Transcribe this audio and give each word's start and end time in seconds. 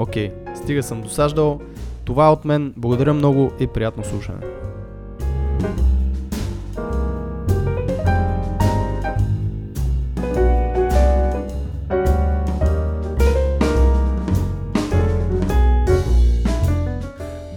Окей, 0.00 0.32
стига 0.56 0.82
съм 0.82 1.02
досаждал. 1.02 1.60
Това 2.04 2.26
е 2.26 2.30
от 2.30 2.44
мен. 2.44 2.74
Благодаря 2.76 3.14
много 3.14 3.52
и 3.60 3.66
приятно 3.66 4.04
слушане. 4.04 4.38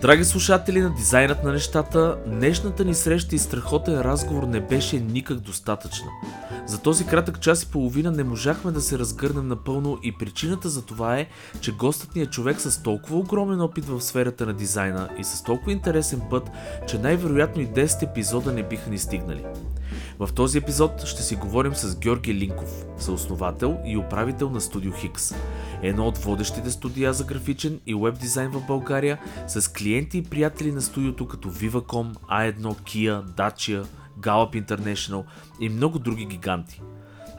Драги 0.02 0.24
слушатели 0.24 0.82
на 0.82 0.90
Дизайнът 0.90 1.44
на 1.44 1.52
нещата, 1.52 2.18
днешната 2.28 2.86
ни 2.86 2.94
среща 2.94 3.36
и 3.36 3.40
страхотен 3.40 4.02
разговор 4.02 4.44
не 4.44 4.60
беше 4.60 5.00
никак 5.00 5.38
достатъчна. 5.38 6.08
За 6.66 6.82
този 6.82 7.06
кратък 7.06 7.40
час 7.42 7.64
и 7.64 7.72
половина 7.72 8.12
не 8.12 8.24
можахме 8.24 8.72
да 8.72 8.82
се 8.82 9.00
разгърнем 9.00 9.48
напълно 9.48 10.00
и 10.04 10.12
причината 10.12 10.70
за 10.70 10.86
това 10.86 11.18
е, 11.18 11.28
че 11.62 11.72
гостът 11.72 12.16
ни 12.16 12.22
е 12.22 12.26
човек 12.26 12.62
с 12.62 12.84
толкова 12.84 13.18
огромен 13.18 13.62
опит 13.62 13.86
в 13.86 14.02
сферата 14.02 14.46
на 14.46 14.54
дизайна 14.54 15.10
и 15.20 15.24
с 15.24 15.44
толкова 15.44 15.72
интересен 15.72 16.22
път, 16.30 16.50
че 16.88 16.98
най-вероятно 16.98 17.62
и 17.62 17.68
10 17.68 18.04
епизода 18.04 18.52
не 18.52 18.64
биха 18.64 18.90
ни 18.90 18.98
стигнали. 18.98 19.46
В 20.20 20.30
този 20.36 20.58
епизод 20.58 21.06
ще 21.06 21.24
си 21.24 21.36
говорим 21.36 21.76
с 21.76 22.00
Георги 22.00 22.34
Линков, 22.34 22.86
съосновател 22.98 23.78
и 23.86 23.98
управител 23.98 24.50
на 24.50 24.62
Студио 24.62 24.92
Хикс. 24.92 25.34
Едно 25.82 26.08
от 26.08 26.18
водещите 26.18 26.72
студия 26.72 27.14
за 27.14 27.24
графичен 27.24 27.80
и 27.86 27.96
веб 27.96 28.20
дизайн 28.20 28.52
в 28.52 28.66
България, 28.68 29.20
с 29.48 29.72
клиенти 29.72 30.18
и 30.18 30.24
приятели 30.24 30.72
на 30.72 30.82
студиото 30.82 31.28
като 31.28 31.52
Viva.com, 31.52 32.14
A1, 32.14 32.62
Kia, 32.62 33.24
Dacia, 33.26 33.86
Gallup 34.20 34.66
International 34.66 35.24
и 35.60 35.70
много 35.70 36.00
други 36.00 36.26
гиганти. 36.26 36.82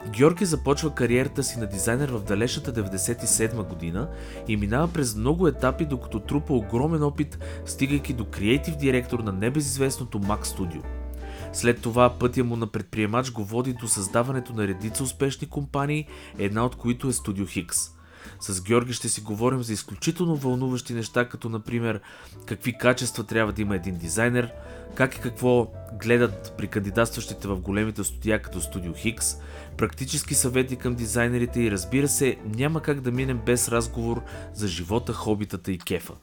Георги 0.09 0.45
започва 0.45 0.95
кариерата 0.95 1.43
си 1.43 1.59
на 1.59 1.67
дизайнер 1.67 2.09
в 2.09 2.23
далечната 2.23 2.73
97 2.73 3.63
година 3.63 4.09
и 4.47 4.57
минава 4.57 4.87
през 4.87 5.15
много 5.15 5.47
етапи, 5.47 5.85
докато 5.85 6.19
трупа 6.19 6.53
огромен 6.53 7.03
опит, 7.03 7.39
стигайки 7.65 8.13
до 8.13 8.25
креатив 8.25 8.75
директор 8.75 9.19
на 9.19 9.31
небезизвестното 9.31 10.19
Mac 10.19 10.43
Studio. 10.45 10.81
След 11.53 11.81
това 11.81 12.09
пътя 12.19 12.43
му 12.43 12.55
на 12.55 12.67
предприемач 12.67 13.31
го 13.31 13.43
води 13.43 13.73
до 13.73 13.87
създаването 13.87 14.53
на 14.53 14.67
редица 14.67 15.03
успешни 15.03 15.49
компании, 15.49 16.07
една 16.37 16.65
от 16.65 16.75
които 16.75 17.07
е 17.07 17.13
Studio 17.13 17.49
Хикс. 17.49 17.77
С 18.39 18.61
Георги 18.61 18.93
ще 18.93 19.09
си 19.09 19.21
говорим 19.21 19.63
за 19.63 19.73
изключително 19.73 20.35
вълнуващи 20.35 20.93
неща, 20.93 21.29
като 21.29 21.49
например 21.49 22.01
какви 22.45 22.77
качества 22.77 23.23
трябва 23.23 23.53
да 23.53 23.61
има 23.61 23.75
един 23.75 23.97
дизайнер, 23.97 24.51
как 24.95 25.15
и 25.15 25.19
какво 25.19 25.67
гледат 25.99 26.53
при 26.57 26.67
кандидатстващите 26.67 27.47
в 27.47 27.59
големите 27.59 28.03
студия 28.03 28.41
като 28.41 28.61
Studio 28.61 28.97
Хикс, 28.97 29.35
практически 29.77 30.33
съвети 30.33 30.75
към 30.75 30.95
дизайнерите 30.95 31.61
и 31.61 31.71
разбира 31.71 32.07
се, 32.07 32.37
няма 32.45 32.81
как 32.81 33.01
да 33.01 33.11
минем 33.11 33.41
без 33.45 33.69
разговор 33.69 34.21
за 34.53 34.67
живота, 34.67 35.13
хобитата 35.13 35.71
и 35.71 35.77
кефа. 35.77 36.13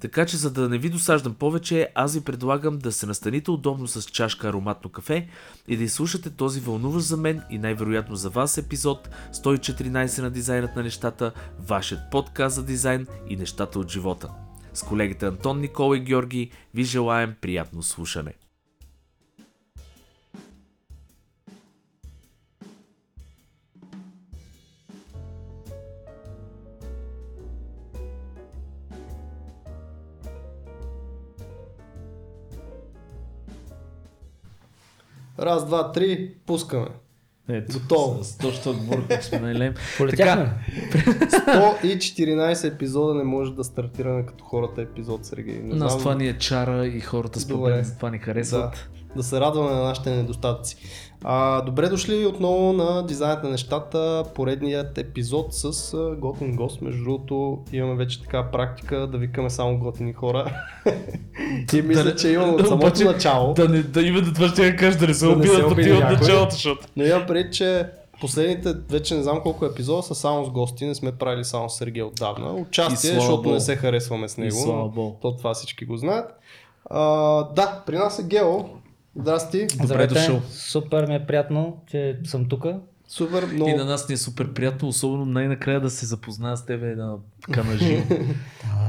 Така 0.00 0.26
че 0.26 0.36
за 0.36 0.50
да 0.50 0.68
не 0.68 0.78
ви 0.78 0.88
досаждам 0.88 1.34
повече, 1.34 1.88
аз 1.94 2.14
ви 2.14 2.20
предлагам 2.20 2.78
да 2.78 2.92
се 2.92 3.06
настаните 3.06 3.50
удобно 3.50 3.88
с 3.88 4.02
чашка 4.02 4.48
ароматно 4.48 4.90
кафе 4.90 5.28
и 5.68 5.76
да 5.76 5.84
изслушате 5.84 6.30
този 6.30 6.60
вълнуващ 6.60 7.06
за 7.06 7.16
мен 7.16 7.42
и 7.50 7.58
най-вероятно 7.58 8.16
за 8.16 8.30
вас 8.30 8.58
епизод 8.58 9.08
114 9.34 10.22
на 10.22 10.30
дизайнът 10.30 10.76
на 10.76 10.82
нещата, 10.82 11.32
вашият 11.58 12.00
подкаст 12.10 12.56
за 12.56 12.64
дизайн 12.64 13.06
и 13.28 13.36
нещата 13.36 13.78
от 13.78 13.90
живота. 13.90 14.28
С 14.74 14.82
колегите 14.82 15.26
Антон, 15.26 15.60
Никола 15.60 15.96
и 15.96 16.00
Георги 16.00 16.50
ви 16.74 16.84
желаем 16.84 17.34
приятно 17.40 17.82
слушане. 17.82 18.34
Раз, 35.38 35.66
два, 35.66 35.92
три, 35.92 36.34
пускаме. 36.46 36.90
Ето, 37.56 37.72
Готово. 37.72 38.24
С 38.24 38.36
точно 38.38 38.72
отбор, 38.72 39.06
как 39.08 39.24
сме 39.24 39.38
найлем. 39.38 39.74
Полетяхме. 39.98 40.52
114 40.92 42.74
епизода 42.74 43.14
не 43.14 43.24
може 43.24 43.52
да 43.54 43.64
стартираме 43.64 44.26
като 44.26 44.44
хората 44.44 44.82
епизод, 44.82 45.24
Сергей. 45.26 45.58
Не 45.62 45.74
Нас 45.74 45.92
знам, 45.92 45.98
това 46.02 46.14
ни 46.14 46.28
е 46.28 46.38
чара 46.38 46.86
и 46.86 47.00
хората 47.00 47.40
според 47.40 47.58
Добре. 47.58 47.74
мен 47.74 47.92
това 47.96 48.10
ни 48.10 48.18
да, 48.18 48.24
харесват. 48.24 48.88
да 49.16 49.22
се 49.22 49.40
радваме 49.40 49.70
на 49.70 49.82
нашите 49.82 50.10
недостатъци. 50.10 50.76
А, 51.24 51.60
добре 51.62 51.88
дошли 51.88 52.26
отново 52.26 52.72
на 52.72 53.06
Дизайнът 53.06 53.44
на 53.44 53.50
нещата, 53.50 54.24
поредният 54.34 54.98
епизод 54.98 55.54
с 55.54 55.94
а, 55.94 56.16
готин 56.16 56.56
гост. 56.56 56.80
Между 56.80 57.04
другото, 57.04 57.58
имаме 57.72 57.94
вече 57.94 58.22
така 58.22 58.50
практика 58.50 59.06
да 59.06 59.18
викаме 59.18 59.50
само 59.50 59.78
готини 59.78 60.12
хора. 60.12 60.52
И 61.74 61.82
мисля, 61.82 62.04
не- 62.04 62.14
че 62.16 62.28
имам 62.28 62.50
от 62.50 62.56
да, 62.62 62.66
самото 62.66 62.86
обаче- 62.86 63.04
начало. 63.04 63.54
Да, 63.54 63.68
не, 63.68 63.82
да 63.82 64.02
именно 64.02 64.34
това 64.34 64.48
ще 64.48 64.76
кажа, 64.76 64.98
да 64.98 65.06
не 65.06 65.14
се 65.14 65.26
Да 65.26 65.34
пъти 65.68 65.92
от 65.92 66.00
началото, 66.00 66.50
защото. 66.50 66.86
Но 66.96 67.04
имам 67.04 67.24
пред, 67.26 67.52
че 67.52 67.86
последните, 68.20 68.74
вече 68.90 69.14
не 69.14 69.22
знам 69.22 69.40
колко 69.42 69.64
епизода 69.66 70.02
са 70.02 70.14
само 70.14 70.44
с 70.44 70.50
гости, 70.50 70.86
не 70.86 70.94
сме 70.94 71.12
правили 71.12 71.44
само 71.44 71.70
с 71.70 71.76
Сергей 71.76 72.02
отдавна. 72.02 72.52
Участие, 72.52 73.10
защото 73.10 73.42
Богу. 73.42 73.54
не 73.54 73.60
се 73.60 73.76
харесваме 73.76 74.28
с 74.28 74.36
него. 74.36 75.18
То 75.22 75.36
това 75.36 75.54
всички 75.54 75.84
го 75.84 75.96
знаят. 75.96 76.30
А, 76.90 77.02
да, 77.44 77.82
при 77.86 77.96
нас 77.96 78.18
е 78.18 78.22
Гео. 78.22 78.79
Здрасти. 79.16 79.66
Добре 79.66 79.84
Здравейте. 79.86 80.14
дошъл. 80.14 80.42
Супер 80.50 81.06
ми 81.06 81.14
е 81.14 81.26
приятно, 81.26 81.76
че 81.90 82.18
съм 82.24 82.44
тук. 82.44 82.64
Супер, 83.08 83.46
много 83.46 83.70
И 83.70 83.74
на 83.74 83.84
нас 83.84 84.08
ни 84.08 84.12
е 84.12 84.18
супер 84.18 84.52
приятно, 84.52 84.88
особено 84.88 85.24
най-накрая 85.24 85.80
да 85.80 85.90
се 85.90 86.06
запозная 86.06 86.56
с 86.56 86.66
тебе 86.66 86.94
на 86.94 87.16
така 87.46 87.62
на 87.62 87.78
живо. 87.78 88.02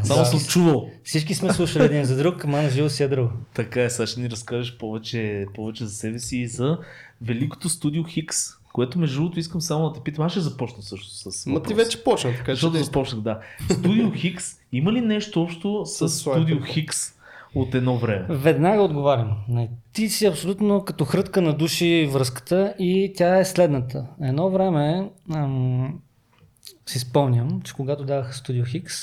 Само 0.04 0.20
Да. 0.20 0.26
съм 0.26 0.40
чувал. 0.40 0.90
Всички 1.04 1.36
сме 1.36 1.54
слушали 1.54 1.86
един 1.86 2.06
за 2.06 2.18
друг, 2.18 2.46
ама 2.46 2.62
на 2.62 2.70
живо 2.70 2.90
си 2.90 3.04
е 3.04 3.08
друго. 3.08 3.30
Така 3.54 3.84
е, 3.84 3.90
сега 3.90 4.08
ще 4.08 4.20
ни 4.22 4.30
разкажеш 4.30 4.78
повече, 4.78 5.46
повече 5.56 5.86
за 5.86 5.96
себе 5.96 6.20
си 6.20 6.38
и 6.38 6.48
за 6.48 6.78
великото 7.22 7.70
студио 7.70 8.04
Хикс, 8.04 8.38
което 8.74 9.00
между 9.00 9.16
другото 9.16 9.40
искам 9.40 9.62
само 9.62 9.90
да 9.90 9.94
те 9.94 10.02
питам. 10.02 10.26
Аз 10.26 10.32
ще 10.32 10.42
започна 10.42 10.84
също 10.84 11.32
с 11.32 11.46
Ма 11.46 11.54
въпрос. 11.54 11.68
ти 11.68 11.74
вече 11.74 12.04
почна, 12.04 12.32
така 12.32 12.46
че 12.46 12.52
Защото 12.52 12.78
да 12.78 12.84
започнах, 12.84 13.22
да. 13.22 13.40
Студио 13.72 14.12
Хикс, 14.12 14.56
има 14.72 14.94
ли 14.94 15.02
нещо 15.02 15.42
общо 15.42 15.86
с 15.86 16.10
С 16.10 16.20
Студио. 16.20 16.62
Хикс 16.62 17.14
от 17.56 17.76
едно 17.76 17.98
време? 17.98 18.26
Веднага 18.30 18.82
отговарям. 18.82 19.38
Ти 19.94 20.10
си 20.10 20.26
абсолютно 20.26 20.86
като 20.86 21.06
хрътка 21.06 21.42
на 21.42 21.54
души 21.54 22.10
връзката 22.12 22.74
и 22.80 23.14
тя 23.16 23.38
е 23.38 23.46
следната. 23.46 24.06
Едно 24.22 24.50
време 24.50 25.10
ам, 25.34 26.00
си 26.86 27.00
спомням, 27.00 27.62
че 27.62 27.74
когато 27.74 28.04
даваха 28.06 28.34
Studio 28.34 28.68
Хикс, 28.68 28.96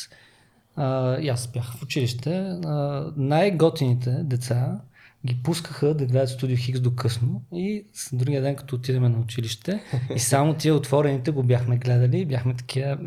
и 1.23 1.29
аз 1.29 1.47
бях 1.47 1.77
в 1.77 1.83
училище, 1.83 2.39
а, 2.65 3.07
най-готините 3.17 4.11
деца 4.11 4.81
ги 5.27 5.43
пускаха 5.43 5.95
да 5.95 6.07
гледат 6.07 6.29
Studio 6.29 6.57
Хикс 6.57 6.81
до 6.81 6.95
късно 6.95 7.43
и 7.53 7.85
с 7.93 8.17
другия 8.17 8.43
ден, 8.43 8.57
като 8.57 8.77
отидем 8.77 9.03
на 9.03 9.19
училище 9.19 9.81
и 10.15 10.19
само 10.19 10.55
тия 10.55 10.75
отворените 10.75 11.31
го 11.31 11.43
бяхме 11.43 11.77
гледали 11.77 12.19
и 12.19 12.27
бяхме 12.27 12.55
такива... 12.55 12.99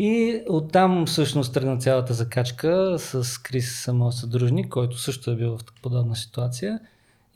И 0.00 0.42
оттам 0.48 1.06
всъщност 1.06 1.54
тръгна 1.54 1.78
цялата 1.78 2.14
закачка 2.14 2.96
с 2.98 3.42
Крис, 3.42 3.88
моят 3.92 4.14
съдружник, 4.14 4.68
който 4.68 4.98
също 4.98 5.30
е 5.30 5.36
бил 5.36 5.58
в 5.58 5.60
подобна 5.82 6.16
ситуация. 6.16 6.80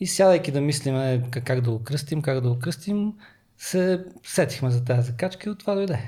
И 0.01 0.07
сядайки 0.07 0.51
да 0.51 0.61
мислиме 0.61 1.23
как, 1.31 1.61
да 1.61 1.71
го 1.71 1.83
кръстим, 1.83 2.23
как 2.23 2.41
да 2.41 2.49
го 2.49 2.59
кръстим, 2.59 3.13
се 3.59 4.05
сетихме 4.25 4.71
за 4.71 4.85
тази 4.85 5.07
закачка 5.07 5.49
и 5.49 5.53
от 5.53 5.59
това 5.59 5.75
дойде. 5.75 6.01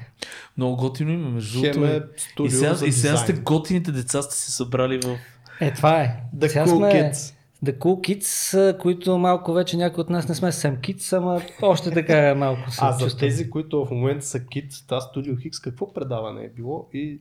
Много 0.57 0.77
готино 0.77 1.11
има, 1.11 1.31
между 1.31 1.61
другото. 1.61 1.87
е 1.87 2.03
И 2.45 2.51
сега, 2.51 2.75
за 2.75 2.87
и 2.87 2.93
сега 2.93 3.17
сте 3.17 3.33
готините 3.33 3.93
деца 3.93 4.23
сте 4.23 4.35
се 4.35 4.53
събрали 4.53 5.01
в 5.05 5.19
Е, 5.61 5.75
това 5.75 6.01
е. 6.01 6.23
The 6.37 6.49
Сега 6.49 6.67
cool 6.67 6.77
сме 6.77 6.87
kids. 6.87 7.34
The 7.65 7.79
Cool 7.79 8.19
Kids, 8.19 8.79
които 8.79 9.19
малко 9.19 9.53
вече 9.53 9.77
някои 9.77 10.01
от 10.01 10.11
нас 10.11 10.29
не 10.29 10.35
сме 10.35 10.53
съвсем 10.53 10.77
kids, 10.77 11.17
ама 11.17 11.43
още 11.63 11.91
така 11.91 12.35
малко 12.37 12.71
се 12.71 12.79
А 12.83 12.93
за 12.93 13.17
тези, 13.19 13.51
които 13.51 13.85
в 13.85 13.91
момента 13.91 14.27
са 14.27 14.41
kids, 14.41 14.89
та 14.89 15.01
Studio 15.01 15.37
Hix, 15.37 15.65
какво 15.65 15.93
предаване 15.93 16.45
е 16.45 16.49
било 16.49 16.89
и 16.95 17.19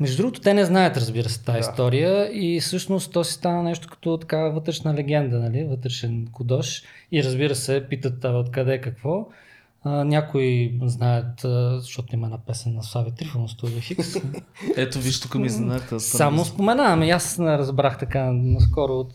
Между 0.00 0.16
другото, 0.16 0.40
те 0.40 0.54
не 0.54 0.64
знаят, 0.64 0.96
разбира 0.96 1.28
се, 1.28 1.44
тази 1.44 1.56
Да. 1.56 1.60
история 1.60 2.30
и 2.32 2.60
всъщност 2.60 3.12
то 3.12 3.24
си 3.24 3.32
стана 3.32 3.62
нещо 3.62 3.88
като 3.90 4.18
такава 4.18 4.50
вътрешна 4.50 4.94
легенда, 4.94 5.38
нали? 5.38 5.64
вътрешен 5.64 6.26
кодош 6.32 6.82
и 7.12 7.24
разбира 7.24 7.54
се, 7.54 7.86
питат 7.90 8.24
а, 8.24 8.28
откъде 8.28 8.74
е 8.74 8.80
какво. 8.80 9.28
А, 9.84 10.04
някои 10.04 10.78
знаят, 10.82 11.40
защото 11.80 12.14
има 12.14 12.26
една 12.26 12.38
песен 12.38 12.74
на 12.74 12.82
Слави 12.82 13.10
Трифонов 13.10 13.50
Studio 13.50 13.80
Хикс. 13.80 14.14
Ето 14.76 14.98
виж, 14.98 15.20
тук 15.20 15.34
ми 15.34 15.46
изненадата. 15.46 16.00
Само 16.00 16.44
споменавам, 16.44 17.02
и 17.02 17.10
аз 17.10 17.38
не 17.38 17.58
разбрах 17.58 17.98
така 17.98 18.32
наскоро 18.32 18.92
от... 18.92 19.12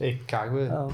Е, 0.00 0.18
как 0.18 0.54
бе? 0.54 0.66
а, 0.66 0.86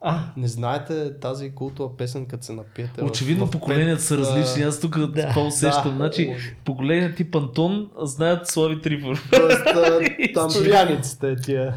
а, 0.00 0.20
Не 0.36 0.48
знаете 0.48 1.18
тази 1.18 1.50
култова 1.50 1.96
песен, 1.96 2.26
като 2.26 2.44
се 2.44 2.52
напиете? 2.52 3.04
Очевидно 3.04 3.46
в 3.46 3.50
поколенията 3.50 4.02
са 4.02 4.18
различни. 4.18 4.62
а, 4.62 4.68
Аз 4.68 4.80
тук 4.80 4.98
Да. 4.98 5.28
това 5.28 5.42
усещам. 5.46 5.90
Да. 5.90 5.96
Значи, 5.96 6.36
поколения 6.64 7.14
тип 7.14 7.34
Антон 7.34 7.90
знаят 8.02 8.48
Слави 8.48 8.80
Трифор. 8.80 9.22
Тоест, 9.32 9.64
там 10.34 10.50
пияниците 10.64 11.36
тия. 11.36 11.74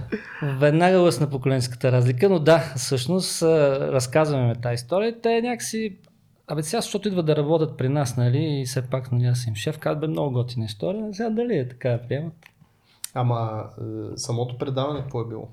Веднага 0.60 0.98
лъсна 0.98 1.30
поколенската 1.30 1.92
разлика, 1.92 2.30
но 2.30 2.40
да, 2.40 2.74
всъщност 2.78 3.42
разказваме 3.42 4.48
ме 4.48 4.56
тази 4.56 4.74
история. 4.74 5.22
Те 5.22 5.42
някакси, 5.42 5.96
абе 6.48 6.64
сега, 6.64 6.82
защото 6.82 7.08
идват 7.08 7.26
да 7.26 7.36
работят 7.36 7.78
при 7.78 7.90
нас, 7.90 8.18
нали, 8.18 8.62
и 8.62 8.66
все 8.66 8.82
пак, 8.82 9.12
нали, 9.12 9.26
аз 9.26 9.48
им 9.48 9.56
шеф, 9.56 9.80
казват, 9.80 10.00
бе, 10.00 10.08
много 10.08 10.32
готина 10.32 10.66
история, 10.66 11.14
сега 11.14 11.30
дали 11.30 11.58
е 11.58 11.70
така 11.70 11.90
да 11.90 12.02
приемат? 12.02 12.34
Ама 13.14 13.64
е, 13.78 14.18
самото 14.18 14.58
предаване 14.58 15.00
какво 15.02 15.22
е 15.22 15.28
било? 15.28 15.48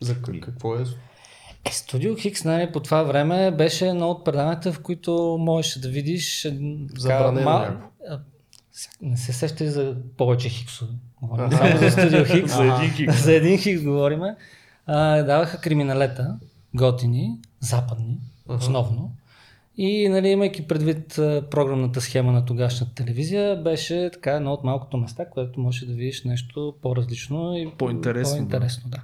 За 0.00 0.14
к- 0.14 0.40
какво 0.40 0.76
е? 0.76 0.84
Е, 1.64 1.72
Студио 1.72 2.16
Хикс, 2.16 2.44
нали, 2.44 2.72
по 2.72 2.80
това 2.80 3.02
време 3.02 3.50
беше 3.50 3.88
едно 3.88 4.10
от 4.10 4.24
предаванията, 4.24 4.72
в 4.72 4.82
които 4.82 5.36
можеш 5.40 5.78
да 5.78 5.88
видиш 5.88 6.48
Забранено 6.96 7.40
сега 8.72 8.98
Не 9.02 9.16
се 9.16 9.32
сещай 9.32 9.66
за 9.66 9.96
повече 10.16 10.48
хиксове. 10.48 10.92
Говорим 11.22 11.52
само 11.52 11.78
за 11.78 11.90
Студио 11.90 12.24
Хикс. 12.24 12.52
За 12.56 12.64
един 12.64 12.90
хикс. 12.90 13.24
за 13.24 13.32
един 13.32 13.58
хикс 13.58 13.82
говориме. 13.82 14.36
А, 14.86 15.22
даваха 15.22 15.60
криминалета, 15.60 16.38
готини, 16.74 17.38
западни, 17.60 18.18
основно. 18.48 19.12
И 19.80 20.08
нали, 20.08 20.28
имайки 20.28 20.68
предвид 20.68 21.14
програмната 21.50 22.00
схема 22.00 22.32
на 22.32 22.44
тогашната 22.44 22.94
телевизия, 22.94 23.62
беше 23.62 24.10
така 24.12 24.32
едно 24.32 24.52
от 24.52 24.64
малкото 24.64 24.96
места, 24.96 25.30
където 25.34 25.60
можеш 25.60 25.84
да 25.84 25.94
видиш 25.94 26.24
нещо 26.24 26.74
по-различно 26.82 27.56
и 27.56 27.70
По-интересно, 27.78 28.36
по-интересно 28.36 28.90
да. 28.90 29.02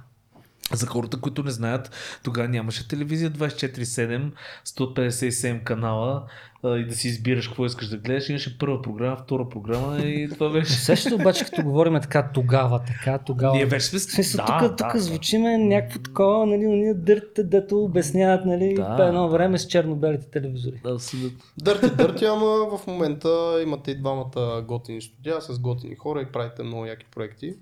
За 0.73 0.85
хората, 0.85 1.21
които 1.21 1.43
не 1.43 1.51
знаят, 1.51 1.91
тогава 2.23 2.47
нямаше 2.47 2.87
телевизия 2.87 3.31
24-7, 3.31 4.31
157 4.65 5.63
канала 5.63 6.23
а, 6.63 6.77
и 6.77 6.85
да 6.85 6.95
си 6.95 7.07
избираш 7.07 7.47
какво 7.47 7.65
искаш 7.65 7.87
да 7.87 7.97
гледаш. 7.97 8.29
Имаше 8.29 8.57
първа 8.57 8.81
програма, 8.81 9.17
втора 9.17 9.49
програма 9.49 9.99
и 9.99 10.29
това 10.29 10.49
беше. 10.49 10.93
Ли 11.09 11.13
обаче, 11.13 11.45
като 11.45 11.63
говорим 11.63 11.93
така 12.01 12.29
тогава, 12.33 12.81
така 12.87 13.17
тогава. 13.17 13.55
Ние 13.55 13.65
вече 13.65 13.85
сме... 13.85 13.99
Смисъл, 13.99 14.45
Да, 14.45 14.59
тук, 14.59 14.69
да, 14.69 14.75
тук 14.75 14.93
да. 14.93 14.99
звучиме 14.99 15.57
някакво 15.57 15.99
такова, 15.99 16.45
нали, 16.45 16.67
уния 16.67 16.95
дъртите, 16.95 17.43
дето 17.43 17.83
обясняват, 17.83 18.45
нали, 18.45 18.73
Да. 18.73 18.95
по 18.95 19.03
едно 19.03 19.29
време 19.29 19.57
с 19.57 19.67
черно-белите 19.67 20.27
телевизори. 20.31 20.81
Да, 20.83 20.93
абсолютно. 20.93 21.39
Дърти, 21.57 21.95
дърти, 21.95 22.25
ама 22.25 22.77
в 22.77 22.87
момента 22.87 23.59
имате 23.63 23.91
и 23.91 23.99
двамата 23.99 24.61
готини 24.67 25.01
студия 25.01 25.41
с 25.41 25.59
готини 25.59 25.95
хора 25.95 26.21
и 26.21 26.31
правите 26.31 26.63
много 26.63 26.85
яки 26.85 27.05
проекти. 27.15 27.53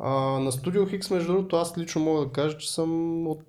А, 0.00 0.10
на 0.14 0.52
Studio 0.52 0.98
Hix, 0.98 1.14
между 1.14 1.32
другото, 1.32 1.56
аз 1.56 1.78
лично 1.78 2.02
мога 2.02 2.26
да 2.26 2.32
кажа, 2.32 2.58
че 2.58 2.72
съм 2.72 3.26
от 3.26 3.40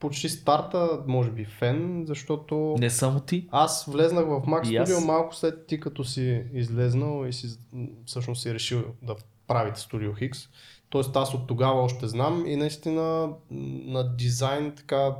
почти 0.00 0.28
старта, 0.28 1.00
може 1.06 1.30
би, 1.30 1.44
фен, 1.44 2.04
защото 2.06 2.76
Не 2.78 2.90
само 2.90 3.20
ти. 3.20 3.48
аз 3.50 3.84
влезнах 3.84 4.24
в 4.24 4.28
Mac. 4.28 4.64
Studio 4.64 5.06
малко 5.06 5.34
след 5.34 5.66
ти 5.66 5.80
като 5.80 6.04
си 6.04 6.44
излезнал 6.52 7.26
и 7.26 7.32
си, 7.32 7.58
всъщност 8.06 8.42
си 8.42 8.54
решил 8.54 8.82
да 9.02 9.14
правите 9.46 9.80
Studio 9.80 10.12
Hix. 10.12 10.48
Тоест 10.88 11.16
аз 11.16 11.34
от 11.34 11.46
тогава 11.46 11.82
още 11.82 12.08
знам 12.08 12.46
и 12.46 12.56
наистина 12.56 13.28
на 13.50 14.16
дизайн 14.16 14.72
така 14.76 15.14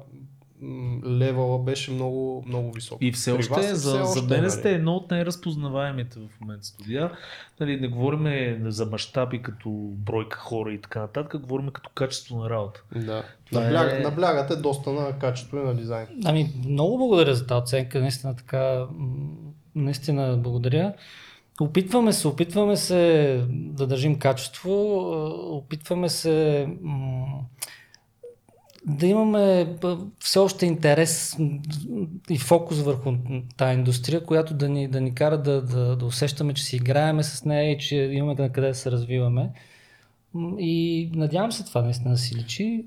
левела 1.07 1.59
беше 1.59 1.91
много, 1.91 2.45
много 2.47 2.73
висок. 2.73 2.99
И 3.01 3.12
все 3.12 3.33
още, 3.33 3.51
вас 3.51 3.67
е, 3.67 3.71
е 3.71 3.75
за, 3.75 4.05
все 4.05 4.21
за 4.21 4.27
мен 4.27 4.41
нали? 4.41 4.51
сте 4.51 4.73
едно 4.73 4.95
от 4.95 5.11
най-разпознаваемите 5.11 6.19
в 6.19 6.41
момента 6.41 6.67
студия. 6.67 7.11
Нали, 7.61 7.81
не 7.81 7.89
говорим 7.89 8.57
за 8.71 8.87
мащаби 8.87 9.43
като 9.43 9.71
бройка 9.93 10.39
хора 10.39 10.73
и 10.73 10.81
така 10.81 11.01
нататък, 11.01 11.41
говорим 11.41 11.69
като 11.71 11.91
качество 11.95 12.39
на 12.39 12.51
работа. 12.51 12.83
Да. 12.97 13.23
Това 13.51 13.61
Набляг, 13.61 13.93
е- 13.93 14.03
Наблягате 14.03 14.57
доста 14.57 14.93
на 14.93 15.19
качество 15.19 15.57
и 15.57 15.61
на 15.61 15.75
дизайн. 15.75 16.07
Ами, 16.25 16.53
много 16.67 16.99
благодаря 16.99 17.35
за 17.35 17.47
тази 17.47 17.62
оценка, 17.62 18.01
наистина 18.01 18.37
така, 18.37 18.87
наистина 19.75 20.37
благодаря. 20.37 20.93
Опитваме 21.61 22.12
се, 22.12 22.29
опитваме 22.29 22.77
се 22.77 23.45
да 23.51 23.87
държим 23.87 24.19
качество, 24.19 24.73
опитваме 25.57 26.09
се 26.09 26.69
м, 26.83 27.27
да 28.87 29.06
имаме 29.06 29.77
все 30.21 30.38
още 30.38 30.67
интерес 30.67 31.37
и 32.31 32.38
фокус 32.38 32.81
върху 32.81 33.12
тази 33.56 33.79
индустрия, 33.79 34.25
която 34.25 34.55
да 34.55 34.69
ни, 34.69 34.88
да 34.88 35.00
ни 35.00 35.15
кара 35.15 35.43
да, 35.43 35.62
да, 35.62 35.97
да 35.97 36.06
усещаме, 36.06 36.55
че 36.55 36.65
си 36.65 36.77
играеме 36.77 37.23
с 37.23 37.44
нея 37.44 37.73
и 37.73 37.79
че 37.79 37.97
имаме 37.97 38.35
на 38.43 38.53
къде 38.53 38.69
да 38.69 38.75
се 38.75 38.91
развиваме. 38.91 39.50
И 40.59 41.11
надявам 41.15 41.53
се 41.53 41.65
това 41.65 41.82
наистина 41.82 42.11
да 42.11 42.19
си 42.19 42.37
личи. 42.37 42.85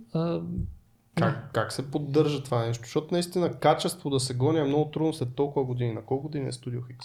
Как, 1.15 1.49
как 1.53 1.73
се 1.73 1.91
поддържа 1.91 2.43
това 2.43 2.65
нещо? 2.65 2.83
Защото 2.83 3.07
наистина 3.11 3.53
качество 3.53 4.09
да 4.09 4.19
се 4.19 4.33
гони 4.33 4.59
е 4.59 4.63
много 4.63 4.91
трудно 4.91 5.13
след 5.13 5.35
толкова 5.35 5.65
години. 5.65 5.93
На 5.93 6.01
колко 6.01 6.23
години 6.23 6.47
е 6.47 6.51
Studio 6.51 6.79
Hix? 6.79 7.03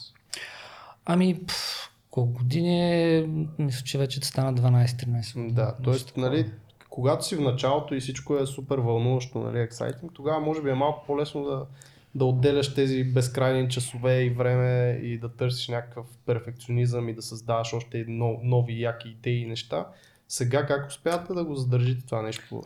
Ами, 1.04 1.46
пф, 1.46 1.90
колко 2.10 2.32
години 2.32 2.80
е, 3.16 3.26
мисля, 3.58 3.84
че 3.84 3.98
вече 3.98 4.20
стана 4.20 4.54
12-13. 4.54 5.52
Да, 5.52 5.74
Нещо 5.86 6.12
т.е. 6.12 6.20
нали, 6.20 6.50
когато 6.88 7.26
си 7.26 7.36
в 7.36 7.40
началото 7.40 7.94
и 7.94 8.00
всичко 8.00 8.36
е 8.36 8.46
супер 8.46 8.78
вълнуващо, 8.78 9.38
нали, 9.38 9.60
ексайтинг, 9.60 10.12
тогава 10.14 10.40
може 10.40 10.62
би 10.62 10.70
е 10.70 10.74
малко 10.74 11.06
по-лесно 11.06 11.44
да, 11.44 11.66
да 12.14 12.24
отделяш 12.24 12.74
тези 12.74 13.04
безкрайни 13.04 13.68
часове 13.68 14.22
и 14.22 14.30
време 14.30 15.00
и 15.02 15.18
да 15.18 15.28
търсиш 15.28 15.68
някакъв 15.68 16.06
перфекционизъм 16.26 17.08
и 17.08 17.14
да 17.14 17.22
създаваш 17.22 17.72
още 17.72 18.04
но, 18.08 18.40
нови 18.42 18.82
яки 18.82 19.08
идеи 19.08 19.42
и 19.42 19.46
неща. 19.46 19.86
Сега 20.28 20.66
как 20.66 20.88
успявате 20.88 21.32
да 21.32 21.44
го 21.44 21.54
задържите 21.54 22.06
това 22.06 22.22
нещо 22.22 22.62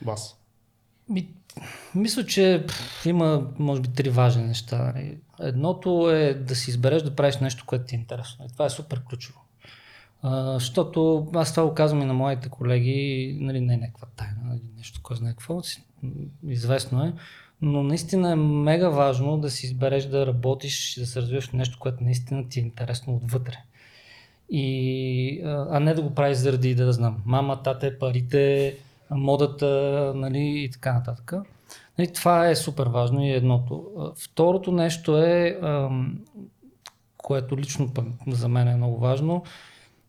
в 0.00 0.04
вас? 0.04 0.38
Ми, 1.08 1.28
мисля, 1.94 2.26
че 2.26 2.64
пф, 2.68 3.06
има, 3.06 3.50
може 3.58 3.80
би, 3.80 3.88
три 3.88 4.10
важни 4.10 4.44
неща. 4.44 4.92
нали. 4.94 5.18
Едното 5.40 6.10
е 6.10 6.34
да 6.34 6.56
си 6.56 6.70
избереш 6.70 7.02
да 7.02 7.16
правиш 7.16 7.38
нещо, 7.38 7.64
което 7.66 7.84
ти 7.84 7.94
е 7.94 7.98
интересно. 7.98 8.44
И 8.44 8.52
това 8.52 8.64
е 8.64 8.70
супер 8.70 9.02
ключово. 9.08 9.43
Защото 10.24 11.28
аз 11.34 11.54
това 11.54 11.66
го 11.68 11.74
казвам 11.74 12.02
и 12.02 12.04
на 12.04 12.14
моите 12.14 12.48
колеги, 12.48 13.38
нали, 13.40 13.60
не 13.60 13.74
е 13.74 13.76
някаква 13.76 14.08
тайна, 14.16 14.40
нали, 14.44 14.60
нещо, 14.76 15.00
кой 15.02 15.16
знае 15.16 15.32
какво, 15.32 15.60
известно 16.48 17.04
е, 17.04 17.12
но 17.62 17.82
наистина 17.82 18.32
е 18.32 18.36
мега 18.36 18.88
важно 18.88 19.38
да 19.38 19.50
си 19.50 19.66
избереш 19.66 20.04
да 20.04 20.26
работиш 20.26 20.96
да 20.98 21.06
се 21.06 21.20
развиваш 21.22 21.50
нещо, 21.50 21.78
което 21.78 22.04
наистина 22.04 22.48
ти 22.48 22.60
е 22.60 22.62
интересно 22.62 23.14
отвътре. 23.16 23.56
И, 24.50 25.40
а 25.44 25.80
не 25.80 25.94
да 25.94 26.02
го 26.02 26.14
правиш 26.14 26.36
заради, 26.36 26.74
да, 26.74 26.86
да 26.86 26.92
знам, 26.92 27.22
мама, 27.26 27.62
тате, 27.62 27.98
парите, 27.98 28.76
модата, 29.10 30.12
нали, 30.16 30.62
и 30.64 30.70
така 30.70 30.92
нататък. 30.92 31.32
Нали, 31.98 32.12
това 32.12 32.48
е 32.48 32.56
супер 32.56 32.86
важно 32.86 33.24
и 33.24 33.30
едното. 33.30 33.86
А, 33.98 34.10
Второто 34.16 34.72
нещо 34.72 35.18
е, 35.18 35.60
което 37.16 37.58
лично 37.58 37.92
за 38.28 38.48
мен 38.48 38.68
е 38.68 38.76
много 38.76 38.98
важно, 38.98 39.42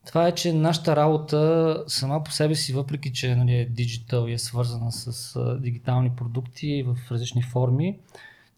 това 0.06 0.28
е, 0.28 0.36
че 0.36 0.54
нашата 0.54 0.96
работа 0.96 1.84
сама 1.88 2.24
по 2.24 2.32
себе 2.32 2.56
си, 2.56 2.74
въпреки 2.74 3.14
че 3.14 3.36
нали, 3.36 3.56
е 3.56 3.66
диджитал 3.66 4.28
и 4.28 4.34
е 4.34 4.38
свързана 4.38 4.92
с 4.92 5.36
а, 5.36 5.60
дигитални 5.60 6.12
продукти 6.16 6.86
в 6.88 7.12
различни 7.12 7.42
форми, 7.42 8.00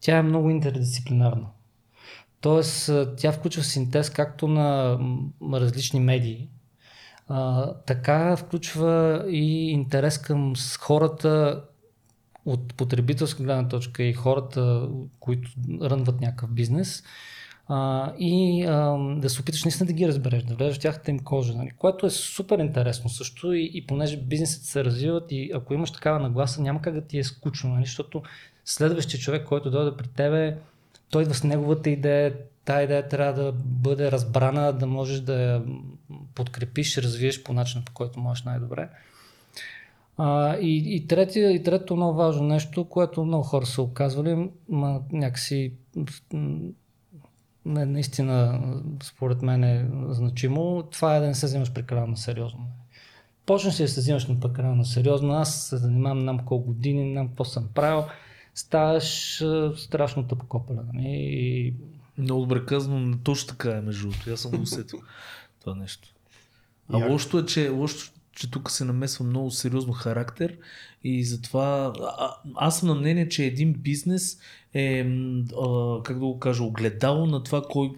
тя 0.01 0.17
е 0.17 0.21
много 0.21 0.49
интердисциплинарна. 0.49 1.47
Тоест, 2.41 2.91
тя 3.17 3.31
включва 3.31 3.63
синтез 3.63 4.09
както 4.09 4.47
на 4.47 4.99
различни 5.53 5.99
медии, 5.99 6.49
а, 7.27 7.73
така 7.73 8.35
включва 8.35 9.25
и 9.29 9.71
интерес 9.71 10.17
към 10.17 10.53
хората 10.79 11.63
от 12.45 12.73
потребителска 12.73 13.43
гледна 13.43 13.67
точка 13.67 14.03
и 14.03 14.13
хората, 14.13 14.89
които 15.19 15.51
рънват 15.81 16.21
някакъв 16.21 16.51
бизнес 16.51 17.03
а, 17.69 18.13
и 18.19 18.63
а, 18.63 18.97
да 19.17 19.29
се 19.29 19.41
опиташ 19.41 19.63
наистина 19.63 19.87
да 19.87 19.93
ги 19.93 20.07
разбереш, 20.07 20.43
да 20.43 20.55
влезеш 20.55 20.77
в 20.77 20.81
тяхната 20.81 21.11
им 21.11 21.19
кожа, 21.19 21.53
нали? 21.53 21.71
което 21.77 22.05
е 22.05 22.09
супер 22.09 22.59
интересно 22.59 23.09
също 23.09 23.53
и, 23.53 23.71
и 23.73 23.87
понеже 23.87 24.17
бизнесите 24.17 24.65
се 24.65 24.83
развиват 24.83 25.31
и 25.31 25.51
ако 25.55 25.73
имаш 25.73 25.91
такава 25.91 26.19
нагласа, 26.19 26.61
няма 26.61 26.81
как 26.81 26.93
да 26.93 27.01
ти 27.01 27.17
е 27.17 27.23
скучно, 27.23 27.69
нали? 27.69 27.85
защото 27.85 28.23
следващия 28.65 29.19
човек, 29.19 29.47
който 29.47 29.71
дойде 29.71 29.97
при 29.97 30.07
тебе, 30.07 30.57
той 31.09 31.21
идва 31.23 31.33
с 31.33 31.43
неговата 31.43 31.89
идея, 31.89 32.35
тази 32.65 32.83
идея 32.83 33.07
трябва 33.07 33.43
да 33.43 33.51
бъде 33.65 34.11
разбрана, 34.11 34.73
да 34.73 34.87
можеш 34.87 35.19
да 35.19 35.41
я 35.41 35.63
подкрепиш, 36.35 36.97
развиеш 36.97 37.43
по 37.43 37.53
начин, 37.53 37.81
по 37.85 37.93
който 37.93 38.19
можеш 38.19 38.43
най-добре. 38.43 38.89
А, 40.17 40.57
и, 40.57 40.95
и, 40.95 41.07
третия, 41.07 41.51
и 41.51 41.63
трето 41.63 41.95
много 41.95 42.17
важно 42.17 42.47
нещо, 42.47 42.85
което 42.85 43.25
много 43.25 43.43
хора 43.43 43.65
са 43.65 43.81
оказвали, 43.81 44.49
ма, 44.69 45.01
някакси 45.11 45.73
не, 47.67 47.85
наистина 47.85 48.61
според 49.03 49.41
мен 49.41 49.63
е 49.63 49.89
значимо, 50.09 50.83
това 50.91 51.15
е 51.15 51.19
да 51.19 51.27
не 51.27 51.35
се 51.35 51.45
вземаш 51.45 51.73
прекалено 51.73 52.17
сериозно. 52.17 52.67
Почнеш 53.45 53.79
ли 53.79 53.83
да 53.83 53.89
се 53.89 53.99
вземаш 53.99 54.27
на 54.27 54.39
прекалено 54.39 54.85
сериозно, 54.85 55.33
аз 55.33 55.67
се 55.67 55.77
занимавам 55.77 56.25
нам 56.25 56.39
колко 56.45 56.67
години, 56.67 57.13
нам 57.13 57.27
какво 57.27 57.45
съм 57.45 57.69
правил, 57.73 58.05
ставаш 58.55 59.43
страшно 59.77 60.27
тъпокопелен. 60.27 60.89
Нали? 60.93 61.07
И 61.07 61.73
Много 62.17 62.41
добре 62.41 62.65
казано, 62.65 63.17
точно 63.23 63.47
така 63.47 63.71
е 63.71 63.81
между 63.81 64.09
другото. 64.09 64.33
Аз 64.33 64.39
съм 64.39 64.51
го 64.51 64.61
усетил 64.61 64.99
това 65.59 65.75
нещо. 65.75 66.13
А 66.93 66.99
Як? 66.99 67.09
лошото 67.09 67.39
е, 67.39 67.45
че, 67.45 67.69
лошото, 67.69 68.11
че 68.31 68.51
тук 68.51 68.71
се 68.71 68.85
намесва 68.85 69.25
много 69.25 69.51
сериозно 69.51 69.93
характер 69.93 70.57
и 71.03 71.23
затова 71.23 71.93
а, 72.19 72.35
аз 72.55 72.79
съм 72.79 72.89
на 72.89 72.95
мнение, 72.95 73.29
че 73.29 73.45
един 73.45 73.73
бизнес 73.73 74.39
е, 74.77 75.05
а, 75.61 76.03
как 76.03 76.19
да 76.19 76.25
го 76.25 76.39
кажа, 76.39 76.63
огледало 76.63 77.25
на 77.25 77.43
това 77.43 77.61
кой, 77.69 77.91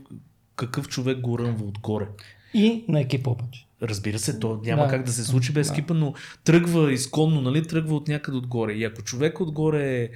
какъв 0.55 0.87
човек 0.87 1.19
го 1.19 1.39
рънва 1.39 1.65
отгоре. 1.65 2.07
И 2.53 2.85
на 2.87 2.99
екипа 2.99 3.29
обаче. 3.29 3.65
Разбира 3.81 4.19
се, 4.19 4.39
то 4.39 4.59
няма 4.63 4.83
Да. 4.83 4.89
как 4.89 5.03
да 5.03 5.11
се 5.11 5.23
случи 5.23 5.53
без 5.53 5.67
Да. 5.67 5.73
екипа, 5.73 5.93
но 5.93 6.13
тръгва 6.43 6.93
изконно, 6.93 7.41
нали, 7.41 7.67
тръгва 7.67 7.95
от 7.95 8.07
някъде 8.07 8.37
отгоре. 8.37 8.73
И 8.73 8.83
ако 8.83 9.01
човек 9.01 9.39
отгоре 9.39 10.03
е 10.03 10.09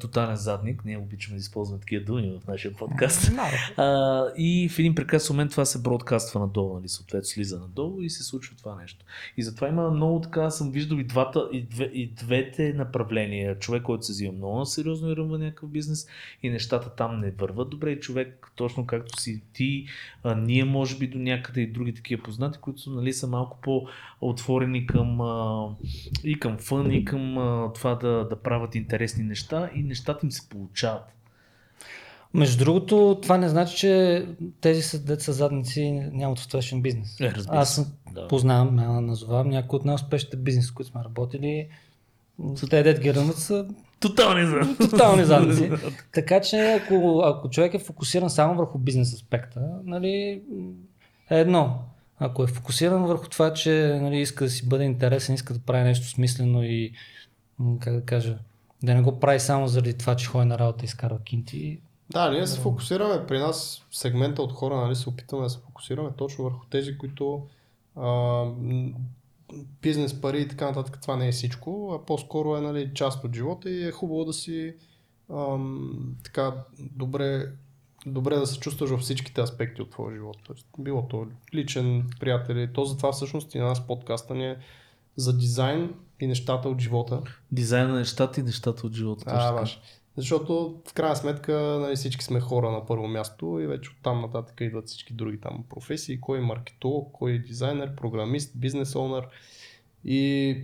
тотален 0.00 0.36
задник, 0.36 0.84
ние 0.84 0.98
обичаме 0.98 1.36
да 1.36 1.40
използваме 1.40 1.80
такива 1.80 2.04
думи 2.04 2.38
в 2.44 2.46
нашия 2.46 2.74
подкаст, 2.74 3.30
а, 3.76 4.24
и 4.36 4.68
в 4.68 4.78
един 4.78 4.94
прекрасен 4.94 5.36
момент 5.36 5.50
това 5.50 5.64
се 5.64 5.82
бродкаства 5.82 6.40
надолу, 6.40 6.74
нали, 6.74 6.88
съответно 6.88 7.24
слиза 7.24 7.58
надолу 7.60 8.00
и 8.02 8.10
се 8.10 8.22
случва 8.24 8.56
това 8.56 8.74
нещо. 8.82 9.04
И 9.36 9.42
затова 9.42 9.68
има 9.68 9.90
много 9.90 10.20
така, 10.20 10.50
съм 10.50 10.70
виждал 10.70 10.96
и, 10.96 11.04
двата, 11.04 11.48
и, 11.52 11.62
две, 11.62 11.84
и 11.84 12.06
двете 12.06 12.72
направления. 12.72 13.58
Човек, 13.58 13.82
който 13.82 14.06
се 14.06 14.12
взима 14.12 14.32
много 14.32 14.66
сериозно 14.66 15.10
и 15.10 15.16
ръмва 15.16 15.38
някакъв 15.38 15.70
бизнес 15.70 16.06
и 16.42 16.50
нещата 16.50 16.90
там 16.90 17.20
не 17.20 17.30
върват 17.30 17.70
добре. 17.70 17.90
И 17.92 18.00
човек, 18.00 18.52
точно 18.56 18.86
както 18.86 19.20
си 19.20 19.42
ти, 19.52 19.86
а, 20.22 20.34
ние 20.34 20.64
може 20.64 20.98
би 20.98 21.06
до 21.06 21.18
някъде 21.18 21.60
и 21.60 21.66
други 21.66 21.94
такива 21.94 22.22
познати, 22.22 22.58
които 22.58 22.90
нали, 22.90 23.09
са 23.12 23.26
малко 23.26 23.58
по-отворени 23.62 24.86
към, 24.86 25.20
а, 25.20 25.66
и 26.24 26.40
към 26.40 26.58
фън, 26.58 26.92
и 26.92 27.04
към 27.04 27.38
а, 27.38 27.72
това 27.72 27.94
да, 27.94 28.26
да 28.30 28.36
правят 28.36 28.74
интересни 28.74 29.24
неща 29.24 29.70
и 29.74 29.82
нещата 29.82 30.26
им 30.26 30.32
се 30.32 30.48
получават. 30.48 31.04
Между 32.34 32.64
другото, 32.64 33.18
това 33.22 33.38
не 33.38 33.48
значи, 33.48 33.76
че 33.76 34.26
тези 34.60 34.82
са 34.82 35.04
деца 35.04 35.32
задници 35.32 35.90
нямат 36.12 36.38
успешен 36.38 36.82
бизнес. 36.82 37.20
Е, 37.20 37.32
разбира 37.32 37.56
Аз 37.56 37.68
се. 37.68 37.74
съм- 37.74 37.92
Да. 38.12 38.28
познавам, 38.28 38.74
няма 38.74 38.94
да 38.94 39.44
някои 39.44 39.76
от 39.76 39.84
най-успешните 39.84 40.36
бизнеси, 40.36 40.74
които 40.74 40.90
сме 40.90 41.04
работили, 41.04 41.68
те 42.68 42.82
дет 42.82 43.00
ги 43.00 43.14
ръмват 43.14 43.36
са 43.36 43.66
Тотални 44.00 44.46
за. 44.46 44.76
тотални 44.80 45.24
задници. 45.24 45.70
така 46.12 46.40
че 46.40 46.56
ако, 46.84 47.22
ако 47.24 47.50
човек 47.50 47.74
е 47.74 47.78
фокусиран 47.78 48.30
само 48.30 48.54
върху 48.54 48.78
бизнес 48.78 49.14
аспекта, 49.14 49.60
нали, 49.84 50.42
е 51.30 51.40
едно. 51.40 51.78
Ако 52.22 52.44
е 52.44 52.46
фокусиран 52.46 53.02
върху 53.02 53.28
това, 53.28 53.52
че 53.52 53.98
нали, 54.02 54.20
иска 54.20 54.44
да 54.44 54.50
си 54.50 54.68
бъде 54.68 54.84
интересен, 54.84 55.34
иска 55.34 55.54
да 55.54 55.60
прави 55.60 55.84
нещо 55.84 56.06
смислено 56.06 56.62
и 56.62 56.92
как 57.80 57.94
да 57.94 58.04
кажа, 58.04 58.38
да 58.82 58.94
не 58.94 59.02
го 59.02 59.20
прави 59.20 59.40
само 59.40 59.68
заради 59.68 59.98
това, 59.98 60.16
че 60.16 60.26
ходи 60.26 60.44
на 60.44 60.58
работа 60.58 60.84
и 60.84 60.86
изкарва 60.86 61.22
кинти, 61.22 61.80
Да, 62.12 62.30
ние 62.30 62.46
се 62.46 62.60
фокусираме. 62.60 63.26
При 63.26 63.38
нас, 63.38 63.86
сегмента 63.90 64.42
от 64.42 64.52
хора, 64.52 64.76
нали, 64.76 64.96
се 64.96 65.08
опитваме 65.08 65.44
да 65.44 65.50
се 65.50 65.58
фокусираме 65.58 66.10
точно 66.16 66.44
върху 66.44 66.66
тези, 66.70 66.98
които 66.98 67.46
а, 67.96 68.44
бизнес, 69.82 70.20
пари 70.20 70.40
и 70.40 70.48
така 70.48 70.66
нататък, 70.66 70.98
това 71.02 71.16
не 71.16 71.28
е 71.28 71.32
всичко, 71.32 71.92
а 71.94 72.06
по-скоро 72.06 72.56
е 72.56 72.60
нали, 72.60 72.90
част 72.94 73.24
от 73.24 73.34
живота 73.34 73.70
и 73.70 73.88
е 73.88 73.92
хубаво 73.92 74.24
да 74.24 74.32
си 74.32 74.74
ам, 75.30 76.16
така 76.24 76.54
добре, 76.78 77.46
добре 78.06 78.36
да 78.36 78.46
се 78.46 78.60
чувстваш 78.60 78.90
във 78.90 79.00
всичките 79.00 79.40
аспекти 79.40 79.82
от 79.82 79.90
твоя 79.90 80.16
живот. 80.16 80.36
Тоест, 80.46 80.66
било 80.78 81.08
то 81.08 81.26
личен, 81.54 82.10
приятели, 82.20 82.72
то 82.72 82.84
затова 82.84 83.12
всъщност 83.12 83.54
и 83.54 83.58
на 83.58 83.64
нас 83.64 83.86
подкаста 83.86 84.34
ни 84.34 84.46
е 84.46 84.56
за 85.16 85.38
дизайн 85.38 85.94
и 86.20 86.26
нещата 86.26 86.68
от 86.68 86.80
живота. 86.80 87.22
Дизайн 87.52 87.88
на 87.88 87.94
нещата 87.94 88.40
и 88.40 88.42
нещата 88.42 88.86
от 88.86 88.94
живота. 88.94 89.24
А, 89.26 89.52
баш. 89.52 89.80
Защото 90.16 90.80
в 90.88 90.94
крайна 90.94 91.16
сметка 91.16 91.52
нали, 91.80 91.96
всички 91.96 92.24
сме 92.24 92.40
хора 92.40 92.70
на 92.70 92.86
първо 92.86 93.08
място 93.08 93.58
и 93.60 93.66
вече 93.66 93.90
оттам 93.90 94.20
нататък 94.20 94.60
идват 94.60 94.86
всички 94.86 95.12
други 95.12 95.40
там 95.40 95.64
професии. 95.68 96.20
Кой 96.20 96.38
е 96.38 96.42
маркетолог, 96.42 97.12
кой 97.12 97.32
е 97.32 97.38
дизайнер, 97.38 97.96
програмист, 97.96 98.52
бизнес 98.54 98.94
онър. 98.94 99.28
И 100.04 100.56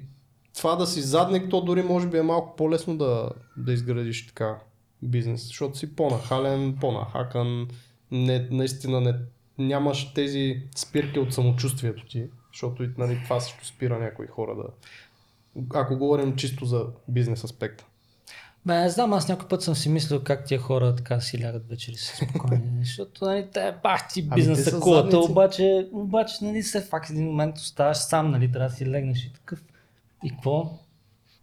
това 0.56 0.76
да 0.76 0.86
си 0.86 1.00
задник, 1.00 1.50
то 1.50 1.60
дори 1.60 1.82
може 1.82 2.08
би 2.08 2.18
е 2.18 2.22
малко 2.22 2.56
по-лесно 2.56 2.98
да, 2.98 3.30
да 3.56 3.72
изградиш 3.72 4.26
така 4.26 4.58
бизнес, 5.02 5.46
защото 5.46 5.78
си 5.78 5.96
по-нахален, 5.96 6.76
по-нахакан, 6.80 7.68
не, 8.10 8.48
наистина 8.50 9.00
не, 9.00 9.14
нямаш 9.58 10.14
тези 10.14 10.62
спирки 10.76 11.18
от 11.18 11.34
самочувствието 11.34 12.06
ти, 12.06 12.26
защото 12.52 12.88
нали, 12.98 13.20
това 13.24 13.40
също 13.40 13.66
спира 13.66 13.98
някои 13.98 14.26
хора 14.26 14.56
да... 14.56 14.64
Ако 15.74 15.96
говорим 15.96 16.36
чисто 16.36 16.64
за 16.64 16.86
бизнес 17.08 17.44
аспекта. 17.44 17.84
Бе, 18.66 18.74
не 18.74 18.90
знам, 18.90 19.12
аз 19.12 19.28
някой 19.28 19.48
път 19.48 19.62
съм 19.62 19.74
си 19.74 19.88
мислил 19.88 20.22
как 20.24 20.44
тия 20.44 20.60
хора 20.60 20.94
така 20.96 21.20
си 21.20 21.44
лягат 21.44 21.68
вечери 21.68 21.96
си 21.96 22.16
спокойни, 22.16 22.64
защото 22.80 23.24
нали, 23.24 23.46
те 23.52 23.74
бах 23.82 24.08
ти 24.12 24.28
Ами, 24.30 24.40
бизнеса 24.40 24.70
са 24.70 24.80
кулата, 24.80 25.18
обаче, 25.18 25.88
обаче 25.92 26.34
нали, 26.42 26.62
все 26.62 26.80
факт 26.80 27.10
един 27.10 27.24
момент 27.24 27.56
оставаш 27.56 27.96
сам, 27.96 28.30
нали, 28.30 28.52
трябва 28.52 28.68
да 28.68 28.74
си 28.74 28.86
легнеш 28.86 29.24
и 29.24 29.32
такъв. 29.32 29.62
И 30.24 30.30
какво? 30.30 30.78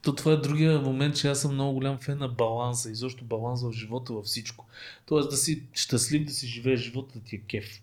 То 0.03 0.15
това 0.15 0.31
е 0.31 0.37
другия 0.37 0.81
момент, 0.81 1.15
че 1.15 1.27
аз 1.27 1.41
съм 1.41 1.53
много 1.53 1.73
голям 1.73 1.97
фен 1.97 2.17
на 2.17 2.27
баланса 2.27 2.91
и 2.91 2.95
защо 2.95 3.25
баланс 3.25 3.63
в 3.63 3.71
живота 3.71 4.13
във 4.13 4.25
всичко. 4.25 4.65
Тоест 5.05 5.29
да 5.29 5.37
си 5.37 5.63
щастлив, 5.73 6.25
да 6.25 6.31
си 6.31 6.47
живееш 6.47 6.79
живота, 6.79 7.19
да 7.19 7.25
ти 7.25 7.35
е 7.35 7.39
кеф. 7.39 7.81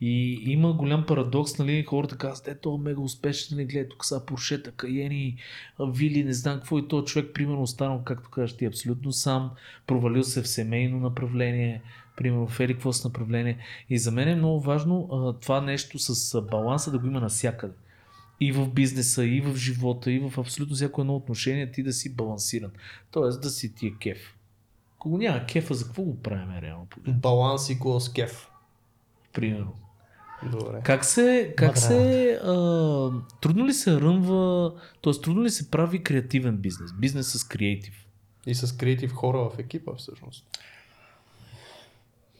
И 0.00 0.40
има 0.52 0.72
голям 0.72 1.06
парадокс, 1.06 1.58
нали, 1.58 1.84
хората 1.84 2.16
казват, 2.16 2.48
ето, 2.48 2.78
мега 2.78 3.00
успешен, 3.00 3.56
нали, 3.56 3.66
гледай, 3.66 3.88
тук 3.88 4.04
са 4.04 4.26
поршета, 4.26 4.72
каени, 4.72 5.36
вили, 5.80 6.24
не 6.24 6.32
знам 6.32 6.56
какво 6.56 6.78
и 6.78 6.88
то 6.88 7.02
човек, 7.02 7.30
примерно, 7.34 7.62
останал, 7.62 8.02
както 8.04 8.30
кажеш 8.30 8.56
ти, 8.56 8.64
абсолютно 8.64 9.12
сам, 9.12 9.50
провалил 9.86 10.22
се 10.22 10.42
в 10.42 10.48
семейно 10.48 10.98
направление, 11.00 11.82
примерно 12.16 12.46
в 12.46 12.60
еди 12.60 12.74
какво 12.74 12.92
с 12.92 13.04
направление. 13.04 13.58
И 13.90 13.98
за 13.98 14.10
мен 14.10 14.28
е 14.28 14.34
много 14.34 14.60
важно 14.60 15.08
а, 15.12 15.32
това 15.32 15.60
нещо 15.60 15.98
с 15.98 16.42
баланса 16.42 16.90
да 16.90 16.98
го 16.98 17.06
има 17.06 17.20
навсякъде. 17.20 17.74
И 18.40 18.52
в 18.52 18.68
бизнеса, 18.68 19.24
и 19.24 19.40
в 19.40 19.56
живота, 19.56 20.12
и 20.12 20.18
в 20.18 20.38
абсолютно 20.38 20.76
всяко 20.76 21.00
едно 21.00 21.16
отношение 21.16 21.70
ти 21.70 21.82
да 21.82 21.92
си 21.92 22.14
балансиран. 22.14 22.70
Тоест 23.10 23.42
да 23.42 23.50
си 23.50 23.74
ти 23.74 23.86
е 23.86 23.92
кеф. 24.00 24.36
Ако 24.96 25.10
го 25.10 25.18
няма 25.18 25.46
кефа, 25.46 25.74
за 25.74 25.84
какво 25.84 26.02
го 26.02 26.22
правим 26.22 26.58
реално? 26.58 26.86
Баланс 27.08 27.68
equals 27.68 28.14
кеф. 28.14 28.48
Примерно. 29.32 29.72
Добре. 30.50 30.80
Как 30.84 31.04
се, 31.04 31.54
как 31.56 31.78
се 31.78 32.30
а, 32.44 32.52
трудно 33.40 33.66
ли 33.66 33.72
се 33.72 34.00
рънва, 34.00 34.72
т.е. 35.02 35.12
трудно 35.22 35.44
ли 35.44 35.50
се 35.50 35.70
прави 35.70 36.02
креативен 36.02 36.56
бизнес? 36.56 36.92
Бизнес 36.92 37.38
с 37.38 37.44
креатив. 37.44 38.06
И 38.46 38.54
с 38.54 38.76
креатив 38.76 39.12
хора 39.12 39.38
в 39.38 39.58
екипа 39.58 39.92
всъщност. 39.94 40.46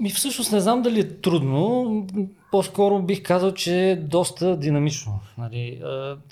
Ми 0.01 0.11
всъщност 0.11 0.53
не 0.53 0.61
знам 0.61 0.83
дали 0.83 1.01
е 1.01 1.09
трудно, 1.09 2.07
по-скоро 2.51 3.03
бих 3.03 3.23
казал, 3.23 3.53
че 3.53 3.91
е 3.91 3.97
доста 3.97 4.57
динамично. 4.57 5.21
Нали, 5.39 5.83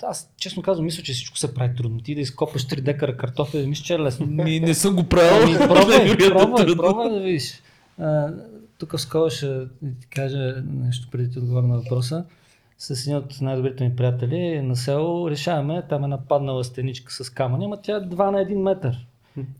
аз 0.03 0.29
честно 0.37 0.63
казвам, 0.63 0.85
мисля, 0.85 1.03
че 1.03 1.13
всичко 1.13 1.37
се 1.37 1.53
прави 1.53 1.75
трудно. 1.75 1.99
Ти 1.99 2.15
да 2.15 2.21
изкопаш 2.21 2.65
3 2.67 2.81
декара 2.81 3.17
картофи, 3.17 3.57
мисля, 3.57 3.83
че 3.83 3.93
е 3.93 3.99
лесно. 3.99 4.25
Ми, 4.25 4.59
не 4.59 4.73
съм 4.73 4.95
го 4.95 5.03
правил. 5.03 5.43
Ами, 5.43 5.67
пробвай, 5.67 5.97
Невероятно 6.05 6.55
пробвай, 6.55 6.75
пробвай 6.75 7.09
да 7.09 7.19
видиш. 7.19 7.61
А, 7.99 8.33
тук 8.79 8.99
скоро 8.99 9.29
ще 9.29 9.65
ти 10.01 10.07
кажа 10.09 10.63
нещо 10.73 11.07
преди 11.11 11.27
да 11.27 11.31
ти 11.31 11.39
отговоря 11.39 11.67
на 11.67 11.77
въпроса. 11.77 12.25
С 12.77 13.05
един 13.05 13.17
от 13.17 13.41
най-добрите 13.41 13.83
ми 13.83 13.95
приятели 13.95 14.61
на 14.61 14.75
село 14.75 15.29
решаваме, 15.29 15.83
там 15.89 16.03
е 16.03 16.07
нападнала 16.07 16.63
стеничка 16.63 17.13
с 17.13 17.29
камъни, 17.29 17.65
ама 17.65 17.81
тя 17.81 17.95
е 17.95 17.99
2 17.99 18.31
на 18.31 18.37
1 18.37 18.55
метър. 18.55 19.07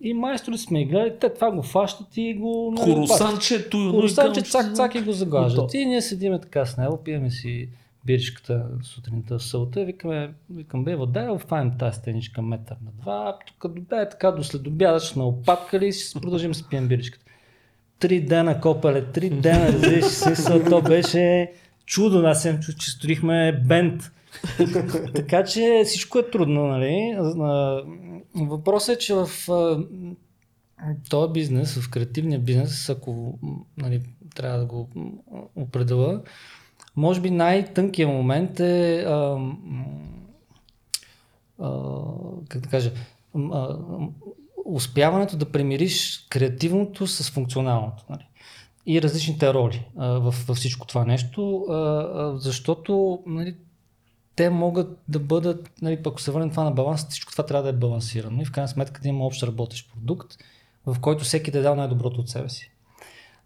И 0.02 0.14
майстори 0.14 0.58
сме 0.58 0.86
гледали, 0.86 1.14
те 1.22 1.34
това 1.34 1.52
го 1.52 1.62
фащат 1.62 2.18
и 2.18 2.34
го... 2.34 2.74
нали, 2.78 2.92
Хоросанче, 2.92 3.70
туй, 3.70 3.92
Хоросанче, 3.92 4.42
цак, 4.42 4.76
цак 4.76 4.96
и 4.96 5.02
го 5.02 5.12
загаждат. 5.12 5.74
И 5.74 5.86
ние 5.86 6.02
седиме 6.02 6.42
така 6.42 6.66
с 6.66 6.78
него, 6.78 7.04
пиеме 7.04 7.32
си 7.32 7.70
биричката 8.06 8.66
сутринта 8.84 9.40
в 9.40 9.44
сълта, 9.44 9.86
викаме, 9.86 10.34
викам, 10.50 10.84
бе, 10.84 10.96
вода, 10.96 11.32
офаем 11.32 11.72
тази 11.80 11.98
стеничка 11.98 12.42
метър 12.42 12.76
на 12.86 12.92
два, 13.02 13.38
тук 13.48 13.80
да 13.80 14.02
е 14.02 14.10
така 14.10 14.32
до 14.32 14.44
след 14.44 14.68
обяда, 14.68 15.00
ще 15.00 15.14
сме 15.14 15.24
опаткали 15.24 15.88
и 15.88 15.92
ще 15.92 16.20
продължим 16.20 16.52
да 16.52 16.58
си 16.58 16.66
пием 16.70 16.88
биричката. 16.88 17.26
Три 18.00 18.22
дена 18.22 18.62
копале, 18.62 19.06
три 19.06 19.30
дена, 19.30 19.68
разбираш, 19.68 20.06
смисъл, 20.06 20.64
то 20.70 20.82
беше 20.82 21.52
чудо, 21.86 22.20
аз 22.26 22.42
съм 22.42 22.60
чу, 22.60 22.74
че 22.74 22.92
строихме 22.92 23.62
бенд. 23.68 24.12
така 25.16 25.44
че 25.44 25.84
всичко 25.86 26.20
е 26.20 26.30
трудно, 26.32 26.68
нали? 26.68 27.16
Въпросът 28.36 28.96
е, 28.96 29.00
че 29.00 29.14
в 29.14 29.30
този 31.10 31.34
бизнес, 31.34 31.78
в 31.78 31.90
креативния 31.90 32.40
бизнес, 32.40 32.90
ако 32.90 33.40
нали, 33.78 34.02
трябва 34.36 34.60
да 34.60 34.66
го 34.66 34.90
определя, 35.56 36.22
може 36.96 37.22
би 37.22 37.32
най-тънкият 37.32 38.12
момент 38.12 38.60
е 38.60 39.00
а, 39.00 39.38
а, 41.60 41.92
как 42.50 42.62
да 42.62 42.70
кажа, 42.70 42.92
а, 43.36 43.78
успяването 44.66 45.38
да 45.38 45.52
премириш 45.52 46.28
креативното 46.30 47.08
с 47.08 47.32
функционалното. 47.32 48.04
Нали? 48.10 48.28
И 48.86 49.02
различните 49.02 49.54
роли 49.54 49.86
а, 49.98 50.08
в, 50.08 50.36
във 50.48 50.58
всичко 50.58 50.88
това 50.88 51.06
нещо, 51.06 51.66
а, 51.70 51.74
а, 51.74 52.38
защото 52.38 53.20
нали, 53.26 53.56
те 54.36 54.50
могат 54.50 55.00
да 55.08 55.20
бъдат, 55.20 55.72
нали, 55.82 56.00
ако 56.06 56.22
се 56.22 56.32
върнем 56.32 56.50
това 56.50 56.64
на 56.64 56.72
баланс, 56.72 57.08
всичко 57.10 57.32
това 57.32 57.46
трябва 57.46 57.64
да 57.64 57.70
е 57.70 57.80
балансирано 57.80 58.42
и 58.42 58.46
в 58.46 58.52
крайна 58.52 58.68
сметка 58.68 59.02
да 59.02 59.08
има 59.08 59.26
общ 59.26 59.44
работещ 59.44 59.92
продукт, 59.94 60.38
в 60.86 61.00
който 61.00 61.24
всеки 61.24 61.52
да 61.52 61.60
е 61.60 61.62
дал 61.62 61.76
най-доброто 61.76 62.22
от 62.22 62.30
себе 62.30 62.50
си. 62.50 62.72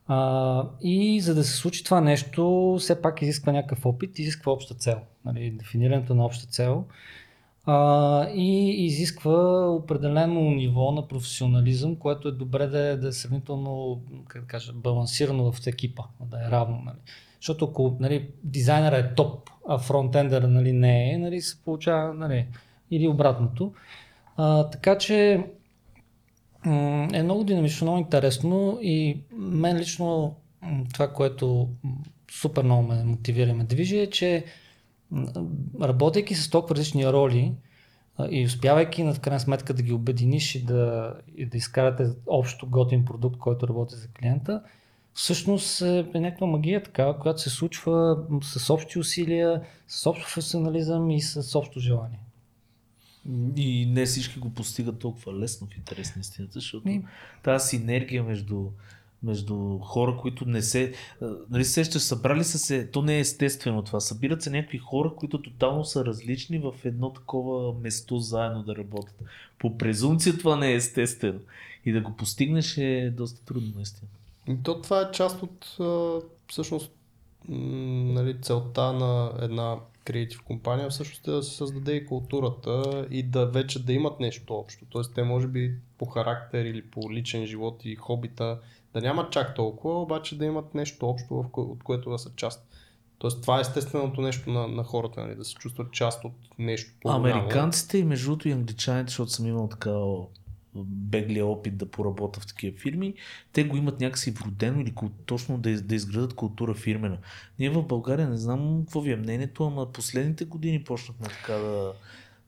А, 0.07 0.63
и 0.81 1.21
за 1.21 1.35
да 1.35 1.43
се 1.43 1.55
случи 1.55 1.83
това 1.83 2.01
нещо, 2.01 2.75
все 2.79 3.01
пак 3.01 3.21
изисква 3.21 3.51
някакъв 3.51 3.85
опит, 3.85 4.19
изисква 4.19 4.51
обща 4.51 4.75
цел. 4.75 4.99
Нали, 5.25 5.51
дефинирането 5.51 6.15
на 6.15 6.25
обща 6.25 6.47
цел 6.47 6.85
а, 7.65 8.29
и 8.29 8.69
изисква 8.85 9.67
определено 9.69 10.41
ниво 10.41 10.91
на 10.91 11.07
професионализъм, 11.07 11.95
което 11.95 12.27
е 12.27 12.31
добре 12.31 12.67
да 12.67 12.79
е, 12.79 12.97
да 12.97 13.07
е 13.07 13.11
сравнително 13.11 14.01
как 14.27 14.41
да 14.41 14.47
кажа, 14.47 14.73
балансирано 14.73 15.51
в 15.51 15.67
екипа, 15.67 16.03
да 16.19 16.47
е 16.47 16.51
равно. 16.51 16.81
Нали. 16.85 16.97
Защото 17.41 17.65
ако 17.65 17.97
нали, 17.99 18.29
дизайнера 18.43 18.97
е 18.97 19.15
топ, 19.15 19.49
а 19.67 19.77
фронтендър 19.77 20.41
нали, 20.41 20.73
не 20.73 21.11
е, 21.11 21.17
нали, 21.17 21.41
се 21.41 21.63
получава 21.63 22.13
нали, 22.13 22.47
или 22.91 23.07
обратното. 23.07 23.73
А, 24.37 24.69
така 24.69 24.97
че 24.97 25.43
е 27.13 27.23
много 27.23 27.43
динамично, 27.43 27.85
много 27.85 27.99
интересно 27.99 28.79
и 28.81 29.21
мен 29.31 29.77
лично 29.77 30.35
това, 30.93 31.13
което 31.13 31.69
супер 32.31 32.63
много 32.63 32.87
ме 32.87 33.03
мотивира 33.03 33.49
и 33.49 33.53
ме 33.53 33.63
движи 33.63 33.99
е, 33.99 34.09
че 34.09 34.45
работейки 35.81 36.35
с 36.35 36.49
толкова 36.49 36.75
различни 36.75 37.07
роли 37.07 37.53
и 38.29 38.45
успявайки 38.45 39.03
на 39.03 39.15
крайна 39.15 39.39
сметка 39.39 39.73
да 39.73 39.83
ги 39.83 39.93
обединиш 39.93 40.55
и 40.55 40.65
да, 40.65 41.13
и 41.35 41.45
да 41.45 41.57
изкарате 41.57 42.07
общо 42.27 42.69
готин 42.69 43.05
продукт, 43.05 43.37
който 43.37 43.67
работи 43.67 43.95
за 43.95 44.07
клиента, 44.07 44.61
всъщност 45.17 45.81
е, 45.81 46.05
е 46.13 46.19
някаква 46.19 46.47
магия 46.47 46.83
такава, 46.83 47.19
която 47.19 47.41
се 47.41 47.49
случва 47.49 48.17
с 48.43 48.73
общи 48.73 48.99
усилия, 48.99 49.61
с 49.87 50.09
общ 50.09 50.23
професионализъм 50.23 51.11
и 51.11 51.21
с 51.21 51.59
общо 51.59 51.79
желание. 51.79 52.19
И 53.55 53.85
не 53.85 54.05
всички 54.05 54.39
го 54.39 54.53
постигат 54.53 54.99
толкова 54.99 55.33
лесно 55.33 55.67
в 55.67 55.77
интерес 55.77 56.15
на 56.15 56.19
истината, 56.19 56.53
защото 56.53 56.89
и... 56.89 57.03
тази 57.43 57.67
синергия 57.67 58.23
между, 58.23 58.65
между 59.23 59.79
хора, 59.79 60.17
които 60.17 60.45
не 60.45 60.61
се... 60.61 60.93
Нали 61.49 61.65
сещаш, 61.65 62.01
събрали 62.01 62.43
са 62.43 62.59
се, 62.59 62.87
то 62.87 63.01
не 63.01 63.15
е 63.15 63.19
естествено 63.19 63.81
това, 63.81 63.99
събират 63.99 64.41
се 64.41 64.49
някакви 64.49 64.77
хора, 64.77 65.13
които 65.15 65.41
тотално 65.41 65.85
са 65.85 66.05
различни 66.05 66.59
в 66.59 66.73
едно 66.83 67.13
такова 67.13 67.79
место 67.79 68.17
заедно 68.17 68.63
да 68.63 68.75
работят. 68.75 69.23
По 69.59 69.77
презумция 69.77 70.37
това 70.37 70.55
не 70.55 70.71
е 70.71 70.75
естествено. 70.75 71.39
И 71.85 71.91
да 71.91 72.01
го 72.01 72.15
постигнеш 72.15 72.77
е 72.77 73.13
доста 73.17 73.45
трудно 73.45 73.71
наистина. 73.75 74.09
То 74.63 74.81
това 74.81 75.01
е 75.01 75.11
част 75.11 75.43
от 75.43 75.77
всъщност 76.47 76.91
нали, 77.49 78.41
целта 78.41 78.93
на 78.93 79.31
една 79.41 79.77
креатив 80.05 80.41
компания 80.41 80.89
всъщност 80.89 81.27
е 81.27 81.31
да 81.31 81.43
се 81.43 81.55
създаде 81.55 81.95
и 81.95 82.05
културата 82.05 83.05
и 83.11 83.23
да 83.23 83.45
вече 83.45 83.85
да 83.85 83.93
имат 83.93 84.19
нещо 84.19 84.53
общо. 84.53 84.85
Тоест 84.89 85.13
те 85.13 85.23
може 85.23 85.47
би 85.47 85.75
по 85.97 86.05
характер 86.05 86.65
или 86.65 86.81
по 86.81 87.11
личен 87.11 87.45
живот 87.45 87.81
и 87.85 87.95
хобита 87.95 88.59
да 88.93 89.01
нямат 89.01 89.31
чак 89.31 89.55
толкова, 89.55 90.01
обаче 90.01 90.37
да 90.37 90.45
имат 90.45 90.75
нещо 90.75 91.09
общо, 91.09 91.45
от 91.55 91.83
което 91.83 92.09
да 92.09 92.19
са 92.19 92.31
част. 92.35 92.67
Тоест 93.17 93.41
това 93.41 93.57
е 93.57 93.61
естественото 93.61 94.21
нещо 94.21 94.49
на, 94.49 94.67
на 94.67 94.83
хората, 94.83 95.21
нали, 95.21 95.35
да 95.35 95.45
се 95.45 95.55
чувстват 95.55 95.91
част 95.91 96.25
от 96.25 96.33
нещо 96.59 96.93
по 97.01 97.09
Американците 97.09 97.97
и 97.97 98.03
между 98.03 98.25
другото 98.25 98.47
и 98.47 98.51
англичаните, 98.51 99.09
защото 99.09 99.31
съм 99.31 99.47
имал 99.47 99.67
такава 99.67 100.25
беглия 100.85 101.45
опит 101.45 101.77
да 101.77 101.85
поработя 101.85 102.39
в 102.39 102.47
такива 102.47 102.77
фирми, 102.77 103.13
те 103.53 103.63
го 103.63 103.77
имат 103.77 103.99
някакси 103.99 104.31
вродено 104.31 104.81
или 104.81 104.93
точно 105.25 105.57
да, 105.57 105.81
да 105.81 105.95
изградат 105.95 106.33
култура 106.33 106.73
фирмена. 106.73 107.17
Ние 107.59 107.69
в 107.69 107.83
България 107.83 108.29
не 108.29 108.37
знам 108.37 108.83
какво 108.83 109.01
ви 109.01 109.11
е 109.11 109.15
мнението, 109.15 109.63
ама 109.63 109.91
последните 109.91 110.45
години 110.45 110.83
почнахме 110.83 111.27
така 111.27 111.53
да, 111.53 111.93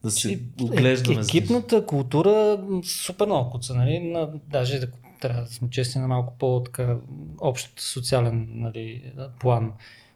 да 0.03 0.11
се 0.11 0.33
е, 0.33 0.39
оглеждаме. 0.61 1.21
Екипната 1.21 1.85
култура 1.85 2.63
супер 2.83 3.25
много 3.25 3.49
куца, 3.49 3.75
нали? 3.75 3.99
На, 3.99 4.29
даже 4.49 4.79
да, 4.79 4.87
трябва 5.21 5.41
да 5.41 5.47
сме 5.47 5.69
честни 5.69 6.01
на 6.01 6.07
малко 6.07 6.35
по-така 6.39 6.97
общ 7.41 7.79
социален 7.79 8.47
нали, 8.51 9.13
план. 9.39 9.73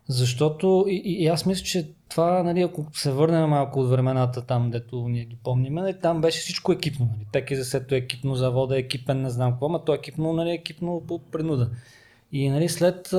Защото 0.07 0.85
и, 0.87 1.01
и, 1.05 1.27
аз 1.27 1.45
мисля, 1.45 1.63
че 1.63 1.89
това, 2.09 2.43
нали, 2.43 2.61
ако 2.61 2.85
се 2.93 3.11
върнем 3.11 3.49
малко 3.49 3.79
от 3.79 3.89
времената 3.89 4.41
там, 4.41 4.71
дето 4.71 5.07
ние 5.09 5.25
ги 5.25 5.37
помним, 5.43 5.73
нали, 5.73 5.99
там 6.01 6.21
беше 6.21 6.39
всичко 6.39 6.71
екипно. 6.71 7.05
Нали. 7.05 7.27
Теки 7.31 7.53
е 7.91 7.95
екипно, 7.95 8.35
завода 8.35 8.75
е 8.75 8.79
екипен, 8.79 9.21
не 9.21 9.29
знам 9.29 9.51
какво, 9.51 9.69
но 9.69 9.79
то 9.79 9.93
е 9.93 9.95
екипно, 9.95 10.33
нали, 10.33 10.51
екипно 10.51 11.03
по 11.07 11.19
принуда. 11.19 11.69
И 12.31 12.49
нали, 12.49 12.69
след 12.69 13.09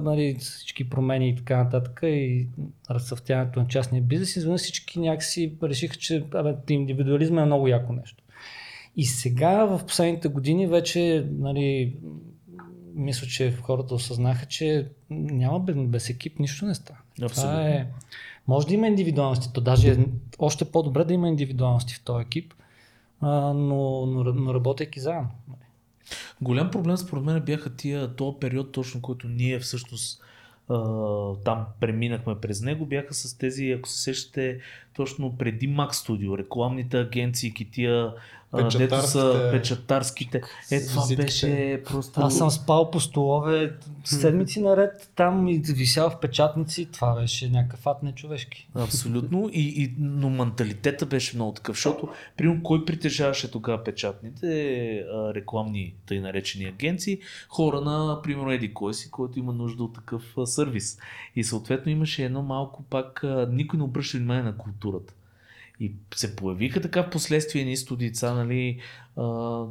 нали, 0.00 0.36
всички 0.40 0.90
промени 0.90 1.28
и 1.28 1.36
така 1.36 1.64
нататък 1.64 2.00
и 2.02 2.46
разцъфтяването 2.90 3.60
на 3.60 3.68
частния 3.68 4.02
бизнес, 4.02 4.36
изведнъж 4.36 4.60
всички 4.60 5.00
някакси 5.00 5.52
решиха, 5.62 5.96
че 5.96 6.24
абе, 6.34 6.54
индивидуализма 6.68 7.42
е 7.42 7.46
много 7.46 7.68
яко 7.68 7.92
нещо. 7.92 8.24
И 8.96 9.04
сега 9.04 9.64
в 9.64 9.84
последните 9.86 10.28
години 10.28 10.66
вече 10.66 11.26
нали, 11.38 11.96
мисля, 12.94 13.26
че 13.26 13.52
хората 13.52 13.94
осъзнаха, 13.94 14.46
че 14.46 14.88
няма 15.10 15.60
без 15.60 16.10
екип 16.10 16.38
нищо 16.38 16.66
не 16.66 16.74
става. 16.74 16.98
Това 17.28 17.68
е... 17.68 17.86
Може 18.48 18.66
да 18.66 18.74
има 18.74 18.86
индивидуалности, 18.88 19.52
то 19.52 19.60
даже 19.60 19.92
е 19.92 19.96
още 20.38 20.64
по-добре 20.64 21.04
да 21.04 21.14
има 21.14 21.28
индивидуалности 21.28 21.94
в 21.94 22.04
този 22.04 22.22
екип, 22.22 22.54
а, 23.20 23.30
но, 23.52 24.06
но, 24.06 24.24
но 24.24 24.54
работейки 24.54 25.00
заедно. 25.00 25.28
Голям 26.40 26.70
проблем 26.70 26.96
според 26.96 27.24
мен 27.24 27.40
бяха 27.40 27.76
тия, 27.76 28.16
този 28.16 28.36
период, 28.40 28.72
точно 28.72 29.02
който 29.02 29.28
ние 29.28 29.58
всъщност 29.58 30.22
там 31.44 31.66
преминахме 31.80 32.40
през 32.40 32.60
него, 32.60 32.86
бяха 32.86 33.14
с 33.14 33.38
тези, 33.38 33.70
ако 33.70 33.88
се 33.88 34.02
сещате, 34.02 34.60
точно 34.96 35.36
преди 35.38 35.68
Mac 35.68 35.90
Studio, 35.90 36.38
рекламните 36.38 37.00
агенции, 37.00 37.54
тия 37.72 38.12
дето 38.78 39.02
са 39.02 39.48
печатарските. 39.52 40.42
Е, 40.70 40.86
това 40.86 41.16
беше 41.16 41.82
просто... 41.86 42.20
Аз 42.20 42.38
съм 42.38 42.50
спал 42.50 42.90
по 42.90 43.00
столове 43.00 43.76
седмици 44.04 44.60
наред, 44.60 45.10
там 45.16 45.48
и 45.48 45.62
висял 45.64 46.10
в 46.10 46.20
печатници, 46.20 46.88
това 46.92 47.20
беше 47.20 47.50
някакъв 47.50 47.86
ад 47.86 48.02
нечовешки. 48.02 48.68
Абсолютно, 48.74 49.50
и, 49.52 49.82
и, 49.82 49.94
но 49.98 50.30
менталитета 50.30 51.06
беше 51.06 51.36
много 51.36 51.52
такъв, 51.52 51.76
защото, 51.76 52.08
примерно, 52.36 52.62
кой 52.62 52.84
притежаваше 52.84 53.50
тогава 53.50 53.84
печатните 53.84 55.04
рекламни, 55.34 55.94
тъй 56.06 56.20
наречени 56.20 56.64
агенции, 56.64 57.18
хора 57.48 57.80
на, 57.80 58.22
примерно, 58.22 58.52
Еди 58.52 58.74
кой 58.74 58.94
си, 58.94 59.10
който 59.10 59.38
има 59.38 59.52
нужда 59.52 59.84
от 59.84 59.94
такъв 59.94 60.34
сервис. 60.44 60.98
И 61.36 61.44
съответно 61.44 61.92
имаше 61.92 62.24
едно 62.24 62.42
малко 62.42 62.82
пак, 62.82 63.24
никой 63.48 63.76
не 63.76 63.84
обръща 63.84 64.18
внимание 64.18 64.42
на 64.42 64.56
културата. 64.82 65.14
И 65.80 65.92
се 66.14 66.36
появиха 66.36 66.80
така 66.80 67.02
в 67.02 67.10
последствие 67.10 67.64
ни 67.64 67.76
студица, 67.76 68.34
нали, 68.34 68.80
а, 69.16 69.22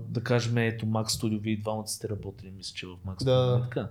да 0.10 0.24
кажем, 0.24 0.58
ето 0.58 0.86
Mac 0.86 1.06
Studio, 1.06 1.40
вие 1.40 1.58
двамата 1.58 1.88
сте 1.88 2.10
работили, 2.10 2.52
мисля, 2.52 2.76
че 2.76 2.88
в 2.88 2.96
Mac 3.08 3.22
Studio. 3.22 3.26
Да. 3.26 3.62
Така. 3.64 3.90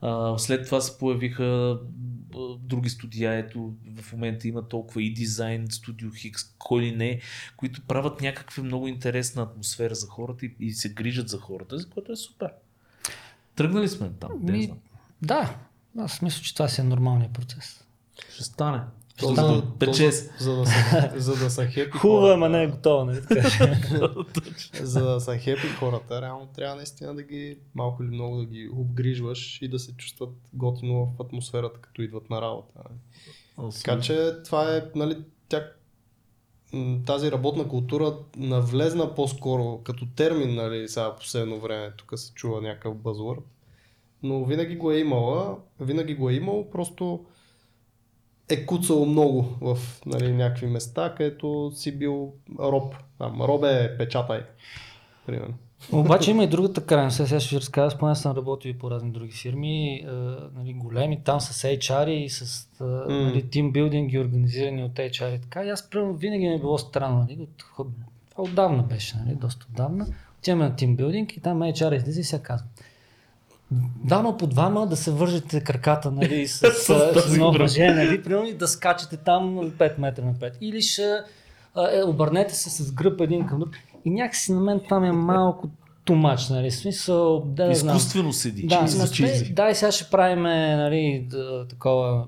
А, 0.00 0.38
след 0.38 0.66
това 0.66 0.80
се 0.80 0.98
появиха 0.98 1.44
а, 1.44 2.38
други 2.58 2.88
студия, 2.88 3.34
ето 3.34 3.74
в 4.00 4.12
момента 4.12 4.48
има 4.48 4.68
толкова 4.68 5.02
и 5.02 5.12
дизайн, 5.12 5.70
студио 5.70 6.10
Хикс, 6.10 6.44
кой 6.58 6.82
ли 6.82 6.96
не, 6.96 7.20
които 7.56 7.82
правят 7.82 8.20
някаква 8.20 8.62
много 8.62 8.88
интересна 8.88 9.42
атмосфера 9.42 9.94
за 9.94 10.06
хората 10.06 10.46
и, 10.46 10.54
и 10.60 10.72
се 10.72 10.92
грижат 10.94 11.28
за 11.28 11.38
хората, 11.38 11.78
за 11.78 11.88
което 11.88 12.12
е 12.12 12.16
супер. 12.16 12.50
Тръгнали 13.54 13.88
сме 13.88 14.10
там. 14.20 14.30
Ми, 14.40 14.72
да, 15.22 15.56
аз 15.98 16.22
мисля, 16.22 16.42
че 16.42 16.54
това 16.54 16.68
си 16.68 16.80
е 16.80 16.84
нормалният 16.84 17.32
процес. 17.32 17.84
Ще 18.32 18.44
стане. 18.44 18.80
То, 19.20 19.34
за, 19.34 19.62
то, 19.78 19.92
за, 20.38 20.56
да 20.56 20.66
са, 20.66 21.12
за 21.16 21.36
да 21.36 21.50
са 21.50 21.66
хепи 21.66 21.90
Хубаво, 21.98 22.26
ама 22.26 22.48
не 22.48 22.62
е 22.62 22.66
готово, 22.66 23.04
не 23.04 23.14
За 24.82 25.04
да 25.04 25.20
са 25.20 25.38
хепи 25.38 25.68
хората, 25.78 26.22
реално 26.22 26.46
трябва 26.46 26.76
наистина 26.76 27.14
да 27.14 27.22
ги 27.22 27.58
малко 27.74 28.02
или 28.02 28.10
много 28.10 28.36
да 28.36 28.44
ги 28.44 28.68
обгрижваш 28.72 29.62
и 29.62 29.68
да 29.68 29.78
се 29.78 29.96
чувстват 29.96 30.30
готино 30.52 31.06
в 31.06 31.22
атмосферата, 31.22 31.80
като 31.80 32.02
идват 32.02 32.30
на 32.30 32.42
работа. 32.42 32.80
Така 33.76 34.00
че 34.00 34.32
това 34.44 34.76
е, 34.76 34.82
нали, 34.94 35.16
тя, 35.48 35.64
тази 37.06 37.32
работна 37.32 37.68
култура 37.68 38.16
навлезна 38.36 39.14
по-скоро 39.14 39.80
като 39.84 40.06
термин, 40.16 40.54
нали, 40.54 40.88
сега 40.88 41.16
последно 41.16 41.60
време, 41.60 41.92
тук 41.96 42.12
се 42.16 42.34
чува 42.34 42.60
някакъв 42.60 42.96
бъзвърд, 42.96 43.44
но 44.22 44.44
винаги 44.44 44.76
го 44.76 44.92
е 44.92 44.98
имала, 44.98 45.58
винаги 45.80 46.14
го 46.14 46.30
е 46.30 46.34
имало, 46.34 46.70
просто 46.70 47.24
е 48.50 48.66
куцало 48.66 49.06
много 49.06 49.56
в 49.60 49.78
нали, 50.06 50.32
някакви 50.32 50.66
места, 50.66 51.14
където 51.16 51.70
си 51.74 51.98
бил 51.98 52.32
роб. 52.58 52.94
Там, 53.18 53.42
робе, 53.42 53.96
печатай. 53.98 54.40
Примерно. 55.26 55.54
Обаче 55.92 56.30
има 56.30 56.44
и 56.44 56.46
другата 56.46 56.86
крайност. 56.86 57.16
Сега 57.16 57.40
ще 57.40 57.54
ви 57.54 57.60
разкажа, 57.60 57.96
спомня 57.96 58.16
съм 58.16 58.36
работил 58.36 58.68
и 58.68 58.78
по 58.78 58.90
разни 58.90 59.10
други 59.10 59.32
фирми, 59.32 60.04
а, 60.08 60.12
нали, 60.56 60.72
големи, 60.72 61.20
там 61.24 61.40
с 61.40 61.68
HR 61.68 62.08
и 62.08 62.28
с 62.28 62.68
нали, 63.08 63.50
тимбилдинги, 63.50 64.18
организирани 64.18 64.84
от 64.84 64.92
HR 64.92 65.36
и 65.36 65.40
така. 65.40 65.64
И 65.64 65.70
аз 65.70 65.90
примерно 65.90 66.14
винаги 66.14 66.48
ми 66.48 66.54
е 66.54 66.58
било 66.58 66.78
странно. 66.78 67.26
Нали, 67.28 67.48
от, 67.78 67.86
отдавна 68.36 68.82
беше, 68.82 69.16
нали, 69.16 69.34
доста 69.34 69.66
отдавна. 69.70 70.06
Отиваме 70.38 70.64
на 70.64 70.76
тимбилдинг 70.76 71.36
и 71.36 71.40
там 71.40 71.60
HR 71.60 71.96
излиза 71.96 72.20
и 72.20 72.24
сега 72.24 72.42
казва. 72.42 72.66
Двама 74.04 74.36
по 74.36 74.46
двама 74.46 74.86
да 74.86 74.96
се 74.96 75.10
вържете 75.10 75.60
краката, 75.60 76.10
нали, 76.10 76.48
с, 76.48 76.70
с, 76.72 77.12
с 77.14 77.32
едно 77.32 77.52
мъже, 77.52 77.88
нали, 77.88 78.22
примерно 78.22 78.58
да 78.58 78.68
скачате 78.68 79.16
там 79.16 79.42
5 79.78 79.98
метра 79.98 80.24
напред. 80.24 80.58
Или 80.60 80.82
ще 80.82 81.02
е, 81.92 82.02
обърнете 82.04 82.54
се 82.54 82.70
с 82.70 82.92
гръб 82.92 83.20
един 83.20 83.46
към 83.46 83.58
друг. 83.58 83.70
И 84.04 84.10
някакси 84.10 84.52
на 84.52 84.60
мен 84.60 84.80
това 84.84 85.00
ми 85.00 85.08
е 85.08 85.12
малко 85.12 85.68
тумач, 86.04 86.48
нали, 86.48 86.70
смисъл, 86.70 87.40
да 87.40 87.74
знам. 87.74 87.96
Изкуствено 87.96 88.32
седи. 88.32 88.66
Да, 88.66 88.84
чизи, 88.84 88.98
на 88.98 89.08
чизи. 89.08 89.44
сме, 89.44 89.54
да, 89.54 89.70
и 89.70 89.74
сега 89.74 89.92
ще 89.92 90.10
правим 90.10 90.42
нали, 90.42 91.26
да, 91.30 91.66
такова, 91.68 92.26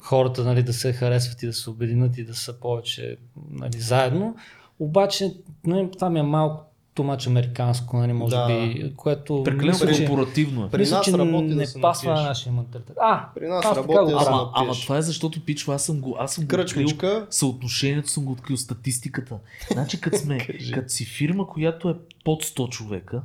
хората 0.00 0.44
нали, 0.44 0.62
да 0.62 0.72
се 0.72 0.92
харесват 0.92 1.42
и 1.42 1.46
да 1.46 1.52
се 1.52 1.70
обединят 1.70 2.18
и 2.18 2.24
да 2.24 2.34
са 2.34 2.60
повече 2.60 3.16
нали, 3.50 3.80
заедно. 3.80 4.36
Обаче, 4.78 5.34
нали, 5.66 5.90
това 5.92 6.10
ми 6.10 6.18
е 6.20 6.22
малко 6.22 6.64
тумач 6.94 7.26
американско, 7.26 7.96
нали, 7.96 8.12
може 8.12 8.36
Да. 8.36 8.46
би, 8.46 8.92
което 8.96 9.42
Прекалено 9.44 9.78
мисля, 9.86 10.06
корпоративно 10.06 10.64
е. 10.64 10.68
При 10.68 10.78
мисля, 10.78 10.96
нас 10.96 11.04
че 11.04 11.18
работи 11.18 11.48
да 11.48 11.54
не 11.54 11.66
се 11.66 11.80
пасва 11.80 12.14
на 12.14 12.22
нашия 12.22 12.52
менталитет. 12.52 12.96
А, 13.00 13.24
При 13.34 13.48
нас 13.48 13.64
аз 13.64 13.74
така 13.74 13.80
работи 13.80 14.12
да 14.12 14.24
Ама, 14.26 14.50
ама 14.54 14.72
това 14.72 14.96
е 14.96 15.02
защото 15.02 15.44
пичо, 15.44 15.72
аз 15.72 15.84
съм 15.84 16.00
го, 16.00 16.16
аз 16.18 16.34
съм 16.34 16.46
го 16.46 16.56
открил, 16.60 16.88
съотношението 17.30 18.08
съм 18.08 18.24
го 18.24 18.32
открил, 18.32 18.56
статистиката. 18.56 19.38
Значи 19.72 20.00
като 20.00 20.18
сме, 20.18 20.38
като 20.74 20.88
си 20.88 21.04
фирма, 21.04 21.46
която 21.46 21.88
е 21.88 21.94
под 22.24 22.44
100 22.44 22.68
човека, 22.68 23.22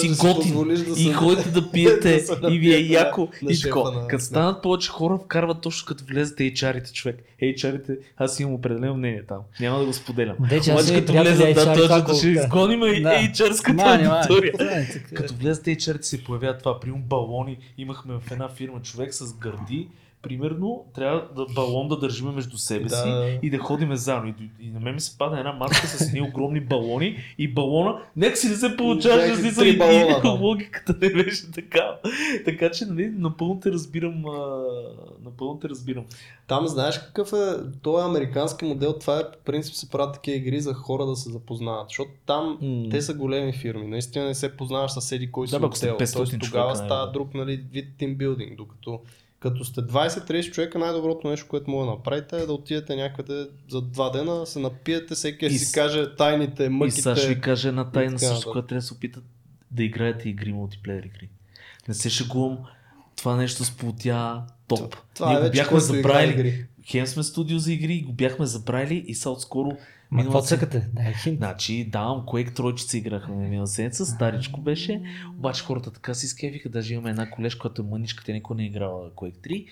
Си 0.00 0.08
да 0.08 0.34
готин 0.34 0.54
да 0.54 1.00
и 1.00 1.12
ходите 1.12 1.50
да 1.50 1.70
пиете 1.72 2.24
да 2.42 2.50
и 2.50 2.58
ви 2.58 2.74
е 2.74 2.78
яко 2.80 3.28
на 3.42 3.52
и 3.52 3.60
тако. 3.60 3.90
на- 3.90 4.08
Като 4.08 4.24
станат 4.24 4.62
повече 4.62 4.90
хора, 4.90 5.18
вкарват 5.18 5.60
точно 5.60 5.86
като 5.86 6.04
влезете 6.04 6.42
HR-ите 6.44 6.92
човек. 6.92 7.16
HR-ите, 7.42 7.96
аз 8.16 8.40
имам 8.40 8.54
определено 8.54 8.94
мнение 8.94 9.22
там. 9.22 9.38
Няма 9.60 9.78
да 9.78 9.84
го 9.84 9.92
споделям. 9.92 10.36
Де, 10.40 10.60
че 10.60 10.70
аз 10.70 10.82
Обаче 10.82 11.00
като 11.00 11.12
влезат, 11.12 11.54
да, 11.54 11.74
точно 11.74 12.02
да 12.04 12.14
ще 12.14 12.28
изгоним 12.28 12.82
и. 12.82 12.84
HR-ската 12.84 13.76
аудитория. 14.16 14.52
Като 15.14 15.34
влезете 15.34 15.70
HR-ите 15.72 16.02
се 16.02 16.24
появява 16.24 16.58
това. 16.58 16.80
Примерно 16.80 17.02
балони. 17.02 17.58
Имахме 17.78 18.14
в 18.14 18.32
една 18.32 18.48
фирма 18.48 18.82
човек 18.82 19.14
с 19.14 19.34
гърди. 19.34 19.88
Примерно 20.28 20.84
трябва 20.94 21.28
да 21.36 21.46
балон 21.54 21.88
да 21.88 21.98
държиме 21.98 22.32
между 22.32 22.58
себе 22.58 22.84
Да. 22.84 22.96
си 22.96 23.38
и 23.42 23.50
да 23.50 23.58
ходиме 23.58 23.96
заедно. 23.96 24.28
И, 24.28 24.66
и 24.66 24.70
на 24.70 24.80
мен 24.80 24.94
ми 24.94 25.00
се 25.00 25.18
пада 25.18 25.38
една 25.38 25.52
маска 25.52 25.86
с 25.86 26.08
едни 26.08 26.22
огромни 26.22 26.60
балони 26.60 27.16
и 27.38 27.48
балона. 27.48 27.98
Нека 28.16 28.36
си 28.36 28.48
не 28.48 28.54
се 28.54 28.76
получаваш 28.76 29.30
да 29.30 29.36
си 29.36 29.58
три 29.58 29.68
и, 29.68 29.78
балона, 29.78 30.18
и 30.18 30.22
да. 30.22 30.28
логиката 30.28 30.94
не 31.00 31.12
беше 31.12 31.50
така. 31.52 31.96
Така 32.44 32.70
че, 32.70 32.84
нали, 32.84 33.12
напълно 33.16 33.60
те 33.60 33.72
разбирам. 33.72 34.26
А, 34.26 34.64
напълно 35.24 35.58
те 35.58 35.68
разбирам. 35.68 36.04
Там 36.46 36.66
знаеш 36.66 36.98
какъв 36.98 37.32
е, 37.32 37.70
този 37.82 38.04
американски 38.04 38.64
модел, 38.64 38.98
това 39.00 39.20
е 39.20 39.30
по 39.32 39.38
принцип 39.44 39.74
се 39.74 39.90
правят 39.90 40.14
такива 40.14 40.36
игри 40.36 40.60
за 40.60 40.74
хора 40.74 41.06
да 41.06 41.16
се 41.16 41.30
запознават, 41.30 41.86
защото 41.88 42.10
там 42.26 42.58
М. 42.62 42.88
те 42.90 43.02
са 43.02 43.14
големи 43.14 43.52
фирми, 43.52 43.86
наистина 43.86 44.24
не 44.24 44.34
се 44.34 44.56
познаваш 44.56 44.90
с 44.90 45.12
еди 45.12 45.32
кой 45.32 45.48
си 45.48 45.58
Да, 45.58 45.66
ако 45.66 45.76
сте 45.76 45.90
отдел, 45.92 46.06
500 46.06 46.16
Тоест, 46.16 46.34
тогава 46.40 46.72
човека, 46.72 46.86
става 46.86 47.12
друг 47.12 47.34
нали, 47.34 47.64
вид 47.72 47.88
тимбилдинг, 47.98 48.56
докато 48.56 49.00
като 49.46 49.64
сте 49.64 49.80
20-30 49.80 50.50
човека, 50.50 50.78
най-доброто 50.78 51.28
нещо, 51.28 51.46
което 51.48 51.70
мога 51.70 51.84
да 51.84 51.90
направите 51.90 52.36
е 52.36 52.46
да 52.46 52.52
отидете 52.52 52.96
някъде 52.96 53.46
за 53.68 53.82
два 53.82 54.10
дена, 54.10 54.46
се 54.46 54.58
напиете, 54.58 55.14
всеки 55.14 55.46
И 55.46 55.50
си 55.50 55.64
с- 55.64 55.72
каже 55.72 56.14
тайните, 56.16 56.64
И 56.64 56.68
мъките. 56.68 57.00
сега 57.02 57.16
ще 57.16 57.28
ви 57.28 57.40
кажа 57.40 57.68
една 57.68 57.84
тайна 57.84 58.12
нататък. 58.12 58.42
която 58.42 58.68
трябва 58.68 58.80
да 58.80 58.86
се 58.86 58.94
опитат 58.94 59.24
да 59.70 59.84
играете 59.84 60.28
игри, 60.28 60.52
мултиплеер 60.52 61.02
игри. 61.04 61.28
Не 61.88 61.94
се 61.94 62.10
шегувам, 62.10 62.58
това 63.16 63.36
нещо 63.36 63.64
сплотя 63.64 64.42
топ. 64.68 64.96
Това 65.14 65.28
Ние 65.28 65.38
е 65.38 65.42
го 65.42 65.50
бяхме 65.50 65.80
забравили. 65.80 66.66
Хем 66.84 67.06
сме 67.06 67.22
студио 67.22 67.58
за 67.58 67.72
игри, 67.72 68.02
го 68.02 68.12
бяхме 68.12 68.46
забравили 68.46 69.04
и 69.06 69.14
са 69.14 69.30
отскоро 69.30 69.70
Ма 70.10 70.22
какво 70.22 70.42
цъкате? 70.42 70.88
Дай 70.92 71.14
хинт. 71.14 71.36
Значи, 71.36 71.84
давам 71.84 72.20
Quake 72.26 72.54
тройчица 72.54 72.98
играхме 72.98 73.34
на 73.34 73.48
миналата 73.48 73.72
седмица, 73.72 74.06
старичко 74.06 74.60
беше, 74.60 75.02
обаче 75.38 75.64
хората 75.64 75.90
така 75.90 76.14
си 76.14 76.28
скефиха, 76.28 76.68
даже 76.68 76.94
имаме 76.94 77.10
една 77.10 77.30
колежка, 77.30 77.60
която 77.60 77.82
е 77.82 77.84
мъничка, 77.84 78.24
тя 78.24 78.32
никога 78.32 78.56
не 78.56 78.62
е 78.62 78.66
играла 78.66 79.10
Quake 79.10 79.48
3, 79.48 79.66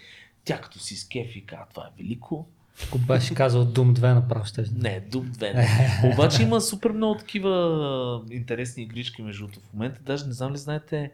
тя 0.44 0.61
като 0.61 0.79
си 0.79 0.97
скефи, 0.97 1.47
каза, 1.47 1.62
това 1.70 1.83
е 1.83 2.03
велико, 2.03 2.47
Ако 2.87 2.99
беше 2.99 3.35
казал 3.35 3.66
Doom 3.66 3.99
2 3.99 4.14
направо 4.14 4.44
ще 4.44 4.61
не, 4.61 5.03
Doom 5.11 5.31
2 5.31 5.55
не. 5.55 6.12
Обаче 6.14 6.42
има 6.42 6.61
супер 6.61 6.90
много 6.90 7.18
такива 7.18 8.23
интересни 8.31 8.83
игрички 8.83 9.23
между. 9.23 9.49
В 9.49 9.73
момента 9.73 10.01
даже 10.03 10.27
не 10.27 10.33
знам 10.33 10.53
ли 10.53 10.59
знаете, 10.59 11.11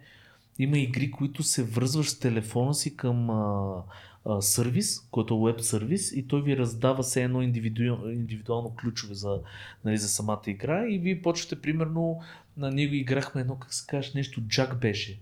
има 0.59 0.79
игри, 0.79 1.11
които 1.11 1.43
се 1.43 1.65
връзваш 1.65 2.11
с 2.11 2.19
телефона 2.19 2.75
си 2.75 2.97
към 2.97 3.31
а, 3.31 3.83
а, 4.25 4.43
сервис, 4.43 5.01
който 5.11 5.35
е 5.35 5.53
веб 5.53 5.61
сервис 5.61 6.13
и 6.13 6.29
той 6.29 6.43
ви 6.43 6.57
раздава 6.57 7.03
все 7.03 7.23
едно 7.23 7.43
индивиду... 7.43 7.83
индивидуално 8.11 8.75
ключове 8.81 9.15
за, 9.15 9.41
нали, 9.85 9.97
за 9.97 10.09
самата 10.09 10.43
игра 10.47 10.89
и 10.89 10.99
вие 10.99 11.23
почвате 11.23 11.61
примерно, 11.61 12.21
на 12.57 12.71
него 12.71 12.95
играхме 12.95 13.41
едно, 13.41 13.57
как 13.57 13.75
се 13.75 13.87
каже, 13.87 14.13
нещо 14.15 14.41
Джак 14.41 14.81
беше. 14.81 15.19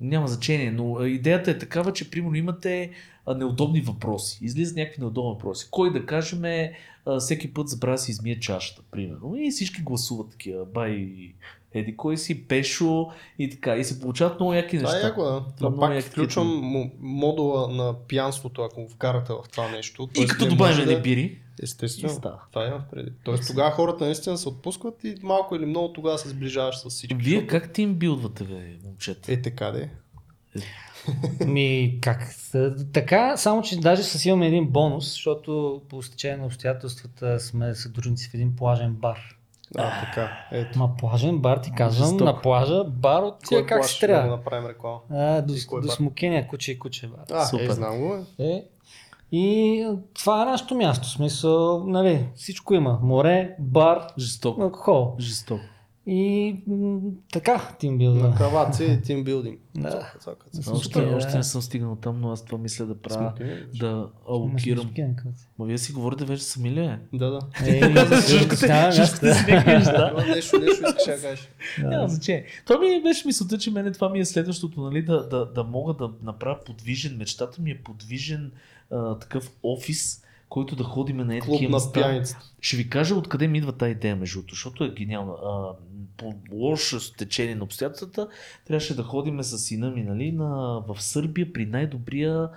Няма 0.00 0.28
значение, 0.28 0.70
но 0.70 1.04
идеята 1.04 1.50
е 1.50 1.58
такава, 1.58 1.92
че 1.92 2.10
примерно 2.10 2.34
имате 2.34 2.90
неудобни 3.36 3.80
въпроси. 3.80 4.38
Излизат 4.42 4.76
някакви 4.76 5.00
неудобни 5.00 5.32
въпроси. 5.32 5.68
Кой 5.70 5.92
да 5.92 6.06
кажем 6.06 6.44
е, 6.44 6.74
всеки 7.18 7.54
път 7.54 7.68
забравя 7.68 7.94
да 7.94 7.98
си 7.98 8.10
измие 8.10 8.40
чашата, 8.40 8.82
примерно. 8.90 9.36
И 9.36 9.50
всички 9.50 9.82
гласуват 9.82 10.30
такива. 10.30 10.64
Бай, 10.64 11.12
еди 11.74 11.96
кой 11.96 12.16
си, 12.18 12.48
Пешо 12.48 13.06
и 13.38 13.50
така. 13.50 13.76
И 13.76 13.84
се 13.84 14.00
получават 14.00 14.40
много 14.40 14.54
яки 14.54 14.78
Това 14.78 14.92
неща. 14.92 15.06
е 15.06 15.10
яко, 15.10 15.22
да. 15.22 15.44
Това 15.58 15.78
пак 15.78 15.94
яки 15.94 16.08
включвам 16.08 16.46
мо- 16.48 16.90
модула 17.00 17.68
на 17.68 17.94
пиянството, 18.08 18.62
ако 18.62 18.82
го 18.82 18.88
вкарате 18.88 19.32
в 19.32 19.48
това 19.50 19.70
нещо. 19.70 20.08
И 20.16 20.26
като 20.26 20.44
не 20.44 20.50
добавим 20.50 20.86
да... 20.86 21.00
бири, 21.00 21.38
Естествено. 21.62 22.12
И 22.12 22.16
става. 22.16 22.38
Това 22.52 22.66
има 22.66 22.84
преди. 22.92 23.10
Тоест 23.24 23.46
тогава 23.46 23.70
хората 23.70 24.04
наистина 24.04 24.38
се 24.38 24.48
отпускват 24.48 25.04
и 25.04 25.14
малко 25.22 25.56
или 25.56 25.66
много 25.66 25.92
тогава 25.92 26.18
се 26.18 26.28
сближаваш 26.28 26.78
с 26.78 26.88
всички. 26.90 27.14
вие 27.14 27.34
защото- 27.34 27.46
как 27.50 27.72
ти 27.72 27.82
им 27.82 27.94
билдвате, 27.94 28.44
бе, 28.44 28.76
момчета? 28.84 29.32
Е, 29.32 29.42
така 29.42 29.70
де. 29.70 29.90
Ми, 31.46 31.98
как? 32.00 32.34
Така, 32.92 33.36
само 33.36 33.62
че 33.62 33.80
даже 33.80 34.02
с 34.02 34.24
имаме 34.24 34.46
един 34.46 34.66
бонус, 34.68 35.10
защото 35.10 35.82
по 35.88 36.02
стечение 36.02 36.36
на 36.36 36.46
обстоятелствата 36.46 37.40
сме 37.40 37.74
съдружници 37.74 38.28
в 38.30 38.34
един 38.34 38.56
плажен 38.56 38.92
бар. 38.92 39.18
А, 39.76 40.00
така. 40.00 40.30
Ето. 40.52 40.78
Ма 40.78 40.90
плажен 40.98 41.38
бар 41.38 41.56
ти 41.58 41.72
казвам, 41.76 42.08
Жестоко. 42.08 42.24
на 42.24 42.40
плажа 42.40 42.84
бар 42.84 43.22
от 43.22 43.34
тия 43.48 43.66
как 43.66 43.84
ще 43.88 44.06
да 44.06 44.12
го 44.12 44.18
трябва. 44.18 44.36
направим 44.36 44.66
реклама? 44.68 44.98
А, 45.10 45.42
до, 45.42 45.54
до 45.70 45.86
бар? 45.86 45.94
смокения 45.94 46.48
куче 46.48 46.72
и 46.72 46.78
куче 46.78 47.06
бар. 47.06 47.24
А, 47.32 47.44
Супер. 47.46 47.68
е, 47.68 47.72
знам 47.72 47.98
го. 48.00 48.24
е. 48.38 48.44
Е, 48.46 48.64
и 49.32 49.86
това 50.14 50.42
е 50.42 50.44
нашето 50.44 50.74
място. 50.74 51.08
В 51.08 51.10
смисъл, 51.10 51.84
нали, 51.86 52.28
всичко 52.34 52.74
има. 52.74 52.98
Море, 53.02 53.56
бар, 53.58 54.06
Жестоко. 54.18 54.62
алкохол. 54.62 55.14
Жестоко. 55.18 55.62
И 56.10 56.56
м- 56.66 57.00
така, 57.32 57.68
тимбилдър. 57.78 58.20
На 58.28 58.34
краваци 58.34 58.84
и 58.84 59.02
тимбилдинг. 59.02 59.60
Да. 59.74 60.12
Още, 60.70 60.98
още 60.98 61.36
не 61.36 61.42
съм 61.42 61.62
стигнал 61.62 61.96
там, 61.96 62.20
но 62.20 62.30
аз 62.32 62.44
това 62.44 62.58
мисля 62.58 62.86
да 62.86 62.94
правя, 62.94 63.32
да 63.78 64.08
алокирам. 64.28 64.90
Ма 65.58 65.66
вие 65.66 65.78
си 65.78 65.92
говорите 65.92 66.24
вече 66.24 66.42
сами 66.42 66.70
ли 66.70 66.80
е? 66.80 66.98
Да, 67.12 67.30
да. 67.30 67.40
Нещо, 70.28 70.58
нещо 70.58 70.58
искаш 70.72 71.04
да 71.04 71.20
кажеш. 71.20 71.48
Няма 71.78 72.08
значение. 72.08 72.44
Това 72.66 72.80
ми 72.80 73.02
беше 73.02 73.26
мисълта, 73.26 73.58
че 73.58 73.70
мене 73.70 73.92
това 73.92 74.08
ми 74.08 74.18
е 74.18 74.24
следващото, 74.24 74.80
нали, 74.80 75.02
да, 75.02 75.28
да, 75.28 75.46
да 75.46 75.64
мога 75.64 75.94
да 75.94 76.10
направя 76.22 76.58
подвижен. 76.66 77.16
Мечтата 77.16 77.62
ми 77.62 77.70
е 77.70 77.82
подвижен 77.82 78.52
а, 78.90 79.18
такъв 79.18 79.50
офис, 79.62 80.22
който 80.48 80.76
да 80.76 80.84
ходиме 80.84 81.24
на 81.24 81.40
такива 81.40 81.72
места. 81.72 82.24
Ще 82.60 82.76
ви 82.76 82.90
кажа 82.90 83.14
откъде 83.14 83.48
ми 83.48 83.58
идва 83.58 83.72
тази 83.72 83.92
идея, 83.92 84.16
между 84.16 84.38
другото, 84.38 84.54
защото 84.54 84.84
е 84.84 84.90
гениална. 84.90 85.32
А, 85.32 85.72
по 86.16 86.34
лошо 86.52 87.00
стечение 87.00 87.54
на 87.54 87.64
обстоятелствата 87.64 88.28
трябваше 88.66 88.96
да 88.96 89.02
ходиме 89.02 89.42
с 89.42 89.58
сина 89.58 89.90
ми 89.90 90.02
нали, 90.02 90.32
на, 90.32 90.82
в 90.88 91.02
Сърбия 91.02 91.52
при 91.52 91.66
най-добрия 91.66 92.48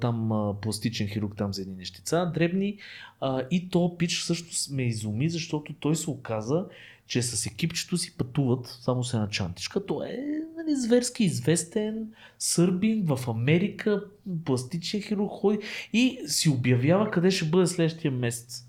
там 0.00 0.52
пластичен 0.62 1.08
хирург 1.08 1.36
там 1.36 1.54
за 1.54 1.62
едни 1.62 1.74
нещица, 1.74 2.30
дребни. 2.34 2.78
А, 3.20 3.42
и 3.50 3.68
то 3.68 3.96
пич 3.98 4.20
всъщност 4.20 4.70
ме 4.70 4.82
изуми, 4.82 5.30
защото 5.30 5.72
той 5.72 5.96
се 5.96 6.10
оказа, 6.10 6.66
че 7.06 7.22
с 7.22 7.46
екипчето 7.46 7.96
си 7.96 8.16
пътуват 8.16 8.78
само 8.80 9.04
с 9.04 9.14
една 9.14 9.28
чантичка. 9.28 9.86
Той 9.86 10.06
е 10.08 10.24
нали, 10.56 10.76
зверски 10.76 11.24
известен 11.24 12.08
сърбин 12.38 13.04
в 13.06 13.28
Америка, 13.28 14.04
пластичен 14.44 15.02
хирург 15.02 15.30
ходи 15.30 15.58
и 15.92 16.18
си 16.26 16.48
обявява 16.48 17.10
къде 17.10 17.30
ще 17.30 17.44
бъде 17.44 17.66
следващия 17.66 18.10
месец. 18.10 18.66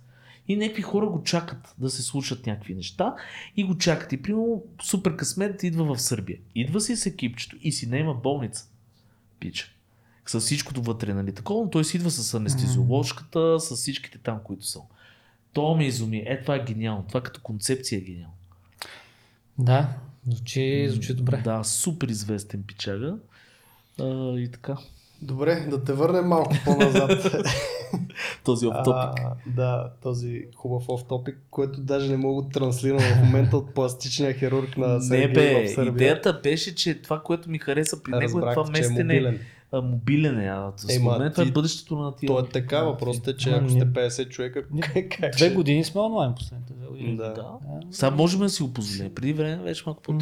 И 0.47 0.55
някакви 0.55 0.81
хора 0.81 1.07
го 1.07 1.23
чакат 1.23 1.75
да 1.77 1.89
се 1.89 2.01
случат 2.01 2.45
някакви 2.45 2.75
неща 2.75 3.15
и 3.57 3.63
го 3.63 3.77
чакат. 3.77 4.13
И 4.13 4.21
примерно 4.21 4.63
супер 4.83 5.15
късмет 5.15 5.63
идва 5.63 5.95
в 5.95 6.01
Сърбия. 6.01 6.39
Идва 6.55 6.81
си 6.81 6.95
с 6.95 7.05
екипчето 7.05 7.57
и 7.61 7.71
си 7.71 7.87
наема 7.87 8.13
болница. 8.13 8.69
Пича. 9.39 9.71
С 10.25 10.39
всичкото 10.39 10.81
вътре, 10.81 11.13
нали? 11.13 11.33
Такова, 11.33 11.63
но 11.63 11.69
той 11.69 11.85
си 11.85 11.97
идва 11.97 12.11
с 12.11 12.33
анестезиоложката, 12.33 13.59
с 13.59 13.75
всичките 13.75 14.17
там, 14.17 14.39
които 14.43 14.65
са. 14.65 14.79
То 15.55 15.75
ме 15.75 15.85
изуми. 15.85 16.23
Е, 16.25 16.41
това 16.41 16.55
е 16.55 16.63
гениално. 16.63 17.05
Това 17.07 17.21
като 17.21 17.41
концепция 17.41 17.97
е 17.97 18.01
гениално. 18.01 18.33
Да, 19.59 19.89
звучи, 20.27 20.87
звучи 20.89 21.13
добре. 21.13 21.41
Да, 21.43 21.63
супер 21.63 22.07
известен 22.07 22.63
пичага. 22.67 23.15
А, 23.99 24.37
и 24.37 24.51
така. 24.51 24.77
Добре, 25.21 25.55
да 25.69 25.83
те 25.83 25.93
върнем 25.93 26.27
малко 26.27 26.55
по-назад. 26.65 27.11
Този 28.43 28.67
офтопик. 28.67 29.25
Да, 29.47 29.91
този 30.03 30.45
хубав 30.55 30.89
офтопик, 30.89 31.37
който 31.51 31.81
даже 31.81 32.09
не 32.11 32.17
мога 32.17 32.43
да 32.43 32.49
транслирам 32.49 32.99
в 32.99 33.23
момента 33.23 33.57
от 33.57 33.73
пластичния 33.73 34.33
хирург 34.33 34.77
на 34.77 34.87
Не 34.87 35.01
Сергей 35.01 35.27
бе, 35.27 35.67
в 35.67 35.69
Сърбия. 35.69 35.91
идеята 35.91 36.39
беше, 36.43 36.75
че 36.75 37.01
това, 37.01 37.21
което 37.21 37.49
ми 37.49 37.59
хареса 37.59 38.03
при 38.03 38.11
него 38.11 38.39
е 38.39 38.41
това 38.53 38.65
е 38.67 38.71
местене. 38.71 39.13
мобилен. 39.13 39.39
А, 39.75 39.81
мобилен 39.81 40.39
е. 40.39 40.47
А, 40.47 40.71
Ема, 40.89 41.01
според 41.01 41.19
мен 41.19 41.31
това 41.31 41.43
е 41.43 41.51
бъдещето 41.51 41.95
на 41.95 42.15
тия. 42.15 42.27
То 42.27 42.39
е 42.39 42.49
така, 42.49 42.83
въпросът 42.83 43.27
е, 43.27 43.37
че 43.37 43.49
ако 43.49 43.61
ние- 43.61 43.69
сте 43.69 43.85
50 43.85 44.29
човека, 44.29 44.63
как 45.19 45.31
Две 45.37 45.49
години 45.49 45.83
сме 45.83 46.01
онлайн 46.01 46.33
последните 46.35 46.73
две 46.73 46.87
години. 46.87 47.15
Да. 47.17 47.33
Да. 47.33 47.59
Сега 47.91 48.11
можем 48.11 48.39
да 48.39 48.49
си 48.49 48.63
го 48.63 48.73
позволим. 48.73 49.15
Преди 49.15 49.33
време 49.33 49.63
беше 49.63 49.83
малко 49.85 50.01
по 50.01 50.13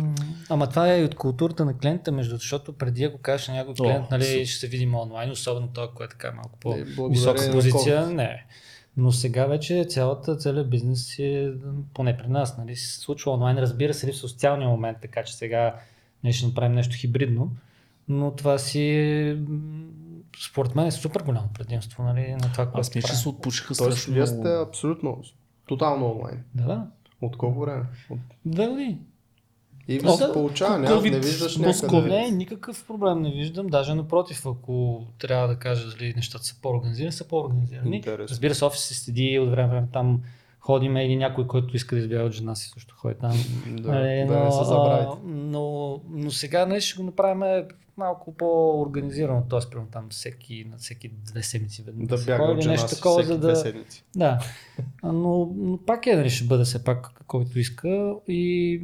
Ама 0.50 0.70
това 0.70 0.94
е 0.94 1.02
и 1.02 1.04
от 1.04 1.16
културата 1.16 1.66
на 1.66 1.78
клиента, 1.78 2.12
между 2.12 2.36
защото 2.36 2.74
преди 2.74 3.04
ако 3.04 3.18
кажеш 3.18 3.48
на 3.48 3.54
някой 3.54 3.74
клиент, 3.74 4.12
нали, 4.12 4.46
ще 4.46 4.60
се 4.60 4.68
видим 4.68 4.96
онлайн, 4.96 5.32
особено 5.32 5.68
това, 5.68 5.90
което 5.96 6.12
е 6.12 6.18
така 6.18 6.32
малко 6.32 6.60
по-висока 6.96 7.52
позиция, 7.52 8.08
не. 8.08 8.46
Но 8.98 9.12
сега 9.12 9.46
вече 9.46 9.86
цялата, 9.90 10.38
целият 10.38 10.70
бизнес 10.70 11.20
е, 11.20 11.54
поне 11.94 12.18
при 12.18 12.28
нас, 12.28 12.58
нали, 12.58 12.76
се 12.76 13.00
случва 13.00 13.32
онлайн, 13.32 13.58
разбира 13.58 13.94
се, 13.94 14.08
ли 14.08 14.12
в 14.12 14.18
социалния 14.18 14.70
момент, 14.70 14.98
така 15.02 15.24
че 15.24 15.36
сега 15.36 15.76
ние 16.24 16.34
ще 16.34 16.48
направим 16.48 16.74
нещо 16.74 16.96
хибридно, 16.98 17.52
но 18.08 18.32
това 18.32 18.58
си 18.58 18.82
е, 18.82 19.38
според 20.46 20.76
мен 20.76 20.88
е 20.88 20.92
супер 20.92 21.22
голямо 21.22 21.50
предимство, 21.54 22.04
нали, 22.04 22.32
на 22.32 22.52
това, 22.52 22.66
което 22.66 22.80
Аз 22.80 22.96
мисля, 22.96 23.10
че 23.10 23.16
се 23.16 23.30
отпушиха 23.30 23.76
Тоест, 23.76 23.98
страшно 23.98 24.14
вие 24.14 24.28
сте 24.28 24.50
абсолютно, 24.68 25.22
тотално 25.68 26.12
онлайн. 26.12 26.44
Да, 26.56 26.66
да. 26.66 26.88
От 27.22 27.38
колко 27.38 27.60
време? 27.60 27.84
От... 28.10 28.20
Две 28.46 28.68
години. 28.68 29.00
И 29.88 30.00
ви 30.00 30.10
се 30.10 30.28
да, 30.28 30.34
получава, 30.34 30.80
няма, 30.80 30.96
COVID, 30.96 31.12
не 31.12 31.20
виждаш 31.20 31.58
някъде. 31.58 32.10
Не, 32.10 32.32
никакъв 32.32 32.86
проблем 32.88 33.22
не 33.22 33.32
виждам. 33.32 33.68
Даже 33.68 33.96
напротив, 33.96 34.46
ако 34.46 35.04
трябва 35.20 35.48
да 35.48 35.56
кажа 35.56 35.90
дали 35.90 36.14
нещата 36.16 36.46
са 36.46 36.62
по-организирани, 36.62 37.12
са 37.12 37.28
по-организирани. 37.28 37.96
Интересно. 37.96 38.28
Разбира 38.30 38.56
се, 38.56 38.66
офис 38.66 38.82
се 38.82 38.94
седи 38.94 39.40
от 39.40 39.50
време 39.50 39.68
на 39.68 39.74
време 39.74 39.88
там 39.94 40.22
ходиме 40.60 41.06
или 41.06 41.16
някой, 41.16 41.48
който 41.48 41.76
иска 41.76 41.96
да 41.96 42.02
избяга 42.02 42.24
от 42.24 42.32
жена 42.32 42.56
си, 42.56 42.70
също 42.70 42.96
ходи 42.96 43.16
там. 43.16 43.32
Да, 43.68 43.92
Нали, 43.92 44.28
да 44.28 44.40
не 44.40 44.52
се 44.52 44.64
забравите. 44.64 45.12
а, 45.12 45.18
но, 45.26 46.00
но 46.10 46.32
сега 46.32 46.66
нали, 46.66 46.82
ще 46.82 46.98
го 46.98 47.04
направим 47.04 47.66
малко 47.98 48.36
по-организирано, 48.36 49.44
т.е. 49.50 49.60
примерно 49.70 49.92
там 49.92 50.08
всеки, 50.10 50.66
на 50.72 50.78
всеки 50.78 51.10
две 51.10 51.44
седмици 51.44 51.84
веднъж. 51.84 52.08
Да 52.08 52.26
бяга 52.26 52.44
от 52.44 52.66
нещо 52.66 52.96
такова, 52.96 53.24
всеки 53.24 53.28
за 53.28 53.40
две 53.40 53.52
да, 53.52 53.56
седмици. 53.56 54.04
да, 54.16 54.40
А, 55.04 55.12
но, 55.12 55.54
но 55.56 55.80
пак 55.86 56.08
е, 56.08 56.16
нали, 56.16 56.30
ще 56.30 56.48
бъде 56.48 56.64
все 56.64 56.84
пак 56.84 57.24
който 57.28 57.60
иска. 57.60 58.16
И 58.28 58.82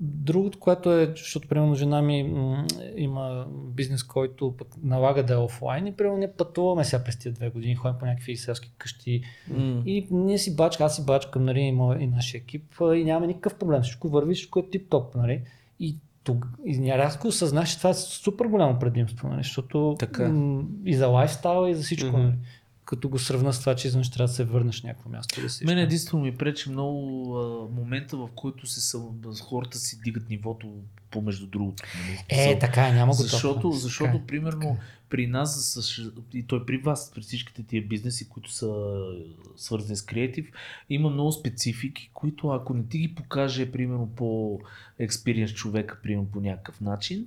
другото, 0.00 0.58
което 0.58 0.92
е, 0.92 1.06
защото 1.16 1.48
примерно 1.48 1.74
жена 1.74 2.02
ми 2.02 2.22
м, 2.22 2.66
има 2.96 3.46
бизнес, 3.50 4.02
който 4.02 4.54
пък 4.58 4.68
налага 4.82 5.22
да 5.22 5.34
е 5.34 5.36
офлайн 5.36 5.86
и 5.86 5.96
примерно 5.96 6.18
не 6.18 6.32
пътуваме 6.32 6.84
сега 6.84 7.04
през 7.04 7.18
тия 7.18 7.32
две 7.32 7.50
години, 7.50 7.74
ходим 7.74 7.98
по 7.98 8.06
някакви 8.06 8.36
селски 8.36 8.72
къщи 8.78 9.22
М. 9.48 9.82
и 9.86 10.06
ние 10.10 10.38
си 10.38 10.56
бачка, 10.56 10.84
аз 10.84 10.96
си 10.96 11.04
бачкам, 11.06 11.44
нали, 11.44 11.60
и, 11.60 12.02
и 12.02 12.06
нашия 12.06 12.38
екип 12.38 12.74
и 12.94 13.04
няма 13.04 13.26
никакъв 13.26 13.58
проблем, 13.58 13.82
всичко 13.82 14.08
върви, 14.08 14.34
всичко 14.34 14.58
е 14.58 14.62
тип-топ, 14.62 15.14
нали. 15.14 15.42
И 15.80 15.96
тук, 16.26 16.48
и 16.66 16.92
рязко 16.98 17.28
осъзнах, 17.28 17.68
че 17.68 17.78
това 17.78 17.90
е 17.90 17.94
супер 17.94 18.46
голямо 18.46 18.78
предимство, 18.78 19.28
нали, 19.28 19.42
защото 19.42 19.96
Така. 19.98 20.28
м, 20.28 20.62
и 20.84 20.94
за 20.94 21.06
лайфстайла, 21.06 21.70
и 21.70 21.74
за 21.74 21.82
всичко, 21.82 22.18
нали. 22.18 22.34
Като 22.86 23.08
го 23.08 23.18
сравна 23.18 23.52
с 23.52 23.60
това, 23.60 23.74
че 23.76 23.88
изведнъж 23.88 24.10
трябва 24.10 24.26
да 24.28 24.34
се 24.34 24.44
върнеш 24.44 24.82
някакво 24.82 25.10
място. 25.10 25.40
Да 25.40 25.50
си 25.50 25.64
Мен 25.64 25.78
единствено 25.78 26.24
ми 26.24 26.36
пречи 26.36 26.70
много 26.70 27.32
а, 27.36 27.74
момента, 27.80 28.16
в 28.16 28.28
който 28.34 28.66
се 28.66 28.80
са, 28.80 29.02
хората 29.42 29.78
си 29.78 30.00
дигат 30.04 30.30
нивото 30.30 30.72
помежду 31.10 31.46
другото. 31.46 31.82
нали? 32.00 32.24
Е, 32.28 32.58
така 32.58 32.88
е, 32.88 32.92
няма 32.92 33.12
го 33.12 33.22
Защото, 33.22 33.60
толкова. 33.60 33.80
защото 33.80 34.10
Така 34.12 34.24
е. 34.24 34.26
примерно, 34.26 34.78
при 35.08 35.26
нас, 35.26 35.78
и 36.34 36.42
той 36.42 36.66
при 36.66 36.78
вас, 36.78 37.10
при 37.14 37.20
всичките 37.20 37.62
тия 37.62 37.82
бизнеси, 37.82 38.28
които 38.28 38.52
са 38.52 38.96
свързани 39.56 39.96
с 39.96 40.02
креатив, 40.02 40.50
има 40.90 41.10
много 41.10 41.32
специфики, 41.32 42.10
които 42.14 42.48
ако 42.48 42.74
не 42.74 42.86
ти 42.86 42.98
ги 42.98 43.14
покаже, 43.14 43.72
примерно, 43.72 44.10
по 44.16 44.60
експириенс 44.98 45.52
човека, 45.52 45.98
примерно, 46.02 46.26
по 46.26 46.40
някакъв 46.40 46.80
начин, 46.80 47.26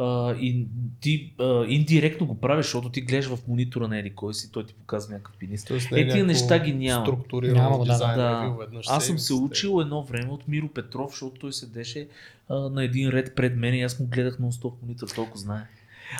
а, 0.00 0.34
и 0.40 0.66
ти 1.00 1.32
а, 1.40 1.64
индиректно 1.68 2.26
го 2.26 2.40
правиш, 2.40 2.66
защото 2.66 2.90
ти 2.90 3.00
гледаш 3.00 3.26
в 3.26 3.38
монитора 3.48 3.88
на 3.88 3.98
еди 3.98 4.10
кой 4.10 4.34
си, 4.34 4.52
той 4.52 4.66
ти 4.66 4.74
показва 4.74 5.12
някакъв 5.12 5.34
бизнес. 5.40 5.64
Тоест, 5.64 5.86
Е, 5.86 5.88
тия 5.94 6.06
някакво 6.06 6.26
неща 6.26 6.58
ги 6.58 6.72
няма. 6.72 7.06
Структурирано 7.06 7.62
Няма 7.62 7.84
да, 7.84 7.92
дизайн 7.92 8.16
да. 8.16 8.56
веднъж 8.60 8.86
Аз 8.88 9.06
съм 9.06 9.18
се 9.18 9.34
учил 9.34 9.80
едно 9.80 10.02
време 10.02 10.30
от 10.30 10.48
Миро 10.48 10.68
Петров, 10.68 11.10
защото 11.10 11.40
той 11.40 11.52
седеше 11.52 12.08
а, 12.48 12.54
на 12.54 12.84
един 12.84 13.08
ред 13.08 13.34
пред 13.34 13.56
мен 13.56 13.74
и 13.74 13.82
аз 13.82 14.00
му 14.00 14.06
гледах 14.06 14.38
нон-стоп 14.38 14.72
монитор, 14.82 15.08
толкова 15.08 15.38
знае. 15.38 15.62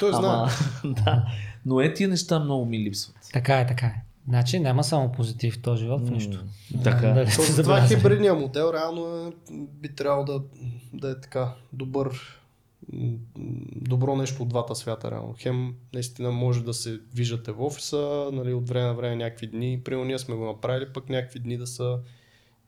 Той 0.00 0.12
знае. 0.12 0.22
Ама, 0.24 0.48
да. 1.04 1.26
Но 1.66 1.80
е 1.80 1.94
тия 1.94 2.08
неща 2.08 2.38
много 2.40 2.64
ми 2.66 2.78
липсват. 2.78 3.16
Така 3.32 3.60
е, 3.60 3.66
така 3.66 3.86
е. 3.86 4.02
Значи 4.28 4.58
няма 4.58 4.84
само 4.84 5.12
позитив 5.12 5.54
в 5.54 5.62
този 5.62 5.82
живот, 5.82 6.08
в 6.08 6.10
нищо. 6.10 6.38
така. 6.84 7.12
Дали 7.12 7.26
То 7.26 7.30
сте 7.32 7.52
затова 7.52 7.74
забелязали? 7.74 8.00
хибридния 8.00 8.34
модел 8.34 8.72
реално 8.74 9.26
е, 9.26 9.32
би 9.52 9.88
трябвало 9.94 10.24
да, 10.24 10.40
да 10.92 11.10
е 11.10 11.20
така 11.20 11.54
добър 11.72 12.39
добро 13.76 14.16
нещо 14.16 14.42
от 14.42 14.48
двата 14.48 14.74
свята 14.74 15.10
реално. 15.10 15.34
Хем 15.38 15.74
наистина 15.94 16.30
може 16.30 16.64
да 16.64 16.74
се 16.74 17.00
виждате 17.14 17.52
в 17.52 17.60
офиса, 17.60 18.30
нали, 18.32 18.54
от 18.54 18.68
време 18.68 18.86
на 18.86 18.94
време 18.94 19.16
някакви 19.16 19.46
дни, 19.46 19.80
примерно 19.84 20.04
ние 20.04 20.18
сме 20.18 20.34
го 20.34 20.44
направили, 20.44 20.92
пък 20.92 21.08
някакви 21.08 21.38
дни 21.38 21.56
да 21.56 21.66
са 21.66 21.98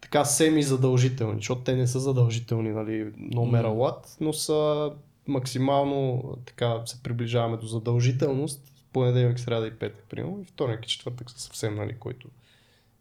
така 0.01 0.25
семи 0.25 0.62
задължителни, 0.62 1.37
защото 1.37 1.62
те 1.62 1.77
не 1.77 1.87
са 1.87 2.01
задължителни, 2.01 2.70
нали, 2.70 3.12
no 3.12 3.35
matter 3.35 3.66
what, 3.66 4.16
но 4.20 4.33
са 4.33 4.90
максимално 5.27 6.22
така 6.46 6.83
се 6.87 7.03
приближаваме 7.03 7.57
до 7.57 7.66
задължителност. 7.66 8.68
Понеделник, 8.92 9.40
сряда 9.40 9.66
и 9.66 9.70
петък, 9.70 10.05
примерно, 10.11 10.40
и 10.42 10.44
вторник 10.44 10.85
и 10.85 10.88
четвъртък 10.88 11.31
са 11.31 11.40
съвсем, 11.40 11.75
нали, 11.75 11.96
който 11.98 12.29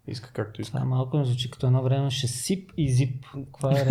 иска 0.08 0.32
както 0.34 0.62
иска. 0.62 0.78
Това 0.78 0.86
малко 0.86 1.18
ми 1.18 1.26
звучи 1.26 1.52
като 1.52 1.68
едно 1.68 1.84
време 1.84 2.12
ще 2.12 2.28
сип 2.28 2.72
и 2.78 2.92
зип. 2.92 3.26
Каква 3.34 3.80
е? 3.80 3.86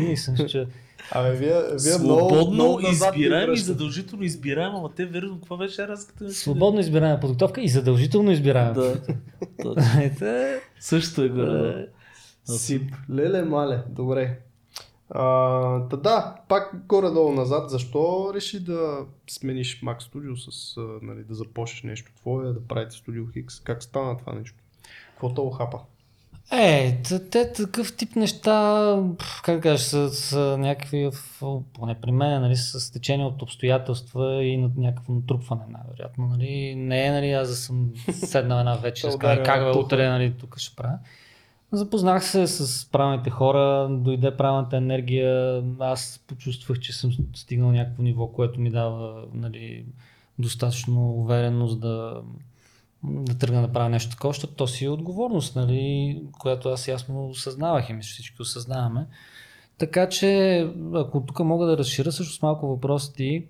Не 0.00 0.16
съм 0.16 0.36
чул. 0.36 0.66
Абе, 1.12 1.32
вие, 1.32 1.62
вие 1.70 1.78
Свободно 1.78 2.50
много, 2.50 2.80
избираем 2.80 3.52
и 3.52 3.56
задължително 3.56 4.24
избираем, 4.24 4.74
ама 4.74 4.90
те 4.96 5.06
верно, 5.06 5.38
каква 5.38 5.56
беше 5.56 5.88
разликата? 5.88 6.30
Свободно 6.30 6.80
избираема 6.80 7.20
подготовка 7.20 7.60
и 7.60 7.68
задължително 7.68 8.30
избираема. 8.30 8.72
Да. 8.72 8.96
Точно. 9.62 9.82
Ето, 10.00 10.24
Също 10.80 11.22
е 11.22 11.28
горе. 11.28 11.88
Сип. 12.44 12.92
Леле, 13.10 13.42
мале, 13.42 13.82
добре. 13.88 14.38
А, 15.10 15.88
та 15.88 15.96
да, 15.96 16.36
пак 16.48 16.86
горе-долу 16.86 17.32
назад, 17.32 17.70
защо 17.70 18.32
реши 18.34 18.64
да 18.64 18.98
смениш 19.30 19.80
Mac 19.80 20.00
Studio 20.00 20.50
с, 20.50 20.76
а, 20.76 20.80
нали, 21.02 21.24
да 21.24 21.34
започнеш 21.34 21.82
нещо 21.82 22.12
твое, 22.16 22.52
да 22.52 22.66
правите 22.68 22.96
Studio 22.96 23.44
X? 23.46 23.64
Как 23.64 23.82
стана 23.82 24.18
това 24.18 24.32
нещо? 24.32 24.56
Какво 25.10 25.34
то 25.34 25.50
хапа? 25.50 25.78
Е, 26.52 27.02
те 27.30 27.52
такъв 27.52 27.96
тип 27.96 28.16
неща, 28.16 28.96
как 29.44 29.54
да 29.54 29.60
кажа, 29.60 29.84
са, 29.84 30.10
са 30.10 30.56
някакви, 30.58 31.10
поне 31.74 32.00
при 32.00 32.12
мен, 32.12 32.40
нали, 32.40 32.56
с 32.56 32.92
течение 32.92 33.26
от 33.26 33.42
обстоятелства 33.42 34.44
и 34.44 34.56
на 34.56 34.70
някакво 34.76 35.12
натрупване, 35.12 35.62
най-вероятно. 35.68 36.26
Нали. 36.26 36.74
Не 36.74 37.06
е, 37.06 37.10
нали, 37.10 37.32
аз 37.32 37.48
да 37.48 37.54
съм 37.54 37.90
седнал 38.12 38.58
една 38.58 38.74
вечер 38.74 39.08
ударя 39.14 39.42
как 39.44 39.64
бе, 39.64 39.78
утре, 39.78 40.08
нали, 40.08 40.32
тук 40.32 40.58
ще 40.58 40.76
правя. 40.76 40.98
Запознах 41.72 42.24
се 42.24 42.46
с 42.46 42.90
правилните 42.90 43.30
хора, 43.30 43.88
дойде 43.90 44.36
правилната 44.36 44.76
енергия, 44.76 45.62
аз 45.80 46.24
почувствах, 46.26 46.78
че 46.78 46.92
съм 46.92 47.12
стигнал 47.34 47.72
някакво 47.72 48.02
ниво, 48.02 48.26
което 48.26 48.60
ми 48.60 48.70
дава 48.70 49.24
нали, 49.34 49.84
достатъчно 50.38 51.10
увереност 51.10 51.80
да, 51.80 52.20
да 53.04 53.38
тръгна 53.38 53.62
да 53.62 53.72
правя 53.72 53.88
нещо 53.88 54.10
такова, 54.10 54.32
защото 54.32 54.54
то 54.54 54.66
си 54.66 54.84
е 54.84 54.90
отговорност, 54.90 55.56
нали, 55.56 56.22
която 56.38 56.68
аз 56.68 56.88
ясно 56.88 57.28
осъзнавах 57.28 57.90
и 57.90 57.92
мисля, 57.92 58.08
всички 58.12 58.42
осъзнаваме. 58.42 59.06
Така 59.78 60.08
че, 60.08 60.60
ако 60.94 61.20
тук 61.20 61.40
мога 61.40 61.66
да 61.66 61.78
разширя 61.78 62.12
също 62.12 62.34
с 62.34 62.42
малко 62.42 62.68
въпроси 62.68 63.46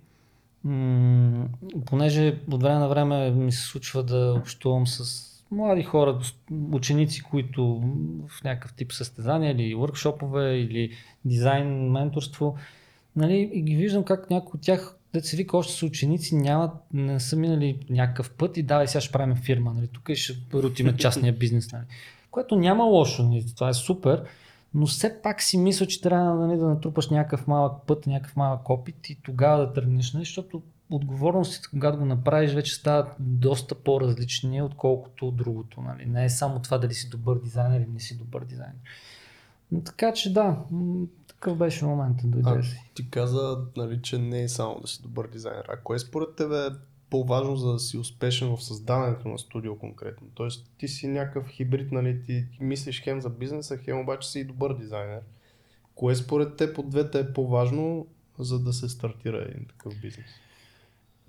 понеже 1.85 2.39
от 2.51 2.63
време 2.63 2.79
на 2.79 2.87
време 2.87 3.31
ми 3.31 3.51
се 3.51 3.67
случва 3.67 4.03
да 4.03 4.33
общувам 4.39 4.87
с 4.87 5.27
млади 5.51 5.83
хора, 5.83 6.19
ученици, 6.71 7.21
които 7.21 7.81
в 8.27 8.43
някакъв 8.43 8.73
тип 8.73 8.93
състезания 8.93 9.51
или 9.51 9.75
workshop 9.75 10.51
или 10.51 10.91
дизайн, 11.25 11.91
менторство, 11.91 12.55
нали, 13.15 13.49
и 13.53 13.61
ги 13.61 13.75
виждам 13.75 14.03
как 14.03 14.29
някои 14.29 14.57
от 14.57 14.61
тях, 14.61 14.97
да 15.13 15.21
се 15.23 15.37
вика, 15.37 15.57
още 15.57 15.73
са 15.73 15.85
ученици, 15.85 16.35
нямат, 16.35 16.71
не 16.93 17.19
са 17.19 17.35
минали 17.35 17.79
някакъв 17.89 18.31
път 18.31 18.57
и 18.57 18.63
давай 18.63 18.87
сега 18.87 19.01
ще 19.01 19.11
правим 19.11 19.35
фирма, 19.35 19.73
нали, 19.73 19.87
тук 19.87 20.09
ще 20.13 20.33
рутиме 20.53 20.97
частния 20.97 21.33
бизнес, 21.33 21.71
нали. 21.71 21.83
Което 22.31 22.55
няма 22.55 22.83
лошо, 22.83 23.23
нали, 23.23 23.45
това 23.55 23.69
е 23.69 23.73
супер, 23.73 24.23
но 24.73 24.85
все 24.85 25.21
пак 25.21 25.41
си 25.41 25.57
мисля, 25.57 25.87
че 25.87 26.01
трябва 26.01 26.47
нали, 26.47 26.59
да 26.59 26.67
натрупаш 26.67 27.09
някакъв 27.09 27.47
малък 27.47 27.73
път, 27.87 28.07
някакъв 28.07 28.35
малък 28.35 28.69
опит 28.69 29.09
и 29.09 29.21
тогава 29.23 29.65
да 29.65 29.73
тръгнеш, 29.73 30.13
нали, 30.13 30.25
защото 30.25 30.61
отговорностите, 30.89 31.67
когато 31.71 31.97
го 31.97 32.05
направиш, 32.05 32.53
вече 32.53 32.75
стават 32.75 33.07
доста 33.19 33.75
по-различни, 33.75 34.61
отколкото 34.61 35.27
от 35.27 35.35
другото. 35.35 35.81
Нали. 35.81 36.05
Не 36.05 36.25
е 36.25 36.29
само 36.29 36.61
това 36.61 36.77
дали 36.77 36.93
си 36.93 37.09
добър 37.09 37.39
дизайнер 37.39 37.79
или 37.79 37.89
не 37.93 37.99
си 37.99 38.17
добър 38.17 38.45
дизайнер. 38.45 38.75
Но 39.71 39.81
така 39.81 40.13
че 40.13 40.33
да, 40.33 40.57
Какъв 41.41 41.57
беше 41.57 41.85
момента, 41.85 42.27
дойде 42.27 42.49
А, 42.59 42.63
си? 42.63 42.91
ти 42.93 43.09
каза, 43.09 43.57
нали, 43.77 44.01
че 44.01 44.17
не 44.17 44.43
е 44.43 44.49
само 44.49 44.79
да 44.81 44.87
си 44.87 45.01
добър 45.01 45.27
дизайнер. 45.27 45.65
А 45.69 45.77
кое 45.77 45.99
според 45.99 46.35
тебе 46.35 46.65
е 46.65 46.69
по-важно 47.09 47.55
за 47.55 47.71
да 47.73 47.79
си 47.79 47.97
успешен 47.97 48.55
в 48.55 48.63
създаването 48.63 49.27
на 49.27 49.39
студио 49.39 49.77
конкретно? 49.77 50.27
Тоест 50.33 50.71
ти 50.77 50.87
си 50.87 51.07
някакъв 51.07 51.47
хибрид, 51.47 51.91
нали, 51.91 52.23
ти 52.23 52.45
мислиш 52.59 53.03
хем 53.03 53.21
за 53.21 53.29
бизнеса, 53.29 53.77
хем 53.77 53.99
обаче 53.99 54.29
си 54.29 54.39
и 54.39 54.43
добър 54.43 54.77
дизайнер. 54.77 55.21
Кое 55.95 56.15
според 56.15 56.55
теб 56.55 56.77
от 56.77 56.89
двете 56.89 57.19
е 57.19 57.33
по-важно, 57.33 58.07
за 58.39 58.59
да 58.59 58.73
се 58.73 58.89
стартира 58.89 59.45
един 59.49 59.65
такъв 59.65 59.93
бизнес? 60.01 60.25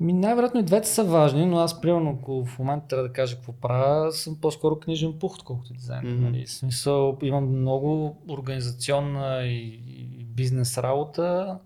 Ми, 0.03 0.13
най-вероятно 0.13 0.61
и 0.61 0.63
двете 0.63 0.89
са 0.89 1.05
важни, 1.05 1.47
но 1.47 1.59
аз, 1.59 1.81
примерно, 1.81 2.19
ако 2.21 2.45
в 2.45 2.59
момента 2.59 2.89
трябва 2.89 3.09
да 3.09 3.13
кажа 3.13 3.37
какво 3.37 3.53
правя, 3.53 4.13
съм 4.13 4.37
по-скоро 4.41 4.81
книжен 4.81 5.13
пух, 5.21 5.35
отколкото 5.35 5.73
дизайнер. 5.73 6.11
Mm-hmm. 6.11 6.21
Нали? 6.21 6.47
Смисъл, 6.47 7.19
имам 7.23 7.61
много 7.61 8.17
организационна 8.29 9.43
и, 9.45 9.83
и 10.19 10.25
бизнес 10.25 10.79
работа, 10.79 11.59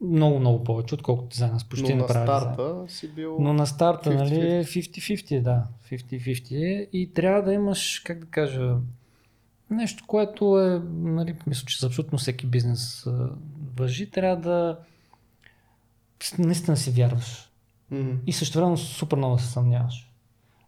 много, 0.00 0.38
много 0.38 0.64
повече, 0.64 0.94
отколкото 0.94 1.28
дизайн. 1.28 1.52
Аз 1.54 1.64
почти 1.64 1.88
Но 1.88 1.96
не 1.96 2.02
на 2.02 2.06
правя 2.06 2.24
дизайн. 2.24 2.54
старта 2.54 2.84
си 2.88 3.08
бил... 3.08 3.36
Но 3.40 3.52
на 3.52 3.66
старта, 3.66 4.10
50-50. 4.10 4.14
нали, 4.14 4.40
е 4.40 4.64
50-50, 4.64 5.32
е, 5.32 5.40
да. 5.40 5.64
50-50 5.90 6.52
е. 6.52 6.88
И 6.92 7.12
трябва 7.14 7.42
да 7.42 7.52
имаш, 7.52 8.02
как 8.04 8.18
да 8.18 8.26
кажа, 8.26 8.76
нещо, 9.70 10.04
което 10.06 10.60
е, 10.60 10.82
нали, 10.92 11.34
мисля, 11.46 11.66
че 11.66 11.80
за 11.80 11.86
абсолютно 11.86 12.18
всеки 12.18 12.46
бизнес 12.46 13.06
въжи, 13.76 14.10
трябва 14.10 14.36
да 14.36 14.78
наистина 16.38 16.76
си 16.76 16.90
вярваш. 16.90 17.43
Мгм. 17.94 18.16
И 18.26 18.32
също 18.32 18.58
време 18.58 18.76
супер 18.76 19.16
много 19.16 19.38
се 19.38 19.46
съмняваш. 19.46 20.10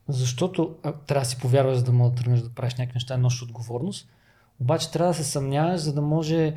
Защото 0.09 0.75
а, 0.83 0.93
трябва 0.93 1.23
да 1.23 1.29
си 1.29 1.39
повярваш, 1.39 1.77
за 1.77 1.85
да 1.85 1.93
мога 1.93 2.11
да 2.11 2.17
тръгнеш 2.17 2.41
да 2.41 2.49
правиш 2.51 2.75
някакви 2.75 2.97
неща, 2.97 3.17
нощ 3.17 3.43
отговорност. 3.43 4.09
Обаче 4.61 4.91
трябва 4.91 5.11
да 5.11 5.15
се 5.15 5.25
съмняваш, 5.25 5.81
за 5.81 5.95
да 5.95 6.03
може 6.03 6.55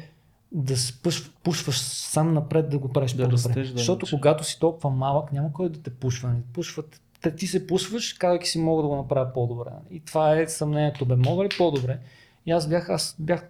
да 0.52 0.78
се 0.78 1.02
пуш, 1.02 1.32
пушваш 1.44 1.78
сам 1.80 2.34
напред 2.34 2.70
да 2.70 2.78
го 2.78 2.90
правиш 2.90 3.14
Да 3.14 3.24
по-добре. 3.24 3.62
да 3.64 3.66
Защото 3.66 4.06
иначе. 4.06 4.16
когато 4.16 4.44
си 4.44 4.60
толкова 4.60 4.90
малък, 4.90 5.34
няма 5.34 5.54
кой 5.54 5.70
да 5.70 5.82
те 5.82 5.90
пушва. 5.90 6.30
Не 6.30 6.42
пушват. 6.54 7.02
Те, 7.22 7.36
ти 7.36 7.48
се 7.48 7.68
пусваш, 7.68 8.14
казвайки 8.14 8.48
си 8.50 8.60
мога 8.60 8.82
да 8.82 8.88
го 8.88 8.96
направя 8.96 9.34
по-добре. 9.34 9.70
И 9.92 10.00
това 10.00 10.36
е 10.40 10.48
съмнението. 10.48 11.06
Бе, 11.06 11.16
мога 11.16 11.44
ли 11.44 11.50
по-добре? 11.58 12.00
И 12.46 12.52
аз 12.52 12.70
бях, 12.70 12.90
аз 12.90 13.16
бях 13.20 13.50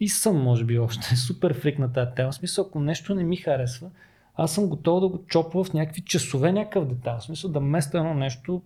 и 0.00 0.08
съм, 0.08 0.42
може 0.42 0.64
би, 0.64 0.78
още 0.78 1.16
супер 1.26 1.60
фрик 1.60 1.78
на 1.78 1.92
тази 1.92 2.10
тема. 2.16 2.30
В 2.32 2.34
смисъл, 2.34 2.64
ако 2.68 2.80
нещо 2.80 3.14
не 3.14 3.24
ми 3.24 3.36
харесва, 3.36 3.90
аз 4.36 4.54
съм 4.54 4.66
готов 4.66 5.00
да 5.00 5.08
го 5.08 5.24
чопва 5.26 5.64
в 5.64 5.72
някакви 5.72 6.00
часове, 6.00 6.52
някакъв 6.52 6.84
детайл. 6.84 7.18
В 7.18 7.22
смисъл 7.22 7.50
да 7.50 7.60
местя 7.60 7.98
едно 7.98 8.14
нещо 8.14 8.62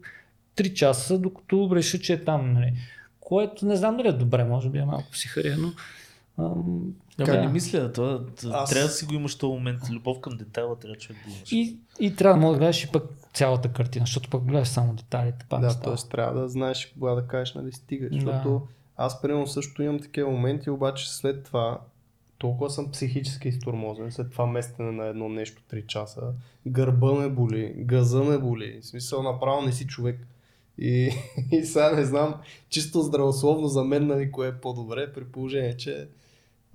3 0.56 0.72
часа, 0.72 1.18
докато 1.18 1.70
реша, 1.76 1.98
че 1.98 2.12
е 2.12 2.24
там. 2.24 2.52
Нали. 2.52 2.72
Което 3.20 3.66
не 3.66 3.76
знам 3.76 3.96
дали 3.96 4.08
е 4.08 4.12
добре, 4.12 4.44
може 4.44 4.68
би 4.70 4.78
е 4.78 4.84
малко 4.84 5.10
психария, 5.10 5.56
но... 5.58 5.72
Ам, 6.38 6.94
Да, 7.18 7.24
да. 7.24 7.40
не 7.40 7.48
мисля, 7.48 7.92
това, 7.92 8.20
Аз- 8.52 8.70
трябва 8.70 8.86
да 8.86 8.92
си 8.92 9.04
го 9.04 9.14
имаш 9.14 9.34
този 9.34 9.52
момент. 9.52 9.80
Любов 9.90 10.20
към 10.20 10.36
детайла 10.36 10.76
трябва 10.78 10.96
човек 10.96 11.22
да 11.26 11.32
имаш. 11.32 11.52
И, 11.52 11.76
и 12.00 12.16
трябва 12.16 12.38
да 12.38 12.46
можеш 12.46 12.56
да 12.56 12.58
гледаш 12.58 12.84
и 12.84 12.92
пък 12.92 13.04
цялата 13.34 13.68
картина, 13.68 14.06
защото 14.06 14.30
пък 14.30 14.44
гледаш 14.44 14.68
само 14.68 14.94
детайлите. 14.94 15.46
Пак 15.48 15.60
Да, 15.60 15.80
т.е. 15.80 16.08
трябва 16.10 16.40
да 16.40 16.48
знаеш 16.48 16.92
кога 16.98 17.14
да 17.14 17.26
кажеш, 17.26 17.54
нали, 17.54 17.72
стига. 17.72 18.08
Да. 18.10 18.14
Защото 18.20 18.62
аз, 18.96 19.22
примерно, 19.22 19.46
също 19.46 19.82
имам 19.82 20.00
такива 20.00 20.30
моменти, 20.30 20.70
обаче 20.70 21.14
след 21.14 21.44
това 21.44 21.78
толкова 22.40 22.70
съм 22.70 22.90
психически 22.90 23.48
изтормозен, 23.48 24.12
след 24.12 24.30
това 24.30 24.46
местене 24.46 24.92
на 24.92 25.06
едно 25.06 25.28
нещо 25.28 25.62
3 25.72 25.86
часа, 25.86 26.20
гърба 26.66 27.12
ме 27.12 27.28
боли, 27.28 27.74
газа 27.76 28.22
ме 28.22 28.38
боли, 28.38 28.80
в 28.82 28.86
смисъл 28.86 29.22
направо 29.22 29.62
не 29.62 29.72
си 29.72 29.86
човек. 29.86 30.26
И, 30.78 31.12
и 31.52 31.64
сега 31.64 31.90
не 31.90 32.04
знам, 32.04 32.34
чисто 32.68 33.02
здравословно 33.02 33.68
за 33.68 33.84
мен, 33.84 34.06
нали, 34.06 34.30
кое 34.30 34.48
е 34.48 34.60
по-добре, 34.60 35.12
при 35.12 35.24
положение, 35.24 35.76
че 35.76 36.08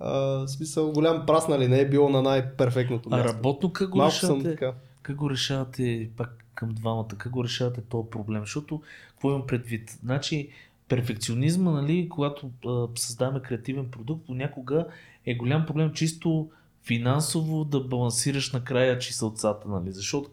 а, 0.00 0.46
смисъл 0.48 0.92
голям 0.92 1.26
прас, 1.26 1.48
нали, 1.48 1.68
не 1.68 1.80
е 1.80 1.88
било 1.88 2.08
на 2.08 2.22
най-перфектното 2.22 3.08
а 3.12 3.16
място. 3.16 3.32
работно 3.32 3.72
как 3.72 3.88
го 3.88 3.98
Малко 3.98 4.12
решавате? 4.12 4.50
така. 4.50 4.72
Как 5.02 5.16
го 5.16 5.30
решавате, 5.30 6.10
пак 6.16 6.44
към 6.54 6.68
двамата, 6.74 7.08
как 7.18 7.32
го 7.32 7.44
решавате 7.44 7.80
този 7.80 8.10
проблем? 8.10 8.40
Защото, 8.40 8.82
какво 9.08 9.30
имам 9.30 9.46
предвид? 9.46 9.98
Значи, 10.02 10.48
перфекционизма, 10.88 11.72
нали, 11.72 12.08
когато 12.08 12.50
а, 12.66 12.86
създаваме 12.94 13.42
креативен 13.42 13.90
продукт, 13.90 14.26
понякога 14.26 14.86
е 15.26 15.34
голям 15.34 15.66
проблем 15.66 15.92
чисто 15.92 16.50
финансово 16.84 17.64
да 17.64 17.80
балансираш 17.80 18.52
накрая 18.52 18.98
чиселцата, 18.98 19.68
нали? 19.68 19.92
Защото 19.92 20.30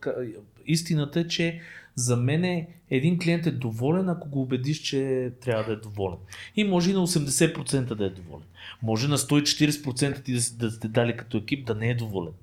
истината 0.65 1.19
е, 1.19 1.27
че 1.27 1.61
за 1.95 2.17
мен 2.17 2.67
един 2.89 3.19
клиент 3.19 3.45
е 3.45 3.51
доволен, 3.51 4.09
ако 4.09 4.29
го 4.29 4.41
убедиш, 4.41 4.77
че 4.77 5.31
трябва 5.41 5.63
да 5.63 5.73
е 5.73 5.75
доволен. 5.75 6.17
И 6.55 6.63
може 6.63 6.91
и 6.91 6.93
на 6.93 7.07
80% 7.07 7.95
да 7.95 8.05
е 8.05 8.09
доволен. 8.09 8.45
Може 8.81 9.07
на 9.07 9.17
140% 9.17 10.23
ти 10.23 10.33
да 10.33 10.71
сте 10.71 10.87
дали 10.87 11.17
като 11.17 11.37
екип 11.37 11.65
да 11.65 11.75
не 11.75 11.89
е 11.89 11.95
доволен. 11.95 12.33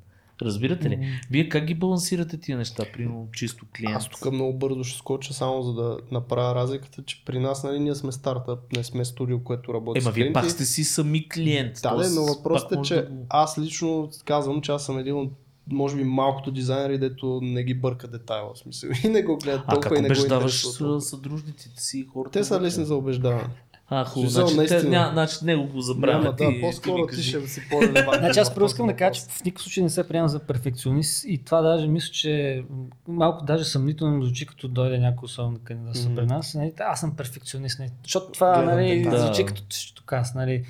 Разбирате 0.42 0.90
ли? 0.90 0.98
Вие 1.30 1.48
как 1.48 1.64
ги 1.64 1.74
балансирате 1.74 2.36
тия 2.38 2.58
неща, 2.58 2.84
примерно 2.92 3.28
чисто 3.32 3.66
клиент? 3.70 3.96
Аз 3.96 4.08
тук 4.08 4.32
много 4.32 4.52
бързо 4.54 4.84
ще 4.84 4.98
скоча, 4.98 5.32
само 5.32 5.62
за 5.62 5.72
да 5.74 5.98
направя 6.10 6.54
разликата, 6.54 7.02
че 7.02 7.24
при 7.24 7.38
нас 7.38 7.64
нали, 7.64 7.78
ние 7.78 7.94
сме 7.94 8.12
стартъп, 8.12 8.72
не 8.72 8.84
сме 8.84 9.04
студио, 9.04 9.40
което 9.40 9.74
работи 9.74 9.98
Ема 9.98 10.02
с 10.02 10.14
вие 10.14 10.24
клиенти. 10.24 10.32
пак 10.34 10.50
сте 10.50 10.64
си 10.64 10.84
сами 10.84 11.28
клиент. 11.28 11.72
Да, 11.74 11.96
т.е. 11.96 12.08
но 12.10 12.24
въпросът 12.24 12.72
е, 12.72 12.82
че 12.82 12.94
да 12.96 13.02
го- 13.02 13.26
аз 13.28 13.58
лично 13.58 14.10
казвам, 14.24 14.60
че 14.60 14.72
аз 14.72 14.86
съм 14.86 14.98
един 14.98 15.16
от 15.16 15.32
може 15.68 15.96
би 15.96 16.04
малкото 16.04 16.50
дизайнери, 16.50 16.98
дето 16.98 17.40
не 17.42 17.64
ги 17.64 17.74
бърка 17.74 18.08
детайла, 18.08 18.50
в 18.54 18.58
смисъл. 18.58 18.90
И 19.04 19.08
не 19.08 19.22
го 19.22 19.36
гледат 19.36 19.60
А 19.60 19.64
как 19.64 19.72
толкова 19.72 19.98
и 19.98 20.00
не 20.00 20.08
го 20.08 20.12
убеждаваш 20.12 20.42
интересува 20.54 20.72
с- 20.72 20.78
толкова. 20.78 21.00
съдружниците 21.00 21.82
си 21.82 21.98
и 21.98 22.04
хората? 22.04 22.32
Те 22.32 22.44
са 22.44 22.60
лесни 22.60 22.84
за 22.84 22.94
убеждаване. 22.94 23.48
А, 23.92 24.04
хубаво. 24.04 24.30
Значи, 24.30 24.50
те, 24.52 24.56
наистина. 24.56 24.90
ня, 24.90 25.10
значи 25.12 25.36
него 25.42 25.66
го 25.66 25.80
забравяме. 25.80 26.24
Няма, 26.24 26.36
да, 26.36 26.60
по-скоро 26.60 27.06
ти 27.06 27.22
ще 27.22 27.48
си 27.48 27.62
по-релевантен. 27.70 28.20
Значи 28.20 28.40
аз 28.40 28.48
първо 28.48 28.54
въпрос 28.54 28.72
искам 28.72 28.86
да 28.86 28.96
кажа, 28.96 29.20
че 29.20 29.20
в 29.30 29.44
никакъв 29.44 29.62
случай 29.62 29.82
не 29.82 29.90
се 29.90 30.08
приемам 30.08 30.28
за 30.28 30.38
перфекционист 30.38 31.24
и 31.28 31.44
това 31.44 31.60
даже 31.60 31.86
мисля, 31.86 32.12
че 32.12 32.64
малко 33.08 33.44
даже 33.44 33.64
съмнително 33.64 34.22
звучи, 34.24 34.46
като 34.46 34.68
дойде 34.68 34.98
някой 34.98 35.26
особено 35.26 35.58
да 35.58 35.64
кандидатства 35.64 36.10
Мгм. 36.10 36.16
при 36.16 36.26
нас. 36.26 36.54
Нали, 36.54 36.72
аз 36.80 37.00
съм 37.00 37.16
перфекционист. 37.16 37.78
Нали, 37.78 37.90
защото 38.04 38.32
това 38.32 38.54
Гледам 38.54 38.74
нали, 38.74 39.02
те, 39.02 39.10
да. 39.10 39.18
звучи 39.18 39.44
като 39.44 39.62
тук 39.94 40.12
аз. 40.12 40.34
Нали. 40.34 40.64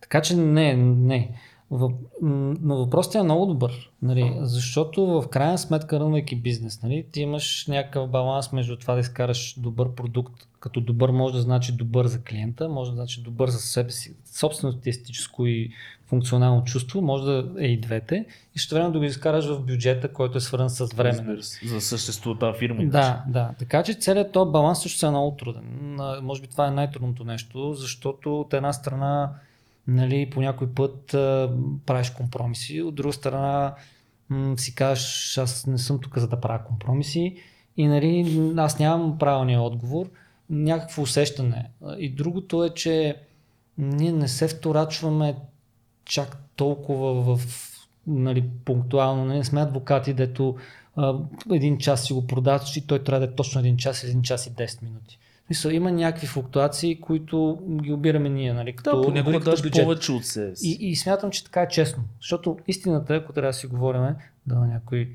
Така 0.00 0.20
че 0.20 0.36
не, 0.36 0.74
не. 0.76 1.30
Но 1.70 2.76
въпросът 2.76 3.14
е 3.14 3.22
много 3.22 3.46
добър, 3.46 3.90
нали, 4.02 4.36
защото 4.40 5.06
в 5.06 5.28
крайна 5.28 5.58
сметка, 5.58 6.00
рънвайки 6.00 6.36
бизнес, 6.36 6.82
нали, 6.82 7.06
ти 7.12 7.20
имаш 7.20 7.66
някакъв 7.66 8.10
баланс 8.10 8.52
между 8.52 8.76
това 8.76 8.94
да 8.94 9.00
изкараш 9.00 9.60
добър 9.60 9.94
продукт, 9.94 10.48
като 10.60 10.80
добър 10.80 11.10
може 11.10 11.34
да 11.34 11.40
значи 11.40 11.72
добър 11.72 12.06
за 12.06 12.22
клиента, 12.22 12.68
може 12.68 12.90
да 12.90 12.94
значи 12.94 13.22
добър 13.22 13.48
за 13.48 13.58
себе 13.58 13.90
си, 13.90 14.14
собственото 14.24 14.78
естетическо 14.86 15.46
и 15.46 15.70
функционално 16.06 16.64
чувство, 16.64 17.02
може 17.02 17.24
да 17.24 17.54
е 17.58 17.66
и 17.66 17.80
двете, 17.80 18.26
и 18.54 18.58
ще 18.58 18.74
време 18.74 18.90
да 18.90 18.98
го 18.98 19.04
изкараш 19.04 19.46
в 19.46 19.60
бюджета, 19.60 20.12
който 20.12 20.38
е 20.38 20.40
свързан 20.40 20.70
с 20.70 20.94
време. 20.94 21.20
нали. 21.20 21.42
За 21.66 21.80
съществува 21.80 22.38
тази 22.38 22.58
фирма. 22.58 22.84
Да, 22.84 23.24
да. 23.28 23.50
Така 23.58 23.82
че 23.82 23.94
целият 23.94 24.32
този 24.32 24.50
баланс 24.50 24.82
също 24.82 25.06
е 25.06 25.10
много 25.10 25.36
труден. 25.36 25.98
Може 26.22 26.42
би 26.42 26.48
това 26.48 26.66
е 26.66 26.70
най-трудното 26.70 27.24
нещо, 27.24 27.72
защото 27.74 28.40
от 28.40 28.54
една 28.54 28.72
страна 28.72 29.30
нали, 29.88 30.30
по 30.30 30.40
някой 30.40 30.68
път 30.74 31.14
а, 31.14 31.52
правиш 31.86 32.10
компромиси, 32.10 32.82
от 32.82 32.94
друга 32.94 33.12
страна 33.12 33.74
м- 34.28 34.58
си 34.58 34.74
кажеш, 34.74 35.38
аз 35.38 35.66
не 35.66 35.78
съм 35.78 36.00
тук 36.00 36.18
за 36.18 36.28
да 36.28 36.40
правя 36.40 36.64
компромиси 36.64 37.36
и 37.76 37.86
нали, 37.86 38.52
аз 38.56 38.78
нямам 38.78 39.18
правилния 39.18 39.62
отговор, 39.62 40.10
някакво 40.50 41.02
усещане. 41.02 41.70
И 41.98 42.14
другото 42.14 42.64
е, 42.64 42.70
че 42.70 43.16
ние 43.78 44.12
не 44.12 44.28
се 44.28 44.48
вторачваме 44.48 45.36
чак 46.04 46.36
толкова 46.56 47.36
в 47.36 47.40
нали, 48.06 48.50
пунктуално, 48.64 49.24
не 49.24 49.44
сме 49.44 49.60
адвокати, 49.60 50.14
дето 50.14 50.56
а, 50.96 51.14
един 51.52 51.78
час 51.78 52.04
си 52.04 52.12
го 52.12 52.26
продават 52.26 52.76
и 52.76 52.86
той 52.86 53.04
трябва 53.04 53.26
да 53.26 53.32
е 53.32 53.34
точно 53.34 53.60
един 53.60 53.76
час, 53.76 54.04
един 54.04 54.22
час 54.22 54.46
и 54.46 54.50
10 54.50 54.82
минути. 54.82 55.18
Мисъл, 55.50 55.70
има 55.70 55.92
някакви 55.92 56.26
флуктуации, 56.26 57.00
които 57.00 57.58
ги 57.82 57.92
обираме 57.92 58.28
ние, 58.28 58.52
нали, 58.52 58.72
Да, 58.72 58.76
като, 58.76 59.02
понякога 59.02 59.38
бюджет. 59.38 59.72
повече 59.72 60.12
от 60.12 60.24
си. 60.24 60.52
И, 60.62 60.78
и 60.80 60.96
смятам, 60.96 61.30
че 61.30 61.44
така 61.44 61.62
е 61.62 61.68
честно. 61.68 62.04
Защото 62.20 62.58
истината, 62.66 63.14
ако 63.14 63.32
трябва 63.32 63.48
да 63.48 63.52
си 63.52 63.66
говорим, 63.66 64.02
да 64.46 64.54
някой 64.54 65.08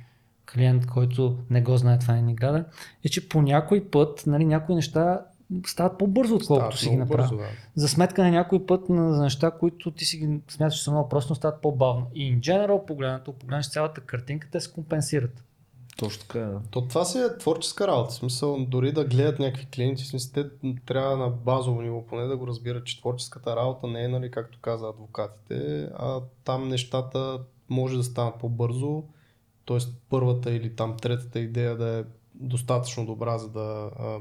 клиент, 0.54 0.86
който 0.86 1.38
не 1.50 1.62
го 1.62 1.78
знае 1.78 2.00
това 2.00 2.18
е 2.18 2.22
ни 2.22 2.36
гада, 2.36 2.66
е, 3.06 3.10
че 3.10 3.30
по 3.30 3.42
някой 3.42 3.90
път 3.90 4.24
нали, 4.28 4.46
някои 4.46 4.76
неща 4.76 5.22
стават 5.68 5.98
по-бързо, 5.98 6.36
отколкото 6.36 6.78
си 6.78 6.90
ги 6.90 6.98
бързо, 6.98 7.38
да. 7.38 7.44
За 7.76 7.88
сметка 7.90 8.24
на 8.24 8.32
някой 8.32 8.66
път 8.66 8.90
на, 8.90 9.14
за 9.14 9.24
неща, 9.24 9.52
които 9.52 9.92
ти 9.92 10.06
си 10.06 10.18
ги 10.18 10.40
смяташ, 10.48 10.78
че 10.78 10.84
са 10.84 10.92
много 10.92 11.10
просто, 11.10 11.32
но 11.32 11.36
стават 11.36 11.62
по-бавно. 11.62 12.08
И 12.16 12.34
in 12.34 12.40
general, 12.40 12.86
погледнато, 12.86 13.34
погледнеш 13.34 13.70
цялата 13.70 14.02
картинка, 14.02 14.48
те 14.52 14.60
се 14.60 14.72
компенсират. 14.72 15.44
Точно 15.98 16.22
така, 16.22 16.40
да. 16.40 16.62
То 16.72 16.88
това 16.88 17.06
си 17.06 17.18
е 17.18 17.38
творческа 17.38 17.88
работа. 17.88 18.10
В 18.10 18.14
смисъл, 18.14 18.66
дори 18.66 18.92
да 18.92 19.06
гледат 19.06 19.40
някакви 19.40 19.66
клиенти, 19.66 20.04
смисъл, 20.04 20.32
те 20.34 20.50
трябва 20.86 21.18
на 21.18 21.30
базово 21.30 21.82
ниво 21.82 22.06
поне 22.06 22.24
да 22.24 22.38
го 22.38 22.48
разбират, 22.48 22.86
че 22.86 23.00
творческата 23.00 23.56
работа 23.56 23.88
не 23.88 24.04
е, 24.04 24.08
нали, 24.08 24.32
както 24.32 24.60
каза 24.62 24.88
адвокатите, 24.88 25.90
а 25.96 26.22
там 26.44 26.70
нещата 26.70 27.40
може 27.70 27.98
да 27.98 28.04
станат 28.04 28.40
по-бързо, 28.40 29.04
т.е. 29.66 29.78
първата 30.10 30.52
или 30.52 30.76
там 30.76 30.98
третата 30.98 31.40
идея 31.40 31.78
да 31.78 32.00
е 32.00 32.04
достатъчно 32.36 33.06
добра, 33.06 33.38
за 33.38 33.50
да 33.50 33.92
а, 34.00 34.20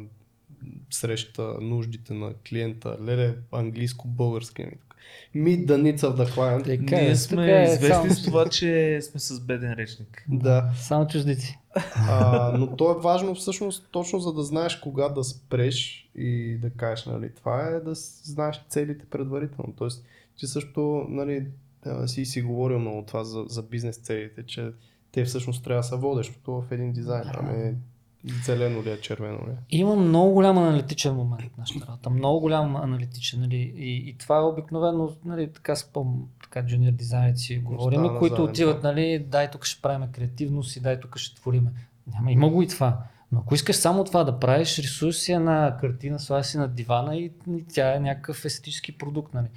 среща 0.91 1.43
нуждите 1.61 2.15
на 2.15 2.35
клиента. 2.49 2.97
Леле, 3.03 3.37
английско-български 3.53 4.65
ми 4.65 4.73
тук. 4.81 4.90
Meet 5.37 5.67
the 5.67 5.83
needs 5.83 5.99
of 5.99 6.17
the 6.17 6.35
client. 6.35 6.65
Така 6.65 6.97
Ние 6.97 7.11
е, 7.11 7.17
сме 7.17 7.37
тук 7.37 7.69
е 7.69 7.73
известни 7.73 7.89
само- 7.89 8.11
с 8.11 8.25
това, 8.25 8.49
че 8.49 9.01
сме 9.03 9.21
с 9.21 9.41
беден 9.41 9.73
речник. 9.73 10.25
Да. 10.29 10.71
Само 10.77 11.07
чуждици. 11.07 11.59
А, 11.95 12.53
но 12.59 12.77
то 12.77 12.91
е 12.91 13.01
важно 13.03 13.35
всъщност 13.35 13.89
точно 13.91 14.19
за 14.19 14.33
да 14.33 14.43
знаеш 14.43 14.77
кога 14.77 15.09
да 15.09 15.25
спреш 15.25 16.11
и 16.15 16.59
да 16.63 16.71
кажеш, 16.71 17.07
нали, 17.07 17.31
това 17.35 17.67
е 17.67 17.81
да 17.81 17.95
знаеш 18.23 18.65
целите 18.69 19.05
предварително. 19.11 19.73
Тоест, 19.77 20.05
че 20.37 20.47
също, 20.47 21.07
нали, 21.09 21.47
си 22.07 22.25
си 22.25 22.43
говорил 22.43 22.79
много 22.79 23.05
това 23.07 23.25
за, 23.25 23.45
за 23.49 23.63
бизнес 23.63 23.97
целите, 23.97 24.47
че 24.47 24.71
те 25.13 25.25
всъщност 25.25 25.65
трябва 25.65 25.81
да 25.81 25.87
са 25.89 25.97
водещото 25.97 26.53
в 26.53 26.65
един 26.73 26.93
дизайн. 26.93 27.25
Там 27.35 27.51
е 27.51 27.75
зелено 28.45 28.83
ли 28.83 28.91
е, 28.91 29.01
червено 29.01 29.39
ли 29.39 29.51
е. 29.51 29.57
Има 29.71 29.97
много 29.97 30.33
голям 30.33 30.59
аналитичен 30.59 31.15
момент 31.15 31.53
в 31.55 31.59
нашата 31.59 31.87
работа. 31.87 32.11
Много 32.11 32.41
голям 32.41 32.77
аналитичен. 32.77 33.41
Нали? 33.41 33.57
И, 33.77 34.09
и 34.09 34.17
това 34.19 34.37
е 34.37 34.41
обикновено, 34.41 35.13
нали, 35.25 35.53
така 35.53 35.77
с 35.77 35.85
по 35.85 36.07
така 36.43 36.67
джуниор 36.67 36.93
дизайнерите 36.93 37.41
си 37.41 37.59
говорим, 37.59 38.09
които 38.19 38.37
заден 38.37 38.51
отиват, 38.51 38.83
нали, 38.83 39.19
дай 39.19 39.51
тук 39.51 39.65
ще 39.65 39.83
правим 39.83 40.09
креативност 40.13 40.77
и 40.77 40.81
дай 40.81 41.01
тук 41.01 41.19
ще 41.19 41.41
твориме. 41.41 41.71
Няма, 42.15 42.33
има 42.33 42.49
го 42.49 42.63
и 42.63 42.69
това. 42.69 42.99
Но 43.33 43.41
ако 43.41 43.55
искаш 43.55 43.77
само 43.77 44.05
това 44.05 44.25
да 44.25 44.39
правиш, 44.39 44.79
рисуваш 44.79 45.17
си 45.17 45.33
една 45.33 45.77
картина, 45.81 46.19
слагаш 46.19 46.47
си 46.47 46.59
на 46.59 46.69
дивана 46.69 47.17
и, 47.17 47.33
и 47.57 47.65
тя 47.65 47.95
е 47.95 48.01
някакъв 48.01 48.45
естетически 48.45 48.99
продукт. 48.99 49.35
Нали. 49.35 49.49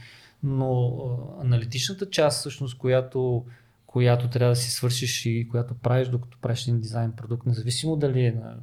Но 0.44 0.88
а, 0.88 1.42
аналитичната 1.42 2.10
част, 2.10 2.40
всъщност, 2.40 2.78
която, 2.78 3.46
която 3.94 4.30
трябва 4.30 4.52
да 4.52 4.56
си 4.56 4.72
свършиш 4.72 5.26
и 5.26 5.48
която 5.52 5.74
правиш, 5.74 6.08
докато 6.08 6.38
правиш 6.38 6.62
един 6.62 6.80
дизайн 6.80 7.12
продукт, 7.12 7.46
независимо 7.46 7.96
дали 7.96 8.26
е 8.26 8.32
на 8.32 8.56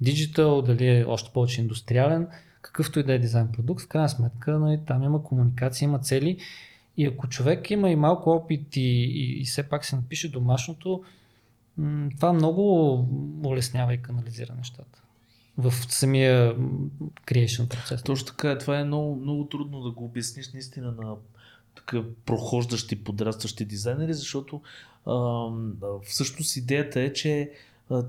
диджитал, 0.00 0.62
дали 0.62 0.88
е 0.88 1.04
още 1.04 1.30
повече 1.32 1.60
индустриален, 1.60 2.28
какъвто 2.62 3.00
и 3.00 3.02
да 3.02 3.12
е 3.12 3.18
дизайн 3.18 3.48
продукт, 3.52 3.82
в 3.82 3.88
крайна 3.88 4.08
сметка 4.08 4.58
нали, 4.58 4.80
там 4.86 5.02
има 5.02 5.22
комуникация, 5.22 5.86
има 5.86 5.98
цели 5.98 6.38
и 6.96 7.06
ако 7.06 7.28
човек 7.28 7.70
има 7.70 7.90
и 7.90 7.96
малко 7.96 8.30
опит 8.30 8.76
и, 8.76 8.80
и, 8.80 9.40
и 9.40 9.44
все 9.44 9.62
пак 9.62 9.84
се 9.84 9.96
напише 9.96 10.30
домашното, 10.30 11.04
това 12.16 12.32
много 12.32 12.92
улеснява 13.44 13.94
и 13.94 14.02
канализира 14.02 14.54
нещата 14.54 15.02
в 15.58 15.72
самия 15.72 16.56
creation 17.26 17.68
процес. 17.68 18.02
Точно 18.02 18.26
така 18.26 18.50
е. 18.50 18.58
Това 18.58 18.78
е 18.78 18.84
много, 18.84 19.16
много 19.16 19.44
трудно 19.44 19.80
да 19.80 19.90
го 19.90 20.04
обясниш 20.04 20.52
наистина 20.52 20.92
на 20.92 21.16
такъв 21.78 22.04
прохождащи, 22.26 23.04
подрастващи 23.04 23.64
дизайнери, 23.64 24.14
защото 24.14 24.60
всъщност 26.04 26.56
идеята 26.56 27.00
е, 27.00 27.12
че 27.12 27.50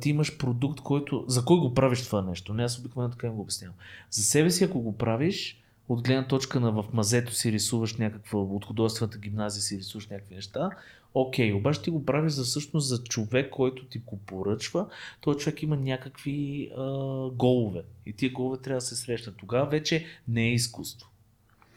ти 0.02 0.10
имаш 0.10 0.38
продукт, 0.38 0.82
който... 0.82 1.26
За 1.28 1.46
кой 1.46 1.60
го 1.60 1.74
правиш 1.74 2.06
това 2.06 2.22
нещо? 2.22 2.54
Не, 2.54 2.64
аз 2.64 2.80
обикновено 2.80 3.12
така 3.12 3.28
им 3.28 3.34
го 3.34 3.42
обяснявам. 3.42 3.76
За 4.12 4.24
себе 4.24 4.52
си, 4.52 4.64
ако 4.64 4.80
го 4.80 4.98
правиш, 4.98 5.62
от 5.90 6.04
гледна 6.04 6.28
точка 6.28 6.60
на 6.60 6.72
в 6.72 6.86
мазето 6.94 7.34
си 7.34 7.52
рисуваш 7.52 7.96
някаква, 7.96 8.40
от 8.40 8.66
художествената 8.66 9.18
гимназия 9.18 9.62
си 9.62 9.78
рисуваш 9.78 10.08
някакви 10.08 10.36
неща, 10.36 10.70
окей, 11.14 11.54
обаче 11.54 11.82
ти 11.82 11.90
го 11.90 12.06
правиш 12.06 12.34
за 12.34 12.44
всъщност 12.44 12.88
за 12.88 13.04
човек, 13.04 13.50
който 13.50 13.86
ти 13.86 14.00
го 14.00 14.18
поръчва, 14.18 14.88
той 15.22 15.36
човек 15.36 15.64
има 15.64 15.78
някакви 15.78 16.70
а, 16.78 16.84
голове 17.30 17.82
и 18.06 18.14
тия 18.14 18.32
голове 18.32 18.58
трябва 18.58 18.78
да 18.78 18.86
се 18.86 18.96
срещнат. 18.96 19.38
Тогава 19.38 19.70
вече 19.70 20.06
не 20.28 20.44
е 20.44 20.54
изкуство. 20.54 21.09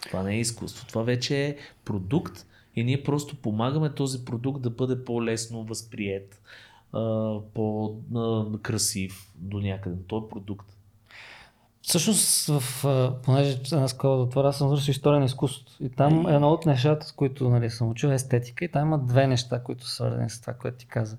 Това 0.02 0.22
не 0.22 0.34
е 0.34 0.40
изкуство. 0.40 0.86
Това 0.86 1.02
вече 1.02 1.46
е 1.46 1.56
продукт 1.84 2.46
и 2.76 2.84
ние 2.84 3.02
просто 3.02 3.36
помагаме 3.36 3.94
този 3.94 4.24
продукт 4.24 4.62
да 4.62 4.70
бъде 4.70 5.04
по-лесно 5.04 5.64
възприят, 5.64 6.42
по-красив 7.54 9.32
до 9.36 9.60
някъде. 9.60 9.96
Той 10.06 10.18
е 10.18 10.28
продукт. 10.30 10.66
Всъщност, 11.82 12.46
в, 12.46 12.84
понеже 13.24 13.58
да 13.58 14.06
отворя, 14.06 14.48
аз 14.48 14.58
съм 14.58 14.68
завършил 14.68 14.90
история 14.90 15.20
на 15.20 15.26
изкуството. 15.26 15.84
И 15.84 15.88
там 15.88 16.26
едно 16.26 16.50
от 16.50 16.66
нещата, 16.66 17.06
с 17.06 17.12
които 17.12 17.48
нали, 17.48 17.70
съм 17.70 17.90
учил 17.90 18.08
е 18.08 18.14
естетика 18.14 18.64
и 18.64 18.68
там 18.68 18.86
има 18.86 18.98
две 18.98 19.26
неща, 19.26 19.62
които 19.62 19.86
са 19.86 19.94
свързани 19.94 20.30
с 20.30 20.40
това, 20.40 20.52
което 20.52 20.76
ти 20.76 20.86
каза. 20.86 21.16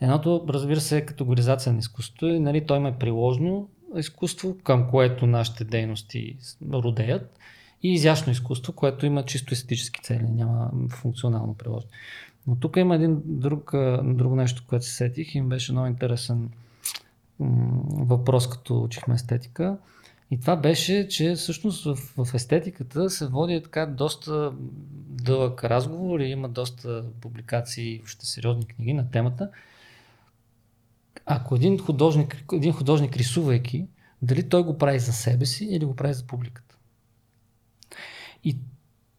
Едното, 0.00 0.44
разбира 0.48 0.80
се, 0.80 0.98
е 0.98 1.06
категоризация 1.06 1.72
на 1.72 1.78
изкуството 1.78 2.26
и 2.26 2.38
нали, 2.38 2.66
той 2.66 2.76
има 2.76 2.88
е 2.88 2.98
приложно 2.98 3.68
изкуство, 3.96 4.56
към 4.64 4.90
което 4.90 5.26
нашите 5.26 5.64
дейности 5.64 6.36
родеят 6.72 7.38
и 7.82 7.92
изящно 7.92 8.32
изкуство, 8.32 8.72
което 8.72 9.06
има 9.06 9.24
чисто 9.24 9.54
естетически 9.54 10.00
цели, 10.02 10.26
няма 10.30 10.70
функционално 10.90 11.54
приложено. 11.54 11.90
Но 12.46 12.56
тук 12.56 12.76
има 12.76 12.94
един 12.94 13.22
друг, 13.24 13.72
друго 14.04 14.36
нещо, 14.36 14.64
което 14.68 14.84
се 14.84 14.94
сетих 14.94 15.34
и 15.34 15.38
им 15.38 15.48
беше 15.48 15.72
много 15.72 15.86
интересен 15.86 16.50
въпрос, 17.90 18.48
като 18.48 18.82
учихме 18.82 19.14
естетика. 19.14 19.78
И 20.30 20.40
това 20.40 20.56
беше, 20.56 21.08
че 21.08 21.34
всъщност 21.34 21.84
в, 21.84 22.24
в 22.24 22.34
естетиката 22.34 23.10
се 23.10 23.26
води 23.26 23.62
така 23.62 23.86
доста 23.86 24.52
дълъг 25.06 25.64
разговор 25.64 26.20
и 26.20 26.24
има 26.24 26.48
доста 26.48 27.04
публикации, 27.20 27.98
въобще 27.98 28.26
сериозни 28.26 28.66
книги 28.66 28.92
на 28.92 29.10
темата. 29.10 29.50
Ако 31.26 31.54
един 31.54 31.78
художник, 31.78 32.44
един 32.52 32.72
художник 32.72 33.16
рисувайки, 33.16 33.86
дали 34.22 34.48
той 34.48 34.62
го 34.64 34.78
прави 34.78 34.98
за 34.98 35.12
себе 35.12 35.46
си 35.46 35.64
или 35.64 35.84
го 35.84 35.96
прави 35.96 36.14
за 36.14 36.26
публиката. 36.26 36.71
И 38.44 38.56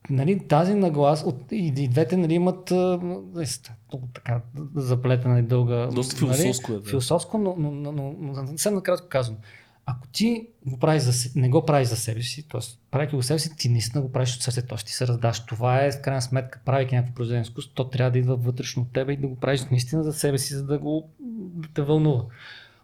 нали, 0.10 0.48
тази 0.48 0.74
наглас, 0.74 1.24
от, 1.24 1.52
и, 1.52 1.74
и 1.78 1.88
двете 1.88 2.18
нали, 2.18 2.34
имат 2.34 2.72
много 2.72 4.08
така 4.14 4.42
заплетена 4.76 5.40
и 5.40 5.44
дълга. 5.44 5.88
Доста 5.88 6.16
философско 6.16 6.72
е, 6.72 6.76
да. 6.76 6.90
Философско, 6.90 7.38
но, 7.38 7.56
но, 7.58 7.72
но, 7.72 7.92
но, 7.92 8.16
но 8.20 8.48
съвсем 8.48 8.74
накратко 8.74 9.08
казвам. 9.10 9.38
Ако 9.86 10.08
ти 10.08 10.48
го 10.66 10.80
правиш 10.80 11.02
за, 11.02 11.30
не 11.36 11.50
го 11.50 11.66
правиш 11.66 11.88
за 11.88 11.96
себе 11.96 12.22
си, 12.22 12.48
т.е. 12.48 12.62
правейки 12.92 13.16
го 13.16 13.24
себе 13.24 13.40
си, 13.40 13.58
ти 13.58 13.70
наистина 13.70 14.02
го 14.02 14.12
правиш 14.12 14.36
от 14.36 14.42
сърце, 14.42 14.62
т.е. 14.62 14.78
ти 14.78 14.94
се 14.94 15.08
раздаш. 15.08 15.46
Това 15.46 15.84
е, 15.84 15.92
в 15.92 16.02
крайна 16.02 16.22
сметка, 16.22 16.62
правейки 16.66 16.96
някакво 16.96 17.16
произведение 17.16 17.42
изкуство, 17.42 17.76
то 17.76 17.90
трябва 17.90 18.12
да 18.12 18.20
идва 18.20 18.36
вътрешно 18.36 18.82
от 18.82 18.94
тебе 18.94 19.14
и 19.14 19.18
да 19.18 19.28
го 19.28 19.36
правиш 19.36 19.66
наистина 19.72 20.04
за 20.04 20.14
себе 20.14 20.38
си, 20.38 20.54
за 20.54 20.66
да 20.66 20.80
го 20.80 21.10
да 21.54 21.70
те 21.74 21.82
вълнува. 21.82 22.24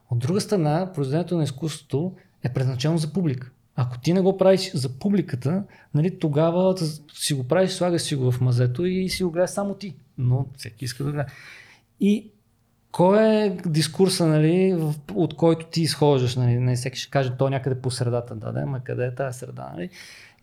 От 0.10 0.20
друга 0.20 0.42
страна, 0.42 0.92
произведението 0.96 1.38
на 1.38 1.44
изкуството 1.44 2.16
е 2.44 2.54
предназначено 2.54 2.98
за 2.98 3.14
публика. 3.14 3.52
Ако 3.82 4.00
ти 4.00 4.14
не 4.14 4.22
го 4.22 4.38
правиш 4.38 4.72
за 4.74 4.90
публиката, 4.90 5.64
нали, 5.94 6.20
тогава 6.20 6.76
си 7.14 7.34
го 7.34 7.48
правиш, 7.48 7.72
слагаш 7.72 8.02
си 8.02 8.16
го 8.16 8.32
в 8.32 8.42
мазето 8.42 8.86
и 8.86 9.10
си 9.10 9.24
го 9.24 9.32
гледаш 9.32 9.50
само 9.50 9.74
ти. 9.74 9.96
Но 10.18 10.46
всеки 10.58 10.86
иска 10.86 11.04
да 11.04 11.12
гледа. 11.12 11.26
И 12.00 12.32
кой 12.92 13.24
е 13.24 13.58
дискурса, 13.66 14.28
нали, 14.28 14.78
от 15.14 15.34
който 15.34 15.66
ти 15.66 15.82
изхождаш? 15.82 16.36
Нали? 16.36 16.60
Не 16.60 16.76
всеки 16.76 17.00
ще 17.00 17.12
каже, 17.12 17.32
то 17.38 17.50
някъде 17.50 17.82
по 17.82 17.92
средата, 17.92 18.36
да, 18.36 18.52
да, 18.52 18.66
ма 18.66 18.84
къде 18.84 19.06
е 19.06 19.16
тази 19.16 19.40
среда? 19.40 19.72
Нали? 19.76 19.90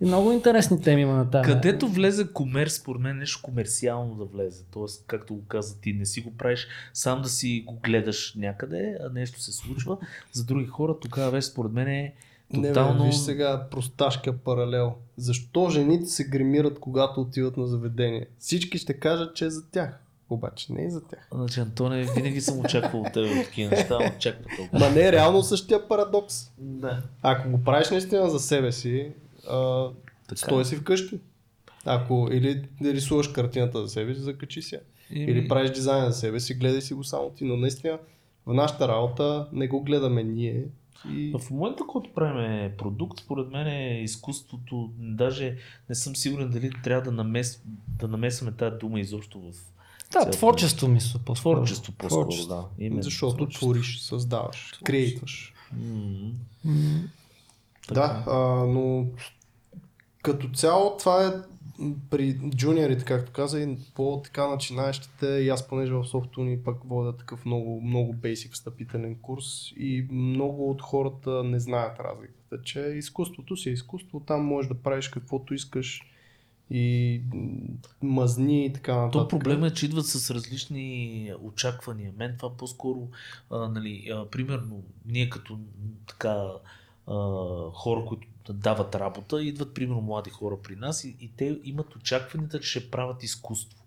И 0.01 0.05
много 0.05 0.33
интересни 0.33 0.83
теми 0.83 1.03
има 1.03 1.15
на 1.15 1.31
тази. 1.31 1.53
Където 1.53 1.89
влезе 1.89 2.33
комерс, 2.33 2.75
според 2.75 3.03
мен 3.03 3.19
нещо 3.19 3.41
комерциално 3.43 4.15
да 4.15 4.25
влезе. 4.25 4.65
Тоест, 4.71 5.05
както 5.07 5.35
го 5.35 5.45
каза 5.49 5.81
ти, 5.81 5.93
не 5.93 6.07
си 6.07 6.21
го 6.21 6.37
правиш 6.37 6.69
сам 6.93 7.23
да 7.23 7.29
си 7.29 7.65
го 7.67 7.79
гледаш 7.83 8.35
някъде, 8.35 8.99
а 9.01 9.13
нещо 9.13 9.41
се 9.41 9.53
случва. 9.53 9.99
За 10.33 10.45
други 10.45 10.67
хора 10.67 10.97
тогава 11.01 11.43
според 11.43 11.73
мен 11.73 11.89
е 11.89 12.15
тотално... 12.55 12.93
Не, 12.93 12.99
бе, 12.99 13.07
виж 13.07 13.17
сега 13.17 13.67
просташка 13.71 14.33
паралел. 14.33 14.95
Защо 15.17 15.71
жените 15.71 16.07
се 16.07 16.25
гримират, 16.25 16.81
когато 16.81 17.21
отиват 17.21 17.57
на 17.57 17.67
заведение? 17.67 18.27
Всички 18.39 18.79
ще 18.79 18.95
кажат, 18.95 19.37
че 19.37 19.45
е 19.45 19.51
за 19.51 19.71
тях. 19.71 19.99
Обаче 20.31 20.73
не 20.73 20.85
е 20.85 20.91
за 20.91 21.01
тях. 21.05 21.29
Значи, 21.33 21.61
Антоне, 21.61 22.07
винаги 22.15 22.41
съм 22.41 22.61
очаквал 22.61 23.03
от 23.03 23.13
теб 23.13 23.45
такива 23.45 23.71
неща, 23.71 23.99
но 24.01 24.17
очаква 24.17 24.45
толкова. 24.57 24.79
Ма 24.79 24.91
не 24.91 25.09
е 25.09 25.13
реално 25.13 25.43
същия 25.43 25.89
парадокс. 25.89 26.51
Да. 26.59 27.03
Ако 27.23 27.51
го 27.51 27.65
правиш 27.65 27.91
наистина 27.91 28.31
за 28.31 28.39
себе 28.39 28.73
си, 28.73 29.13
а, 29.51 29.89
Така. 30.29 30.37
стой 30.39 30.65
си 30.65 30.77
вкъщи. 30.77 31.21
Ако 31.85 32.29
или 32.33 32.69
рисуваш 32.85 33.29
картината 33.29 33.83
за 33.83 33.89
себе 33.89 34.15
си, 34.15 34.21
закачи 34.21 34.63
си. 34.63 34.79
И... 35.11 35.23
Или 35.23 35.49
правиш 35.49 35.71
дизайн 35.71 36.11
за 36.11 36.19
себе 36.19 36.41
си, 36.41 36.55
гледай 36.55 36.81
си 36.81 36.95
го 36.95 37.05
само 37.05 37.31
ти. 37.31 37.45
Но 37.45 37.57
наистина 37.57 37.99
в 38.47 38.55
нашата 38.55 38.89
работа 38.89 39.49
не 39.53 39.69
го 39.69 39.83
гледаме 39.83 40.23
ние. 40.23 40.65
И... 41.11 41.35
В 41.39 41.51
момента, 41.51 41.85
който 41.89 42.15
правим 42.15 42.73
продукт, 42.77 43.21
според 43.21 43.49
мен 43.51 43.67
е 43.67 44.03
изкуството, 44.03 44.91
даже 44.99 45.57
не 45.89 45.95
съм 45.95 46.17
сигурен 46.17 46.51
дали 46.51 46.71
трябва 46.85 47.03
да, 47.03 47.13
намес, 47.13 47.63
да 47.89 48.09
намесваме 48.09 48.53
тази 48.53 48.77
дума 48.79 49.01
изобщо 49.01 49.41
в 49.41 49.45
Да, 49.45 49.53
цялото 50.11 50.39
творчество 50.39 50.89
мисля. 50.89 51.21
по-скоро. 51.25 51.57
Творчество 51.57 51.93
по-скоро, 51.93 52.23
Творчество. 52.23 52.55
да. 52.79 52.85
Именно, 52.85 53.03
Защото 53.03 53.37
творчество. 53.37 53.67
твориш, 53.67 53.99
създаваш. 54.01 54.73
М, 55.73 56.33
М, 56.65 57.03
Да, 57.93 58.25
а, 58.27 58.37
но 58.67 59.07
като 60.23 60.49
цяло 60.49 60.97
това 60.97 61.27
е 61.27 61.31
при 62.11 62.39
джуниорите, 62.57 63.05
както 63.05 63.33
каза, 63.33 63.61
и 63.61 63.77
по 63.95 64.21
така 64.25 64.49
начинаещите, 64.49 65.27
и 65.27 65.49
аз 65.49 65.69
понеже 65.69 65.93
в 65.93 66.05
софтуни 66.05 66.59
пък 66.65 66.77
водя 66.85 67.17
такъв 67.17 67.47
много, 67.47 67.81
много 67.81 68.15
basic 68.15 68.53
встъпителен 68.53 69.17
курс 69.19 69.73
и 69.77 70.07
много 70.11 70.71
от 70.71 70.83
хората 70.83 71.45
не 71.45 71.61
знаят 71.61 72.01
разликата, 72.01 72.63
че 72.63 72.81
изкуството 72.81 73.57
си 73.57 73.69
е 73.69 73.73
изкуство, 73.73 74.21
там 74.21 74.45
можеш 74.45 74.69
да 74.69 74.75
правиш 74.75 75.09
каквото 75.09 75.55
искаш 75.55 76.03
и 76.71 77.23
мазни 78.03 78.67
и 78.67 78.73
така 78.73 78.97
нататък. 78.97 79.13
То 79.13 79.29
проблема 79.29 79.67
е, 79.67 79.71
че 79.71 79.87
идват 79.87 80.07
с 80.07 80.31
различни 80.31 81.33
очаквания. 81.43 82.13
Мен 82.17 82.35
това 82.39 82.57
по-скоро, 82.57 83.09
а, 83.51 83.69
нали, 83.69 84.09
а, 84.13 84.31
примерно, 84.31 84.83
ние 85.07 85.31
като 85.31 85.59
така 86.07 86.51
а, 87.07 87.15
хора, 87.73 88.05
които 88.05 88.29
дават 88.53 88.95
работа, 88.95 89.43
идват 89.43 89.75
примерно 89.75 90.01
млади 90.01 90.31
хора 90.31 90.57
при 90.63 90.77
нас 90.77 91.05
и, 91.05 91.17
и 91.21 91.31
те 91.37 91.61
имат 91.65 91.97
очакванията, 91.97 92.61
че 92.61 92.71
ще 92.71 92.91
правят 92.91 93.23
изкуство. 93.23 93.83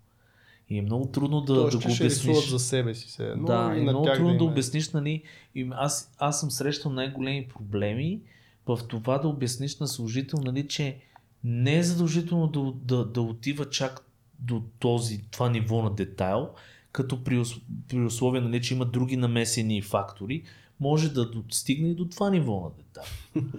И 0.70 0.78
е 0.78 0.82
много 0.82 1.06
трудно 1.06 1.40
да, 1.40 1.54
Тоест, 1.54 1.78
да 1.78 1.88
го 1.88 1.94
ще 1.94 2.02
обясниш. 2.04 2.48
за 2.48 2.58
себе 2.58 2.94
си 2.94 3.10
се. 3.10 3.26
едно 3.26 3.46
да, 3.46 3.72
и 3.76 3.78
е 3.78 3.82
много 3.82 4.04
трудно 4.04 4.38
да, 4.38 4.44
е. 4.44 4.48
обясниш, 4.48 4.90
нали, 4.90 5.22
аз, 5.70 6.12
аз 6.18 6.40
съм 6.40 6.50
срещал 6.50 6.92
най-големи 6.92 7.48
проблеми 7.48 8.20
в 8.66 8.78
това 8.88 9.18
да 9.18 9.28
обясниш 9.28 9.78
на 9.78 9.88
служител, 9.88 10.38
нали, 10.44 10.68
че 10.68 10.96
не 11.44 11.76
е 11.76 11.82
задължително 11.82 12.46
да, 12.46 12.72
да, 12.96 13.04
да 13.04 13.22
отива 13.22 13.70
чак 13.70 14.06
до 14.38 14.62
този, 14.78 15.22
това 15.30 15.48
ниво 15.48 15.82
на 15.82 15.94
детайл, 15.94 16.50
като 16.92 17.24
при, 17.24 17.42
при 17.88 18.04
условие, 18.04 18.40
нали, 18.40 18.62
че 18.62 18.74
има 18.74 18.84
други 18.84 19.16
намесени 19.16 19.82
фактори, 19.82 20.42
може 20.80 21.12
да 21.12 21.30
достигне 21.30 21.88
и 21.88 21.94
до 21.94 22.08
това 22.08 22.30
ниво 22.30 22.60
на 22.60 22.70
детайл. 22.70 23.06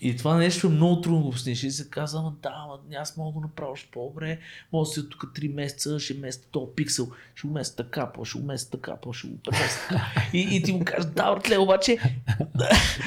И 0.00 0.16
това 0.16 0.36
нещо 0.36 0.66
е 0.66 0.70
много 0.70 1.00
трудно 1.00 1.18
да 1.18 1.22
го 1.22 1.28
обясниш. 1.28 1.62
И 1.62 1.70
се 1.70 1.90
казва, 1.90 2.20
ама 2.20 2.32
да, 2.42 2.52
ама 2.54 2.78
аз 3.00 3.16
мога 3.16 3.28
да 3.28 3.34
го 3.34 3.40
направя 3.40 3.70
още 3.70 3.88
по-добре. 3.92 4.38
Мога 4.72 4.86
да 4.86 4.92
си 4.92 5.00
от 5.00 5.10
тук 5.10 5.32
3 5.36 5.54
месеца, 5.54 6.00
ще 6.00 6.14
места 6.14 6.48
този 6.50 6.66
пиксел, 6.76 7.08
ще 7.34 7.48
го 7.48 7.54
места 7.54 7.84
така, 7.84 8.12
по, 8.12 8.24
ще 8.24 8.38
го 8.38 8.46
места 8.46 8.70
така, 8.70 8.96
по, 8.96 9.12
ще 9.12 9.28
го 9.28 9.38
преместа 9.44 9.88
така. 9.88 10.04
И, 10.32 10.56
и 10.56 10.62
ти 10.62 10.72
му 10.72 10.84
кажеш, 10.84 11.10
да, 11.10 11.34
братле, 11.34 11.58
обаче, 11.58 11.98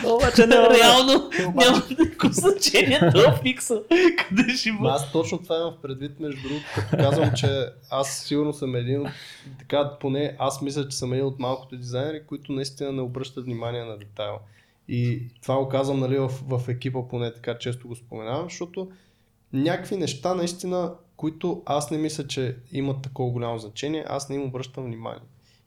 обаче 0.05 0.47
не, 0.47 0.55
реално 0.55 1.29
няма 1.55 1.83
никакво 1.89 2.29
значение 2.31 2.99
този 3.13 3.41
пиксел. 3.43 3.83
Къде 4.17 4.53
ще 4.53 4.71
бъде? 4.71 4.89
аз 4.89 5.11
точно 5.11 5.43
това 5.43 5.55
имам 5.55 5.73
в 5.73 5.81
предвид, 5.81 6.19
между 6.19 6.41
другото, 6.41 6.65
като 6.75 6.97
казвам, 6.97 7.31
че 7.35 7.65
аз 7.89 8.17
сигурно 8.17 8.53
съм 8.53 8.75
един 8.75 9.01
от, 9.01 9.07
така 9.59 9.97
поне 9.99 10.35
аз 10.39 10.61
мисля, 10.61 10.89
че 10.89 10.97
съм 10.97 11.13
един 11.13 11.25
от 11.25 11.39
малкото 11.39 11.77
дизайнери, 11.77 12.23
които 12.27 12.51
наистина 12.51 12.91
не 12.91 13.01
обръщат 13.01 13.45
внимание 13.45 13.83
на 13.83 13.97
детайл. 13.97 14.39
И 14.93 15.27
това 15.41 15.57
го 15.57 15.69
казвам 15.69 15.99
нали, 15.99 16.17
в, 16.17 16.27
в 16.27 16.69
екипа, 16.69 17.07
поне 17.09 17.33
така 17.33 17.57
често 17.57 17.87
го 17.87 17.95
споменавам, 17.95 18.43
защото 18.43 18.91
някакви 19.53 19.97
неща 19.97 20.35
наистина, 20.35 20.93
които 21.15 21.63
аз 21.65 21.91
не 21.91 21.97
мисля, 21.97 22.27
че 22.27 22.57
имат 22.71 23.01
такова 23.01 23.31
голямо 23.31 23.59
значение, 23.59 24.05
аз 24.07 24.29
не 24.29 24.35
им 24.35 24.43
обръщам 24.43 24.85
внимание. 24.85 25.21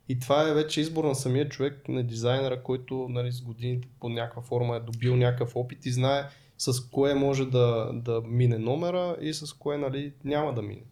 И 0.08 0.18
това 0.18 0.48
е 0.48 0.54
вече 0.54 0.80
избор 0.80 1.04
на 1.04 1.14
самия 1.14 1.48
човек, 1.48 1.88
на 1.88 2.02
дизайнера, 2.02 2.62
който 2.62 3.06
нали, 3.10 3.32
с 3.32 3.40
годините 3.42 3.88
по 4.00 4.08
някаква 4.08 4.42
форма 4.42 4.76
е 4.76 4.80
добил 4.80 5.16
някакъв 5.16 5.56
опит 5.56 5.86
и 5.86 5.92
знае 5.92 6.22
с 6.58 6.80
кое 6.90 7.14
може 7.14 7.46
да, 7.46 7.90
да 7.94 8.22
мине 8.26 8.58
номера 8.58 9.16
и 9.20 9.34
с 9.34 9.52
кое 9.52 9.78
нали, 9.78 10.12
няма 10.24 10.54
да 10.54 10.62
мине. 10.62 10.82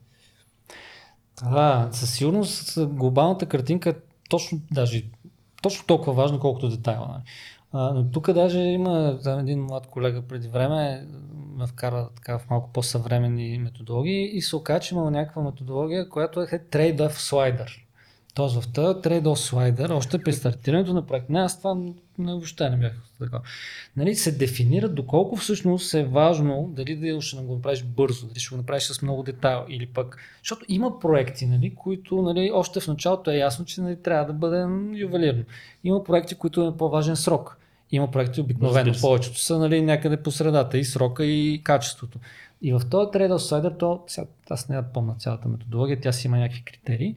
Да, 1.43 1.89
със 1.93 2.15
сигурност 2.15 2.87
глобалната 2.87 3.47
картинка 3.47 3.91
е 3.91 3.95
точно, 4.29 4.61
даже, 4.71 5.05
точно 5.63 5.87
толкова 5.87 6.13
важна, 6.13 6.41
колкото 6.41 6.69
детайла. 6.69 7.23
Но 7.75 8.11
тук 8.13 8.33
даже 8.33 8.59
има 8.59 9.19
там 9.23 9.41
един 9.41 9.65
млад 9.65 9.87
колега 9.87 10.23
преди 10.23 10.49
време, 10.49 11.07
ме 11.57 11.67
вкара 11.67 12.09
така 12.17 12.39
в 12.39 12.51
малко 12.51 12.71
по-съвременни 12.73 13.59
методологии 13.59 14.37
и 14.37 14.43
се 14.43 14.57
оказа, 14.57 14.81
че 14.81 14.95
има 14.95 15.11
някаква 15.11 15.43
методология, 15.43 16.09
която 16.09 16.41
е 16.41 16.47
trade-off 16.47 17.13
slider. 17.13 17.83
Тоест 18.35 18.61
в 18.61 18.73
този 18.73 18.95
trade-off 18.95 19.35
слайдер, 19.35 19.91
още 19.91 20.23
при 20.23 20.33
стартирането 20.33 20.95
на 20.95 21.07
проект, 21.07 21.31
не, 21.31 21.41
аз 21.41 21.59
това 21.59 21.75
не, 22.19 22.33
въобще 22.33 22.71
не 22.71 22.77
бях 22.77 22.93
така. 23.19 23.41
Нали, 23.97 24.15
се 24.15 24.33
дефинира 24.33 24.89
доколко 24.89 25.37
всъщност 25.37 25.95
е 25.95 26.05
важно 26.05 26.71
дали 26.77 26.97
да 26.97 27.21
ще 27.21 27.37
го 27.37 27.55
направиш 27.55 27.85
бързо, 27.85 28.27
дали 28.27 28.41
ще 28.41 28.55
го 28.55 28.57
направиш 28.57 28.83
с 28.83 29.03
много 29.03 29.23
детайл 29.23 29.65
или 29.69 29.87
пък, 29.87 30.17
защото 30.43 30.65
има 30.69 30.99
проекти, 30.99 31.47
нали, 31.47 31.75
които 31.75 32.23
нали, 32.23 32.51
още 32.55 32.81
в 32.81 32.89
началото 32.89 33.31
е 33.31 33.37
ясно, 33.37 33.65
че 33.65 33.81
нали, 33.81 33.97
трябва 33.97 34.27
да 34.27 34.33
бъде 34.33 34.67
ювелирно. 34.99 35.45
Има 35.85 36.05
проекти, 36.05 36.35
които 36.35 36.67
е 36.67 36.77
по-важен 36.77 37.17
срок. 37.17 37.59
Има 37.93 38.11
проекти 38.11 38.41
обикновено, 38.41 38.93
повечето 39.01 39.39
са 39.39 39.59
нали, 39.59 39.83
някъде 39.83 40.17
по 40.17 40.31
средата 40.31 40.79
и 40.79 40.85
срока 40.85 41.25
и 41.25 41.61
качеството. 41.65 42.19
И 42.63 42.73
в 42.73 42.83
този 42.91 43.07
trade-off 43.07 43.39
слайдер, 43.39 43.73
то, 43.79 44.03
сега, 44.07 44.27
аз 44.51 44.69
не 44.69 44.83
помня 44.95 45.15
цялата 45.19 45.49
методология, 45.49 46.01
тя 46.01 46.13
си 46.13 46.27
има 46.27 46.39
някакви 46.39 46.63
критерии. 46.65 47.15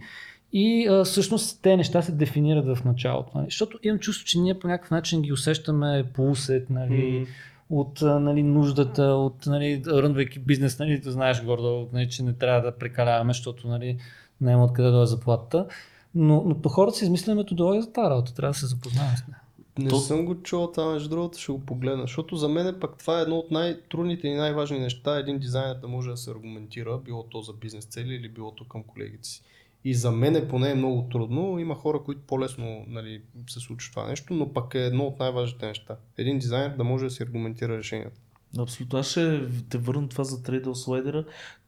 И 0.54 0.88
а, 0.88 1.04
всъщност 1.04 1.62
те 1.62 1.78
неща 1.78 2.02
се 2.02 2.12
дефинират 2.12 2.78
в 2.78 2.86
началото. 2.86 3.32
Нали? 3.36 3.46
Защото 3.46 3.80
имам 3.84 4.00
чувство, 4.00 4.26
че 4.26 4.40
ние 4.40 4.60
по 4.60 4.68
някакъв 4.68 4.92
начин 4.92 5.22
ги 5.22 5.34
усещаме 5.34 6.06
по 6.14 6.30
усет, 6.30 6.70
нали, 6.70 7.20
Мгм. 7.20 7.32
от 7.70 8.02
нали, 8.02 8.44
нуждата, 8.44 9.04
от 9.04 9.46
нали, 9.46 9.84
рънвайки 9.88 10.40
бизнес, 10.40 10.80
нали, 10.80 11.00
да 11.00 11.12
знаеш 11.12 11.44
гордо, 11.44 11.88
нали, 11.94 12.10
че 12.10 12.24
не 12.24 12.34
трябва 12.34 12.62
да 12.62 12.78
прекаляваме, 12.78 13.34
защото 13.34 13.68
нали, 13.68 13.98
няма 14.42 14.64
откъде 14.64 14.90
да 14.90 15.02
е 15.02 15.06
заплатата. 15.06 15.68
Но, 16.16 16.44
но 16.46 16.62
по 16.62 16.70
хората 16.70 16.98
си 16.98 17.04
измисля 17.04 17.36
методология 17.36 17.82
за 17.82 17.92
тази 17.92 18.10
работа, 18.10 18.34
трябва 18.34 18.54
да 18.54 18.60
се 18.60 18.66
запознаем 18.66 19.18
с 19.18 19.28
нея. 19.28 19.42
Не 19.80 19.90
То- 19.90 19.96
съм 19.96 20.26
го 20.26 20.36
чувал 20.36 20.72
това, 20.72 20.92
между 20.92 21.10
другото 21.10 21.38
ще 21.38 21.52
го 21.52 21.60
погледна, 21.60 22.02
защото 22.04 22.36
за 22.36 22.50
мен 22.50 22.78
пък 22.82 22.98
това 22.98 23.20
е 23.20 23.22
едно 23.22 23.36
от 23.36 23.52
най-трудните 23.52 24.28
и 24.28 24.34
най-важни 24.34 24.80
неща, 24.80 25.18
един 25.18 25.40
дизайнер 25.40 25.76
да 25.76 25.88
може 25.88 26.10
да 26.10 26.18
се 26.18 26.32
аргументира, 26.32 26.98
било 26.98 27.24
то 27.24 27.42
за 27.42 27.54
бизнес 27.54 27.86
цели 27.86 28.16
или 28.16 28.30
било 28.30 28.52
то 28.52 28.68
към 28.68 28.84
колегите 28.84 29.28
си. 29.28 29.42
И 29.84 29.94
за 29.94 30.12
мен 30.12 30.36
е 30.36 30.48
поне 30.48 30.72
е 30.72 30.76
много 30.76 31.10
трудно, 31.12 31.60
има 31.60 31.76
хора, 31.76 32.00
които 32.06 32.22
по-лесно 32.28 32.86
нали, 32.88 33.22
се 33.50 33.60
случва 33.60 33.92
това 33.92 34.08
нещо, 34.08 34.34
но 34.34 34.54
пък 34.54 34.76
е 34.76 34.86
едно 34.86 35.04
от 35.04 35.20
най-важните 35.20 35.68
неща. 35.68 35.98
Един 36.18 36.40
дизайнер 36.40 36.78
да 36.78 36.84
може 36.84 37.06
да 37.06 37.12
си 37.12 37.24
аргументира 37.24 37.78
решенията. 37.78 38.22
Абсолютно. 38.60 39.00
Аз 39.00 39.08
ще 39.08 39.42
те 39.70 39.78
върна 39.78 40.10
това 40.10 40.24
за 40.24 40.44
трейдъл 40.44 40.76
слайдера. 40.76 41.26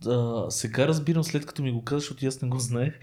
А, 0.07 0.45
сега 0.51 0.88
разбирам, 0.88 1.23
след 1.23 1.45
като 1.45 1.63
ми 1.63 1.71
го 1.71 1.83
казаш, 1.83 2.03
защото 2.03 2.27
аз 2.27 2.41
не 2.41 2.47
го 2.47 2.59
знаех, 2.59 2.93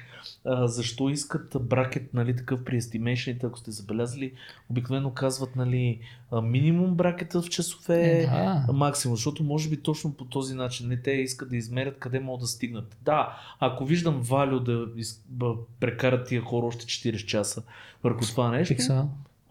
а, 0.45 0.66
защо 0.68 1.09
искат 1.09 1.57
бракет, 1.61 2.14
нали, 2.14 2.37
такъв 2.37 2.64
при 2.64 2.76
естимейшените, 2.76 3.47
ако 3.47 3.59
сте 3.59 3.70
забелязали, 3.70 4.32
обикновено 4.70 5.11
казват, 5.11 5.57
нали, 5.57 6.01
минимум 6.43 6.95
бракета 6.95 7.43
в 7.43 7.49
часове, 7.49 8.26
Да. 8.66 8.72
максимум, 8.72 9.16
защото 9.16 9.45
може 9.45 9.68
би 9.68 9.76
точно 9.76 10.12
по 10.12 10.24
този 10.24 10.55
начин 10.55 10.89
не 10.89 10.97
те 10.97 11.11
искат 11.11 11.51
да 11.51 11.57
измерят 11.57 11.99
къде 11.99 12.20
могат 12.20 12.41
да 12.41 12.47
стигнат. 12.47 12.97
Да, 13.03 13.37
ако 13.61 13.85
виждам 13.85 14.20
Валю 14.20 14.61
да, 14.61 14.87
из- 14.97 15.24
да 15.28 15.47
прекарат 15.80 16.26
тия 16.28 16.43
хора 16.43 16.66
още 16.66 16.87
40 16.87 17.26
часа 17.26 17.62
върху 18.05 18.20
това 18.20 18.51
нещо, 18.51 18.74
Фикса. 18.74 19.07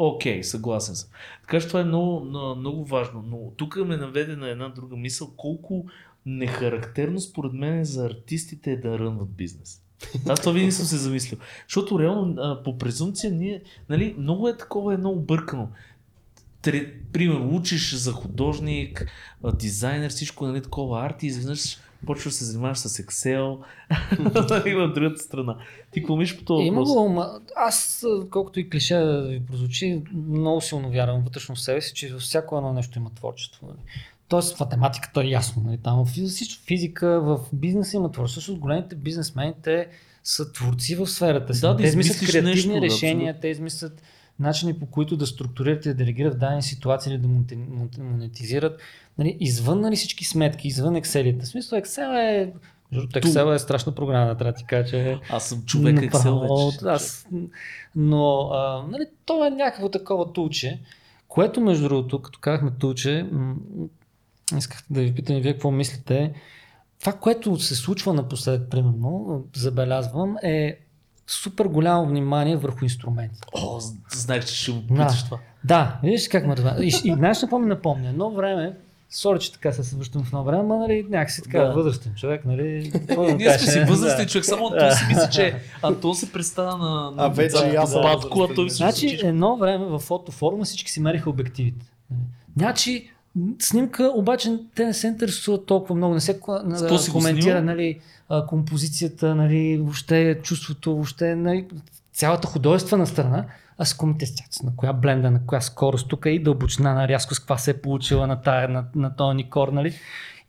Окей, 0.07 0.43
съгласен 0.43 0.95
съм. 0.95 1.09
Така 1.41 1.59
че 1.59 1.67
това 1.67 1.79
е 1.79 1.83
много, 1.83 2.19
много 2.55 2.85
важно. 2.85 3.23
Но 3.27 3.51
тук 3.57 3.75
ме 3.75 3.97
наведе 3.97 4.35
на 4.35 4.49
една 4.49 4.69
друга 4.69 4.95
мисъл, 4.95 5.31
колко 5.37 5.85
нехарактерно 6.25 7.19
според 7.19 7.53
мен 7.53 7.79
е 7.79 7.85
за 7.85 8.05
артистите 8.05 8.71
е 8.71 8.77
да 8.77 8.99
рънват 8.99 9.29
бизнес. 9.29 9.81
Аз 10.27 10.39
това 10.39 10.51
винаги 10.51 10.71
съм 10.71 10.85
се 10.85 10.97
замислил. 10.97 11.39
Защото 11.67 11.99
реално 11.99 12.57
по 12.63 12.77
презумпция 12.77 13.31
ние, 13.31 13.61
нали, 13.89 14.15
много 14.17 14.47
е 14.47 14.57
такова 14.57 14.93
едно 14.93 15.09
объркано. 15.09 15.69
Примерно, 17.13 17.55
учиш 17.55 17.95
за 17.95 18.11
художник, 18.11 19.05
дизайнер, 19.53 20.09
всичко, 20.09 20.47
нали, 20.47 20.61
такова 20.61 21.05
арт 21.05 21.23
и 21.23 21.27
изведнъж 21.27 21.77
почваш 22.05 22.33
да 22.33 22.37
се 22.37 22.45
занимаваш 22.45 22.77
с 22.77 23.03
Excel 23.03 23.57
нали, 24.49 24.75
на 24.81 24.93
другата 24.93 25.23
страна. 25.23 25.57
Ти 25.91 25.99
какво 25.99 26.15
мислиш 26.15 26.39
по 26.39 26.45
този 26.45 26.65
Има 26.65 26.83
го, 26.83 27.09
ма, 27.09 27.39
аз, 27.55 28.05
колкото 28.31 28.59
и 28.59 28.69
клише 28.69 28.95
да 28.95 29.27
ви 29.27 29.45
прозвучи, 29.45 30.01
много 30.13 30.61
силно 30.61 30.91
вярвам 30.91 31.21
вътрешно 31.23 31.55
в 31.55 31.61
себе 31.61 31.81
си, 31.81 31.93
че 31.93 32.13
във 32.13 32.21
всяко 32.21 32.57
едно 32.57 32.73
нещо 32.73 32.99
има 32.99 33.09
творчество. 33.09 33.67
Нали. 33.67 33.77
Тоест 34.27 34.57
в 34.57 34.59
математиката 34.59 35.21
е 35.21 35.27
ясно. 35.27 35.63
Нали. 35.65 35.77
Там 35.77 36.05
в 36.05 36.09
физ- 36.09 36.65
физика, 36.65 37.21
в 37.21 37.39
бизнеса 37.53 37.97
има 37.97 38.11
творчество. 38.11 38.39
Защото 38.39 38.59
големите 38.59 38.95
бизнесмени, 38.95 39.53
те 39.63 39.87
са 40.23 40.51
творци 40.51 40.95
в 40.95 41.07
сферата 41.07 41.53
си. 41.53 41.61
Да, 41.61 41.73
да 41.73 41.77
те 41.77 41.87
измислят 41.87 42.17
креативни 42.17 42.49
нещо, 42.49 42.69
да, 42.69 42.81
решения, 42.81 43.29
абсолютно. 43.29 43.41
те 43.41 43.47
измислят 43.47 44.01
начини 44.39 44.79
по 44.79 44.86
които 44.86 45.17
да 45.17 45.27
структурират 45.27 45.86
и 45.86 45.89
да 45.89 45.95
делегират 45.95 46.39
дадени 46.39 46.61
ситуации 46.61 47.13
или 47.13 47.21
да 47.21 47.27
монетизират. 47.99 48.81
Нали, 49.17 49.38
извън 49.39 49.81
нали, 49.81 49.95
всички 49.95 50.25
сметки, 50.25 50.67
извън 50.67 50.95
Excel. 50.95 51.41
В 51.43 51.47
смисъл 51.47 51.79
Excel 51.79 52.17
е 52.17 52.53
между 52.91 53.07
Excel 53.07 53.55
е 53.55 53.59
страшна 53.59 53.95
програма, 53.95 54.38
трябва 54.38 54.51
да 54.51 54.57
ти 54.57 54.65
кажа, 54.65 54.89
че 54.89 55.19
Аз 55.29 55.49
съм 55.49 55.63
човек 55.65 55.95
Excel 55.95 56.71
вече. 56.71 56.86
Аз, 56.86 57.27
но 57.95 58.49
а, 58.53 58.86
нали, 58.89 59.05
то 59.25 59.45
е 59.45 59.49
някакво 59.49 59.89
такова 59.89 60.34
тулче, 60.34 60.79
което 61.27 61.61
между 61.61 61.88
другото, 61.88 62.21
като 62.21 62.39
казахме 62.39 62.71
тулче, 62.79 63.27
м- 63.31 63.55
исках 64.57 64.84
да 64.89 65.01
ви 65.01 65.13
питам 65.13 65.36
и 65.36 65.41
вие 65.41 65.53
какво 65.53 65.71
мислите. 65.71 66.34
Това, 66.99 67.13
което 67.13 67.59
се 67.59 67.75
случва 67.75 68.13
напоследък, 68.13 68.69
примерно, 68.69 69.43
забелязвам, 69.55 70.38
е 70.43 70.79
супер 71.28 71.65
голямо 71.65 72.05
внимание 72.07 72.57
върху 72.57 72.86
инструменти. 72.86 73.39
О, 73.53 73.80
знаех, 74.13 74.45
че 74.45 74.55
ще 74.55 74.71
го 74.71 74.80
Да. 74.80 74.88
питаш 74.88 75.24
това. 75.24 75.38
Да, 75.63 75.99
виж 76.03 76.28
как 76.28 76.47
ме 76.47 76.55
разбра. 76.57 76.76
И, 76.82 76.88
и 76.88 77.13
знаеш, 77.13 77.38
ми 77.59 77.65
напомня? 77.65 78.09
Едно 78.09 78.32
време, 78.32 78.74
сори, 79.09 79.39
че 79.39 79.53
така 79.53 79.71
се 79.71 79.95
връщам 79.95 80.24
в 80.24 80.28
едно 80.28 80.43
време, 80.43 80.59
ама 80.59 80.78
нали, 80.78 81.05
някакси 81.09 81.41
така 81.41 81.59
Да. 81.59 81.74
възрастен 81.74 82.13
човек, 82.15 82.45
нали? 82.45 82.91
да 83.07 83.34
Ние 83.38 83.59
сме 83.59 83.71
си 83.71 83.80
Да. 83.80 83.86
човек, 84.28 84.45
само 84.45 84.67
Антон 84.67 84.91
си 84.91 85.05
мисли, 85.07 85.28
че 85.32 85.55
Антон 85.82 86.15
се 86.15 86.32
представя 86.32 86.78
на, 86.78 87.11
на 87.11 87.26
А 87.26 87.28
вече 87.28 87.65
и 87.74 87.76
аз 87.76 87.93
батко, 87.93 88.43
а 88.43 88.47
възрастен 88.47 88.55
той 88.55 88.69
си 88.69 88.76
Значи 88.76 89.19
едно 89.24 89.57
време 89.57 89.86
в 89.86 89.99
фотофорума 89.99 90.63
всички 90.63 90.91
си 90.91 90.99
мериха 90.99 91.30
обективите. 91.30 91.86
Значи 92.57 93.09
снимка, 93.59 94.11
обаче 94.15 94.59
те 94.75 94.86
не 94.86 94.93
се 94.93 95.07
интересуват 95.07 95.65
толкова 95.65 95.95
много, 95.95 96.13
не 96.13 96.21
се 96.21 96.39
го 96.39 96.59
коментира 97.11 97.61
нали, 97.61 97.99
композицията, 98.47 99.36
нали, 99.36 99.77
въобще 99.77 100.39
чувството, 100.43 100.93
въобще 100.93 101.36
нали, 101.36 101.67
цялата 102.13 102.47
художествена 102.47 103.07
страна, 103.07 103.45
а 103.77 103.86
с 103.86 103.93
комутацията, 103.93 104.43
на 104.63 104.75
коя 104.75 104.93
бленда, 104.93 105.31
на 105.31 105.45
коя 105.45 105.61
скорост, 105.61 106.07
тук 106.07 106.25
и 106.25 106.43
дълбочина 106.43 106.93
на 106.93 107.07
рязко, 107.07 107.36
с 107.36 107.39
каква 107.39 107.57
се 107.57 107.71
е 107.71 107.81
получила 107.81 108.27
на, 108.27 108.41
тая, 108.41 108.69
на, 108.69 108.86
на 108.95 109.15
този 109.15 109.36
никор, 109.36 109.67
нали? 109.67 109.93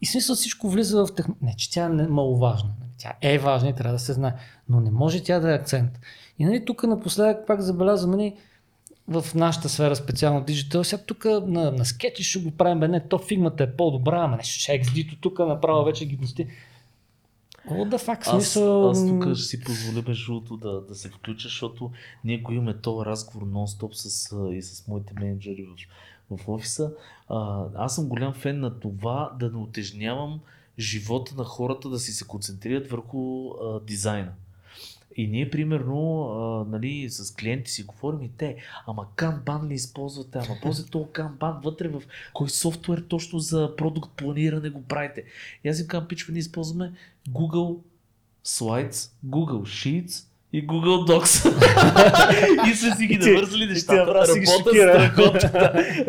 И 0.00 0.06
смисъл 0.06 0.36
всичко 0.36 0.68
влиза 0.68 1.06
в 1.06 1.14
технология. 1.14 1.46
Не, 1.46 1.54
че 1.56 1.70
тя 1.70 1.88
не 1.88 2.02
е 2.02 2.06
маловажна. 2.06 2.70
Нали? 2.80 2.90
Тя 2.98 3.12
е 3.22 3.38
важна 3.38 3.68
и 3.68 3.74
трябва 3.74 3.92
да 3.92 3.98
се 3.98 4.12
знае. 4.12 4.34
Но 4.68 4.80
не 4.80 4.90
може 4.90 5.22
тя 5.22 5.40
да 5.40 5.52
е 5.52 5.54
акцент. 5.54 5.90
И 6.38 6.44
нали, 6.44 6.64
тук 6.64 6.82
напоследък 6.82 7.46
пак 7.46 7.60
забелязвам, 7.60 8.10
нали, 8.10 8.36
в 9.08 9.24
нашата 9.34 9.68
сфера, 9.68 9.96
специално 9.96 10.44
диджитал, 10.44 10.84
сега 10.84 11.02
тук 11.02 11.24
на, 11.24 11.70
на 11.70 11.84
скетчи 11.84 12.24
ще 12.24 12.38
го 12.38 12.50
правим, 12.50 12.80
бе, 12.80 12.88
не, 12.88 13.08
то 13.08 13.18
фигмата 13.18 13.64
е 13.64 13.76
по-добра, 13.76 14.24
ама 14.24 14.36
нещо 14.36 14.60
ще 14.60 14.82
XD-то 14.82 15.16
тук 15.20 15.38
направо 15.38 15.84
вече 15.84 16.06
ги 16.06 16.16
дости. 16.16 16.46
What 17.68 17.96
the 17.96 18.06
fuck, 18.06 18.30
смисъл... 18.30 18.90
Аз, 18.90 18.98
аз 18.98 19.08
тук 19.08 19.34
ще 19.34 19.42
си 19.42 19.64
позволя 19.64 20.04
между 20.08 20.32
другото 20.32 20.56
да, 20.56 20.80
да 20.80 20.94
се 20.94 21.08
включа, 21.08 21.48
защото 21.48 21.90
ние 22.24 22.38
го 22.38 22.52
имаме 22.52 22.76
този 22.76 23.06
разговор 23.06 23.46
нон-стоп 23.46 23.92
с, 23.92 24.36
и 24.52 24.62
с 24.62 24.88
моите 24.88 25.14
менеджери 25.20 25.66
в, 26.30 26.36
в 26.36 26.48
офиса. 26.48 26.92
А, 27.28 27.64
аз 27.76 27.94
съм 27.94 28.08
голям 28.08 28.32
фен 28.32 28.60
на 28.60 28.80
това 28.80 29.32
да 29.38 29.50
не 29.50 29.56
отежнявам 29.56 30.40
живота 30.78 31.34
на 31.36 31.44
хората 31.44 31.88
да 31.88 31.98
си 31.98 32.12
се 32.12 32.26
концентрират 32.26 32.90
върху 32.90 33.50
а, 33.50 33.80
дизайна. 33.80 34.32
И 35.16 35.26
ние, 35.26 35.50
примерно, 35.50 36.22
а, 36.22 36.70
нали, 36.70 37.06
с 37.10 37.34
клиенти 37.34 37.70
си 37.70 37.82
говорим 37.82 38.22
и 38.22 38.30
те, 38.38 38.56
ама 38.86 39.06
канбан 39.16 39.68
ли 39.68 39.74
използвате, 39.74 40.38
ама 40.38 40.58
после 40.62 40.84
то 40.90 41.08
канбан 41.12 41.60
вътре 41.64 41.88
в 41.88 42.02
кой 42.32 42.48
софтуер 42.48 43.04
точно 43.08 43.38
за 43.38 43.76
продукт 43.76 44.10
планиране 44.16 44.70
го 44.70 44.82
правите. 44.82 45.24
И 45.64 45.68
аз 45.68 45.80
им 45.80 45.86
казвам, 45.86 46.08
пичва, 46.08 46.32
ние 46.32 46.40
използваме 46.40 46.92
Google 47.30 47.78
Slides, 48.44 49.10
Google 49.26 49.62
Sheets 49.62 50.24
и 50.52 50.66
Google 50.66 51.10
Docs. 51.10 52.70
и 52.72 52.74
сме 52.74 52.96
си 52.96 53.06
ги 53.06 53.18
навързали 53.18 53.66
нещата. 53.66 54.06
Работят 54.06 54.48
страхотно. 54.74 55.50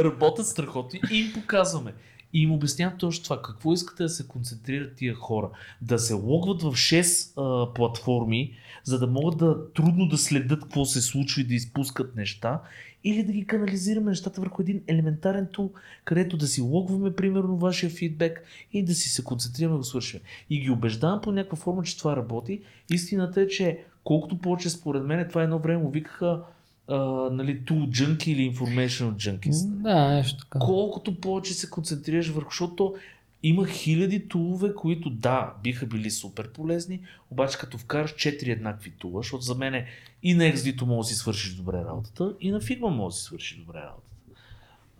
Работят 0.04 0.48
страхотно 0.48 1.00
и 1.12 1.18
им 1.18 1.34
показваме. 1.34 1.94
И 2.34 2.42
им 2.42 2.52
обяснявам 2.52 2.98
точно 2.98 3.24
това. 3.24 3.42
Какво 3.42 3.74
искате 3.74 4.04
да 4.04 4.10
се 4.10 4.28
концентрират 4.28 4.96
тия 4.96 5.16
хора? 5.16 5.50
Да 5.82 6.00
се 6.00 6.14
логват 6.14 6.62
в 6.62 6.72
6 6.72 7.34
а, 7.38 7.74
платформи, 7.74 8.52
за 8.84 9.00
да 9.00 9.08
могат 9.08 9.38
да 9.38 9.74
трудно 9.74 10.08
да 10.08 10.18
следят 10.18 10.62
какво 10.62 10.86
се 10.86 11.02
случва 11.02 11.42
и 11.42 11.48
да 11.48 11.54
изпускат 11.54 12.16
неща, 12.16 12.62
или 13.04 13.24
да 13.24 13.32
ги 13.32 13.46
канализираме 13.46 14.10
нещата 14.10 14.42
върху 14.42 14.62
един 14.62 14.82
елементарен 14.88 15.48
тул, 15.52 15.72
където 16.06 16.38
да 16.38 16.48
си 16.48 16.62
логваме 16.62 17.16
примерно 17.16 17.58
вашия 17.58 17.90
фидбек 17.90 18.44
и 18.74 18.84
да 18.84 18.94
си 18.94 19.10
се 19.10 19.24
концентрираме 19.24 19.74
да 19.74 19.78
го 19.78 19.84
свършим. 19.84 20.20
И 20.50 20.60
ги 20.60 20.70
убеждавам 20.70 21.22
по 21.22 21.32
някаква 21.32 21.58
форма, 21.58 21.84
че 21.84 21.98
това 21.98 22.16
работи. 22.16 22.62
Истината 22.92 23.42
е, 23.42 23.48
че 23.48 23.86
колкото 24.04 24.38
повече 24.38 24.70
според 24.70 25.04
мен, 25.04 25.28
това 25.30 25.44
едно 25.44 25.60
време 25.60 25.90
викаха 25.92 26.42
Uh, 26.90 27.30
нали, 27.30 27.62
tool 27.62 27.90
junkie 27.90 28.30
или 28.30 28.54
informational 28.54 29.16
junkies. 29.16 29.68
Да, 29.68 30.08
нещо 30.08 30.38
така. 30.38 30.60
Колкото 30.60 31.20
повече 31.20 31.54
се 31.54 31.70
концентрираш 31.70 32.30
върху, 32.30 32.50
защото 32.50 32.96
има 33.44 33.68
хиляди 33.68 34.28
тулове, 34.28 34.76
които 34.76 35.10
да, 35.10 35.54
биха 35.64 35.86
били 35.86 36.12
супер 36.12 36.52
полезни, 36.52 37.00
обаче 37.32 37.58
като 37.58 37.78
вкараш 37.78 38.14
4 38.14 38.48
еднакви 38.48 38.92
тула, 38.92 39.20
защото 39.22 39.44
за 39.44 39.56
мен 39.56 39.86
и 40.24 40.34
на 40.34 40.44
XD 40.44 40.82
може 40.82 41.08
да 41.08 41.10
си 41.10 41.16
свършиш 41.16 41.54
добре 41.54 41.78
работата, 41.78 42.34
и 42.42 42.52
на 42.52 42.62
Figma 42.62 42.88
може 42.88 43.14
да 43.14 43.18
си 43.18 43.24
свършиш 43.24 43.58
добре 43.58 43.80
работата. 43.80 44.15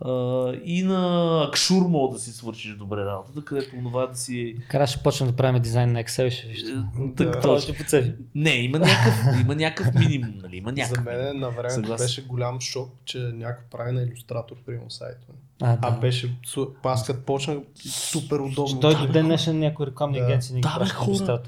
Uh, 0.00 0.62
и 0.62 0.82
на 0.82 1.44
Акшур 1.48 1.86
мога 1.88 2.14
да 2.14 2.20
си 2.20 2.32
свършиш 2.32 2.74
добре 2.74 3.04
работата, 3.04 3.44
където 3.44 3.70
това 3.82 4.06
да 4.06 4.16
си... 4.16 4.56
Кара 4.68 4.86
ще 4.86 5.02
почнем 5.02 5.30
да 5.30 5.36
правим 5.36 5.62
дизайн 5.62 5.92
на 5.92 6.04
Excel, 6.04 6.30
ще 6.30 6.46
вижте. 6.46 6.70
Так, 7.16 7.16
Това 7.16 7.40
точно. 7.40 7.60
ще 7.74 7.82
поцели. 7.84 8.14
Не, 8.34 8.50
има 8.50 8.78
някакъв, 8.78 9.40
има 9.40 9.54
някакъв 9.54 9.94
минимум, 9.94 10.34
нали? 10.42 10.56
Има 10.56 10.70
За 10.70 10.74
някакъв. 10.76 11.04
мен 11.04 11.38
на 11.38 11.50
времето 11.50 11.96
беше 11.96 12.26
голям 12.26 12.60
шок, 12.60 12.90
че 13.04 13.18
някой 13.18 13.64
прави 13.70 13.92
на 13.92 14.02
иллюстратор, 14.02 14.56
примерно 14.66 14.90
сайта. 14.90 15.26
А, 15.62 15.78
А 15.82 15.90
да. 15.90 15.96
беше, 15.98 16.36
су- 16.46 16.68
аз 16.84 17.06
като 17.06 17.20
почнах, 17.20 17.58
супер 17.88 18.38
удобно. 18.38 18.80
Той 18.80 18.94
до 18.96 19.12
ден 19.12 19.26
днешен 19.26 19.58
някои 19.58 19.86
рекламни 19.86 20.18
Да. 20.18 20.24
агенции 20.24 20.54
не 20.54 20.60
ги 20.60 20.68
Да, 20.74 20.78
бе, 20.78 20.88
хора. 20.90 21.42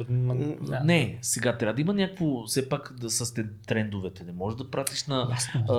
да. 0.61 0.81
Не, 0.85 1.19
сега 1.23 1.57
трябва 1.59 1.75
да 1.75 1.81
има 1.81 1.95
някакво, 1.95 2.45
все 2.47 2.69
пак 2.69 2.95
да 3.01 3.11
са 3.11 3.27
сте 3.27 3.45
трендовете. 3.67 4.25
Не 4.25 4.33
можеш 4.33 4.57
да 4.59 4.71
пратиш 4.71 5.07
на, 5.07 5.27
Ясно. 5.31 5.61
а, 5.69 5.75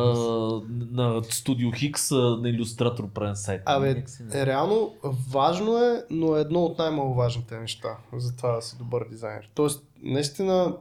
на 0.92 1.22
Studio 1.22 1.72
а, 2.12 2.42
на 2.42 2.50
иллюстратор 2.50 3.10
правен 3.10 3.36
сайт. 3.36 3.62
Абе, 3.66 3.94
не. 3.94 4.42
е, 4.42 4.46
реално 4.46 4.94
важно 5.32 5.78
е, 5.78 6.04
но 6.10 6.38
е 6.38 6.42
едно 6.42 6.64
от 6.64 6.78
най-маловажните 6.78 7.60
неща 7.60 7.98
за 8.14 8.36
това 8.36 8.52
да 8.52 8.62
си 8.62 8.78
добър 8.78 9.06
дизайнер. 9.10 9.50
Тоест, 9.56 9.84
наистина, 10.04 10.76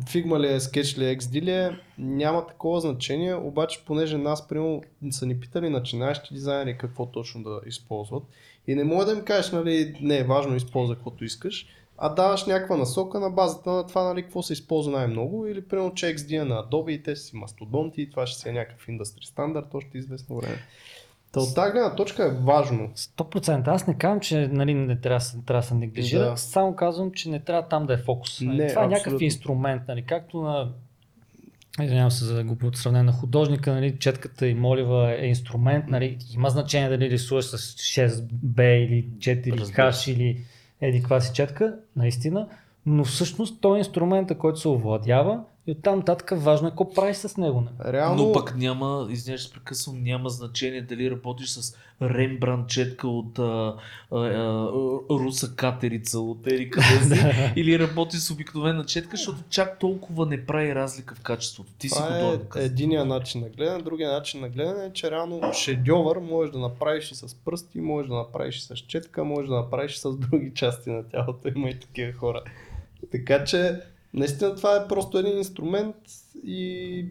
Figma 0.00 0.40
ли 0.40 0.46
е, 0.46 0.60
Sketch 0.60 0.98
ли 0.98 1.04
е, 1.04 1.16
XD 1.16 1.42
ли 1.42 1.50
е, 1.50 1.80
няма 1.98 2.46
такова 2.46 2.80
значение, 2.80 3.34
обаче 3.34 3.84
понеже 3.86 4.18
нас, 4.18 4.48
примерно, 4.48 4.82
са 5.10 5.26
ни 5.26 5.40
питали 5.40 5.68
начинаещи 5.68 6.34
дизайнери 6.34 6.78
какво 6.78 7.06
точно 7.06 7.42
да 7.42 7.60
използват 7.66 8.22
и 8.66 8.74
не 8.74 8.84
мога 8.84 9.04
да 9.04 9.12
им 9.12 9.24
кажеш, 9.24 9.52
нали, 9.52 9.98
не 10.00 10.18
е 10.18 10.24
важно, 10.24 10.56
използвай 10.56 10.96
каквото 10.96 11.24
искаш, 11.24 11.66
а 11.98 12.08
даваш 12.08 12.46
някаква 12.46 12.76
насока 12.76 13.20
на 13.20 13.30
базата 13.30 13.70
на 13.70 13.86
това, 13.86 14.04
нали, 14.04 14.22
какво 14.22 14.42
се 14.42 14.52
използва 14.52 14.92
най-много 14.92 15.46
или 15.46 15.60
примерно, 15.60 15.94
че 15.94 16.16
XD 16.16 16.42
е 16.42 16.44
на 16.44 16.64
Adobe 16.64 16.90
и 16.90 17.02
те 17.02 17.16
си 17.16 17.36
мастодонти 17.36 18.02
и 18.02 18.10
това 18.10 18.26
ще 18.26 18.40
си 18.40 18.48
е 18.48 18.52
някакъв 18.52 18.88
индустри 18.88 19.26
стандарт 19.26 19.74
още 19.74 19.98
известно 19.98 20.36
време. 20.36 20.58
Та 21.32 21.40
от 21.40 21.54
тази 21.54 21.72
гледна 21.72 21.94
точка 21.94 22.24
е 22.24 22.30
важно. 22.30 22.88
100%. 22.96 23.68
Аз 23.68 23.86
не 23.86 23.94
казвам, 23.94 24.20
че 24.20 24.48
нали, 24.52 24.74
не 24.74 25.00
трябва, 25.00 25.24
да 25.34 25.44
трябва 25.44 25.60
да 25.60 25.66
се 25.66 25.74
неглижира, 25.74 26.30
Да. 26.30 26.36
само 26.36 26.76
казвам, 26.76 27.12
че 27.12 27.30
не 27.30 27.40
трябва 27.40 27.68
там 27.68 27.86
да 27.86 27.94
е 27.94 27.96
фокус. 27.96 28.40
Нали, 28.40 28.56
Не, 28.56 28.68
това 28.68 28.84
е 28.84 28.88
някакъв 28.88 29.22
инструмент, 29.22 29.82
нали, 29.88 30.02
както 30.02 30.40
на 30.40 30.68
Извинявам 31.82 32.10
се 32.10 32.24
за 32.24 32.44
глупото 32.44 32.78
сравнение 32.78 33.04
на 33.04 33.12
художника, 33.12 33.72
нали, 33.72 33.98
четката 33.98 34.48
и 34.48 34.54
молива 34.54 35.14
е 35.18 35.26
инструмент, 35.26 35.84
нали, 35.88 36.18
има 36.34 36.50
значение 36.50 36.88
дали 36.88 37.10
рисуваш 37.10 37.44
с 37.44 37.56
6B 37.76 38.62
или 38.62 39.08
4H 39.18 40.12
или 40.12 40.44
еди 40.80 41.00
каква 41.00 41.20
си 41.20 41.34
четка, 41.34 41.76
наистина, 41.96 42.48
но 42.86 43.04
всъщност 43.04 43.60
той 43.60 43.76
е 43.76 43.78
инструмента, 43.78 44.38
който 44.38 44.60
се 44.60 44.68
овладява 44.68 45.40
и 45.70 45.72
оттам 45.72 45.98
нататък 45.98 46.32
важно 46.32 46.68
е 46.68 46.70
какво 46.70 46.92
правиш 46.92 47.16
с 47.16 47.36
него. 47.36 47.60
Нали. 47.60 47.92
Реално, 47.92 48.26
Но 48.26 48.32
пък 48.32 48.56
няма, 48.56 49.06
извинявай, 49.10 49.44
прекъсвам, 49.54 50.02
няма 50.02 50.28
значение 50.28 50.82
дали 50.82 51.10
работиш 51.10 51.48
с 51.48 51.76
Рембрандт 52.02 52.68
четка 52.68 53.08
от 53.08 53.38
а, 53.38 53.76
а, 54.10 54.16
а, 54.16 54.68
руса 55.10 55.54
катерица 55.56 56.20
от 56.20 56.46
Ерика 56.46 56.80
Дези, 56.80 57.20
или 57.56 57.78
работиш 57.78 58.20
с 58.20 58.30
обикновена 58.30 58.84
четка, 58.86 59.16
защото 59.16 59.38
чак 59.50 59.78
толкова 59.78 60.26
не 60.26 60.46
прави 60.46 60.74
разлика 60.74 61.14
в 61.14 61.20
качеството. 61.20 61.72
Ти 61.78 61.88
си 61.88 61.94
това 61.94 62.20
художник. 62.20 62.56
е 62.56 62.64
единия 62.64 63.04
начин 63.04 63.40
на 63.40 63.48
гледане. 63.48 63.82
Другия 63.82 64.12
начин 64.12 64.40
на 64.40 64.48
гледане 64.48 64.84
е, 64.84 64.92
че 64.92 65.10
реално 65.10 65.52
шедьовър 65.52 66.16
можеш 66.16 66.52
да 66.52 66.58
направиш 66.58 67.10
и 67.10 67.14
с 67.14 67.34
пръсти, 67.44 67.80
можеш 67.80 68.08
да 68.08 68.14
направиш 68.14 68.56
и 68.56 68.60
с 68.60 68.76
четка, 68.76 69.24
можеш 69.24 69.48
да 69.48 69.56
направиш 69.56 69.94
и 69.94 69.98
с 69.98 70.16
други 70.16 70.52
части 70.54 70.90
на 70.90 71.08
тялото. 71.08 71.48
Има 71.56 71.70
и 71.70 71.80
такива 71.80 72.12
хора. 72.12 72.42
Така 73.12 73.44
че, 73.44 73.80
наистина 74.14 74.54
това 74.54 74.76
е 74.76 74.88
просто 74.88 75.18
един 75.18 75.38
инструмент 75.38 75.96
и 76.44 77.06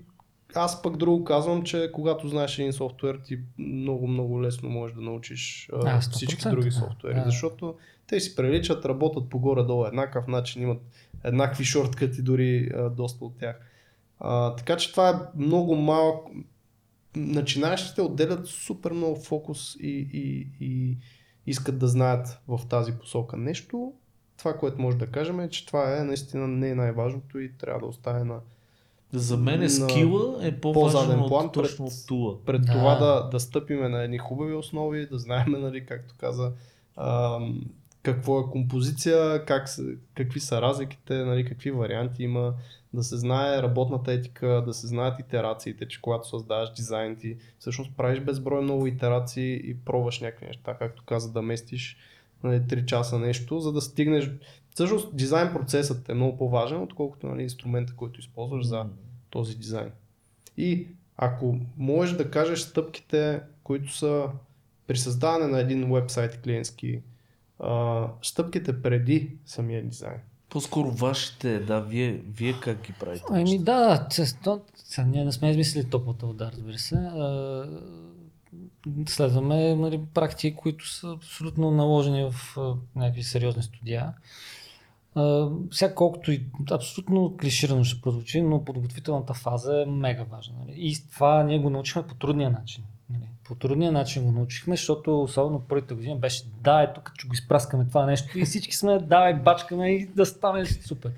аз 0.55 0.81
пък 0.81 0.97
друго 0.97 1.23
казвам, 1.23 1.63
че 1.63 1.89
когато 1.93 2.27
знаеш 2.27 2.59
един 2.59 2.73
софтуер, 2.73 3.19
ти 3.25 3.39
много, 3.57 4.07
много 4.07 4.43
лесно 4.43 4.69
можеш 4.69 4.95
да 4.95 5.01
научиш 5.01 5.69
а, 5.73 5.97
А, 5.97 5.99
всички 5.99 6.41
100%, 6.41 6.49
други 6.49 6.71
софтуери, 6.71 7.15
Да. 7.15 7.23
защото 7.25 7.75
те 8.07 8.19
си 8.19 8.35
приличат, 8.35 8.85
работят 8.85 9.29
по 9.29 9.39
горе-долу 9.39 9.85
еднакъв 9.85 10.27
начин, 10.27 10.61
имат 10.61 10.81
еднакви 11.23 11.63
шорткъти, 11.63 12.21
дори 12.21 12.71
а, 12.75 12.89
доста 12.89 13.25
от 13.25 13.37
тях. 13.37 13.59
А, 14.19 14.55
така 14.55 14.77
че 14.77 14.91
това 14.91 15.09
е 15.09 15.37
много 15.37 15.75
малко. 15.75 16.31
Начинаещите 17.15 18.01
отделят 18.01 18.47
супер 18.47 18.91
много 18.91 19.15
фокус 19.15 19.75
и, 19.75 20.09
и, 20.13 20.47
и 20.59 20.97
искат 21.47 21.79
да 21.79 21.87
знаят 21.87 22.39
в 22.47 22.59
тази 22.69 22.97
посока 22.97 23.37
нещо. 23.37 23.93
Това, 24.39 24.53
което 24.53 24.81
може 24.81 24.97
да 24.97 25.07
кажем 25.07 25.39
е, 25.39 25.49
че 25.49 25.65
това 25.65 25.97
е 25.97 26.03
наистина 26.03 26.47
не 26.47 26.69
е 26.69 26.75
най-важното 26.75 27.39
и 27.39 27.51
трябва 27.51 27.79
да 27.79 27.85
остане 27.85 28.23
на, 28.23 28.39
За 29.11 29.37
мен 29.37 29.59
на 29.59 29.69
скила 29.69 30.37
е 30.41 30.51
по-заден 30.51 30.73
по-важен 30.73 31.27
план 31.27 31.45
от, 31.45 31.53
точно 31.53 31.85
пред- 31.85 32.07
тула. 32.07 32.37
пред 32.45 32.61
Да. 32.61 32.71
това 32.73 32.95
да, 32.95 33.29
да 33.29 33.39
стъпиме 33.39 33.89
на 33.89 34.03
едни 34.03 34.17
хубави 34.17 34.53
основи, 34.53 35.05
да 35.05 35.19
знаем, 35.19 35.51
нали, 35.51 35.85
както 35.85 36.13
каза, 36.17 36.51
ам, 36.97 37.61
какво 38.03 38.39
е 38.39 38.43
композиция, 38.43 39.45
как 39.45 39.67
какви 40.15 40.39
са 40.39 40.61
разликите, 40.61 41.13
нали, 41.15 41.45
какви 41.45 41.71
варианти 41.71 42.23
има, 42.23 42.53
да 42.93 43.03
се 43.03 43.17
знае 43.17 43.61
работната 43.63 44.11
етика, 44.11 44.63
да 44.65 44.73
се 44.73 44.87
знаят 44.87 45.19
итерациите, 45.19 45.87
че 45.87 46.01
когато 46.01 46.27
създаваш 46.29 46.73
дизайн 46.73 47.15
ти, 47.15 47.37
всъщност 47.59 47.91
правиш 47.97 48.19
безброй 48.19 48.61
много 48.61 48.87
итерации 48.87 49.61
и 49.63 49.75
пробваш 49.75 50.19
някакви 50.19 50.45
неща, 50.45 50.75
както 50.79 51.03
каза, 51.03 51.31
да 51.31 51.41
местиш 51.41 51.97
нали, 52.43 52.59
3 52.59 52.85
часа 52.85 53.19
нещо, 53.19 53.59
за 53.59 53.71
да 53.71 53.81
стигнеш... 53.81 54.31
Всъщност 54.73 55.15
дизайн 55.15 55.53
процесът 55.53 56.09
е 56.09 56.13
много 56.13 56.37
по-важен, 56.37 56.81
отколкото 56.81 57.27
нали, 57.27 57.43
инструмента, 57.43 57.93
който 57.95 58.19
използваш 58.19 58.65
за 58.65 58.85
този 59.29 59.57
дизайн. 59.57 59.91
И 60.57 60.87
ако 61.17 61.57
можеш 61.77 62.17
да 62.17 62.31
кажеш 62.31 62.59
стъпките, 62.59 63.41
които 63.63 63.95
са 63.95 64.25
при 64.87 64.97
създаване 64.97 65.47
на 65.47 65.59
един 65.59 65.93
вебсайт 65.93 66.41
клиентски, 66.41 67.01
а, 67.59 68.07
стъпките 68.21 68.81
преди 68.81 69.37
самия 69.45 69.83
дизайн. 69.83 70.19
По-скоро 70.49 70.91
вашите, 70.91 71.59
да, 71.59 71.79
вие, 71.79 72.11
вие 72.11 72.53
как 72.61 72.81
ги 72.81 72.93
правите? 72.99 73.23
Ами 73.29 73.59
да, 73.59 74.07
че- 74.11 74.39
то, 74.43 74.61
сега, 74.75 75.07
ние 75.07 75.25
не 75.25 75.31
сме 75.31 75.49
измислили 75.49 75.89
топлата 75.89 76.25
вода, 76.25 76.51
разбира 76.53 76.77
се. 76.77 76.95
А, 76.95 77.65
следваме 79.07 79.75
нали, 79.75 80.01
практики, 80.13 80.55
които 80.55 80.89
са 80.89 81.11
абсолютно 81.11 81.71
наложени 81.71 82.31
в 82.31 82.57
някакви 82.95 83.23
сериозни 83.23 83.63
студия. 83.63 84.13
Сега 85.71 85.95
колкото 85.95 86.31
и 86.31 86.45
абсолютно 86.71 87.37
клиширано 87.37 87.83
ще 87.83 88.01
прозвучи, 88.01 88.41
но 88.41 88.65
подготвителната 88.65 89.33
фаза 89.33 89.81
е 89.81 89.85
мега 89.85 90.23
важна. 90.23 90.55
Нали? 90.59 90.73
И 90.77 90.95
това 91.11 91.43
ние 91.43 91.59
го 91.59 91.69
научихме 91.69 92.07
по 92.07 92.15
трудния 92.15 92.49
начин. 92.49 92.83
Нали? 93.09 93.23
По 93.43 93.55
трудния 93.55 93.91
начин 93.91 94.23
го 94.23 94.31
научихме, 94.31 94.75
защото 94.75 95.21
особено 95.21 95.59
първите 95.59 95.93
години 95.93 96.19
беше 96.19 96.43
да, 96.63 96.81
ето 96.81 97.01
като 97.01 97.17
че 97.17 97.27
го 97.27 97.33
изпраскаме 97.33 97.87
това 97.87 98.05
нещо 98.05 98.39
и 98.39 98.45
всички 98.45 98.75
сме 98.75 98.99
давай 98.99 99.33
бачкаме 99.33 99.89
и 99.89 100.05
да 100.05 100.25
стане 100.25 100.65
супер. 100.65 101.11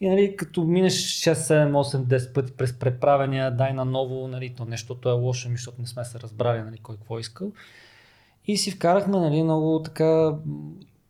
И 0.00 0.08
нали, 0.08 0.36
като 0.36 0.64
минеш 0.64 0.94
6, 0.94 1.32
7, 1.32 1.70
8, 1.70 2.18
10 2.18 2.32
пъти 2.32 2.52
през 2.52 2.78
преправения, 2.78 3.56
дай 3.56 3.72
на 3.72 3.84
ново, 3.84 4.28
нали, 4.28 4.54
то 4.56 4.64
нещото 4.64 5.08
е 5.08 5.12
лошо, 5.12 5.48
ми, 5.48 5.56
защото 5.56 5.80
не 5.80 5.86
сме 5.86 6.04
се 6.04 6.20
разбрали 6.20 6.62
нали, 6.62 6.78
кой 6.78 6.96
какво 6.96 7.18
е 7.18 7.20
искал. 7.20 7.52
И 8.46 8.56
си 8.56 8.70
вкарахме 8.70 9.18
нали, 9.18 9.42
много 9.42 9.82
така 9.84 10.34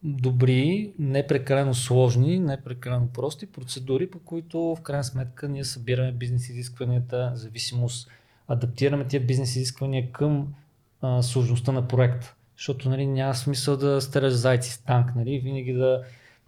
добри, 0.02 0.92
не 0.98 1.26
прекалено 1.26 1.74
сложни, 1.74 2.38
не 2.38 2.62
прекалено 2.62 3.08
прости 3.14 3.46
процедури, 3.46 4.10
по 4.10 4.18
които 4.18 4.58
в 4.60 4.82
крайна 4.82 5.04
сметка 5.04 5.48
ние 5.48 5.64
събираме 5.64 6.12
бизнес 6.12 6.48
изискванията, 6.48 7.32
зависимост, 7.34 8.10
адаптираме 8.48 9.06
тия 9.06 9.26
бизнес 9.26 9.56
изисквания 9.56 10.12
към 10.12 10.54
а, 11.00 11.22
сложността 11.22 11.72
на 11.72 11.88
проекта. 11.88 12.34
Защото 12.56 12.90
нали, 12.90 13.06
няма 13.06 13.34
смисъл 13.34 13.76
да 13.76 14.00
стреляш 14.00 14.32
зайци 14.32 14.70
с 14.72 14.78
танк, 14.78 15.14
нали, 15.16 15.38
винаги 15.38 15.72
да 15.72 16.02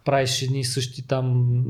правиш 0.07 0.41
едни 0.41 0.63
същи 0.63 1.07
там 1.07 1.63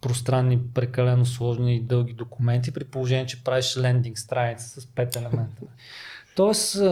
пространни, 0.00 0.58
прекалено 0.74 1.26
сложни 1.26 1.76
и 1.76 1.80
дълги 1.80 2.12
документи, 2.12 2.72
при 2.72 2.84
положение, 2.84 3.26
че 3.26 3.44
правиш 3.44 3.76
лендинг 3.76 4.18
страница 4.18 4.80
с 4.80 4.86
пет 4.86 5.16
елемента. 5.16 5.62
Тоест, 6.36 6.82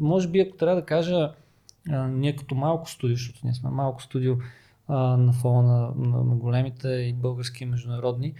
може 0.00 0.28
би, 0.28 0.40
ако 0.40 0.56
трябва 0.56 0.80
да 0.80 0.86
кажа, 0.86 1.32
ние 2.08 2.36
като 2.36 2.54
малко 2.54 2.90
студио, 2.90 3.16
защото 3.16 3.40
ние 3.44 3.54
сме 3.54 3.70
малко 3.70 4.02
студио 4.02 4.34
на 4.88 5.32
фона 5.32 5.62
на, 5.62 6.08
на, 6.08 6.24
на 6.24 6.34
големите 6.34 6.88
и 6.88 7.12
български 7.12 7.64
и 7.64 7.66
международни, 7.66 8.34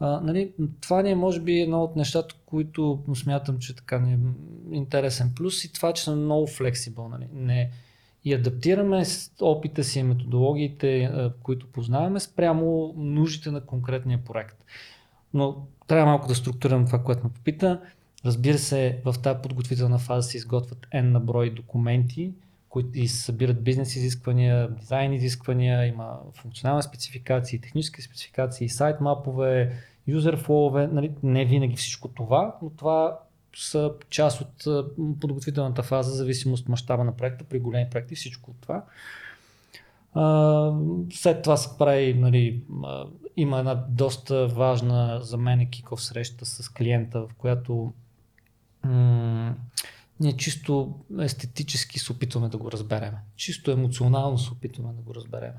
а, 0.00 0.20
нали, 0.20 0.52
това 0.80 1.02
ни 1.02 1.10
е 1.10 1.14
може 1.14 1.40
би 1.40 1.60
едно 1.60 1.82
от 1.82 1.96
нещата, 1.96 2.34
които 2.46 3.04
смятам, 3.14 3.58
че 3.58 3.76
така 3.76 3.98
ни 3.98 4.12
е 4.12 4.18
интересен 4.72 5.32
плюс 5.36 5.64
и 5.64 5.72
това, 5.72 5.92
че 5.92 6.04
сме 6.04 6.14
много 6.14 6.46
флексибъл. 6.46 7.08
Нали. 7.08 7.26
Не, 7.34 7.70
и 8.26 8.34
адаптираме 8.34 9.04
опита 9.40 9.84
си 9.84 9.98
и 9.98 10.02
методологиите, 10.02 11.02
а, 11.02 11.32
които 11.42 11.66
познаваме, 11.66 12.20
спрямо 12.20 12.94
нуждите 12.96 13.50
на 13.50 13.60
конкретния 13.60 14.24
проект. 14.24 14.64
Но 15.34 15.66
трябва 15.86 16.06
малко 16.06 16.28
да 16.28 16.34
структурирам 16.34 16.86
това, 16.86 17.02
което 17.02 17.24
ме 17.24 17.32
попита. 17.32 17.80
Разбира 18.24 18.58
се, 18.58 19.00
в 19.04 19.14
тази 19.22 19.38
подготвителна 19.42 19.98
фаза 19.98 20.28
се 20.28 20.36
изготвят 20.36 20.86
N 20.94 21.02
на 21.02 21.20
брой 21.20 21.50
документи, 21.50 22.32
които 22.68 22.88
и 22.94 23.08
събират 23.08 23.64
бизнес 23.64 23.96
изисквания, 23.96 24.70
дизайн 24.70 25.12
изисквания, 25.12 25.86
има 25.86 26.18
функционални 26.34 26.82
спецификации, 26.82 27.60
технически 27.60 28.02
спецификации, 28.02 28.68
сайт 28.68 29.00
мапове, 29.00 29.72
юзер 30.06 30.44
нали, 30.92 31.12
не 31.22 31.44
винаги 31.44 31.76
всичко 31.76 32.08
това, 32.08 32.54
но 32.62 32.70
това 32.70 33.18
са 33.58 33.92
част 34.10 34.40
от 34.40 34.88
подготвителната 35.20 35.82
фаза, 35.82 36.10
зависимост 36.10 36.62
от 36.62 36.68
мащаба 36.68 37.04
на 37.04 37.16
проекта, 37.16 37.44
при 37.44 37.58
големи 37.58 37.90
проекти 37.90 38.14
всичко 38.14 38.50
от 38.50 38.56
това. 38.60 38.84
След 41.12 41.42
това 41.42 41.56
се 41.56 41.78
прави, 41.78 42.14
нали, 42.14 42.62
има 43.36 43.58
една 43.58 43.74
доста 43.88 44.46
важна 44.46 45.20
за 45.22 45.36
мен 45.36 45.70
киков 45.70 46.02
среща 46.02 46.46
с 46.46 46.68
клиента, 46.68 47.20
в 47.20 47.28
която 47.38 47.92
ние 50.20 50.36
чисто 50.36 50.94
естетически 51.20 51.98
се 51.98 52.12
опитваме 52.12 52.48
да 52.48 52.58
го 52.58 52.72
разберем. 52.72 53.12
Чисто 53.36 53.70
емоционално 53.70 54.38
се 54.38 54.52
опитваме 54.52 54.92
да 54.92 55.02
го 55.02 55.14
разберем. 55.14 55.52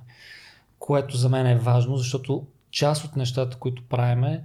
Което 0.79 1.17
за 1.17 1.29
мен 1.29 1.47
е 1.47 1.59
важно, 1.59 1.97
защото 1.97 2.47
част 2.71 3.05
от 3.05 3.15
нещата, 3.15 3.57
които 3.57 3.83
правиме, 3.83 4.43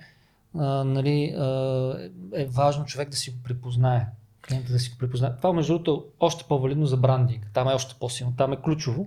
а, 0.58 0.84
нали, 0.84 1.34
а, 1.38 2.10
е 2.34 2.44
важно 2.44 2.84
човек 2.84 3.08
да 3.08 3.16
си 3.16 3.30
го 3.30 3.36
припознае. 3.44 4.06
Клиента 4.48 4.72
да 4.72 4.78
си 4.78 4.90
го 4.90 4.98
припознае. 4.98 5.36
Това 5.36 5.52
между 5.52 5.72
другото 5.72 6.04
е 6.06 6.10
още 6.20 6.44
по-валидно 6.48 6.86
за 6.86 6.96
брандинг. 6.96 7.50
Там 7.54 7.68
е 7.68 7.74
още 7.74 7.94
по-силно. 8.00 8.34
Там 8.36 8.52
е 8.52 8.60
ключово, 8.62 9.06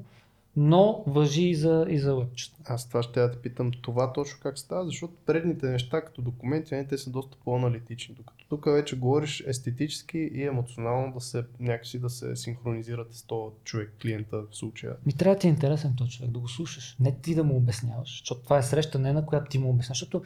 но 0.56 1.04
въжи 1.08 1.43
и 1.43 1.56
за, 1.56 1.86
и 1.89 2.00
за 2.00 2.16
вебчета. 2.16 2.62
Аз 2.66 2.88
това 2.88 3.04
ще 3.04 3.20
я 3.22 3.32
те 3.32 3.38
питам 3.38 3.72
това 3.82 4.14
точно 4.14 4.39
как 4.43 4.60
става, 4.60 4.86
защото 4.86 5.14
предните 5.26 5.68
неща 5.68 6.02
като 6.02 6.22
документи, 6.22 6.76
нали, 6.76 6.88
те 6.88 6.98
са 6.98 7.10
доста 7.10 7.38
по-аналитични, 7.46 8.16
докато 8.16 8.46
тук 8.50 8.66
вече 8.66 9.00
говориш 9.00 9.43
естетически 9.48 10.18
и 10.18 10.43
емоционално 10.43 11.14
да 11.14 11.22
се 11.22 11.43
някакси 11.60 12.00
да 12.00 12.10
се 12.10 12.36
синхронизирате 12.36 13.18
с 13.18 13.24
този 13.24 13.56
човек, 13.64 13.93
клиента 14.02 14.38
в 14.38 14.56
случая. 14.56 14.96
Ми 15.06 15.14
трябва 15.14 15.36
да 15.36 15.39
ти 15.39 15.48
е 15.48 15.50
интересен 15.50 15.96
този 15.98 16.12
човек, 16.12 16.32
да 16.32 16.39
го 16.39 16.48
слушаш. 16.48 16.96
Не 17.00 17.16
ти 17.16 17.36
да 17.36 17.43
му 17.43 17.58
обясняваш, 17.58 18.20
защото 18.20 18.41
това 18.41 18.58
е 18.58 18.64
среща 18.64 19.00
не 19.00 19.14
на 19.14 19.26
която 19.26 19.50
ти 19.50 19.60
му 19.60 19.70
обясняваш, 19.70 20.00
защото 20.00 20.24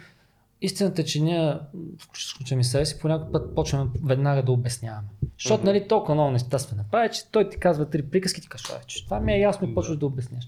истината 0.61 1.01
е, 1.01 1.05
че 1.05 1.21
ние, 1.21 1.57
включваме 1.99 2.63
себе 2.63 2.85
си, 2.85 2.99
по 2.99 3.07
някой 3.07 3.31
път 3.31 3.55
почваме 3.55 3.89
веднага 4.03 4.43
да 4.43 4.51
обясняваме. 4.51 5.07
Защото, 5.37 5.59
Мгм. 5.59 5.65
нали, 5.65 5.87
толкова 5.87 6.13
много 6.15 6.31
неща 6.31 6.59
сме 6.59 6.77
направили, 6.77 7.13
че 7.13 7.31
той 7.31 7.49
ти 7.49 7.57
казва 7.57 7.89
три 7.89 8.09
приказки, 8.09 8.41
ти 8.41 8.49
кажеш, 8.49 8.69
«Ай, 8.69 8.81
че 8.87 9.05
това 9.05 9.19
ми 9.19 9.33
е 9.33 9.39
ясно 9.39 9.69
и 9.69 9.75
почваш 9.75 9.97
да 9.97 10.05
обясняш. 10.05 10.45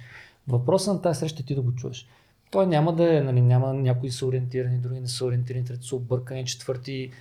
Въпросът 0.47 0.93
на 0.93 1.01
тази 1.01 1.20
среща 1.20 1.41
е 1.41 1.45
ти 1.45 1.55
да 1.55 1.62
го 1.62 1.76
чуеш. 1.76 2.07
Той 2.51 2.68
няма 2.68 2.95
да 2.95 3.18
е, 3.18 3.22
нали, 3.22 3.41
няма 3.41 3.74
някои 3.74 4.12
са 4.12 4.26
ориентирани, 4.26 4.78
други 4.78 4.99
не 4.99 5.07
са 5.07 5.26
ориентирани, 5.26 5.66
трети 5.66 5.88
са 5.88 5.95
объркани, 5.95 6.45
четвърти, 6.45 7.12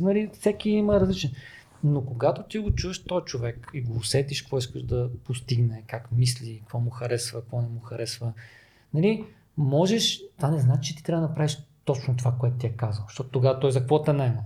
нали, 0.00 0.30
всеки 0.32 0.70
има 0.70 1.00
различен. 1.00 1.30
Но 1.84 2.04
когато 2.04 2.42
ти 2.42 2.58
го 2.58 2.74
чуеш 2.74 3.04
този 3.04 3.24
човек 3.24 3.70
и 3.74 3.80
го 3.80 3.96
усетиш 3.96 4.42
какво 4.42 4.58
искаш 4.58 4.82
да 4.82 5.10
постигне, 5.24 5.82
как 5.86 6.12
мисли, 6.12 6.58
какво 6.58 6.80
му 6.80 6.90
харесва, 6.90 7.40
какво 7.40 7.62
не 7.62 7.68
му 7.68 7.80
харесва, 7.80 8.32
нали, 8.94 9.24
можеш, 9.56 10.20
това 10.36 10.50
не 10.50 10.58
значи, 10.58 10.90
че 10.90 10.96
ти 10.96 11.02
трябва 11.02 11.22
да 11.22 11.28
направиш 11.28 11.58
точно 11.88 12.16
това, 12.16 12.32
което 12.32 12.56
ти 12.56 12.66
е 12.66 12.70
казал, 12.76 13.04
защото 13.08 13.30
тогава 13.30 13.60
той 13.60 13.72
за 13.72 13.80
какво 13.80 14.02
те 14.02 14.12
наема. 14.12 14.42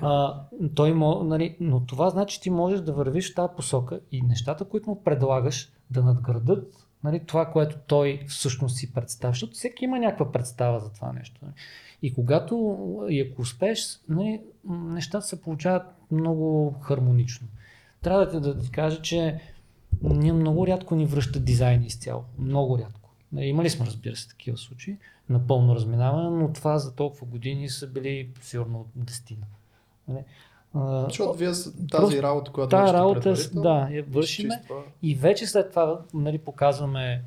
А, 0.00 0.40
той 0.74 0.94
нали, 1.24 1.56
но 1.60 1.80
това 1.80 2.10
значи, 2.10 2.34
че 2.34 2.40
ти 2.40 2.50
можеш 2.50 2.80
да 2.80 2.92
вървиш 2.92 3.32
в 3.32 3.34
тази 3.34 3.52
посока 3.56 4.00
и 4.12 4.22
нещата, 4.22 4.64
които 4.64 4.90
му 4.90 5.02
предлагаш, 5.04 5.72
да 5.90 6.02
надградат 6.02 6.86
нали, 7.04 7.20
това, 7.26 7.46
което 7.46 7.76
той 7.86 8.24
всъщност 8.28 8.76
си 8.76 8.92
представя. 8.92 9.32
Защото 9.32 9.52
всеки 9.52 9.84
има 9.84 9.98
някаква 9.98 10.32
представа 10.32 10.80
за 10.80 10.92
това 10.92 11.12
нещо. 11.12 11.40
нали. 11.42 11.54
И 12.02 12.14
когато 12.14 12.78
и 13.08 13.20
ако 13.20 13.42
успееш, 13.42 14.00
нали, 14.08 14.40
нещата 14.68 15.26
се 15.26 15.42
получават 15.42 15.82
много 16.10 16.74
хармонично. 16.80 17.46
Трябва 18.02 18.26
да 18.26 18.40
да 18.40 18.58
ти 18.58 18.70
кажа, 18.70 19.02
че 19.02 19.40
ние 20.02 20.32
много 20.32 20.66
рядко 20.66 20.94
ни 20.94 21.06
връщат 21.06 21.44
дизайни 21.44 21.86
изцяло. 21.86 22.24
Много 22.38 22.78
рядко. 22.78 23.10
Нали, 23.32 23.46
Имали 23.46 23.70
сме, 23.70 23.86
разбира 23.86 24.16
се, 24.16 24.28
такива 24.28 24.56
случаи, 24.56 24.96
напълно 25.28 25.74
разминаване, 25.74 26.30
но 26.32 26.52
това 26.52 26.78
за 26.78 26.94
толкова 26.94 27.26
години 27.26 27.68
са 27.68 27.86
били 27.86 28.30
сигурно 28.40 28.86
дестина. 28.94 29.46
Нали? 30.08 30.24
Защото 31.04 31.32
вие 31.32 31.48
тази 31.48 31.70
Просто 31.90 32.22
работа, 32.22 32.52
която 32.52 32.76
вършите 32.76 32.98
работа, 32.98 33.34
да, 33.54 33.88
я 33.90 34.02
вършиме. 34.04 34.54
изчиства- 34.54 34.82
И 35.02 35.14
вече 35.14 35.46
след 35.46 35.70
това 35.70 36.00
нали, 36.14 36.38
показваме 36.38 37.22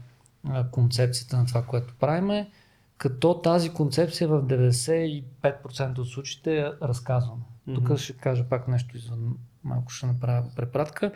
концепцията 0.72 1.38
на 1.38 1.45
това, 1.45 1.64
което 1.64 1.93
правиме, 2.00 2.50
като 2.97 3.34
тази 3.34 3.70
концепция 3.70 4.28
в 4.28 4.43
95% 4.43 5.97
от 5.97 6.08
случаите 6.10 6.56
я 6.56 6.74
разказваме. 6.82 7.41
Тук 7.66 7.84
Мгм. 7.84 7.95
ще 7.95 8.14
кажа 8.14 8.43
пак 8.43 8.68
нещо 8.68 8.97
извън, 8.97 9.36
малко 9.64 9.91
ще 9.91 10.06
направя 10.06 10.43
препратка. 10.56 11.12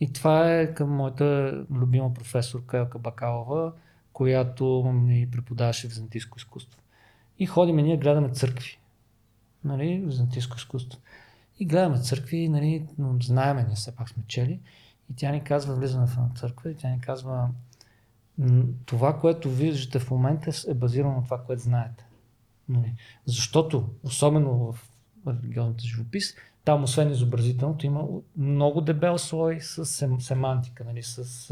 И 0.00 0.12
това 0.12 0.52
е 0.52 0.74
към 0.74 0.90
моята 0.90 1.52
любима 1.70 2.14
професорка 2.14 2.78
Елка 2.78 2.98
Бакалова, 2.98 3.72
която 4.16 4.92
ми 4.94 5.30
преподаваше 5.30 5.88
византийско 5.88 6.38
изкуство. 6.38 6.80
И 7.38 7.46
ходиме, 7.46 7.82
ние 7.82 7.96
гледаме 7.96 8.28
църкви. 8.28 8.78
Нали, 9.64 10.02
византийско 10.06 10.56
изкуство. 10.56 11.00
И 11.58 11.66
гледаме 11.66 11.98
църкви, 11.98 12.48
нали, 12.48 12.86
но 12.98 13.16
знаеме, 13.22 13.64
ние 13.64 13.74
все 13.74 13.96
пак 13.96 14.08
сме 14.08 14.22
чели. 14.26 14.60
И 15.10 15.16
тя 15.16 15.30
ни 15.30 15.44
казва, 15.44 15.74
влизаме 15.74 16.06
в 16.06 16.12
една 16.12 16.28
църква 16.36 16.70
и 16.70 16.74
тя 16.74 16.88
ни 16.88 17.00
казва, 17.00 17.48
«М, 18.38 18.64
това, 18.86 19.20
което 19.20 19.50
виждате 19.50 19.98
в 19.98 20.10
момента 20.10 20.50
е 20.68 20.74
базирано 20.74 21.16
на 21.16 21.24
това, 21.24 21.42
което 21.44 21.62
знаете. 21.62 22.06
Нали? 22.68 22.94
Защото, 23.26 23.88
особено 24.02 24.72
в 24.72 24.90
религиозната 25.26 25.84
живопис, 25.84 26.34
там 26.64 26.84
освен 26.84 27.10
изобразителното 27.10 27.86
има 27.86 28.04
много 28.36 28.80
дебел 28.80 29.18
слой 29.18 29.60
с 29.60 29.86
сем, 29.86 30.20
семантика, 30.20 30.84
нали? 30.84 31.02
с 31.02 31.50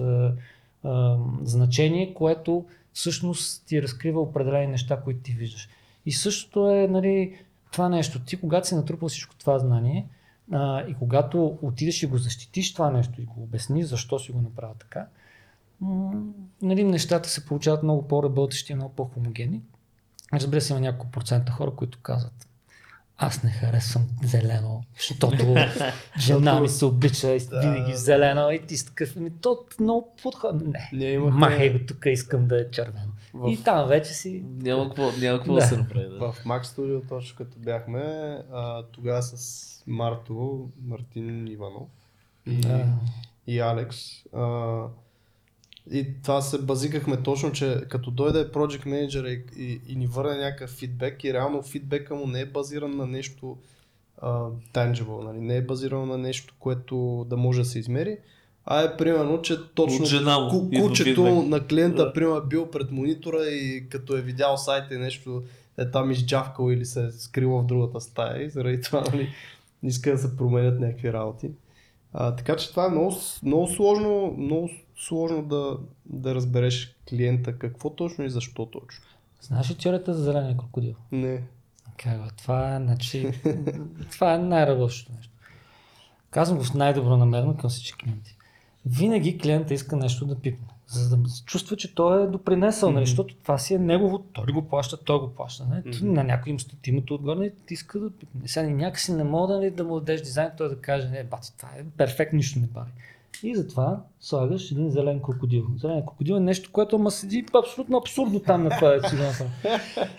значение, 1.43 2.15
което 2.15 2.65
всъщност 2.93 3.67
ти 3.67 3.83
разкрива 3.83 4.21
определени 4.21 4.67
неща, 4.67 5.01
които 5.01 5.21
ти 5.21 5.33
виждаш. 5.33 5.69
И 6.07 6.13
същото 6.13 6.71
е 6.71 6.89
нали, 6.89 7.39
това 7.73 7.89
нещо. 7.89 8.25
Ти, 8.25 8.41
когато 8.41 8.69
си 8.69 8.75
натрупал 8.75 9.09
всичко 9.09 9.37
това 9.37 9.59
знание 9.59 10.07
а, 10.53 10.83
и 10.89 10.95
когато 10.95 11.59
отидеш 11.63 12.03
и 12.03 12.07
го 12.07 12.19
защитиш 12.19 12.73
това 12.73 12.91
нещо 12.91 13.23
и 13.23 13.25
го 13.25 13.43
обясниш 13.43 13.87
защо 13.87 14.19
си 14.19 14.33
го 14.33 14.41
направил 14.41 14.75
така, 14.79 15.07
нали, 16.63 16.85
нещата 16.85 17.29
се 17.29 17.47
получават 17.47 17.83
много 17.83 18.09
по-работещи 18.09 18.73
и 18.73 18.77
много 18.77 18.95
по-хомогенни. 18.95 19.63
Разбира 20.33 20.61
се, 20.61 20.73
има 20.73 20.81
няколко 20.81 21.11
процента 21.11 21.53
хора, 21.53 21.71
които 21.71 21.99
казват 22.03 22.49
аз 23.19 23.43
не 23.43 23.51
харесвам 23.51 24.03
зелено, 24.23 24.83
защото 24.97 25.37
жена 26.19 26.61
ми 26.61 26.69
се 26.69 26.85
обича 26.85 27.29
и 27.29 27.39
винаги 27.53 27.95
зелено 27.95 28.51
и 28.51 28.59
ти 28.59 28.77
си 28.77 28.87
такъв, 28.87 29.17
ми 29.17 29.31
то 29.33 29.59
много 29.81 30.15
подход. 30.23 30.55
Не, 30.93 31.05
имахме 31.05 31.39
махай 31.41 31.73
го 31.73 31.87
тук, 31.87 32.07
искам 32.07 32.47
да 32.47 32.61
е 32.61 32.71
червено. 32.71 33.13
В- 33.35 33.51
И 33.51 33.63
там 33.65 33.89
вече 33.89 34.13
си... 34.13 34.45
Няма 34.47 34.85
какво, 34.85 35.11
няма 35.13 35.39
какво 35.39 35.55
Да. 35.55 35.61
да. 35.61 35.67
се 35.67 35.77
направи. 35.77 36.09
Да. 36.09 36.33
в 36.33 36.45
Mac 36.45 36.63
Studio 36.63 37.09
точно 37.09 37.37
като 37.37 37.59
бяхме, 37.59 38.01
а, 38.53 38.83
тогава 38.85 39.23
с 39.23 39.65
Марто, 39.87 40.69
Мартин 40.83 41.47
Иванов 41.49 41.89
и, 42.47 42.57
Да. 42.57 42.87
и 43.47 43.61
Алекс. 43.61 43.97
А, 44.33 44.41
и 45.93 46.07
това 46.23 46.41
се 46.43 46.59
базикахме 46.63 47.17
точно, 47.17 47.53
че 47.53 47.81
като 47.89 48.11
дойде 48.11 48.53
Project 48.53 48.87
Manager 48.87 49.29
и, 49.29 49.63
и, 49.63 49.81
и 49.89 49.97
ни 49.97 50.07
върне 50.07 50.37
някакъв 50.37 50.71
фидбек 50.71 51.25
и 51.25 51.33
реално 51.33 51.63
фидбека 51.63 52.15
му 52.15 52.27
не 52.27 52.41
е 52.41 52.47
базиран 52.47 52.97
на 52.97 53.07
нещо 53.07 53.57
а, 54.19 54.49
tangible, 54.73 55.25
нали? 55.25 55.41
не 55.41 55.57
е 55.57 55.63
базирано 55.63 56.07
на 56.07 56.19
нещо, 56.19 56.55
което 56.59 57.27
да 57.31 57.37
може 57.37 57.59
да 57.59 57.65
се 57.65 57.79
измери, 57.79 58.19
а 58.65 58.83
е 58.83 58.97
примерно, 58.97 59.43
че 59.43 59.57
точно 59.75 60.07
ку- 60.07 60.83
кучето 60.83 61.23
на 61.43 61.67
клиента, 61.67 62.05
Да. 62.05 62.13
примерно, 62.13 62.43
бил 62.47 62.71
пред 62.71 62.91
монитора 62.91 63.45
и 63.45 63.89
като 63.89 64.17
е 64.17 64.21
видял 64.23 64.57
сайта 64.57 64.95
и 64.95 64.99
нещо 64.99 65.43
е 65.79 65.91
там 65.91 66.11
изджавкал 66.11 66.71
или 66.71 66.85
се 66.85 67.05
е 67.07 67.11
скрил 67.11 67.51
в 67.51 67.67
другата 67.67 68.01
стая 68.01 68.43
и 68.43 68.51
заради 68.51 68.81
това 68.81 69.01
нали, 69.13 69.29
иска 69.83 70.11
да 70.11 70.19
се 70.19 70.37
променят 70.37 70.81
някакви 70.81 71.13
работи. 71.13 71.51
А, 72.13 72.37
така 72.37 72.57
че 72.57 72.71
това 72.71 72.87
е 72.87 72.91
много, 72.91 73.15
много 73.43 73.67
сложно, 73.69 74.35
много 74.39 74.71
сложно 74.97 75.43
да, 75.43 75.79
да 76.07 76.35
разбереш 76.35 76.97
клиента 77.09 77.59
какво 77.59 77.91
точно 77.91 78.25
и 78.25 78.31
защо 78.31 78.67
точно. 78.67 79.05
Знаеш 79.41 79.71
ли 79.71 79.75
теорията 79.75 80.15
за 80.15 80.23
зеления 80.23 80.57
крокодил? 80.57 80.95
Не. 81.13 81.43
Как 81.97 82.37
това 82.37 82.81
значи, 82.83 83.33
това 84.11 84.35
е 84.35 84.39
най-работещото 84.39 85.17
нещо. 85.17 85.33
Казвам 86.31 86.59
го 86.59 86.65
с 86.65 86.75
най-добро 86.75 87.17
намерено 87.17 87.57
към 87.57 87.71
всички 87.71 88.05
клиенти. 88.05 88.37
Винаги 88.87 89.39
клиента 89.39 89.75
иска 89.75 89.97
нещо 89.97 90.27
да 90.27 90.41
пипне, 90.41 90.67
за 90.87 91.17
да 91.17 91.29
се 91.29 91.45
чувства, 91.45 91.77
че 91.77 91.95
той 91.95 92.25
е 92.25 92.27
допринесъл, 92.27 92.93
нали, 92.93 93.07
защото 93.07 93.35
това 93.35 93.59
си 93.59 93.75
е 93.75 93.79
негово, 93.79 94.19
той 94.19 94.47
го 94.47 94.69
плаща, 94.69 95.05
той 95.05 95.19
го 95.19 95.35
плаща. 95.35 95.67
Нали? 95.71 95.83
Mm-hmm. 95.83 96.03
На 96.03 96.25
някой 96.25 96.53
им 96.53 96.61
стои 96.61 96.79
името 96.87 97.15
отгоре 97.15 97.45
и 97.45 97.53
ти 97.67 97.75
иска 97.75 97.99
да 97.99 98.11
пипне. 98.11 98.49
Сега 98.49 98.69
някакси 98.69 99.13
не 99.13 99.25
мога 99.25 99.55
нали, 99.55 99.71
да 99.71 99.85
му 99.85 100.01
дадеш 100.01 100.21
дизайн, 100.21 100.51
той 100.57 100.69
да 100.69 100.81
каже, 100.81 101.09
не, 101.09 101.25
бати, 101.25 101.57
това 101.57 101.69
е 101.79 101.85
перфектно, 101.97 102.37
нищо 102.37 102.59
не 102.59 102.73
прави. 102.73 102.91
И 103.43 103.57
затова 103.57 104.01
слагаш 104.21 104.71
един 104.71 104.91
зелен 104.91 105.21
крокодил. 105.23 105.67
Зелен 105.77 106.01
крокодил 106.01 106.35
е 106.35 106.41
нещо, 106.41 106.71
което 106.73 106.99
ма 106.99 107.11
седи 107.11 107.45
абсолютно 107.55 107.99
абсурдно 107.99 108.41
там 108.41 108.63
на 108.65 108.71
това 108.71 108.97
направи. 108.97 109.47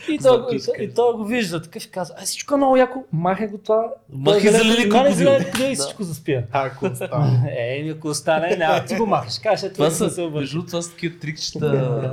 И 0.09 0.17
той, 0.23 0.37
Записка. 0.37 0.83
и 0.83 0.93
той 0.93 1.13
го 1.13 1.25
вижда 1.25 1.61
такъв 1.61 1.85
и 1.85 1.91
казва, 1.91 2.15
а 2.17 2.25
всичко 2.25 2.53
е 2.53 2.57
много 2.57 2.77
яко, 2.77 3.03
махай 3.11 3.47
го 3.47 3.57
това. 3.57 3.93
Махай 4.09 4.49
е 4.49 4.51
зеления 4.51 4.87
махай 4.87 4.89
крокодил. 4.89 5.27
крокодил 5.37 5.71
и 5.71 5.75
всичко 5.75 6.03
заспия. 6.03 6.47
Ако 6.51 6.85
остане. 6.85 7.55
Е, 7.57 7.89
ако 7.89 8.07
остане, 8.07 8.57
няма 8.57 8.85
ти 8.85 8.95
го 8.95 9.05
махаш. 9.05 9.39
Каже, 9.39 9.73
Това 9.73 9.89
това 9.89 10.09
са, 10.09 10.29
между 10.29 10.65
това 10.65 10.81
са 10.81 10.91
такива 10.91 11.19
трикчета, 11.19 11.69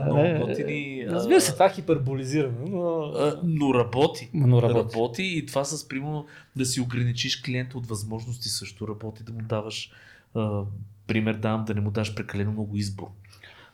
много 0.06 0.46
готини. 0.46 1.06
Разбира 1.08 1.40
се, 1.40 1.52
това 1.52 1.66
е 1.66 1.72
хиперболизирано, 1.72 2.66
но... 2.66 3.12
Но 3.44 3.74
работи. 3.74 4.30
Но 4.34 4.62
работи. 4.62 4.96
работи 4.96 5.22
и 5.22 5.46
това 5.46 5.64
с 5.64 5.88
примерно 5.88 6.26
да 6.56 6.64
си 6.64 6.80
ограничиш 6.80 7.42
клиента 7.42 7.78
от 7.78 7.86
възможности 7.86 8.48
също 8.48 8.88
работи, 8.88 9.22
да 9.22 9.32
му 9.32 9.42
даваш 9.42 9.90
пример 11.12 11.34
давам 11.34 11.64
да 11.64 11.74
не 11.74 11.80
му 11.80 11.90
даш 11.90 12.14
прекалено 12.14 12.52
много 12.52 12.76
избор. 12.76 13.06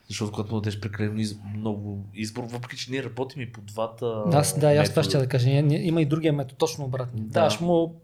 Защото 0.09 0.33
когато 0.33 0.55
му 0.55 0.61
дадеш 0.61 0.81
прекалено 0.81 1.21
из, 1.21 1.37
много 1.57 2.05
избор, 2.15 2.45
въпреки 2.45 2.77
че 2.77 2.91
ние 2.91 3.05
работим 3.05 3.43
и 3.43 3.53
по 3.53 3.61
двата 3.61 4.23
Аз, 4.33 4.59
да, 4.59 4.73
и 4.73 4.77
аз 4.77 4.91
това 4.91 5.03
ще 5.03 5.19
да 5.19 5.27
кажа. 5.27 5.51
Има 5.51 6.03
и 6.03 6.07
другия 6.07 6.33
метод, 6.33 6.55
точно 6.59 6.85
обратно. 6.85 7.21
Да. 7.21 7.33
Даваш 7.33 7.61
му... 7.61 8.01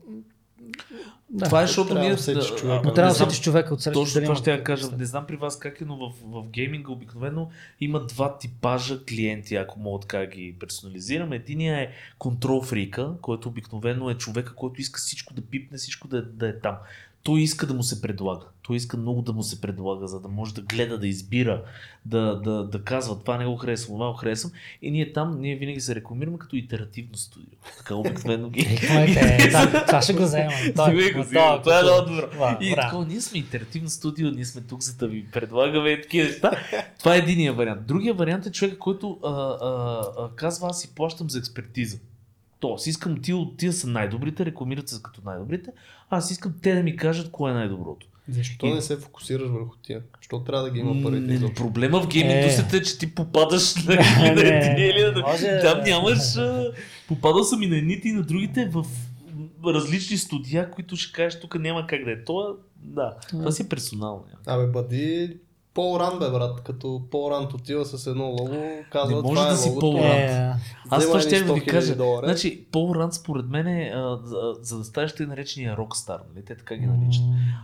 Да. 1.31 1.45
Това 1.45 1.63
е, 1.63 1.67
защото 1.67 1.95
ние... 1.95 2.15
да 2.15 2.45
човека. 2.45 2.83
Но 2.85 2.93
трябва 2.95 3.15
да 3.15 3.25
усетиш 3.25 3.41
човека 3.41 3.75
от 3.75 3.83
среща. 3.83 4.01
Точно 4.01 4.23
това 4.23 4.37
ще 4.37 4.53
я 4.53 4.65
кажа. 4.65 4.97
Не 4.97 5.05
знам 5.05 5.27
при 5.27 5.37
вас 5.37 5.59
как 5.59 5.81
е, 5.81 5.85
но 5.85 5.97
в, 5.97 6.13
в 6.25 6.49
гейминга 6.49 6.93
обикновено 6.93 7.51
има 7.81 8.07
два 8.07 8.39
типажа 8.39 9.05
клиенти, 9.09 9.57
ако 9.57 9.81
мога 9.81 10.01
така 10.01 10.19
да 10.19 10.27
ги 10.27 10.57
персонализирам. 10.61 11.33
Единия 11.33 11.81
е 11.81 11.89
контрол 12.19 12.63
фрика, 12.63 13.13
който 13.23 13.49
обикновено 13.49 14.11
е 14.11 14.15
човека, 14.15 14.55
който 14.55 14.81
иска 14.81 14.99
всичко 14.99 15.35
да 15.35 15.43
пипне, 15.43 15.79
всичко 15.79 16.09
да, 16.09 16.19
е- 16.19 16.23
да 16.23 16.49
е 16.49 16.59
там. 16.59 16.77
Той 17.25 17.41
иска 17.41 17.67
да 17.67 17.75
му 17.75 17.83
се 17.83 18.03
предлага. 18.03 18.47
Той 18.63 18.77
иска 18.77 18.97
много 18.97 19.23
да 19.23 19.33
му 19.33 19.43
се 19.43 19.61
предлага, 19.61 20.09
за 20.09 20.21
да 20.21 20.29
може 20.29 20.55
да 20.55 20.61
гледа, 20.63 20.99
да 20.99 21.07
избира, 21.07 21.63
да, 22.07 22.35
да, 22.35 22.65
да 22.65 22.83
казва 22.83 23.21
това 23.21 23.39
не 23.39 23.47
го 23.47 23.57
харесвам, 23.57 23.95
това 23.95 24.07
го 24.09 24.17
харесвам. 24.17 24.53
И 24.83 24.91
ние 24.91 25.13
там, 25.13 25.41
ние 25.41 25.57
винаги 25.57 25.81
се 25.81 25.95
рекламираме 25.95 26.39
като 26.39 26.57
итеративно 26.57 27.17
студио. 27.17 27.49
Така 27.79 27.95
обикновено 27.95 28.51
ги. 28.51 28.63
Викаме, 28.63 29.05
е, 29.05 29.49
това- 29.49 29.85
Това 29.87 30.03
ще 30.03 30.13
го 30.13 30.23
взимам. 30.23 30.53
Това 31.61 31.81
е 31.81 31.83
много 31.83 32.11
добро. 32.11 32.27
И 32.61 32.75
такова, 32.77 33.07
ние 33.07 33.21
сме 33.21 33.39
интерактивно 33.39 33.89
студио, 33.91 34.31
ние 34.31 34.45
сме 34.45 34.61
тук, 34.61 34.83
за 34.83 34.95
да 34.95 35.09
ви 35.09 35.27
предлагаме 35.27 35.89
и 35.89 36.03
такива 36.03 36.29
неща. 36.29 36.51
Това 36.99 37.15
е 37.15 37.19
единия 37.19 37.53
вариант. 37.53 37.87
Другия 37.87 38.15
вариант 38.15 38.47
е 38.47 38.53
човека, 38.53 38.79
който 38.79 39.19
а, 39.25 39.29
а, 39.31 39.67
а, 40.19 40.29
казва, 40.31 40.69
аз 40.69 40.81
си 40.81 40.95
плащам 40.95 41.31
за 41.31 41.39
експертиза. 41.39 41.99
Тоест, 42.61 42.87
искам 42.87 43.23
тия, 43.23 43.37
тия 43.57 43.73
са 43.73 43.87
най-добрите, 43.87 44.45
рекламират 44.47 44.89
се 44.89 45.03
като 45.03 45.21
най-добрите, 45.25 45.71
аз 46.15 46.31
искам 46.31 46.55
те 46.63 46.75
да 46.75 46.83
ми 46.83 46.97
кажат 46.97 47.31
кое 47.31 47.51
е 47.51 47.55
най-доброто. 47.55 48.07
Защо 48.29 48.67
И- 48.67 48.73
не 48.73 48.81
се 48.81 48.97
фокусираш 48.97 49.49
върху 49.49 49.77
тия? 49.77 50.03
Защо 50.19 50.41
трябва 50.41 50.65
да 50.65 50.71
ги 50.71 50.79
има 50.79 51.03
парите 51.03 51.21
Не, 51.21 51.35
изобщо? 51.35 51.55
проблема 51.57 52.01
в 52.01 52.09
гейминг 52.09 52.33
Е. 52.33 52.39
индустрията 52.39 52.77
е, 52.77 52.83
че 52.83 52.99
ти 52.99 53.15
попадаш 53.15 53.75
на, 53.77 53.95
Не, 53.95 54.35
на 54.35 54.43
едни 54.43 54.85
или 54.85 55.03
на 55.07 55.21
може- 55.23 55.61
Там 55.63 55.81
нямаш... 55.81 56.37
а, 56.37 56.73
Попадал 57.09 57.45
съм 57.45 57.63
и 57.63 57.67
на 57.67 57.77
едните 57.77 58.09
и 58.09 58.13
на 58.13 58.23
другите 58.23 58.67
в 58.67 58.85
различни 59.67 60.17
студия, 60.17 60.71
които 60.71 60.97
ще 60.97 61.13
кажеш, 61.13 61.41
тук 61.41 61.55
няма 61.55 61.87
как 61.87 62.05
да 62.05 62.13
е. 62.13 62.25
Това, 62.25 62.45
да, 62.77 63.17
това 63.31 63.51
си 63.53 63.63
е 63.63 63.69
персонално. 63.69 64.25
Абе, 64.47 64.67
бъди 64.67 65.37
Пол 65.75 66.01
Ран, 66.01 66.19
бе, 66.19 66.31
брат. 66.31 66.61
Като 66.61 67.03
Пол 67.11 67.31
Ран 67.31 67.45
отива 67.45 67.85
с 67.85 68.07
едно 68.07 68.25
лого, 68.25 68.57
казва, 68.91 69.17
Не 69.17 69.23
може 69.23 69.35
това 69.35 69.47
да 69.47 69.53
е 69.53 69.57
си 69.57 69.69
Е, 69.69 70.41
Ран. 70.41 70.59
Аз 70.91 71.07
това 71.07 71.21
ще 71.21 71.43
да 71.43 71.45
ви 71.45 71.61
100 71.61 71.65
000 71.65 71.71
кажа. 71.71 71.97
долара. 71.97 72.27
Значи, 72.27 72.65
Пол 72.65 72.95
Ран 72.95 73.13
според 73.13 73.47
мен 73.47 73.67
е, 73.69 73.93
а, 73.95 74.19
за, 74.25 74.37
за 74.61 74.79
да 74.79 74.85
станеш 74.85 75.15
тъй 75.15 75.27
наречения 75.27 75.77
рокстар, 75.77 76.19
нали? 76.29 76.45
Те 76.45 76.57
така 76.57 76.77
ги 76.77 76.87
наричат. 76.87 77.23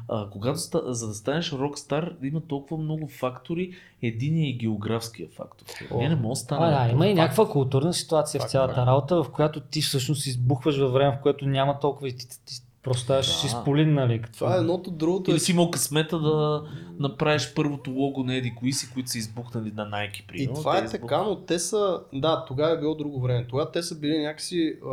А, 0.08 0.30
когато 0.30 0.58
за 0.84 1.08
да 1.08 1.14
станеш 1.14 1.52
рокстар, 1.52 2.12
има 2.22 2.40
толкова 2.40 2.82
много 2.82 3.08
фактори. 3.08 3.70
Един 4.02 4.36
е 4.36 4.48
и 4.48 4.52
географския 4.54 5.28
фактор. 5.28 5.66
Ние 5.94 6.08
не 6.08 6.16
може 6.16 6.28
да 6.28 6.32
А, 6.32 6.36
стане. 6.36 6.86
да, 6.86 6.92
има 6.92 7.06
и 7.06 7.14
някаква 7.14 7.48
културна 7.48 7.94
ситуация 7.94 8.38
в 8.38 8.42
Факт, 8.42 8.50
цялата 8.50 8.74
факт. 8.74 8.86
работа, 8.86 9.22
в 9.22 9.30
която 9.30 9.60
ти 9.60 9.82
всъщност 9.82 10.26
избухваш 10.26 10.78
във 10.78 10.92
време, 10.92 11.16
в 11.18 11.22
което 11.22 11.46
няма 11.46 11.78
толкова 11.80 12.08
и 12.08 12.12
ти, 12.12 12.28
ти, 12.28 12.36
ти 12.46 12.54
просто 12.82 13.02
ставаш 13.02 13.26
Да. 13.26 13.40
да. 13.42 13.46
изполин, 13.46 13.94
нали? 13.94 14.22
Като... 14.22 14.34
Това 14.34 14.54
е 14.54 14.58
едното, 14.58 14.90
другото 14.90 15.30
е... 15.30 15.34
Или 15.34 15.40
си 15.40 15.52
имал 15.52 15.70
късмета 15.70 16.18
да 16.18 16.64
направиш 16.98 17.52
първото 17.54 17.90
лого 17.90 18.22
на 18.24 18.34
Еди 18.34 18.54
кои 18.54 18.72
си, 18.72 18.90
които 18.92 19.10
са 19.10 19.18
избухнали 19.18 19.72
на 19.72 19.86
Nike. 19.86 20.20
И 20.20 20.26
примерно. 20.26 20.54
това 20.54 20.72
Те 20.72 20.78
е 20.78 20.84
избух- 20.84 20.90
така, 21.00 21.22
но 21.22 21.36
те 21.36 21.58
са... 21.58 22.00
Да, 22.12 22.44
тогава 22.48 22.72
е 22.74 22.80
било 22.80 22.94
друго 22.94 23.20
време. 23.20 23.46
Тогава 23.48 23.70
те 23.70 23.82
са 23.82 23.98
били 23.98 24.18
някакси 24.18 24.74
а, 24.84 24.88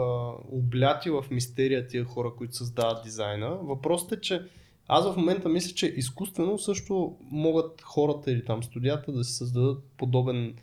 обляти 0.51 1.09
в 1.09 1.25
мистерия 1.31 1.88
тия 1.88 2.05
хора, 2.05 2.31
които 2.38 2.55
създават 2.55 3.03
дизайна. 3.03 3.49
Въпросът 3.49 4.11
е, 4.11 4.21
че 4.21 4.41
аз 4.88 5.05
в 5.05 5.17
момента 5.17 5.49
мисля, 5.49 5.73
че 5.75 5.85
изкуствено 5.88 6.57
също 6.59 7.15
могат 7.31 7.81
хората 7.81 8.31
или 8.31 8.45
там 8.45 8.63
студията 8.63 9.11
да 9.11 9.23
си 9.23 9.33
създадат 9.33 9.83
подобен, 9.97 10.53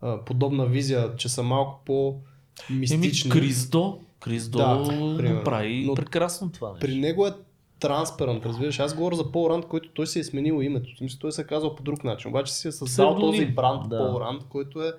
а, 0.00 0.24
подобна 0.24 0.66
визия, 0.66 1.16
че 1.16 1.28
са 1.28 1.42
малко 1.42 1.70
Еми, 1.70 1.84
по-мистични. 1.86 3.30
Криздо, 3.30 3.98
Криздо 4.20 4.58
Да, 4.58 4.82
примерно. 5.16 5.34
направи 5.34 5.84
Но 5.86 5.94
прекрасно 5.94 6.52
това 6.52 6.68
нещо. 6.68 6.80
При 6.80 6.94
него 6.94 7.26
е 7.26 7.32
транспарант, 7.80 8.46
разбираш. 8.46 8.80
Аз 8.80 8.94
говоря 8.94 9.16
за 9.16 9.32
Пол 9.32 9.50
Ранд, 9.50 9.66
който 9.66 9.88
той 9.88 10.06
си 10.06 10.18
е 10.18 10.24
сменил 10.24 10.62
името. 10.62 10.90
В 10.94 10.98
смисъл, 10.98 11.18
той 11.18 11.32
се 11.32 11.42
е 11.42 11.46
казал 11.46 11.74
по 11.74 11.82
друг 11.82 12.04
начин. 12.04 12.28
Обаче 12.28 12.52
си 12.52 12.68
е 12.68 12.72
създал 12.72 12.86
Псевдоним. 13.14 13.32
този 13.32 13.46
бранд 13.46 13.88
Да. 13.88 13.98
Пол 13.98 14.20
Ранд, 14.20 14.42
който 14.44 14.82
е 14.82 14.92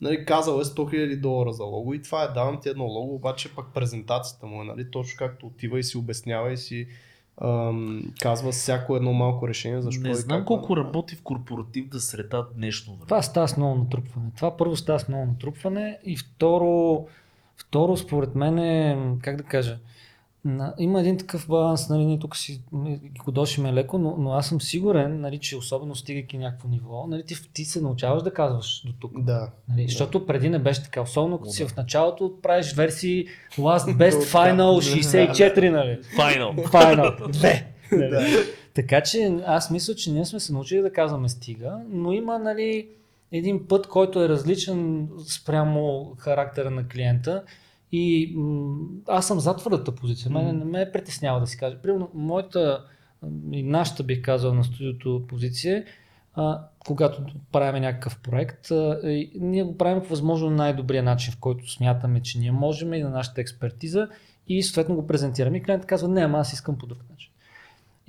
нали, 0.00 0.24
казал 0.24 0.52
е 0.54 0.64
100 0.64 0.74
000 0.74 1.20
долара 1.20 1.52
за 1.52 1.64
лого 1.64 1.94
и 1.94 2.02
това 2.02 2.22
е 2.22 2.28
давам 2.28 2.60
ти 2.60 2.68
едно 2.68 2.84
лого, 2.84 3.14
обаче 3.14 3.54
пък 3.54 3.66
презентацията 3.74 4.46
му 4.46 4.62
е 4.62 4.66
нали, 4.66 4.90
точно 4.90 5.14
както 5.18 5.46
отива 5.46 5.78
и 5.78 5.82
си 5.82 5.98
обяснява 5.98 6.52
и 6.52 6.56
си 6.56 6.86
ам, 7.42 8.02
казва 8.20 8.52
всяко 8.52 8.96
едно 8.96 9.12
малко 9.12 9.48
решение, 9.48 9.80
защо 9.80 10.02
не 10.02 10.10
и 10.10 10.14
знам 10.14 10.38
как 10.38 10.46
колко 10.46 10.74
да- 10.74 10.80
работи 10.80 11.16
в 11.16 11.22
корпоративна 11.22 12.00
среда 12.00 12.46
днешно 12.54 12.92
време. 12.92 13.04
Това 13.06 13.22
става 13.22 13.48
с 13.48 13.56
много 13.56 13.74
натрупване. 13.74 14.30
Това 14.36 14.56
първо 14.56 14.76
става 14.76 14.98
с 15.00 15.08
много 15.08 15.26
натрупване 15.26 15.98
и 16.04 16.16
второ, 16.16 17.06
второ 17.56 17.96
според 17.96 18.34
мен 18.34 18.58
е, 18.58 18.98
как 19.22 19.36
да 19.36 19.42
кажа, 19.42 19.78
на, 20.46 20.74
има 20.78 21.00
един 21.00 21.18
такъв 21.18 21.46
баланс, 21.48 21.88
нали, 21.88 22.04
ние 22.04 22.18
тук 22.18 22.36
си 22.36 22.62
ги 22.74 23.20
годошиме 23.24 23.72
леко, 23.72 23.98
но, 23.98 24.16
но 24.18 24.32
аз 24.32 24.48
съм 24.48 24.60
сигурен, 24.60 25.20
нали, 25.20 25.38
че 25.38 25.56
особено 25.56 25.94
стигайки 25.94 26.38
някакво 26.38 26.68
ниво, 26.68 27.06
нали, 27.06 27.22
ти, 27.22 27.52
ти 27.52 27.64
се 27.64 27.80
научаваш 27.80 28.22
да 28.22 28.34
казваш 28.34 28.82
до 28.86 28.92
тук. 28.92 29.22
Да. 29.22 29.50
Нали, 29.68 29.88
защото 29.88 30.26
преди 30.26 30.48
не 30.48 30.58
беше 30.58 30.82
така. 30.82 31.00
Особено 31.00 31.38
като 31.38 31.52
си 31.52 31.62
да. 31.62 31.68
в 31.68 31.76
началото 31.76 32.32
правиш 32.42 32.74
версии 32.74 33.26
Last 33.58 33.96
Best 33.98 34.20
Final 34.20 34.56
там. 34.56 35.34
64, 35.34 35.70
нали? 35.70 35.98
Final. 36.16 36.68
Final 36.70 37.30
2. 37.30 37.64
Нали? 37.92 38.36
Така 38.74 39.00
че 39.00 39.38
аз 39.46 39.70
мисля, 39.70 39.94
че 39.94 40.12
ние 40.12 40.24
сме 40.24 40.40
се 40.40 40.52
научили 40.52 40.80
да 40.82 40.92
казваме 40.92 41.28
стига, 41.28 41.78
но 41.88 42.12
има 42.12 42.38
нали, 42.38 42.88
един 43.32 43.68
път, 43.68 43.86
който 43.86 44.24
е 44.24 44.28
различен 44.28 45.08
спрямо 45.28 46.14
характера 46.18 46.70
на 46.70 46.88
клиента. 46.88 47.42
И 47.92 48.34
м- 48.36 48.76
аз 49.08 49.26
съм 49.26 49.40
за 49.40 49.56
твърдата 49.56 49.94
позиция. 49.94 50.30
Мене 50.30 50.52
не 50.52 50.64
ме 50.64 50.90
притеснява 50.92 51.40
да 51.40 51.46
си 51.46 51.58
кажа. 51.58 51.78
Примерно, 51.82 52.10
моята 52.14 52.84
и 53.52 53.62
нашата 53.62 54.02
бих 54.02 54.22
казал 54.22 54.54
на 54.54 54.64
студиото 54.64 55.24
позиция, 55.28 55.84
а, 56.34 56.60
когато 56.78 57.22
правим 57.52 57.82
някакъв 57.82 58.18
проект, 58.18 58.70
а, 58.70 59.00
и 59.04 59.32
ние 59.40 59.64
го 59.64 59.78
правим 59.78 60.02
по 60.02 60.08
възможно 60.08 60.50
най-добрия 60.50 61.02
начин, 61.02 61.32
в 61.32 61.38
който 61.40 61.70
смятаме, 61.70 62.22
че 62.22 62.38
ние 62.38 62.52
можем 62.52 62.94
и 62.94 63.02
на 63.02 63.10
нашата 63.10 63.40
експертиза 63.40 64.08
и 64.48 64.62
съответно 64.62 64.94
го 64.94 65.06
презентираме. 65.06 65.56
И 65.56 65.62
клиентът 65.62 65.88
казва, 65.88 66.08
не, 66.08 66.20
ама 66.20 66.38
аз 66.38 66.52
искам 66.52 66.78
по 66.78 66.86
друг 66.86 66.98
начин. 67.10 67.30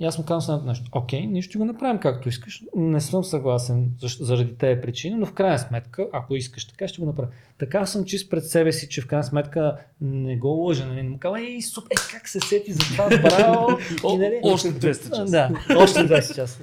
И 0.00 0.04
аз 0.06 0.18
му 0.18 0.24
казвам 0.24 0.40
следното 0.40 0.66
нещо. 0.66 0.90
Окей, 0.92 1.26
ние 1.26 1.42
ще 1.42 1.58
го 1.58 1.64
направим 1.64 2.00
както 2.00 2.28
искаш. 2.28 2.62
Не 2.76 3.00
съм 3.00 3.24
съгласен 3.24 3.90
заради 4.20 4.54
тези 4.54 4.80
причини, 4.80 5.16
но 5.16 5.26
в 5.26 5.32
крайна 5.32 5.58
сметка, 5.58 6.06
ако 6.12 6.36
искаш 6.36 6.64
така, 6.64 6.88
ще 6.88 7.00
го 7.00 7.06
направя. 7.06 7.28
Така 7.58 7.86
съм 7.86 8.04
чист 8.04 8.30
пред 8.30 8.46
себе 8.46 8.72
си, 8.72 8.88
че 8.88 9.00
в 9.00 9.06
крайна 9.06 9.24
сметка 9.24 9.76
не 10.00 10.36
го 10.36 10.48
лъжа. 10.48 10.86
Нали? 10.86 11.02
Не 11.02 11.08
му 11.08 11.18
казвам, 11.18 11.40
ей, 11.40 11.62
супер, 11.62 11.88
е, 11.90 12.12
как 12.12 12.28
се 12.28 12.40
сети 12.40 12.72
за 12.72 12.78
това, 12.78 13.08
браво. 13.08 13.78
И, 14.14 14.18
нали, 14.18 14.40
още 14.42 14.68
200 14.68 15.08
часа. 15.08 15.24
Да, 15.24 15.50
още 15.76 16.00
20 16.00 16.34
часа. 16.34 16.58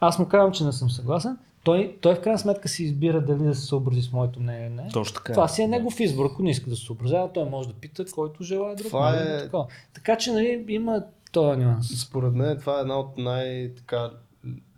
Аз 0.00 0.18
му 0.18 0.28
казвам, 0.28 0.52
че 0.52 0.64
не 0.64 0.72
съм 0.72 0.90
съгласен. 0.90 1.38
Той, 1.64 1.96
той 2.00 2.14
в 2.14 2.20
крайна 2.20 2.38
сметка 2.38 2.68
си 2.68 2.84
избира 2.84 3.20
дали 3.20 3.42
да 3.42 3.54
се 3.54 3.66
съобрази 3.66 4.02
с 4.02 4.12
моето 4.12 4.40
мнение 4.40 4.66
или 4.66 4.74
не. 4.74 4.88
Точно 4.92 5.14
така. 5.14 5.32
Това 5.32 5.48
си 5.48 5.62
е 5.62 5.68
негов 5.68 6.00
избор. 6.00 6.26
Ако 6.26 6.42
не 6.42 6.50
иска 6.50 6.70
да 6.70 6.76
се 6.76 6.84
съобразява, 6.84 7.32
той 7.32 7.44
може 7.44 7.68
да 7.68 7.74
пита 7.74 8.04
който 8.14 8.44
желая 8.44 8.76
друг. 8.76 8.86
Това 8.86 9.10
нали, 9.10 9.32
е- 9.32 9.38
такова. 9.38 9.66
Така 9.94 10.16
че 10.16 10.32
нали, 10.32 10.64
има 10.68 11.02
този 11.30 11.60
нюанс. 11.60 12.00
Според 12.00 12.34
мен 12.34 12.58
това 12.58 12.78
е 12.78 12.80
една 12.80 12.98
от 12.98 13.18
най-така 13.18 14.10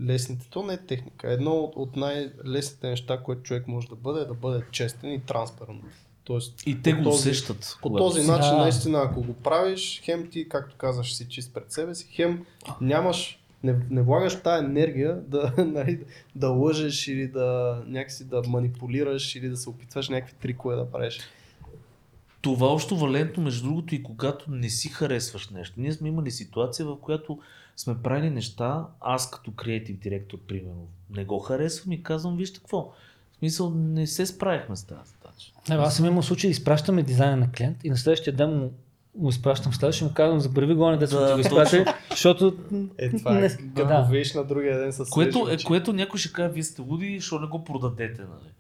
лесните, 0.01 0.47
то 0.51 0.63
не 0.63 0.73
е 0.73 0.79
техника, 0.79 1.33
едно 1.33 1.51
от, 1.53 1.73
от 1.77 1.97
най-лесните 1.97 2.89
неща, 2.89 3.19
което 3.19 3.43
човек 3.43 3.69
може 3.69 3.89
да 3.89 3.95
бъде, 3.95 4.21
е 4.21 4.25
да 4.25 4.35
бъде 4.35 4.63
честен 4.71 5.13
и 5.13 5.21
транспарент. 5.21 5.83
Тоест, 6.25 6.67
И 6.67 6.83
те 6.83 6.93
го 6.93 7.03
този- 7.03 7.19
усещат. 7.21 7.79
По 7.83 7.91
този 7.91 8.21
си- 8.21 8.27
начин, 8.27 8.51
Да. 8.51 8.57
наистина, 8.59 9.03
ако 9.03 9.23
го 9.23 9.33
правиш, 9.35 10.01
хем 10.05 10.29
ти, 10.31 10.49
както 10.49 10.77
казваш, 10.77 11.15
си 11.15 11.29
чист 11.29 11.55
пред 11.55 11.73
себе 11.73 11.95
си, 11.95 12.09
хем 12.11 12.47
нямаш, 12.81 13.39
не, 13.63 13.77
не 13.91 14.03
влагаш 14.03 14.43
тази 14.43 14.65
енергия 14.65 15.17
да, 15.19 15.53
нали, 15.59 16.01
да 16.37 16.49
лъжеш 16.49 17.09
или 17.09 17.29
да 17.29 17.79
някакси 17.87 18.25
да 18.25 18.43
манипулираш 18.49 19.37
или 19.37 19.49
да 19.49 19.57
се 19.57 19.71
опитваш 19.71 20.09
някакви 20.09 20.35
трикове 20.35 20.77
да 20.77 20.91
правиш. 20.91 21.21
Това 22.41 22.67
още 22.67 22.95
валентно, 22.95 23.43
между 23.43 23.69
другото, 23.69 23.95
и 23.95 24.03
когато 24.03 24.51
не 24.51 24.69
си 24.69 24.89
харесваш 24.89 25.49
нещо. 25.49 25.81
Ние 25.81 25.93
сме 25.93 26.09
имали 26.09 26.31
ситуация, 26.31 26.87
в 26.87 27.01
която 27.01 27.39
сме 27.77 28.03
правили 28.03 28.31
неща, 28.31 28.87
аз 29.01 29.31
като 29.31 29.51
креатив 29.51 29.97
директор, 29.97 30.39
примерно, 30.49 30.89
не 31.17 31.25
го 31.25 31.39
харесвам 31.39 31.93
и 31.93 32.03
казвам, 32.03 32.37
вижте 32.37 32.59
какво. 32.59 32.93
В 33.33 33.39
смисъл, 33.39 33.71
не 33.71 34.07
се 34.07 34.27
справихме 34.27 34.77
с 34.77 34.85
тази 34.85 35.11
задача. 35.11 35.53
Не, 35.69 35.75
аз 35.75 35.97
съм 35.97 36.07
имал 36.07 36.23
случай 36.23 36.49
да 36.49 36.53
изпращаме 36.53 37.03
дизайна 37.03 37.37
на 37.37 37.53
клиент 37.53 37.85
и 37.85 37.91
на 37.91 37.97
следващия 37.97 38.37
ден 38.37 38.59
му, 38.59 38.73
му 39.19 39.29
изпращам 39.29 39.73
в 39.73 39.77
следващия 39.77 40.09
му 40.09 40.15
казвам, 40.15 40.41
забрави 40.41 40.75
го, 40.75 40.91
не 40.91 40.97
да 40.97 41.07
Да, 41.07 41.35
го 41.35 41.41
изпратили, 41.41 41.85
защото 42.11 42.57
Е, 42.99 43.11
това 43.11 43.39
е, 43.39 43.41
не, 43.41 43.49
да, 43.49 43.85
го 43.85 44.39
на 44.39 44.45
другия 44.45 44.79
ден 44.79 44.93
с 44.93 45.11
Което, 45.11 45.49
е, 45.51 45.57
което 45.67 45.93
някой 45.93 46.21
ще 46.21 46.33
каже, 46.33 46.49
вие 46.49 46.63
сте 46.63 46.83
луди, 46.83 47.19
защо 47.19 47.39
не 47.39 47.47
го 47.47 47.65
продадете, 47.65 48.23
нали? 48.23 48.53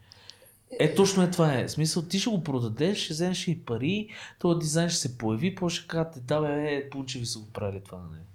Е, 0.79 0.95
точно 0.95 1.23
е 1.23 1.31
това 1.31 1.55
е. 1.55 1.67
В 1.67 1.71
смисъл, 1.71 2.03
ти 2.03 2.19
ще 2.19 2.31
го 2.31 2.45
продадеш, 2.45 2.99
ще 2.99 3.13
вземеш 3.15 3.49
и 3.49 3.65
пари, 3.65 4.09
този 4.39 4.59
дизайн 4.61 4.89
ще 4.89 5.01
се 5.01 5.19
появи, 5.19 5.55
после 5.55 5.77
ще 5.77 5.89
кажете, 5.89 6.21
да 6.21 6.41
бе, 6.41 6.75
е, 6.75 6.91
Пунчеви 6.91 7.27
са 7.27 7.39
го 7.39 7.53
правили 7.53 7.83
това, 7.85 7.99
нали? 7.99 8.21
Али, 8.21 8.30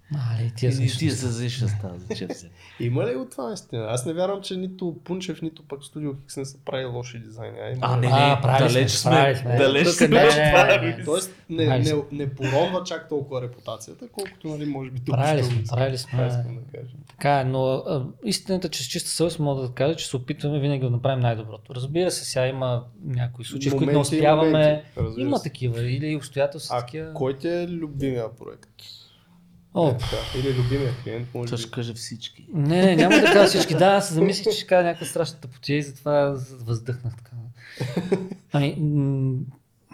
И, 0.47 0.51
тия 0.55 0.71
са 0.71 0.83
и 0.83 0.87
тия 0.87 1.11
се 1.11 1.27
взеш 1.27 1.57
с 1.57 1.81
тази, 1.81 2.05
че 2.17 2.33
се. 2.33 2.49
Има 2.79 3.05
ли 3.05 3.15
го 3.15 3.25
това 3.25 3.47
наистина? 3.47 3.85
Аз 3.89 4.05
не 4.05 4.13
вярвам, 4.13 4.41
че 4.41 4.57
нито 4.57 4.95
Пунчев, 5.03 5.41
нито 5.41 5.63
пък 5.63 5.83
Студио 5.83 6.13
Хикс 6.13 6.37
не 6.37 6.45
са 6.45 6.57
правили 6.65 6.85
лоши 6.85 7.19
дизайни. 7.19 7.57
А, 7.61 7.69
има 7.69 7.79
А, 7.81 7.97
не, 7.97 8.07
А, 8.11 8.51
не, 8.53 8.67
далеч 8.67 8.89
сме, 8.91 9.43
далеч 9.57 9.87
сме 9.87 10.07
не, 10.07 10.17
от 10.19 10.35
не, 10.35 10.51
това. 10.51 10.77
не, 10.81 10.95
не. 10.97 11.03
Тоест 11.05 11.31
не, 11.49 11.79
не, 11.79 11.93
не 12.11 12.35
поронва 12.35 12.83
чак 12.83 13.09
толкова 13.09 13.41
репутацията, 13.41 14.07
колкото 14.11 14.47
нали, 14.47 14.65
може 14.65 14.91
би 14.91 14.99
тук 14.99 15.15
Правили 15.15 15.43
сме, 15.43 15.63
правили 15.63 15.97
сме. 15.97 16.27
искам 16.27 16.55
да 16.55 16.79
кажа. 16.79 16.93
Така 17.09 17.39
е, 17.39 17.43
но 17.43 17.65
а, 17.67 18.05
истината, 18.23 18.69
че 18.69 18.83
с 18.83 18.87
чиста 18.87 19.09
съвест 19.09 19.39
мога 19.39 19.61
да 19.61 19.73
кажа, 19.73 19.95
че 19.95 20.07
се 20.07 20.17
опитваме 20.17 20.59
винаги 20.59 20.83
да 20.83 20.89
направим 20.89 21.19
най-доброто. 21.19 21.75
Разбира 21.75 22.11
се, 22.11 22.25
сега 22.25 22.47
има 22.47 22.83
някои 23.05 23.45
случаи, 23.45 23.71
в 23.71 23.75
които 23.77 23.93
не 23.93 23.97
успяваме. 23.99 24.83
моменти, 24.97 25.21
Има 25.21 25.41
такива 25.41 25.81
или 25.81 26.15
обстоятелства 26.15 26.83
А 26.93 27.13
кой 27.13 27.37
ти 27.37 27.47
е 27.47 27.67
любимия 27.67 28.35
проект? 28.35 28.69
О, 29.75 29.89
Е. 29.89 29.97
Или 30.39 30.53
любимия 30.53 30.91
клиент, 31.03 31.27
може 31.33 31.51
би. 31.51 31.57
ще 31.57 31.71
каже 31.71 31.93
всички. 31.93 32.45
Не, 32.53 32.85
не, 32.85 32.95
няма 32.95 33.15
да 33.15 33.25
кажа 33.25 33.47
всички. 33.47 33.73
Да, 33.73 33.85
аз 33.85 34.07
се 34.07 34.13
замислих, 34.13 34.43
че 34.45 34.51
ще 34.51 34.67
кажа 34.67 34.83
някаква 34.83 35.05
страшна 35.05 35.37
тъпотия 35.37 35.77
и 35.77 35.83
затова 35.83 36.35
въздъхнах 36.59 37.13
така. 37.17 37.31
Ами, 38.51 38.75
м, 38.79 39.33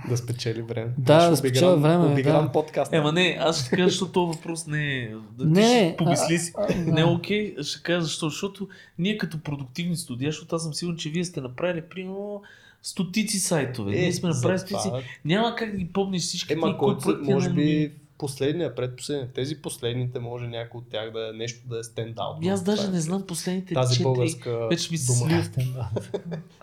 Да 0.10 0.18
спечели 0.18 0.62
време. 0.62 0.92
Да, 0.98 1.20
Ще 1.20 1.30
да 1.30 1.38
спечеля 1.38 1.78
време, 1.78 2.06
Обиграм 2.06 2.46
да. 2.46 2.52
подкаст. 2.52 2.94
Ема 2.94 3.12
не, 3.12 3.38
аз 3.40 3.62
ще 3.62 3.70
кажа, 3.70 3.84
защото 3.86 4.12
този 4.12 4.38
въпрос 4.38 4.68
не 4.68 4.98
е... 4.98 5.10
Да, 5.32 5.46
Не, 5.46 5.96
помисли 5.98 6.36
а- 6.36 6.40
си. 6.40 6.54
а- 6.58 6.76
Не 6.76 7.02
е 7.02 7.04
да. 7.04 7.08
окей, 7.08 7.56
ще 7.62 7.84
кажа 7.84 8.02
защо. 8.02 8.30
Защото 8.30 8.68
ние 9.00 9.18
като 9.18 9.40
продуктивни 9.40 9.96
студия, 9.98 10.28
защото 10.28 10.56
аз 10.56 10.64
съм 10.64 10.74
сигурен, 10.74 10.98
че 10.98 11.10
вие 11.10 11.26
сте 11.26 11.42
направили 11.42 11.82
примерно 11.82 12.42
стотици 12.84 13.40
сайтове. 13.40 13.92
ние 13.92 14.14
сме 14.14 14.30
направили 14.30 14.60
стотици. 14.60 14.90
Няма 15.26 15.56
как 15.56 15.72
да 15.72 15.78
ги 15.78 15.88
помниш 15.88 16.22
всички. 16.22 16.54
Ема, 16.54 16.68
ти, 16.68 16.74
кои 16.74 16.94
кой, 16.94 16.98
проекти 17.00 17.34
може 17.34 17.50
не 17.50 17.56
би 17.56 17.92
последния, 18.22 18.76
предпоследния. 18.76 19.34
Тези 19.34 19.62
последните 19.62 20.20
може 20.20 20.48
някой 20.48 20.78
от 20.78 20.90
тях 20.90 21.12
да 21.12 21.30
е 21.30 21.32
нещо 21.34 21.68
да 21.68 21.80
е 21.80 21.84
стендаут. 21.84 22.38
И 22.42 22.48
аз 22.48 22.64
даже 22.64 22.88
не 22.88 23.02
знам 23.02 23.28
последните 23.28 23.74
Тази 23.74 23.94
четири. 23.94 24.04
българска 24.04 24.68
Вече 24.68 24.92
ми 24.92 24.98
се 24.98 25.14
дума. 25.14 25.30
слива 25.30 25.44
Стендаут. 25.44 26.10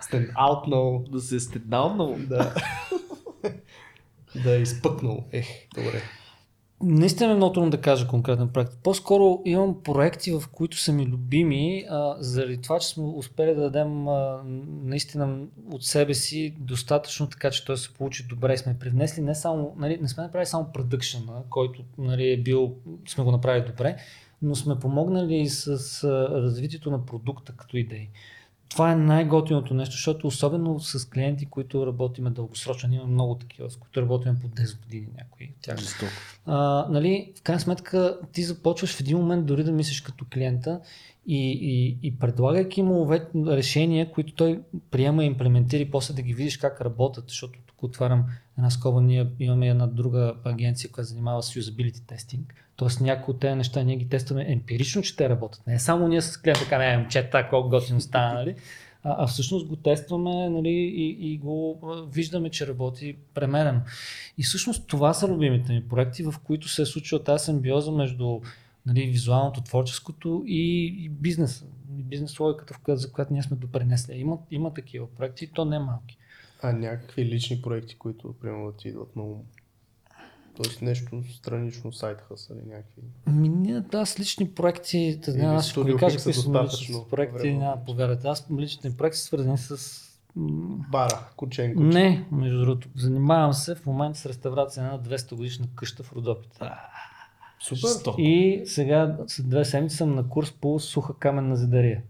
Стендаут 0.01 0.67
no. 0.67 1.11
да 1.11 1.21
се 1.21 1.37
е 1.37 1.41
стеднал 1.41 2.17
Да. 2.19 2.55
да 4.45 4.57
е 4.57 4.61
изпъкнал. 4.61 5.25
Ех, 5.33 5.47
добре. 5.75 6.03
Наистина 6.83 7.33
е 7.33 7.37
много 7.37 7.53
трудно 7.53 7.71
да 7.71 7.81
кажа 7.81 8.07
конкретен 8.07 8.49
проект. 8.49 8.73
По-скоро 8.83 9.43
имам 9.45 9.83
проекти, 9.83 10.33
в 10.33 10.43
които 10.53 10.77
са 10.77 10.93
ми 10.93 11.07
любими, 11.07 11.85
а, 11.91 12.17
заради 12.19 12.61
това, 12.61 12.79
че 12.79 12.89
сме 12.89 13.05
успели 13.05 13.55
да 13.55 13.61
дадем 13.61 14.09
а, 14.09 14.41
наистина 14.85 15.39
от 15.71 15.85
себе 15.85 16.15
си 16.15 16.55
достатъчно 16.59 17.29
така, 17.29 17.51
че 17.51 17.65
той 17.65 17.77
се 17.77 17.95
получи 17.95 18.27
добре. 18.29 18.57
Сме 18.57 18.79
привнесли 18.79 19.23
не 19.23 19.35
само, 19.35 19.75
нали, 19.77 19.99
не 20.03 20.09
сме 20.09 20.23
направили 20.23 20.47
само 20.47 20.73
продъкшена, 20.73 21.43
който 21.51 21.83
нали, 21.99 22.33
е 22.33 22.37
бил, 22.37 22.75
сме 23.09 23.25
го 23.25 23.33
направили 23.33 23.67
добре, 23.67 23.97
но 24.43 24.55
сме 24.55 24.79
помогнали 24.79 25.37
и 25.37 25.49
с 25.49 25.69
а, 26.05 26.29
развитието 26.31 26.91
на 26.91 27.07
продукта 27.07 27.53
като 27.57 27.77
идеи. 27.77 28.09
Това 28.69 28.93
е 28.93 28.97
най-готиното 28.97 29.75
нещо, 29.75 29.93
защото 29.93 30.27
особено 30.27 30.81
с 30.81 31.11
клиенти, 31.11 31.47
които 31.47 31.87
работиме 31.87 32.31
дългосрочно, 32.31 32.95
имаме 32.95 33.13
много 33.13 33.35
такива, 33.35 33.71
с 33.71 33.77
които 33.77 34.03
работим 34.03 34.37
по 34.41 34.49
10 34.49 34.81
години 34.83 35.07
някои. 35.19 35.47
от 35.47 35.63
Тях 35.63 35.79
Жестоко. 35.79 36.13
а, 36.47 36.87
нали, 36.91 37.33
в 37.39 37.43
крайна 37.43 37.61
сметка 37.61 38.19
ти 38.33 38.43
започваш 38.43 38.97
в 38.97 39.01
един 39.01 39.19
момент 39.19 39.47
дори 39.47 39.65
да 39.65 39.73
мислиш 39.73 40.01
като 40.01 40.25
клиента 40.33 40.81
и, 41.27 41.51
и, 41.53 41.99
и 42.03 42.19
предлагайки 42.19 42.83
му 42.83 43.11
решения, 43.47 44.13
които 44.13 44.35
той 44.35 44.61
приема 44.91 45.25
и 45.25 45.27
имплементира 45.27 45.83
и 45.83 45.91
после 45.91 46.15
да 46.15 46.23
ги 46.23 46.35
видиш 46.35 46.57
как 46.57 46.81
работят, 46.81 47.25
защото 47.29 47.59
тук 47.67 47.83
отварям 47.83 48.25
една 48.59 48.71
скоба, 48.71 49.01
ние 49.01 49.31
имаме 49.41 49.69
една 49.69 49.87
друга 49.87 50.35
агенция, 50.45 50.91
която 50.91 51.09
занимава 51.09 51.43
с 51.43 51.57
юзабилити 51.57 52.07
тестинг. 52.07 52.68
Тоест 52.79 53.01
някои 53.01 53.35
от 53.35 53.41
тези 53.41 53.55
неща 53.55 53.83
ние 53.83 53.97
ги 53.97 54.09
тестваме 54.09 54.45
емпирично, 54.49 55.03
че 55.03 55.17
те 55.17 55.29
работят. 55.29 55.67
Не 55.67 55.75
е 55.75 55.79
само 55.79 56.09
ние 56.09 56.23
с 56.23 56.37
клиента, 56.37 56.61
така 56.61 56.79
не, 56.79 56.99
момчета, 56.99 57.49
колко 57.51 57.69
готино 57.69 58.01
стана, 58.01 58.35
нали? 58.35 58.55
а, 59.03 59.17
а 59.19 59.27
всъщност 59.27 59.67
го 59.67 59.77
тестваме 59.77 60.49
нали, 60.51 60.71
и, 60.71 61.33
и 61.33 61.39
го 61.39 61.81
виждаме, 62.13 62.51
че 62.51 62.67
работи 62.67 63.17
премерено. 63.35 63.81
И 64.39 64.43
всъщност 64.43 64.87
това 64.87 65.15
са 65.15 65.29
любимите 65.29 65.73
ми 65.73 65.89
проекти, 65.89 66.23
в 66.23 66.35
които 66.45 66.69
се 66.69 66.83
е 66.83 66.87
случила 66.87 67.25
тази 67.25 67.45
симбиоза 67.45 67.93
между 67.93 68.41
нали, 68.87 69.07
визуалното, 69.07 69.61
творческото 69.61 70.45
и, 70.47 70.87
и 71.05 71.09
бизнеса. 71.09 71.65
Бизнес 71.89 72.41
логиката, 72.41 72.97
за 72.97 73.13
която 73.13 73.33
ние 73.33 73.43
сме 73.43 73.57
допренесли. 73.57 74.15
Има, 74.15 74.39
има 74.51 74.75
такива 74.75 75.07
проекти, 75.17 75.47
то 75.47 75.65
не 75.65 75.79
малки. 75.79 76.19
А 76.63 76.73
някакви 76.73 77.25
лични 77.25 77.63
проекти, 77.63 77.97
които 77.99 78.35
примерно 78.41 78.73
ти 78.73 78.89
идват 78.89 79.17
на 79.17 79.23
ум. 79.23 79.43
Тоест 80.63 80.83
нещо 80.83 81.23
странично 81.37 81.93
сайт 81.93 82.21
хъс 82.21 82.51
или 82.51 82.69
някакви. 82.69 83.03
Ами, 83.27 83.49
ние, 83.49 83.81
да, 83.81 84.07
с 84.07 84.21
лични 84.21 84.51
проекти, 84.51 85.21
да, 85.25 85.35
няма, 85.35 85.55
аз 85.55 85.71
ще 85.71 85.83
ви 85.83 85.97
кажа 85.97 86.17
какви 86.17 86.33
са 86.33 86.51
ми 86.51 86.59
лични 86.63 86.97
проекти, 87.11 87.53
няма 87.53 87.77
да 87.77 87.85
повярвате. 87.85 88.29
Аз 88.29 88.47
личните 88.59 88.97
проекти 88.97 89.19
са 89.19 89.25
свързани 89.25 89.59
с 89.59 89.79
Бара, 90.91 91.29
кученко. 91.37 91.83
Не, 91.83 92.27
между 92.33 92.59
другото. 92.61 92.89
Занимавам 92.97 93.53
се 93.53 93.75
в 93.75 93.87
момента 93.87 94.19
с 94.19 94.27
реставрация 94.27 94.83
на 94.83 94.95
една 94.95 95.17
200 95.17 95.35
годишна 95.35 95.67
къща 95.75 96.03
в 96.03 96.13
Родопите. 96.13 96.59
Супер. 97.61 97.77
Жестоко. 97.77 98.21
И 98.21 98.63
сега 98.67 99.17
след 99.27 99.49
две 99.49 99.65
седмици 99.65 99.97
съм 99.97 100.15
на 100.15 100.29
курс 100.29 100.53
по 100.53 100.81
суха 100.81 101.15
каменна 101.19 101.57
зидария. 101.57 102.03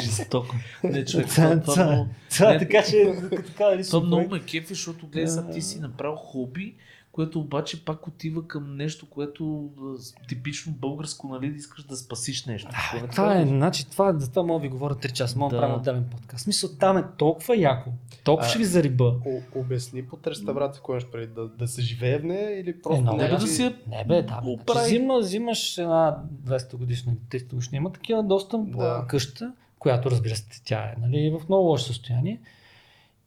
Жестоко. 0.00 0.54
Не, 0.84 1.04
човек, 1.04 1.26
Това, 1.28 1.50
това, 1.50 1.60
това, 1.60 1.74
това, 1.74 1.86
много- 1.86 2.08
това, 2.30 2.52
не, 2.52 2.58
така 2.58 2.82
че 2.82 3.14
така 3.46 3.64
дали 3.64 3.84
Това 3.84 4.06
много 4.06 4.28
ме 4.30 4.40
кефи, 4.40 4.66
защото 4.68 5.06
гледай, 5.06 5.52
ти 5.52 5.62
си 5.62 5.80
направил 5.80 6.16
хоби, 6.16 6.74
което 7.14 7.40
обаче 7.40 7.84
пак 7.84 8.06
отива 8.06 8.46
към 8.46 8.76
нещо, 8.76 9.06
което 9.10 9.70
а, 9.80 10.26
типично 10.28 10.72
българско, 10.72 11.28
нали, 11.28 11.50
да 11.50 11.56
искаш 11.56 11.84
да 11.84 11.96
спасиш 11.96 12.46
нещо. 12.46 12.68
Какво 12.72 13.06
не 13.06 13.08
Това 13.08 13.40
е, 13.40 13.46
значи, 13.46 13.90
това, 13.90 14.14
за 14.18 14.30
това 14.30 14.42
мога 14.42 14.58
да 14.58 14.62
ви 14.62 14.68
говоря 14.68 14.94
3 14.94 15.12
часа, 15.12 15.38
мога 15.38 15.54
да 15.54 15.60
правим 15.60 15.76
отделен 15.76 16.08
подкаст. 16.10 16.40
В 16.40 16.42
Смисъл, 16.42 16.70
там 16.80 16.96
е 16.98 17.04
толкова 17.18 17.56
яко, 17.56 17.90
толкова 18.24 18.46
А, 18.46 18.48
ще 18.48 18.58
ви 18.58 18.64
зариба. 18.64 19.16
О, 19.26 19.40
обясни 19.54 20.06
под 20.06 20.26
реставрация, 20.26 20.82
кой 20.82 21.00
ще 21.00 21.10
преди 21.10 21.26
да, 21.26 21.48
да 21.48 21.68
се 21.68 21.82
живее 21.82 22.18
в 22.18 22.24
нея 22.24 22.60
или 22.60 22.82
просто 22.82 23.02
много 23.02 23.16
Нека 23.16 23.34
да 23.34 23.40
да 23.40 23.46
си 23.46 23.62
Не 23.62 24.04
бе, 24.04 24.22
да. 24.22 24.40
Бе, 24.40 24.42
значи, 24.44 24.64
прави. 24.66 24.86
взима, 24.86 25.18
взимаш 25.18 25.78
една 25.78 26.22
200 26.44 26.76
годишна, 26.76 27.12
300 27.30 27.50
годишна, 27.50 27.76
има 27.76 27.92
такива 27.92 28.22
доста 28.22 28.58
Да. 28.58 28.76
да. 28.76 29.04
къща, 29.08 29.52
която 29.78 30.10
разбира 30.10 30.36
се, 30.36 30.62
тя 30.64 30.84
е 30.84 30.94
нали, 31.00 31.30
в 31.30 31.48
много 31.48 31.68
лошо 31.68 31.84
състояние. 31.84 32.40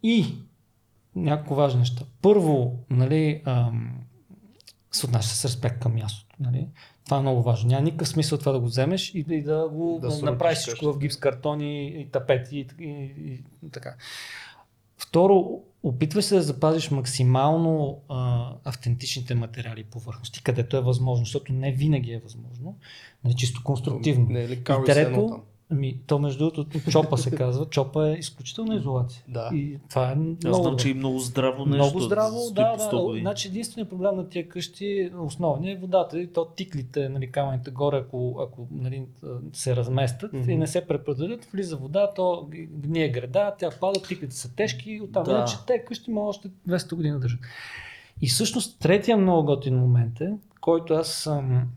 И 0.03 0.25
няколко 1.15 1.55
важни 1.55 1.79
неща. 1.79 2.05
Първо, 2.21 2.79
нали, 2.89 3.41
ам, 3.45 3.99
се 4.91 5.05
отнася 5.05 5.35
с 5.35 5.45
респект 5.45 5.79
към 5.79 5.93
мястото. 5.95 6.35
Нали? 6.39 6.67
Това 7.05 7.17
е 7.17 7.21
много 7.21 7.43
важно. 7.43 7.69
Няма 7.69 7.81
никакъв 7.81 8.07
смисъл 8.07 8.37
това 8.37 8.51
да 8.51 8.59
го 8.59 8.65
вземеш 8.65 9.13
и, 9.15 9.25
и 9.29 9.41
да 9.41 9.69
го 9.69 9.99
Да 10.01 10.25
направиш 10.25 10.57
всичко 10.57 10.93
в 10.93 10.99
гипс 10.99 11.17
картони 11.17 11.87
и 12.01 12.11
тапети 12.11 12.57
и, 12.57 12.67
и, 12.79 12.89
и, 13.25 13.43
и 13.65 13.69
така. 13.71 13.95
Второ, 14.97 15.61
опитвай 15.83 16.23
се 16.23 16.35
да 16.35 16.41
запазиш 16.41 16.91
максимално 16.91 18.01
а, 18.09 18.51
автентичните 18.63 19.35
материали 19.35 19.79
и 19.79 19.83
повърхности, 19.83 20.43
където 20.43 20.77
е 20.77 20.81
възможно, 20.81 21.25
защото 21.25 21.53
не 21.53 21.71
винаги 21.71 22.11
е 22.11 22.19
възможно, 22.19 22.77
нали, 23.23 23.35
чисто 23.35 23.63
конструктивно. 23.63 24.25
Не 24.29 24.43
е 24.43 24.47
ли 24.47 24.53
И 24.53 24.85
трето? 24.85 25.41
Ами, 25.71 25.99
то 26.07 26.19
между 26.19 26.39
другото, 26.49 26.91
чопа 26.91 27.17
се 27.17 27.31
казва. 27.31 27.65
Чопа 27.69 28.09
е 28.09 28.13
изключителна 28.13 28.75
изолация. 28.75 29.23
Да. 29.27 29.49
И 29.53 29.79
това 29.89 30.11
е 30.11 30.15
много, 30.15 30.37
Аз 30.45 30.57
знам, 30.61 30.77
че 30.77 30.89
и 30.89 30.93
много 30.93 31.19
здраво 31.19 31.65
нещо. 31.65 31.75
много 31.85 31.99
здраво, 31.99 32.39
да, 32.53 32.73
по 32.77 32.83
100 32.83 32.91
да. 32.91 33.03
години. 33.03 33.21
Значи 33.21 33.47
единственият 33.47 33.89
проблем 33.89 34.15
на 34.15 34.29
тия 34.29 34.49
къщи, 34.49 35.11
основният 35.19 35.77
е 35.77 35.81
водата. 35.81 36.19
И 36.19 36.33
то 36.33 36.45
тиклите, 36.45 37.09
нали, 37.09 37.31
камъните 37.31 37.71
горе, 37.71 37.97
ако, 37.97 38.39
ако 38.47 38.67
нали, 38.71 39.05
се 39.53 39.75
разместят 39.75 40.33
Мгм. 40.33 40.49
и 40.49 40.57
не 40.57 40.67
се 40.67 40.87
препределят, 40.87 41.45
влиза 41.45 41.77
вода, 41.77 42.13
то 42.15 42.47
гние 42.69 43.09
града, 43.09 43.55
тя 43.59 43.69
пада, 43.81 44.01
тиклите 44.01 44.35
са 44.35 44.55
тежки, 44.55 45.01
оттам 45.03 45.23
Да. 45.23 45.31
да. 45.31 45.37
иначе 45.37 45.55
те 45.67 45.85
къщи 45.87 46.11
могат 46.11 46.29
още 46.29 46.49
200 46.67 46.95
години 46.95 47.13
да 47.13 47.19
държат. 47.19 47.39
И 48.21 48.27
всъщност 48.27 48.79
третия 48.79 49.17
много 49.17 49.45
готин 49.45 49.75
момент 49.79 50.21
е, 50.21 50.33
който 50.61 50.93
аз 50.93 51.07
съм 51.07 51.67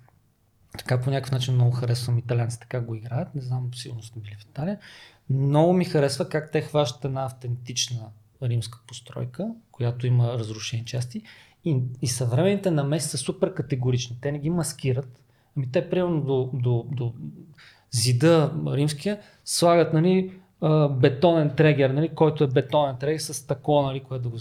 така 0.79 1.01
по 1.01 1.11
някакъв 1.11 1.33
начин 1.33 1.55
много 1.55 1.71
харесвам 1.71 2.19
италианците 2.19 2.67
как 2.69 2.85
го 2.85 2.95
играят. 2.95 3.35
Не 3.35 3.41
знам, 3.41 3.71
сигурно 3.75 4.03
сте 4.03 4.21
били 4.21 4.37
в 4.39 4.43
Италия. 4.43 4.79
Много 5.31 5.73
ми 5.73 5.85
харесва 5.85 6.29
как 6.29 6.51
те 6.51 6.61
хващат 6.61 7.05
една 7.05 7.25
автентична 7.25 8.07
римска 8.43 8.79
постройка, 8.87 9.49
която 9.73 10.07
има 10.07 10.39
разрушени 10.39 10.85
части 10.85 11.23
и, 11.65 11.83
и 12.03 12.09
съвременните 12.09 12.71
намеси 12.71 13.09
са 13.09 13.19
супер 13.19 13.55
категорични. 13.55 14.17
Те 14.21 14.33
не 14.33 14.39
ги 14.39 14.51
маскират. 14.51 15.21
Ами 15.57 15.73
те 15.73 15.91
примерно 15.91 16.21
до, 16.21 16.51
до, 16.53 16.87
до 16.91 17.15
зида 17.91 18.53
римския 18.67 19.21
слагат 19.45 19.93
нали, 19.93 20.33
бетонен 20.91 21.51
трегер, 21.57 21.91
нали, 21.91 22.09
който 22.09 22.45
е 22.45 22.49
бетонен 22.49 22.97
трегер 22.97 23.19
с 23.19 23.47
тако, 23.47 23.83
нали, 23.83 24.01
което 24.01 24.23
да 24.23 24.29
го. 24.29 24.37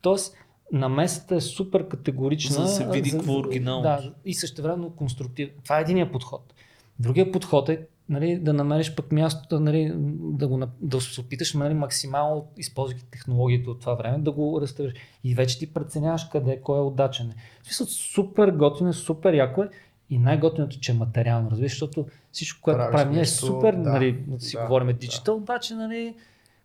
Тоест, 0.00 0.36
намесата 0.72 1.34
е 1.34 1.40
супер 1.40 1.88
категорична. 1.88 2.54
За 2.54 2.62
да 2.62 2.68
се 2.68 2.86
види 2.86 3.10
какво 3.10 3.32
е 3.32 3.36
оригинално. 3.36 3.82
Да, 3.82 4.12
и 4.24 4.34
същевременно 4.34 4.90
конструктивно. 4.90 5.52
Това 5.64 5.78
е 5.78 5.82
единия 5.82 6.12
подход. 6.12 6.54
Другия 6.98 7.32
подход 7.32 7.68
е 7.68 7.86
нали, 8.08 8.38
да 8.38 8.52
намериш 8.52 8.94
пък 8.94 9.12
мястото, 9.12 9.60
нали, 9.60 9.92
да, 10.20 10.48
го, 10.48 10.66
да 10.80 11.00
се 11.00 11.20
опиташ 11.20 11.54
нали, 11.54 11.74
максимално, 11.74 12.46
използвайки 12.56 13.04
технологията 13.10 13.70
от 13.70 13.80
това 13.80 13.94
време, 13.94 14.18
да 14.18 14.32
го 14.32 14.60
реставрираш. 14.60 14.98
И 15.24 15.34
вече 15.34 15.58
ти 15.58 15.74
преценяваш 15.74 16.24
къде, 16.24 16.60
кой 16.60 16.78
е 16.78 16.82
удачен. 16.82 17.32
В 17.62 17.66
смисъл, 17.66 17.86
супер 17.86 18.50
готино 18.50 18.90
е, 18.90 18.92
супер 18.92 19.34
яко 19.34 19.62
е. 19.62 19.68
И 20.10 20.18
най-готиното, 20.18 20.80
че 20.80 20.92
е 20.92 20.94
материално, 20.94 21.50
разбираш, 21.50 21.72
защото 21.72 22.06
всичко, 22.32 22.62
което 22.62 22.78
правим, 22.92 23.18
е 23.18 23.26
супер, 23.26 23.74
да, 23.74 23.90
нали, 23.90 24.12
да 24.26 24.40
си 24.40 24.56
да, 24.56 24.62
говорим 24.62 24.86
да. 24.86 24.92
диджитал, 24.92 25.36
обаче, 25.36 25.74
нали, 25.74 26.14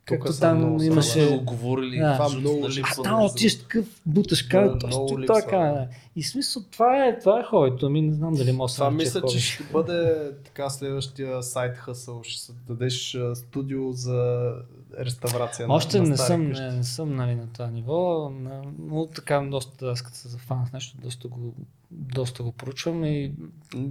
Тук 0.09 0.23
както 0.23 0.39
там 0.39 0.57
много 0.57 0.83
имаше... 0.83 1.27
сме 1.27 1.37
го 1.37 1.43
говорили. 1.43 1.97
Да. 1.97 2.13
Това 2.13 2.39
много 2.39 2.59
нали, 2.59 2.73
липсва. 2.73 3.03
Там 3.03 3.19
не 3.19 3.25
отиваш 3.25 3.59
такъв 3.59 3.85
буташ 4.05 4.43
Да, 4.43 4.49
кавет, 4.49 4.83
много 4.83 5.07
точно 5.07 5.25
така. 5.25 5.57
да. 5.57 5.73
Да. 5.73 5.87
И 6.15 6.23
смисъл, 6.23 6.63
това 6.71 7.05
е, 7.05 7.19
това 7.19 7.39
е 7.39 7.43
хобито. 7.43 7.85
Ами 7.85 8.01
не 8.01 8.13
знам 8.13 8.33
дали 8.33 8.51
може 8.51 8.71
да 8.71 8.73
се 8.73 8.77
Това 8.77 8.91
нарече 8.91 9.05
мисля, 9.05 9.21
че 9.29 9.39
ще 9.39 9.63
бъде 9.63 10.31
така 10.45 10.69
следващия 10.69 11.43
сайт 11.43 11.77
хъсъл. 11.77 12.21
Ще 12.23 12.41
се 12.41 12.53
дадеш 12.67 13.17
студио 13.33 13.91
за 13.91 14.51
реставрация 14.99 15.67
на 15.67 15.73
Още 15.73 16.01
на 16.01 16.09
не 16.09 16.17
стари 16.17 16.27
съм, 16.27 16.47
къщи. 16.49 16.63
не, 16.63 16.71
не 16.71 16.83
съм 16.83 17.15
нали, 17.15 17.35
на 17.35 17.47
това 17.47 17.67
ниво, 17.67 18.29
на- 18.31 18.61
но 18.79 19.05
така 19.05 19.39
доста, 19.41 19.85
аз 19.85 20.01
като 20.01 20.17
се 20.17 20.27
зафана 20.27 20.67
с 20.67 20.73
нещо, 20.73 20.97
доста 20.97 21.27
го, 21.27 21.53
доста 21.91 22.43
го 22.43 22.51
поручвам 22.51 23.05
и 23.05 23.31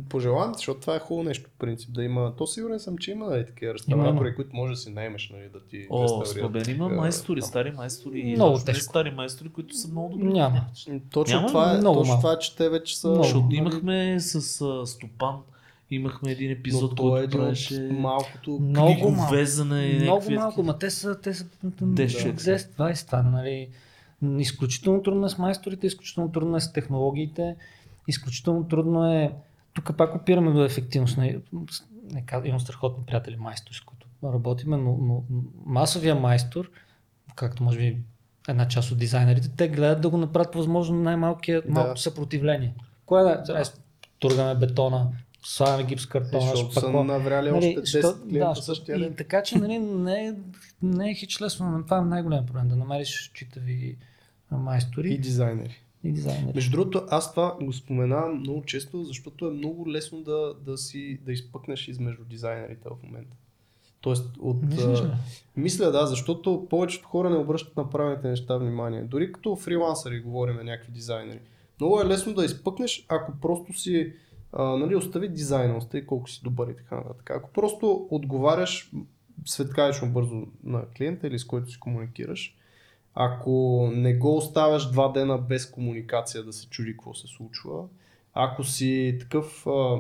Пожелавам, 0.09 0.53
ти, 0.53 0.57
защото 0.57 0.81
това 0.81 0.97
е 0.97 1.01
хубаво 1.01 1.29
нещо, 1.29 1.51
в 1.51 1.59
принцип, 1.59 1.93
да 1.93 2.05
има. 2.05 2.37
То 2.37 2.47
сигурен 2.47 2.81
съм, 2.81 2.99
че 2.99 3.11
има 3.11 3.27
нали, 3.27 3.47
такива 3.47 3.75
реставратори, 3.75 4.35
които 4.35 4.57
може 4.57 4.73
да 4.73 4.77
си 4.77 4.91
наймеш, 4.91 5.31
нали, 5.33 5.49
да 5.53 5.61
ти 5.61 5.87
О, 5.91 6.25
спомен 6.25 6.65
има 6.69 6.89
майстори, 6.89 7.41
там. 7.41 7.49
стари 7.49 7.71
майстори 7.71 8.21
и 8.21 8.35
Много 8.35 8.51
много 8.51 8.65
тежко. 8.65 8.83
стари 8.85 9.11
майстори, 9.11 9.49
които 9.49 9.77
са 9.77 9.89
много 9.89 10.09
добри. 10.09 10.25
Няма. 10.33 10.65
Точно 11.11 11.37
Няма 11.37 11.49
това 11.49 11.75
е, 11.75 11.79
много 11.79 11.99
точно 12.01 12.17
това 12.17 12.33
е, 12.33 12.39
че 12.39 12.57
те 12.57 12.69
вече 12.69 12.99
са... 12.99 13.09
Много. 13.09 13.23
Защото 13.23 13.47
нали, 13.47 13.57
имахме 13.57 14.21
с 14.21 14.35
а, 14.61 14.87
Стопан, 14.87 15.37
имахме 15.91 16.33
един 16.33 16.51
епизод, 16.51 16.97
то 16.97 17.17
е 17.17 17.21
който 17.21 17.25
един 17.25 17.41
правеше 17.41 17.75
от 17.75 17.99
малкото... 17.99 18.59
много 18.61 19.11
малко. 19.11 19.35
везане 19.35 19.83
и 19.83 19.99
Много 19.99 20.31
малко, 20.31 20.63
ма 20.63 20.79
те 20.79 20.91
са, 20.91 21.21
те 21.21 21.35
са 21.35 21.45
10 21.45 22.21
човека 22.21 22.41
са. 22.41 22.51
10-20 22.51 23.07
това, 23.07 23.23
нали. 23.23 23.69
Изключително 24.39 25.03
трудно 25.03 25.27
е 25.27 25.29
с 25.29 25.39
майсторите, 25.39 25.87
изключително 25.87 26.33
трудно 26.33 26.57
е 26.57 26.61
с 26.61 26.73
технологиите, 26.73 27.57
изключително 28.09 28.69
трудно 28.69 29.13
е... 29.13 29.33
Тук 29.75 29.97
пак 29.97 30.15
опираме 30.15 30.53
до 30.53 30.65
ефективност. 30.65 31.19
Не, 31.19 31.39
не, 32.13 32.25
казвам, 32.27 32.49
имам 32.49 32.61
страхотни 32.61 33.05
приятели 33.07 33.37
майстори, 33.37 33.75
с 33.75 33.81
които 33.81 34.07
работиме, 34.25 34.77
но, 34.77 34.97
но 35.01 35.23
масовия 35.67 36.15
майстор, 36.15 36.71
както 37.35 37.63
може 37.63 37.79
би 37.79 37.99
една 38.49 38.69
част 38.69 38.91
от 38.91 38.99
дизайнерите, 38.99 39.49
те 39.57 39.69
гледат 39.69 40.01
да 40.01 40.09
го 40.09 40.17
направят 40.17 40.53
по 40.53 40.59
възможно 40.59 41.03
най-малкият 41.03 41.65
Да. 41.67 41.73
малко 41.73 41.97
съпротивление. 41.97 42.75
Кое 43.07 43.23
да, 43.23 43.43
да. 43.47 43.63
тургаме 44.19 44.55
бетона, 44.55 45.09
слагаме 45.43 45.85
гипс 45.85 46.05
Е, 46.05 46.09
картона, 46.09 46.41
Защото 46.43 46.73
са 46.73 46.91
навряли 46.91 47.51
Нали, 47.51 47.69
още 47.69 47.99
10 47.99 47.99
що- 48.01 48.29
клиента 48.29 48.55
що- 48.55 48.65
същия 48.65 48.97
и 48.97 49.01
ден. 49.01 49.15
така 49.15 49.43
че 49.43 49.59
нали, 49.59 49.79
не, 49.79 50.27
е, 50.27 50.35
не 50.83 51.11
е 51.11 51.15
хич 51.15 51.41
лесно, 51.41 51.83
това 51.85 51.99
е 51.99 52.03
най-голям 52.03 52.47
проблем, 52.47 52.69
да 52.69 52.77
намериш 52.77 53.31
читави 53.35 53.97
майстори 54.51 55.11
И 55.11 55.19
дизайнери. 55.19 55.83
и 56.05 56.13
дизайнери. 56.13 56.53
Между 56.55 56.71
другото, 56.71 57.03
аз 57.11 57.31
това 57.31 57.57
го 57.63 57.73
споменавам 57.73 58.39
много 58.41 58.63
често, 58.63 59.05
защото 59.05 59.47
е 59.47 59.51
много 59.51 59.91
лесно 59.91 60.21
да, 60.21 60.55
да 60.57 60.79
си 60.79 61.19
да 61.23 61.33
изпъкнеш 61.33 61.89
измежду 61.89 62.25
дизайнерите 62.25 62.89
в 62.89 63.03
момента. 63.03 63.37
Тоест, 64.01 64.31
от, 64.41 64.63
Мислиш 64.63 64.99
а, 64.99 65.17
мисля 65.57 65.91
да, 65.93 66.07
защото 66.07 66.67
повечето 66.71 67.09
хора 67.09 67.31
не 67.31 67.37
обръщат 67.37 67.77
на 67.77 67.91
правилните 67.91 68.29
неща 68.29 68.57
внимание. 68.57 69.03
Дори 69.03 69.33
като 69.33 69.57
фрилансъри 69.57 70.21
говорим 70.21 70.57
на 70.57 70.65
някакви 70.65 70.93
дизайнери. 70.93 71.41
Много 71.81 72.01
е 72.01 72.07
лесно 72.07 72.35
да 72.35 72.45
изпъкнеш, 72.45 73.05
ако 73.09 73.33
просто 73.33 73.73
си 73.73 74.13
а, 74.53 74.65
нали, 74.65 74.97
остави 74.97 75.29
дизайна, 75.29 75.77
остави 75.77 76.07
колко 76.07 76.31
си 76.31 76.41
добър 76.45 76.69
и 76.69 76.77
така 76.77 76.97
нататък. 76.97 77.31
Ако 77.31 77.51
просто 77.51 78.07
отговаряш 78.11 78.91
светкавично 79.45 80.09
бързо 80.09 80.35
на 80.65 80.83
клиента 80.89 81.27
или 81.27 81.39
с 81.39 81.45
който 81.45 81.71
си 81.71 81.81
комуникираш, 81.81 82.55
ако 83.15 83.51
не 83.95 84.15
го 84.15 84.37
оставяш 84.37 84.91
два 84.91 85.09
дена 85.09 85.39
без 85.39 85.67
комуникация 85.67 86.43
да 86.45 86.53
се 86.53 86.69
чуди 86.69 86.93
какво 86.93 87.15
се 87.15 87.27
случва, 87.27 87.85
ако 88.35 88.65
си 88.65 89.17
такъв, 89.21 89.67
а, 89.67 89.97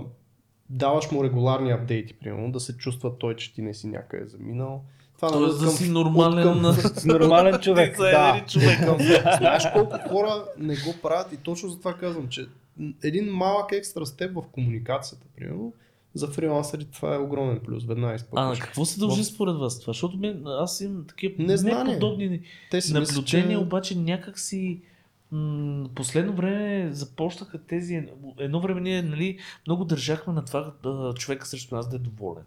даваш 0.70 1.10
му 1.10 1.24
регуларни 1.24 1.70
апдейти, 1.70 2.14
примерно, 2.14 2.52
да 2.52 2.60
се 2.60 2.76
чувства 2.76 3.18
той, 3.18 3.36
че 3.36 3.54
ти 3.54 3.62
не 3.62 3.74
си 3.74 3.86
някъде 3.86 4.26
заминал. 4.26 4.82
Това 5.16 5.30
нали, 5.30 5.40
Тоест 5.40 5.58
да 5.58 5.64
към- 5.64 5.74
си 5.74 5.90
нормален 5.90 6.48
откъм- 6.48 6.92
Нормален 7.04 7.58
човек. 7.60 7.96
и 8.38 8.50
човек. 8.50 8.78
към- 8.78 8.98
Знаеш 9.38 9.64
колко 9.72 9.96
хора 10.08 10.44
не 10.58 10.74
го 10.74 10.94
правят 11.02 11.32
и 11.32 11.36
точно 11.36 11.68
за 11.68 11.78
това 11.78 11.94
казвам, 11.94 12.28
че 12.28 12.46
един 13.02 13.32
малък 13.32 13.72
екстра 13.72 14.06
степ 14.06 14.34
в 14.34 14.42
комуникацията, 14.52 15.26
примерно, 15.36 15.72
за 16.14 16.28
фрилансъри 16.28 16.84
това 16.84 17.14
е 17.14 17.18
огромен 17.18 17.60
плюс, 17.64 17.84
веднага 17.84 18.18
А 18.34 18.44
на 18.44 18.58
какво 18.58 18.84
се 18.84 19.00
дължи 19.00 19.24
според 19.24 19.56
вас 19.56 19.80
това? 19.80 19.90
Защото 19.92 20.18
мен, 20.18 20.42
аз 20.46 20.80
имам 20.80 21.04
такива 21.08 21.34
Незнание. 21.38 21.84
неподобни 21.84 22.40
Те 22.70 22.80
си 22.80 22.92
наблюдения, 22.92 23.58
че- 23.58 23.64
обаче 23.64 23.98
някак 23.98 24.38
си 24.38 24.80
м- 25.32 25.88
последно 25.94 26.32
време 26.32 26.88
започнаха 26.92 27.58
тези... 27.58 28.08
Едно 28.38 28.60
време 28.60 28.80
ние 28.80 29.02
нали, 29.02 29.38
много 29.66 29.84
държахме 29.84 30.32
на 30.32 30.44
това 30.44 30.72
човека 31.16 31.46
срещу 31.46 31.74
нас 31.74 31.88
да 31.88 31.96
е 31.96 31.98
доволен. 31.98 32.44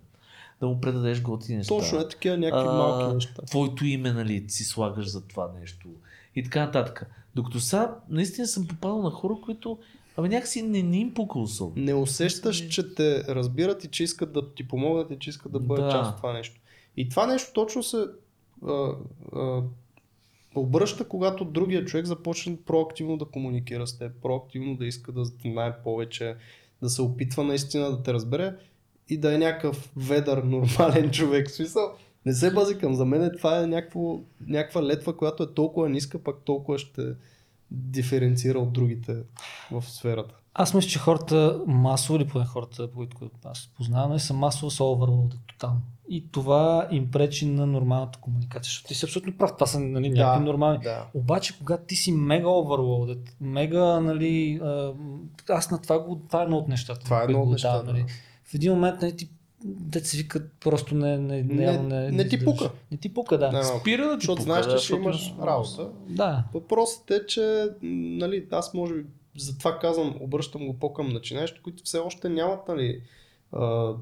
Да 0.59 0.67
му 0.67 0.81
предадеш 0.81 1.21
готини 1.21 1.57
неща. 1.57 1.75
Точно 1.75 1.99
е 1.99 2.07
такива 2.07 2.37
някакви 2.37 2.67
А, 2.69 2.73
малки 2.73 3.13
неща. 3.15 3.41
Твоето 3.41 3.85
име, 3.85 4.13
нали, 4.13 4.45
си 4.47 4.63
слагаш 4.63 5.07
за 5.07 5.21
това 5.21 5.51
нещо. 5.59 5.87
И 6.35 6.43
така 6.43 6.65
нататък. 6.65 7.05
Докато 7.35 7.59
сега, 7.59 7.95
наистина 8.09 8.47
съм 8.47 8.67
попадал 8.67 9.01
на 9.01 9.09
хора, 9.09 9.33
които 9.45 9.77
Абе 10.17 10.29
някакси 10.29 10.61
не, 10.61 10.83
не 10.83 10.97
им 10.97 11.13
пука 11.13 11.39
особено. 11.39 11.85
Не 11.85 11.93
усещаш, 11.93 12.67
че 12.67 12.95
те 12.95 13.23
разбират 13.23 13.83
и 13.83 13.87
че 13.87 14.03
искат 14.03 14.33
да 14.33 14.53
ти 14.53 14.67
помогнат 14.67 15.11
и 15.11 15.19
че 15.19 15.29
искат 15.29 15.51
да 15.51 15.59
бъдат 15.59 15.85
Да. 15.85 15.91
част 15.91 16.11
от 16.11 16.17
това 16.17 16.33
нещо. 16.33 16.61
И 16.97 17.09
това 17.09 17.27
нещо 17.27 17.53
точно 17.53 17.83
се 17.83 18.05
а, 18.67 18.91
а, 19.35 19.61
обръща, 20.55 21.07
когато 21.07 21.45
другия 21.45 21.85
човек 21.85 22.05
започне 22.05 22.57
проактивно 22.65 23.17
да 23.17 23.25
комуникира 23.25 23.87
с 23.87 23.97
теб, 23.97 24.11
проактивно 24.21 24.75
да 24.75 24.85
иска 24.85 25.11
да 25.11 25.25
знае 25.25 25.81
повече, 25.83 26.35
да 26.81 26.89
се 26.89 27.01
опитва 27.01 27.43
наистина 27.43 27.91
да 27.91 28.03
те 28.03 28.13
разбере 28.13 28.55
и 29.09 29.17
да 29.17 29.35
е 29.35 29.37
някакъв 29.37 29.91
ведър, 29.95 30.43
нормален 30.43 31.11
човек. 31.11 31.49
В 31.49 31.51
смисъл, 31.51 31.91
не 32.25 32.33
се 32.33 32.53
базикам. 32.53 32.95
За 32.95 33.05
мен 33.05 33.31
това 33.37 33.63
е 33.63 33.67
някакво, 33.67 34.19
някаква 34.47 34.83
летва, 34.83 35.17
която 35.17 35.43
е 35.43 35.53
толкова 35.53 35.89
ниска, 35.89 36.19
пак 36.19 36.35
толкова 36.45 36.77
ще 36.77 37.01
диференцира 37.71 38.59
от 38.59 38.73
другите 38.73 39.15
в 39.71 39.83
сферата. 39.87 40.35
Аз 40.53 40.73
мисля, 40.73 40.89
че 40.89 40.99
хората 40.99 41.61
масово, 41.67 42.17
или 42.17 42.27
поне 42.27 42.45
хората, 42.45 42.87
които 42.91 43.29
аз 43.45 43.69
познавам, 43.77 44.19
са 44.19 44.33
масово 44.33 44.71
са 44.71 44.83
overloaded 44.83 45.37
тотално. 45.47 45.81
И 46.09 46.31
това 46.31 46.87
им 46.91 47.11
пречи 47.11 47.45
на 47.45 47.65
нормалната 47.65 48.19
комуникация. 48.19 48.69
Защото 48.69 48.87
ти 48.87 48.95
си 48.95 49.05
абсолютно 49.05 49.37
прав, 49.37 49.53
това 49.53 49.67
са 49.67 49.79
нали, 49.79 50.09
някакви 50.09 50.39
Да, 50.45 50.51
нормални. 50.51 50.79
да. 50.83 51.07
Обаче, 51.13 51.57
когато 51.59 51.83
ти 51.85 51.95
си 51.95 52.11
мега 52.11 52.47
overloaded, 52.47 53.29
мега, 53.41 53.99
нали, 53.99 54.61
аз 55.49 55.71
на 55.71 55.81
това 55.81 55.99
го, 55.99 56.21
това 56.27 56.39
е 56.39 56.43
едно 56.43 56.57
от 56.57 56.67
нещата. 56.67 57.03
Това 57.03 57.21
е 57.21 57.23
едно 57.23 57.41
от 57.41 57.49
нещата, 57.49 57.91
нали. 57.91 58.01
да. 58.03 58.07
В 58.43 58.53
един 58.53 58.73
момент, 58.73 59.01
нали, 59.01 59.15
ти 59.15 59.29
дет 59.65 60.05
се 60.05 60.17
викат, 60.17 60.51
просто 60.59 60.95
не, 60.95 61.17
не, 61.17 61.43
не, 61.43 61.65
Не- 61.65 61.77
не, 61.77 62.11
не, 62.11 62.27
ти 62.27 62.45
пука. 62.45 62.71
Не 62.91 62.97
ти 62.97 63.13
пука, 63.13 63.37
да. 63.37 63.51
Не, 63.51 63.63
Спира 63.63 64.05
да 64.05 64.17
ти 64.17 64.21
Защото 64.21 64.37
пука, 64.37 64.43
знаеш, 64.43 64.65
да, 64.65 64.77
че 64.77 64.85
ще 64.85 64.95
имаш 64.95 65.33
работа. 65.41 65.89
Да. 66.09 66.43
Въпросът 66.53 67.11
е, 67.11 67.25
че 67.25 67.67
нали, 67.81 68.47
аз 68.51 68.73
може 68.73 68.93
би 68.93 69.05
затова 69.37 69.79
казвам, 69.79 70.15
обръщам 70.19 70.67
го 70.67 70.79
по-към 70.79 71.09
начинаещи, 71.09 71.61
които 71.61 71.83
все 71.83 71.97
още 71.97 72.29
нямат 72.29 72.67
нали, 72.67 73.01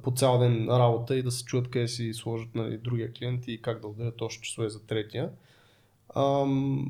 по 0.04 0.14
цял 0.16 0.40
ден 0.40 0.68
работа 0.70 1.16
и 1.16 1.24
да 1.24 1.32
се 1.32 1.46
чуят 1.46 1.70
къде 1.70 1.88
си 1.88 2.14
сложат 2.14 2.56
нали, 2.56 2.78
другия 2.78 3.14
клиент 3.14 3.48
и 3.48 3.62
как 3.62 3.82
да 3.82 3.88
отделят 3.88 4.22
още 4.22 4.42
часове 4.42 4.70
за 4.70 4.86
третия. 4.86 5.30
Ам, 6.16 6.88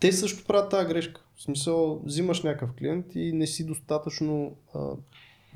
те 0.00 0.12
също 0.12 0.44
правят 0.44 0.70
тази 0.70 0.88
грешка. 0.88 1.20
В 1.36 1.42
смисъл, 1.42 2.00
взимаш 2.04 2.42
някакъв 2.42 2.76
клиент 2.76 3.06
и 3.14 3.32
не 3.32 3.46
си 3.46 3.66
достатъчно 3.66 4.56
а, 4.74 4.80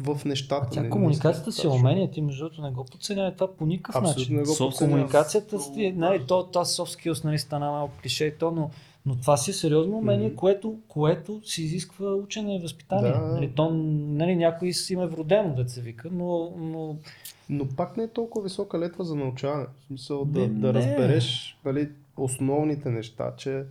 в 0.00 0.24
нещата. 0.24 0.66
А 0.66 0.70
тя 0.70 0.80
не- 0.80 0.86
не 0.86 0.90
комуникацията 0.90 1.52
си 1.52 1.66
е 1.66 1.70
умение, 1.70 2.10
ти 2.10 2.22
между 2.22 2.44
другото 2.44 2.62
не 2.62 2.70
го 2.70 2.84
подценявай 2.84 3.34
това 3.34 3.56
по 3.56 3.66
никакъв 3.66 4.02
Абсолютно 4.02 4.20
начин. 4.20 4.36
не 4.36 4.42
го 4.42 4.48
Soft. 4.48 4.78
Комуникацията, 4.78 5.60
си, 5.60 5.92
нали, 5.96 6.24
то, 6.26 6.46
то 6.46 6.58
soft 6.58 7.10
skills 7.10 7.24
нали, 7.24 7.38
стана 7.38 7.70
малко 7.70 7.94
клише 8.02 8.24
и 8.24 8.34
то, 8.38 8.50
но, 8.50 8.70
но 9.06 9.16
това 9.16 9.36
си 9.36 9.50
е 9.50 9.54
сериозно 9.54 9.96
умение, 9.96 10.26
Мгм. 10.28 10.36
което, 10.36 10.76
което 10.88 11.40
си 11.44 11.62
изисква 11.62 12.14
учене 12.14 12.56
и 12.56 12.60
възпитание. 12.60 13.12
Да. 13.12 13.18
Нали, 13.20 13.52
то, 13.54 13.70
нали, 13.70 14.36
някой 14.36 14.72
си 14.72 14.92
има 14.92 15.06
вродено, 15.06 15.54
да 15.54 15.68
се 15.68 15.80
вика, 15.80 16.08
но, 16.12 16.52
но 16.58 16.96
Но 17.50 17.66
пак 17.66 17.96
не 17.96 18.04
е 18.04 18.08
толкова 18.08 18.44
висока 18.44 18.78
летва 18.78 19.04
за 19.04 19.14
научаване. 19.14 19.66
В 19.80 19.86
смисъл 19.86 20.24
да, 20.24 20.40
Не, 20.40 20.48
да 20.48 20.66
не. 20.66 20.72
разбереш 20.74 21.58
нали, 21.64 21.88
основните 22.16 22.90
неща, 22.90 23.32
че 23.36 23.64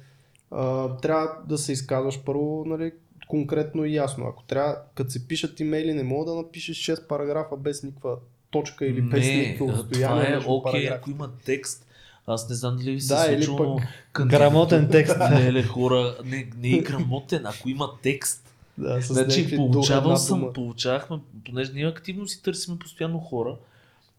а, 0.52 0.88
трябва 0.98 1.28
да 1.48 1.58
се 1.58 1.72
изказваш 1.72 2.24
първо 2.24 2.64
нали, 2.66 2.92
конкретно 3.28 3.86
и 3.86 3.94
ясно. 3.94 4.26
Ако 4.26 4.44
трябва, 4.44 4.76
като 4.96 5.10
се 5.10 5.28
пишат 5.28 5.60
имейли, 5.60 5.94
не 5.94 6.04
мога 6.04 6.26
да 6.26 6.36
напишеш 6.36 6.78
6 6.80 7.08
параграфа 7.08 7.58
без 7.58 7.84
никаква 7.84 8.16
точка 8.52 8.86
или 8.86 9.02
без 9.02 9.26
не, 9.26 9.34
никакво 9.34 9.68
това 9.68 9.80
отстояние 9.80 10.26
е 10.26 10.30
между 10.30 10.50
окей, 10.50 10.64
параграфи. 10.64 10.94
ако 10.94 11.10
има 11.10 11.30
текст. 11.38 11.84
Аз 12.28 12.50
не 12.50 12.56
знам 12.56 12.78
дали 12.78 12.92
ви 12.92 13.02
се 13.02 13.16
Да, 13.16 13.28
или 13.28 13.44
случвало 13.44 13.78
пък 13.78 13.86
кандидатура- 14.14 14.30
грамотен 14.40 14.90
текст. 14.90 15.16
Не, 15.32 15.52
не, 15.52 15.64
хора, 15.64 16.18
не, 16.26 16.50
не 16.58 16.70
е 16.70 16.80
грамотен, 16.80 17.46
ако 17.46 17.70
има 17.70 17.90
текст. 18.04 18.44
Да, 18.78 19.02
с 19.02 19.14
Значи, 19.14 19.56
получавал 19.56 20.18
съм, 20.18 20.40
дума. 20.40 20.54
получавахме, 20.54 21.18
понеже 21.46 21.74
ние 21.74 21.86
активно 21.86 22.28
си 22.28 22.44
търсиме 22.44 22.80
постоянно 22.80 23.20
хора 23.20 23.56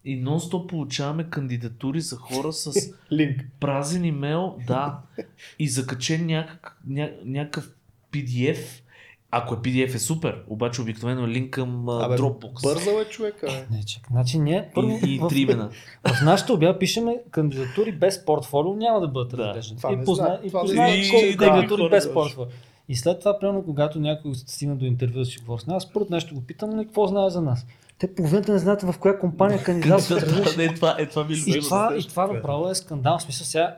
и 0.05 0.23
нон-стоп 0.23 0.67
получаваме 0.67 1.23
кандидатури 1.23 2.01
за 2.01 2.15
хора 2.15 2.53
с 2.53 2.71
Линк. 3.11 3.41
празен 3.59 4.05
имейл, 4.05 4.55
да, 4.67 4.99
и 5.59 5.69
закачен 5.69 6.25
някак, 6.25 6.77
ня, 6.87 7.11
някакъв 7.25 7.71
PDF. 8.11 8.59
Ако 9.31 9.53
е 9.53 9.57
PDF 9.57 9.95
е 9.95 9.99
супер, 9.99 10.41
обаче 10.47 10.81
обикновено 10.81 11.23
е 11.23 11.27
линк 11.27 11.49
към 11.49 11.89
а, 11.89 12.05
Абе, 12.05 12.17
Dropbox. 12.17 12.63
Бързал 12.63 13.01
е 13.01 13.05
човека. 13.05 13.45
бе. 13.45 13.67
Не, 13.71 13.83
чак. 13.83 14.03
Значи 14.11 14.39
ние 14.39 14.69
първо 14.75 14.99
И, 15.03 15.13
и 15.15 15.19
в, 15.19 15.29
в 16.07 16.21
нашата 16.23 16.53
обява 16.53 16.79
пишеме 16.79 17.17
кандидатури 17.31 17.91
без 17.91 18.25
портфолио, 18.25 18.73
няма 18.73 19.01
да 19.01 19.07
бъдат 19.07 19.29
Да. 19.29 19.37
разглеждани. 19.37 19.79
И, 19.93 20.05
позна, 20.05 20.39
и 20.43 20.49
знае. 20.49 21.01
колко 21.11 21.25
И- 21.25 21.29
и 21.29 21.37
кандидатури 21.37 21.83
да, 21.83 21.89
без 21.89 22.13
портфолио. 22.13 22.51
И 22.89 22.95
след 22.95 23.19
това, 23.19 23.39
примерно, 23.39 23.63
когато 23.63 23.99
някой 23.99 24.35
стигна 24.35 24.75
до 24.75 24.85
интервю 24.85 25.19
да 25.19 25.25
си 25.25 25.39
говори 25.39 25.61
с 25.61 25.67
нас, 25.67 25.93
първо 25.93 26.07
нещо 26.09 26.35
го 26.35 26.41
питам, 26.41 26.69
нали, 26.69 26.85
какво 26.85 27.07
знае 27.07 27.29
за 27.29 27.41
нас. 27.41 27.65
Те 27.97 28.15
половината 28.15 28.51
не 28.53 28.59
знаят 28.59 28.81
в 28.81 28.95
коя 28.99 29.19
компания 29.19 29.63
кандидатстват. 29.63 30.57
не, 30.57 30.73
това, 30.73 30.95
е, 30.99 31.05
това 31.05 31.23
ми 31.23 31.33
е 31.33 31.37
И 31.47 31.59
това, 31.59 31.95
и 31.97 32.03
това 32.03 32.27
направо 32.27 32.69
е 32.69 32.75
скандал. 32.75 33.17
В 33.17 33.21
смисъл 33.21 33.45
сега, 33.45 33.75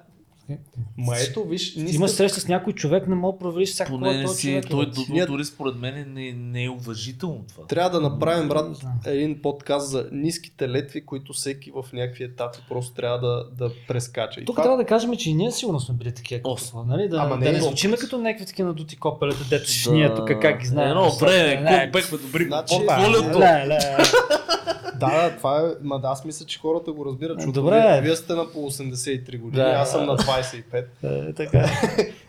Ма 0.97 1.13
ето, 1.19 1.43
виж, 1.43 1.75
ние 1.75 1.93
имаш 1.93 2.09
сте- 2.09 2.17
среща 2.17 2.39
с 2.39 2.47
някой 2.47 2.73
човек, 2.73 3.07
не 3.07 3.15
мога 3.15 3.33
да 3.33 3.39
провериш 3.39 3.69
всяко 3.69 3.87
е 3.87 3.93
Поне 3.93 4.13
не 4.13 4.23
този 4.23 4.37
си, 4.37 4.47
човек. 4.49 4.65
той 4.69 4.85
до- 4.85 5.01
Ние- 5.09 5.25
дори 5.25 5.45
според 5.45 5.75
мен 5.75 6.05
не, 6.07 6.31
не 6.33 6.63
е 6.63 6.69
уважително 6.69 7.43
това. 7.45 7.65
Трябва 7.65 7.89
да 7.91 8.01
направим, 8.01 8.43
Не 8.43 8.49
брат, 8.49 8.67
един 9.05 9.41
подкаст 9.41 9.89
за 9.89 10.09
ниските 10.11 10.69
летви, 10.69 11.05
които 11.05 11.33
всеки 11.33 11.71
в 11.73 11.93
някакви 11.93 12.23
етапи 12.23 12.57
просто 12.69 12.93
трябва 12.93 13.19
да, 13.19 13.45
да 13.57 13.73
прескача. 13.87 14.39
И 14.39 14.45
Тук 14.45 14.55
това- 14.55 14.63
трябва 14.63 14.77
да 14.77 14.85
кажем, 14.85 15.15
че 15.15 15.29
и 15.29 15.33
ние 15.33 15.51
сигурно 15.51 15.79
сме 15.79 15.95
били 15.95 16.11
такива. 16.11 16.41
О, 16.43 16.55
като 16.55 16.67
това, 16.67 16.83
нали? 16.85 17.09
Да, 17.09 17.17
ама 17.17 17.35
не 17.35 17.41
да 17.41 17.49
е 17.49 17.51
не 17.51 17.53
толкова. 17.53 17.69
звучиме 17.69 17.97
като 17.97 18.17
някакви 18.17 18.45
такива 18.45 18.67
надути 18.67 18.95
копелета, 18.95 19.45
дето 19.49 19.69
ще 19.69 19.91
ние 19.91 20.13
тук 20.15 20.31
как 20.31 20.59
ги 20.59 20.67
знаем. 20.67 20.89
Едно 20.89 21.11
време, 21.11 21.61
Не, 21.61 21.89
бехме 21.89 22.17
добри 22.17 22.45
Значи-. 22.45 22.79
Не, 22.79 23.65
не. 23.65 23.77
Да, 24.95 25.07
да, 25.11 25.37
това 25.37 25.59
е. 25.59 25.83
Ма 25.83 25.99
да, 25.99 26.07
аз 26.07 26.25
мисля, 26.25 26.45
че 26.45 26.59
хората 26.59 26.91
го 26.91 27.05
разбират. 27.05 27.37
защото 27.37 27.61
Добре. 27.61 27.89
Вие, 27.91 28.01
вие 28.01 28.15
сте 28.15 28.33
на 28.33 28.47
по 28.47 28.59
83 28.61 29.39
години, 29.39 29.63
Да. 29.63 29.69
аз 29.71 29.91
съм 29.91 30.05
на 30.05 30.17
25. 30.43 30.85
Е, 31.03 31.33
така. 31.33 31.69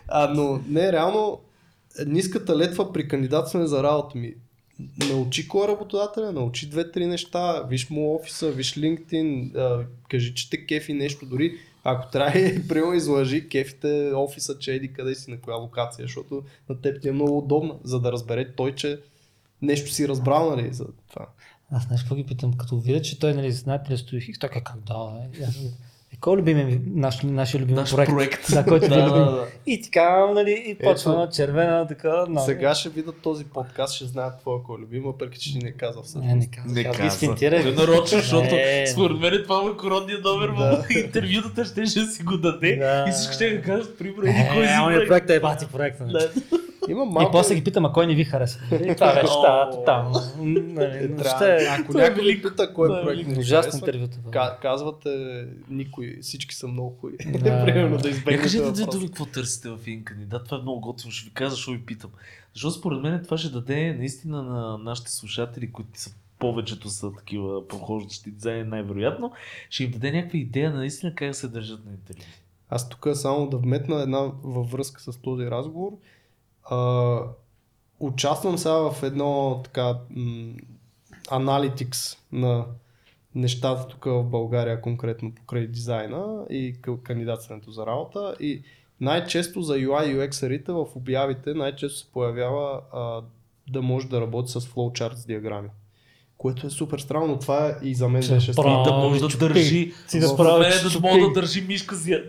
А, 0.07 0.33
но 0.33 0.61
не, 0.67 0.91
реално, 0.91 1.39
ниската 2.05 2.57
летва 2.57 2.93
при 2.93 3.07
кандидатстване 3.07 3.67
за 3.67 3.83
работа 3.83 4.17
ми. 4.17 4.33
Научи 5.09 5.47
кой 5.47 5.65
е 5.65 5.67
работодателя, 5.67 6.31
научи 6.31 6.69
две-три 6.69 7.05
неща, 7.05 7.63
виж 7.69 7.89
му 7.89 8.15
офиса, 8.15 8.51
виж 8.51 8.73
LinkedIn, 8.73 9.55
а, 9.55 9.85
кажи, 10.09 10.35
че 10.35 10.49
те 10.49 10.65
кефи 10.65 10.93
нещо, 10.93 11.25
дори 11.25 11.57
ако 11.83 12.11
трябва 12.11 12.39
приема 12.69 12.95
излъжи 12.95 13.49
кефите 13.49 14.11
офиса, 14.15 14.59
че 14.59 14.73
еди 14.73 14.93
къде 14.93 15.15
си, 15.15 15.31
на 15.31 15.41
коя 15.41 15.57
локация, 15.57 16.05
защото 16.05 16.43
на 16.69 16.81
теб 16.81 17.01
ти 17.01 17.09
е 17.09 17.11
много 17.11 17.37
удобно, 17.37 17.79
за 17.83 17.99
да 17.99 18.11
разбере 18.11 18.51
той, 18.55 18.75
че 18.75 18.99
нещо 19.61 19.91
си 19.91 20.07
разбрал, 20.07 20.55
нали, 20.55 20.73
за 20.73 20.85
това. 21.09 21.27
Аз 21.71 21.89
нещо 21.89 22.03
какво 22.03 22.15
ги 22.15 22.25
питам, 22.25 22.53
като 22.53 22.79
видя, 22.79 23.01
че 23.01 23.19
той, 23.19 23.33
нали, 23.33 23.51
знаете 23.51 23.91
ли, 23.91 23.97
стои 23.97 24.21
хикс, 24.21 24.39
той 24.39 24.49
как, 24.49 24.63
как 24.63 24.79
да, 24.79 25.13
е. 25.23 25.45
Е, 26.23 26.25
кой 26.25 26.33
е 26.33 26.37
любимия 26.37 26.65
ми, 26.65 26.81
наш, 26.87 27.19
нашия 27.23 27.61
любим 27.61 27.75
Наш 27.75 27.95
проект? 27.95 28.11
проект. 28.11 28.51
Да, 28.51 28.65
който 28.65 28.87
Да, 28.89 28.95
е 28.95 28.99
любим. 28.99 29.13
да, 29.15 29.31
да. 29.31 29.45
И 29.65 29.81
така, 29.81 30.27
нали, 30.27 30.63
и 30.67 30.75
почва 30.75 31.13
на 31.13 31.29
червена, 31.29 31.87
така, 31.87 32.25
но... 32.29 32.39
Сега 32.41 32.75
ще 32.75 32.89
видят 32.89 33.15
този 33.21 33.45
подкаст, 33.45 33.93
ще 33.95 34.05
знаят 34.05 34.39
твоя 34.39 34.63
кой 34.63 34.75
е 34.75 34.81
любим, 34.81 35.03
въпреки 35.03 35.39
че 35.39 35.57
не 35.57 35.71
каза 35.71 36.01
всъщност. 36.01 36.27
Не, 36.27 36.35
не 36.35 36.47
казва. 36.47 36.71
Не 36.73 36.83
каза. 36.83 37.35
Той 37.39 37.75
нарочно, 37.75 38.17
защото 38.17 38.55
Не. 38.55 38.87
според 38.87 39.19
мен 39.19 39.39
това 39.43 39.61
му 39.61 39.69
е 39.69 39.77
коронния 39.77 40.19
номер 40.19 40.49
в 40.49 40.85
интервютата, 40.95 41.65
ще, 41.65 41.85
ще 41.85 41.99
си 42.01 42.23
го 42.23 42.37
даде 42.37 42.75
Да. 42.75 43.05
и 43.09 43.11
всички 43.11 43.33
ще 43.33 43.61
кажат, 43.61 43.97
примерно, 43.97 44.21
кой 44.53 44.63
Е, 44.63 44.67
си 44.67 44.75
проект. 44.85 45.07
проект 45.07 45.29
е 45.29 45.39
бати 45.39 45.65
проекта. 45.67 46.31
Да. 46.85 46.91
Има 46.91 47.03
И 47.03 47.07
малко... 47.07 47.31
после 47.31 47.55
ги 47.55 47.63
питам, 47.63 47.85
а 47.85 47.93
кой 47.93 48.07
не 48.07 48.15
ви 48.15 48.23
харесва? 48.23 48.75
И 48.75 48.95
това 48.95 49.69
тотално. 49.71 50.19
Нали, 50.39 50.97
Е, 50.97 51.07
но 51.07 51.17
трябва, 51.17 51.37
ще 51.37 51.63
е 51.63 51.67
ако 51.67 51.93
някой 51.93 52.23
ви 52.23 52.41
пита 52.41 52.73
кой 52.73 52.99
е 52.99 53.03
проект 53.03 53.37
ужасно 53.37 53.81
ка- 54.31 54.57
казвате 54.61 55.45
никой, 55.69 56.17
всички 56.21 56.55
са 56.55 56.67
много. 56.67 57.09
Да. 57.25 57.39
Примерно 57.65 57.97
да 57.97 58.09
избегнете 58.09 58.43
кажете 58.43 58.85
думи, 58.85 59.05
какво 59.07 59.25
търсите 59.25 59.69
в 59.69 59.79
един 59.87 60.03
кандидат. 60.03 60.45
Това 60.45 60.57
е 60.57 60.61
много 60.61 60.79
готино, 60.81 61.11
ще 61.11 61.25
ви 61.25 61.33
кажа, 61.33 61.49
защо 61.49 61.71
ви 61.71 61.85
питам. 61.85 62.09
Защото 62.53 62.73
според 62.73 63.01
мен 63.01 63.23
това 63.23 63.37
ще 63.37 63.49
даде 63.49 63.93
наистина 63.93 64.43
на 64.43 64.77
нашите 64.77 65.11
слушатели, 65.11 65.71
които 65.71 66.01
са 66.01 66.15
повечето 66.39 66.89
са 66.89 67.11
такива 67.17 67.67
прохождащи 67.67 68.31
дизайни 68.31 68.63
най-вероятно, 68.63 69.31
ще 69.69 69.83
им 69.83 69.91
даде 69.91 70.11
някаква 70.11 70.39
идея 70.39 70.71
наистина 70.73 71.15
как 71.15 71.27
да 71.27 71.33
се 71.33 71.47
държат 71.47 71.85
на 71.85 71.91
интервю. 71.91 72.23
Аз 72.69 72.89
тук 72.89 73.07
само 73.13 73.49
да 73.49 73.57
вметна 73.57 74.01
една 74.01 74.31
във 74.43 74.71
връзка 74.71 75.01
с 75.01 75.17
този 75.17 75.45
разговор. 75.45 75.91
А, 76.69 77.19
участвам 77.99 78.57
сега 78.57 78.91
в 78.91 79.03
едно 79.03 79.61
така 79.63 79.99
аналитикс 81.31 82.17
на 82.31 82.65
нещата 83.35 83.87
тук 83.87 84.05
в 84.05 84.23
България, 84.23 84.81
конкретно 84.81 85.35
покрай 85.35 85.67
дизайна 85.67 86.45
и 86.49 86.75
кандидатстването 87.03 87.71
за 87.71 87.85
работа. 87.85 88.35
И 88.39 88.63
най-често 89.01 89.61
за 89.61 89.73
UI 89.73 90.17
UX-арите 90.17 90.71
в 90.71 90.95
обявите 90.95 91.53
най-често 91.53 91.97
се 91.97 92.11
появява 92.11 92.81
а, 92.93 93.21
да 93.71 93.81
може 93.81 94.07
да 94.07 94.21
работи 94.21 94.51
с 94.51 94.61
флоучарт 94.61 95.17
с 95.17 95.25
диаграми. 95.25 95.69
Което 96.43 96.67
е 96.67 96.69
супер 96.69 96.99
странно, 96.99 97.27
но 97.27 97.39
това 97.39 97.67
е 97.67 97.75
и 97.83 97.95
за 97.95 98.09
мен 98.09 98.27
беше 98.29 98.53
странно. 98.53 98.83
Да 98.83 98.91
може 98.91 99.19
да 99.19 99.27
държи, 99.37 99.93
Си 100.07 100.19
да 100.19 100.57
мен 100.59 100.71
че 100.71 100.99
да 100.99 100.99
може 100.99 101.21
да 101.21 101.31
държи 101.33 101.61
мишка 101.61 101.95
си, 101.95 102.23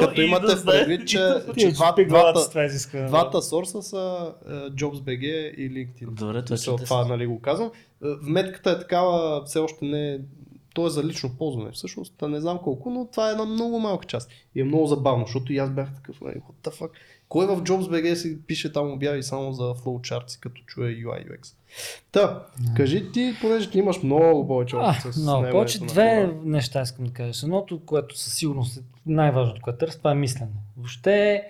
Като 0.00 0.20
имате 0.20 0.46
да 0.46 0.64
предвид, 0.64 1.08
че, 1.08 1.34
че 1.58 1.72
два, 1.72 1.94
двата. 2.08 2.68
Двата 3.06 3.42
сорса 3.42 3.82
са 3.82 4.32
uh, 4.50 4.74
JobsBG 4.74 5.54
и 5.54 5.70
LinkedIn. 5.70 6.10
Добре, 6.10 6.44
чудесно. 6.44 6.76
това 6.76 7.04
нали 7.04 7.26
го 7.26 7.40
казвам. 7.40 7.70
Е, 8.04 8.08
Вметката 8.22 8.70
е 8.70 8.78
такава, 8.78 9.42
все 9.44 9.58
още 9.58 9.84
не 9.84 10.12
е 10.12 10.18
то 10.74 10.86
е 10.86 10.90
за 10.90 11.04
лично 11.04 11.30
ползване. 11.38 11.70
Всъщност, 11.72 12.14
не 12.22 12.40
знам 12.40 12.58
колко, 12.58 12.90
но 12.90 13.06
това 13.06 13.28
е 13.28 13.32
една 13.32 13.44
много 13.44 13.78
малка 13.78 14.06
част. 14.06 14.30
И 14.54 14.60
е 14.60 14.64
много 14.64 14.86
забавно, 14.86 15.24
защото 15.26 15.52
и 15.52 15.58
аз 15.58 15.70
бях 15.70 15.94
такъв, 15.94 16.20
нали, 16.20 16.34
what 16.34 16.70
the 16.70 16.80
fuck. 16.80 16.90
Кой 17.32 17.46
в 17.46 17.62
JobsBG 17.62 18.14
си 18.14 18.38
пише 18.46 18.72
там 18.72 18.92
обяви 18.92 19.22
само 19.22 19.52
за 19.52 19.62
flowcharts, 19.62 20.40
като 20.40 20.62
чуе 20.66 20.86
UI 20.86 21.28
UX? 21.28 21.54
Та, 22.10 22.46
кажи 22.76 23.12
ти, 23.12 23.34
понеже 23.40 23.70
ти 23.70 23.78
имаш 23.78 24.02
много 24.02 24.46
повече 24.46 24.76
опит 24.76 25.12
с 25.12 25.16
но 25.16 25.32
наемането 25.32 25.52
повече 25.52 25.80
две 25.80 26.26
хора. 26.26 26.34
неща 26.44 26.82
искам 26.82 27.04
да 27.04 27.12
кажа. 27.12 27.46
Едното, 27.46 27.80
което 27.86 28.18
със 28.18 28.34
сигурност 28.34 28.76
е 28.76 28.80
най-важното, 29.06 29.60
което 29.62 29.78
търся, 29.78 29.98
това 29.98 30.10
е 30.12 30.14
мислене. 30.14 30.50
Въобще, 30.76 31.44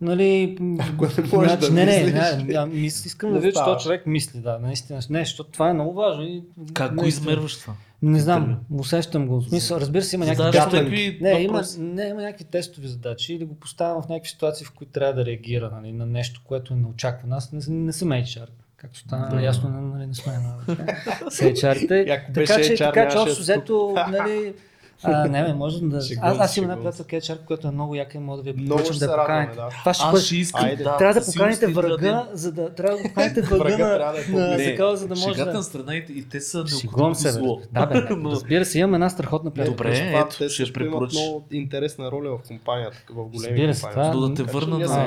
нали... 0.00 0.58
Ако 0.80 1.04
не 1.04 1.28
можеш 1.32 1.56
да 1.56 1.70
не, 1.70 1.84
не, 1.84 2.04
мислиш. 2.04 2.14
не, 2.14 2.60
не, 2.60 2.66
мис, 2.66 3.04
искам 3.06 3.30
Не 3.30 3.34
да 3.34 3.40
видя, 3.40 3.58
че 3.58 3.64
този 3.64 3.82
човек 3.84 4.06
мисли, 4.06 4.40
да, 4.40 4.58
наистина. 4.58 5.00
Не, 5.10 5.24
защото 5.24 5.50
това 5.50 5.70
е 5.70 5.72
много 5.72 5.92
важно. 5.92 6.22
И, 6.22 6.42
Как 6.74 6.94
го 6.94 7.06
измерваш 7.06 7.58
това? 7.58 7.74
Не 8.02 8.20
знам, 8.20 8.58
усещам 8.78 9.26
го. 9.26 9.40
В 9.40 9.48
смисъл, 9.48 9.76
разбира 9.76 10.02
се, 10.02 10.16
има 10.16 10.26
някакви 10.26 10.58
някакви 10.58 11.18
Не, 11.20 11.30
има, 11.30 11.62
не, 11.78 12.04
има 12.04 12.22
някакви 12.22 12.44
тестови 12.44 12.88
задачи 12.88 13.34
или 13.34 13.44
го 13.44 13.54
поставям 13.54 14.02
в 14.02 14.08
някакви 14.08 14.30
ситуации, 14.30 14.66
в 14.66 14.72
които 14.72 14.92
трябва 14.92 15.14
да 15.14 15.24
реагира 15.24 15.70
нали, 15.74 15.92
на 15.92 16.06
нещо, 16.06 16.40
което 16.44 16.74
е 16.74 16.76
неочаквано. 16.76 17.36
Аз 17.36 17.52
не, 17.52 17.60
не 17.68 17.92
съм 17.92 18.08
HR. 18.08 18.46
Както 18.76 18.98
стана 18.98 19.28
Да. 19.28 19.42
ясно, 19.42 19.70
нали, 19.70 20.06
не 20.06 20.14
сме 20.14 20.32
на 20.32 20.76
с 21.30 21.40
HR-те. 21.40 22.24
Така 22.34 22.62
че, 22.62 22.74
така 22.76 23.08
че 23.08 23.18
общо 23.18 23.40
взето, 23.40 23.94
нали, 24.10 24.54
а, 25.02 25.28
не, 25.28 25.44
бе, 25.44 25.54
може 25.54 25.80
да. 25.80 25.96
Аз, 25.96 26.38
аз 26.38 26.54
се, 26.54 26.60
имам 26.60 26.70
една 26.70 26.82
приятелка 26.82 27.16
HR, 27.16 27.44
която 27.44 27.68
е 27.68 27.70
много 27.70 27.94
яка 27.94 28.18
и 28.18 28.20
мога 28.20 28.42
да 28.42 28.52
ви 28.52 28.62
Много 28.62 28.84
ще 28.84 29.06
да 29.06 29.16
поканите. 29.16 29.56
да. 29.56 29.68
Това 29.68 29.94
ще 29.94 30.04
Аз 30.06 30.22
ще 30.24 30.36
искам, 30.36 30.64
Айде. 30.64 30.84
да. 30.84 30.96
Трябва 30.96 31.20
да 31.20 31.26
поканите 31.26 31.66
врага, 31.66 32.28
за 32.32 32.52
да 32.52 32.74
трябва 32.74 32.96
да 32.96 33.02
поканите 33.02 33.40
врага 33.42 33.78
на, 33.78 34.14
е 34.18 34.32
на 34.32 34.56
такова, 34.56 34.96
за 34.96 35.08
да 35.08 35.14
може 35.14 35.34
Шегата 35.34 35.50
да... 35.50 35.56
на 35.56 35.62
страна 35.62 35.96
и, 35.96 36.04
и 36.10 36.28
те 36.28 36.40
са 36.40 36.66
Шегувам 36.66 36.80
необходимо 36.82 37.14
се, 37.14 37.30
зло. 37.30 37.60
Да, 37.72 37.86
бе, 37.86 37.94
разбира 38.30 38.64
се, 38.64 38.78
имам 38.78 38.94
една 38.94 39.10
страхотна 39.10 39.50
приятелка. 39.50 39.76
Добре, 39.76 40.10
Това, 40.12 40.20
ето, 40.20 40.38
те 40.38 40.48
ще 40.48 40.72
препоръчаш. 40.72 41.20
много 41.20 41.44
интересна 41.52 42.10
роля 42.10 42.30
в 42.30 42.48
компанията, 42.48 42.96
в 43.10 43.24
големи 43.24 43.72
компании. 43.82 44.28
да 44.28 44.34
те 44.34 44.42
върна 44.42 44.78
на, 44.78 45.06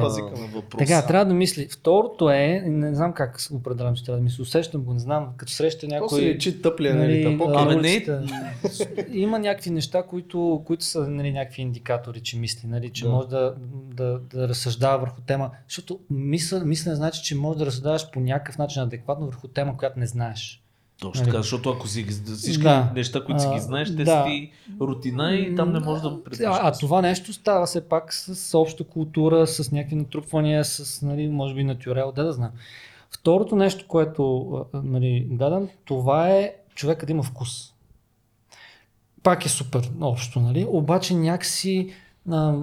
въпроса. 0.54 0.78
Така, 0.78 1.06
трябва 1.08 1.26
да 1.26 1.34
мисли. 1.34 1.68
Второто 1.72 2.30
е, 2.30 2.64
не 2.68 2.96
знам 2.96 3.14
как 3.14 3.42
се 3.42 3.54
определям, 3.54 3.96
че 3.96 4.06
трябва 4.06 4.18
да 4.18 4.24
мисли. 4.24 4.42
Усещам 4.42 4.82
го, 4.82 4.94
не 4.94 5.00
знам, 5.00 5.28
като 5.38 5.52
среща 5.52 5.80
То 5.80 5.88
някой... 5.88 6.20
се 6.20 6.26
личи 6.26 6.62
тъплия, 6.62 6.96
нали, 6.96 7.38
нали? 7.40 8.18
Има 9.12 9.40
някакви 9.40 9.70
неща, 9.70 9.83
които, 10.04 10.64
които 10.66 10.86
са 10.86 11.08
нали, 11.10 11.32
някакви 11.32 11.62
индикатори, 11.62 12.22
че 12.22 12.38
мисли, 12.38 12.68
нали, 12.68 12.90
че 12.90 13.06
Да. 13.06 13.12
може 13.12 13.28
да, 13.28 13.56
да, 13.94 14.20
да 14.20 14.48
разсъждава 14.48 14.98
върху 14.98 15.22
тема. 15.22 15.52
Защото 15.68 16.00
мисъл, 16.10 16.66
мислене 16.66 16.96
значи, 16.96 17.24
че 17.24 17.36
може 17.36 17.60
да 17.60 17.66
разсъждаваш 17.66 18.12
по 18.12 18.20
някакъв 18.20 18.58
начин 18.58 18.82
адекватно 18.82 19.26
върху 19.26 19.48
тема, 19.48 19.78
която 19.78 20.00
не 20.00 20.08
знаеш. 20.08 20.64
Точно 21.02 21.22
Нали? 21.22 21.32
така, 21.32 21.42
защото 21.42 21.70
ако 21.70 21.88
си 21.88 22.06
всички 22.38 22.64
Да. 22.64 22.92
неща, 22.96 23.26
които 23.26 23.42
си 23.42 23.48
ги 23.54 23.60
знаеш, 23.60 23.96
те 23.96 24.04
да. 24.04 24.12
са 24.12 24.24
ти 24.26 24.52
рутина 24.82 25.36
и 25.36 25.56
там 25.56 25.74
не 25.74 25.80
можеш 25.80 26.04
да 26.04 26.24
предвиждаш. 26.24 26.56
А, 26.56 26.68
а 26.68 26.72
това 26.72 27.02
нещо 27.02 27.34
става 27.34 27.66
все 27.66 27.88
пак 27.90 28.14
с 28.14 28.58
обща 28.60 28.84
култура, 28.84 29.48
с 29.48 29.72
някакви 29.72 29.96
натрупвания, 29.96 30.66
с, 30.66 31.02
нали, 31.02 31.28
може 31.28 31.56
би, 31.56 31.64
натюрел, 31.64 32.12
да 32.12 32.24
да 32.24 32.34
знам. 32.34 32.52
Второто 33.12 33.56
нещо, 33.56 33.86
което 33.88 34.66
нали, 34.74 35.28
гледам, 35.30 35.70
това 35.86 36.30
е 36.30 36.54
човека 36.76 37.06
да 37.06 37.12
има 37.12 37.24
вкус. 37.24 37.73
Пак 39.24 39.46
е 39.46 39.50
супер 39.50 39.92
общо, 40.02 40.40
нали? 40.40 40.66
Обаче 40.70 41.16
някакси 41.16 41.94
а, 42.32 42.56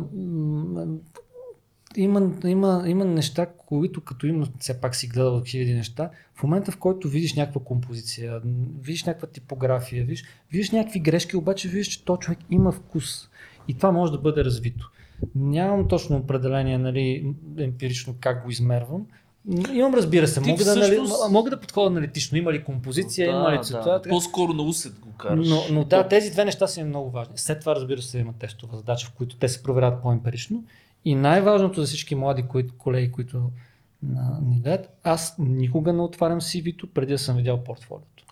има, 1.97 2.33
има, 2.45 2.85
има 2.87 3.05
неща, 3.05 3.47
които 3.47 4.01
като 4.01 4.27
има, 4.27 4.47
все 4.59 4.81
пак 4.81 4.97
си 4.97 5.09
гледал 5.09 5.43
хиляди 5.47 5.75
неща, 5.75 6.11
в 6.35 6.43
момента 6.43 6.73
в 6.73 6.77
който 6.77 7.09
видиш 7.09 7.35
някаква 7.35 7.61
композиция, 7.65 8.41
видиш 8.81 9.05
някаква 9.05 9.29
типография, 9.29 10.05
видиш, 10.05 10.25
видиш 10.53 10.71
някакви 10.71 11.01
грешки, 11.01 11.37
обаче 11.37 11.69
видиш, 11.69 11.89
че 11.89 12.05
то 12.05 12.17
човек 12.17 12.39
има 12.51 12.73
вкус 12.73 13.29
и 13.69 13.75
това 13.75 13.93
може 13.93 14.13
да 14.13 14.19
бъде 14.19 14.45
развито. 14.45 14.91
Нямам 15.35 15.89
точно 15.89 16.17
определение, 16.17 16.79
нали, 16.79 17.35
емпирично 17.59 18.15
как 18.21 18.45
го 18.45 18.51
измервам. 18.51 19.07
Имам, 19.73 19.95
разбира 19.95 20.29
се, 20.29 20.41
мога 20.41 20.65
да, 20.65 20.77
нали, 20.77 20.85
всъщност- 20.85 21.31
мога 21.31 21.51
да 21.51 21.61
подходя 21.61 21.87
аналитично. 21.87 22.39
Има 22.39 22.53
ли 22.53 22.65
композиция, 22.65 23.29
има 23.29 23.53
ли 23.53 23.65
цвета. 23.65 23.85
така. 23.95 24.09
По-скоро 24.11 24.53
на 24.53 24.63
усет 24.63 25.01
го 25.01 25.13
караш. 25.13 25.49
Но, 25.49 25.63
но 25.71 25.85
да, 25.85 26.09
тези 26.09 26.31
две 26.31 26.45
неща 26.45 26.67
са 26.67 26.81
ми 26.81 26.89
много 26.89 27.11
важни. 27.11 27.33
След 27.37 27.61
това, 27.61 27.77
разбира 27.77 28.03
се, 28.03 28.19
има 28.19 28.33
тестова 28.33 28.77
задача, 28.77 29.07
в 29.07 29.13
които 29.13 29.37
те 29.37 29.49
се 29.49 29.63
проверяват 29.63 30.03
по-емпирично. 30.03 30.65
И 31.05 31.15
най-важното 31.15 31.81
за 31.81 31.87
всички 31.87 32.15
млади 32.15 32.43
които, 32.43 32.75
колеги, 32.75 33.13
които 33.13 33.43
на, 34.03 34.39
ни 34.43 34.61
гледат, 34.61 34.89
аз 35.05 35.35
никога 35.39 35.93
не 35.93 36.03
отварям 36.03 36.41
CV-то 36.41 36.87
преди 36.87 37.13
да 37.13 37.19
съм 37.19 37.37
видял 37.37 37.59
портфолиото. 37.59 38.25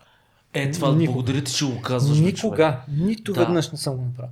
Е, 0.53 0.71
това 0.71 0.87
Никога. 0.89 1.05
благодаря 1.05 1.43
ти, 1.43 1.53
че 1.53 1.65
го 1.65 1.81
казваш. 1.81 2.19
Никога, 2.19 2.79
нито 2.89 3.33
Да. 3.33 3.39
веднъж 3.39 3.71
не 3.71 3.77
съм 3.77 3.95
го 3.95 4.01
направил. 4.03 4.31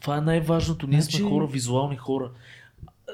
Това 0.00 0.16
е 0.16 0.20
най-важното. 0.20 0.86
Ние 0.86 1.00
Значи- 1.00 1.16
сме 1.16 1.28
хора, 1.28 1.46
визуални 1.46 1.96
хора. 1.96 2.30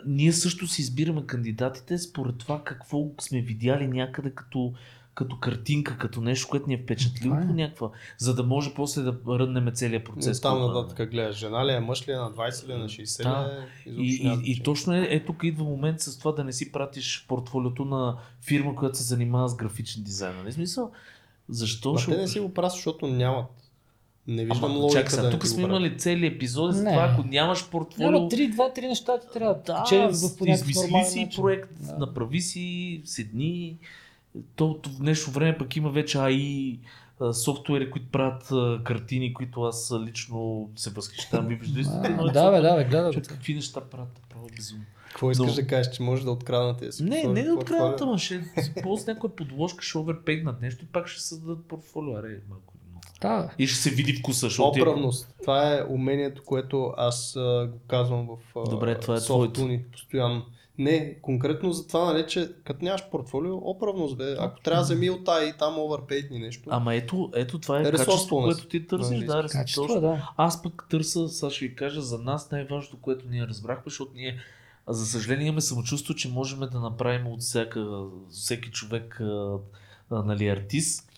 Ние 0.07 0.33
също 0.33 0.67
си 0.67 0.83
избираме 0.83 1.27
кандидатите 1.27 1.99
според 1.99 2.39
това 2.39 2.65
какво 2.65 3.05
сме 3.21 3.41
видяли 3.41 3.89
някъде 3.89 4.31
като, 4.31 4.73
като 5.15 5.39
картинка, 5.39 5.99
като 5.99 6.21
нещо, 6.21 6.49
което 6.49 6.69
ни 6.69 6.75
е 6.75 6.83
впечатлило 6.83 7.35
е. 7.35 7.47
по 7.47 7.53
някаква, 7.53 7.91
за 8.19 8.35
да 8.35 8.43
може 8.43 8.75
после 8.75 9.03
да 9.03 9.19
ръднем 9.29 9.71
целият 9.75 10.05
процес. 10.05 10.37
От 10.37 10.43
там 10.43 10.61
нататък 10.61 11.11
гледаш, 11.11 11.37
жена 11.37 11.67
ли 11.67 11.73
е, 11.73 11.81
мъж 11.81 12.09
ли 12.09 12.13
е, 12.13 12.17
на 12.17 12.33
20 12.33 12.69
ли 12.69 12.73
е, 12.73 12.77
на 12.77 12.85
60 12.85 13.23
Да. 13.23 13.67
ли 13.87 13.91
е, 13.91 14.03
И, 14.03 14.41
и, 14.45 14.53
и 14.53 14.63
точно 14.63 14.95
е, 14.95 15.09
е 15.11 15.25
тук 15.25 15.41
идва 15.45 15.65
момент 15.65 16.01
с 16.01 16.19
това 16.19 16.33
да 16.33 16.45
не 16.45 16.53
си 16.53 16.73
пратиш 16.73 17.25
портфолиото 17.29 17.85
на 17.85 18.17
фирма, 18.41 18.77
която 18.77 18.99
се 18.99 19.05
занимава 19.05 19.49
с 19.49 19.57
графичен 19.57 20.03
дизайн. 20.03 20.37
Нали 20.37 20.53
смисъл? 20.53 20.93
Защо 21.49 21.93
Ма 21.93 21.99
ще 21.99 22.11
те 22.11 22.17
не 22.17 22.29
си 22.29 22.41
го 22.41 22.55
пращат, 22.55 22.77
защото 22.77 23.07
нямат. 23.07 23.47
Не 24.27 24.45
виждам 24.45 24.65
Ама, 24.65 24.79
логика 24.79 25.01
чакай 25.01 25.11
сега, 25.11 25.23
да 25.23 25.31
тук 25.31 25.47
сме 25.47 25.63
имали 25.63 25.99
цели 25.99 26.27
епизоди 26.27 26.77
за 26.77 26.85
това, 26.85 27.11
ако 27.13 27.29
нямаш 27.29 27.71
портфолио. 27.71 28.11
Няма 28.11 28.29
три, 28.29 28.49
два, 28.49 28.73
три 28.73 28.89
неща 28.89 29.21
ти 29.21 29.27
трябва. 29.33 29.55
Да, 29.67 29.85
че 29.89 29.99
в 29.99 30.13
измисли 30.47 31.05
си 31.05 31.25
начин. 31.25 31.43
проект, 31.43 31.71
Да. 31.81 31.99
направи 31.99 32.41
си, 32.41 33.01
седни. 33.05 33.79
То, 34.57 34.81
в 34.87 34.99
днешно 34.99 35.33
време 35.33 35.59
пък 35.59 35.77
има 35.77 35.91
вече 35.91 36.19
AI 36.19 36.79
софтуери, 37.33 37.91
които 37.91 38.07
правят 38.11 38.49
картини, 38.85 39.35
които 39.35 39.63
аз 39.63 39.93
лично 40.07 40.71
се 40.77 40.91
възхищавам. 40.91 41.47
Ви 41.47 41.55
виждате 41.55 42.09
Да, 42.33 42.51
бе, 42.51 42.61
да, 42.61 42.77
бе, 42.77 43.13
го. 43.15 43.23
какви 43.29 43.55
неща 43.55 43.81
правят, 43.81 44.21
право 44.31 44.47
безумно. 44.57 44.85
Какво 45.09 45.31
искаш 45.31 45.49
Но- 45.49 45.55
да 45.55 45.67
кажеш, 45.67 45.93
че 45.93 46.03
може 46.03 46.25
да 46.25 46.31
откраднат 46.31 46.79
тези 46.79 47.05
Не, 47.05 47.25
не 47.25 47.43
да 47.43 47.55
откраднат, 47.55 48.01
ама 48.01 48.19
ще 48.19 48.45
ползва 48.83 49.13
някоя 49.13 49.37
подложка, 49.37 49.85
ще 49.85 49.99
оверпегнат 49.99 50.61
нещо 50.61 50.85
и 50.85 50.89
пак 50.89 51.09
ще 51.09 51.23
създадат 51.23 51.65
портфолио. 51.65 52.17
Аре, 52.17 52.39
малко. 52.49 52.75
Да. 53.21 53.51
И 53.59 53.67
ще 53.67 53.79
се 53.79 53.91
види 53.91 54.13
вкуса, 54.13 54.41
защото 54.41 54.73
ти- 54.73 54.81
Оправност. 54.83 55.35
Това 55.43 55.75
е 55.75 55.83
умението, 55.89 56.43
което 56.45 56.95
аз 56.97 57.37
а, 57.37 57.69
го 57.73 57.79
казвам 57.89 58.27
в 58.29 58.59
а, 58.59 58.71
Добре, 58.71 58.99
това 58.99 59.15
е 59.15 59.21
софтуни 59.21 59.83
постоянно. 59.83 60.43
Не, 60.79 61.15
конкретно 61.23 61.73
за 61.73 61.87
това, 61.87 62.13
нали, 62.13 62.27
че 62.29 62.51
като 62.65 62.85
нямаш 62.85 63.11
портфолио, 63.11 63.57
оправност 63.57 64.17
бе. 64.17 64.37
Ако 64.39 64.61
трябва 64.61 64.83
вземи 64.83 65.11
от 65.11 65.25
тая 65.25 65.49
и 65.49 65.53
там 65.53 65.79
оверпейтни 65.79 66.39
нещо. 66.39 66.69
Ама 66.73 66.95
ето, 66.95 67.31
ето 67.35 67.59
това 67.59 67.81
е 67.81 67.83
Resourcefulness. 67.83 68.05
качество, 68.07 68.41
което 68.43 68.67
ти 68.67 68.87
търсиш. 68.87 69.25
Да, 69.25 69.47
Качество, 69.51 69.83
точно. 69.83 69.97
е, 69.99 70.01
да. 70.01 70.31
Аз 70.37 70.63
пък 70.63 70.87
търся, 70.91 71.29
сега 71.29 71.51
ще 71.51 71.65
ви 71.65 71.75
кажа, 71.75 72.01
за 72.03 72.19
нас 72.19 72.51
най-важното, 72.51 72.97
което 72.97 73.25
ние 73.29 73.47
разбрахме, 73.47 73.83
защото 73.87 74.13
ние, 74.15 74.39
за 74.89 75.07
съжаление, 75.07 75.47
имаме 75.47 75.61
самочувство, 75.61 76.15
че 76.15 76.29
можем 76.29 76.61
да 76.61 76.81
направим 76.81 77.27
от 77.27 77.41
всяка, 77.41 78.05
всеки 78.31 78.71
човек 78.71 79.21
а, 79.21 79.59
нали, 80.23 80.49
артист, 80.49 81.11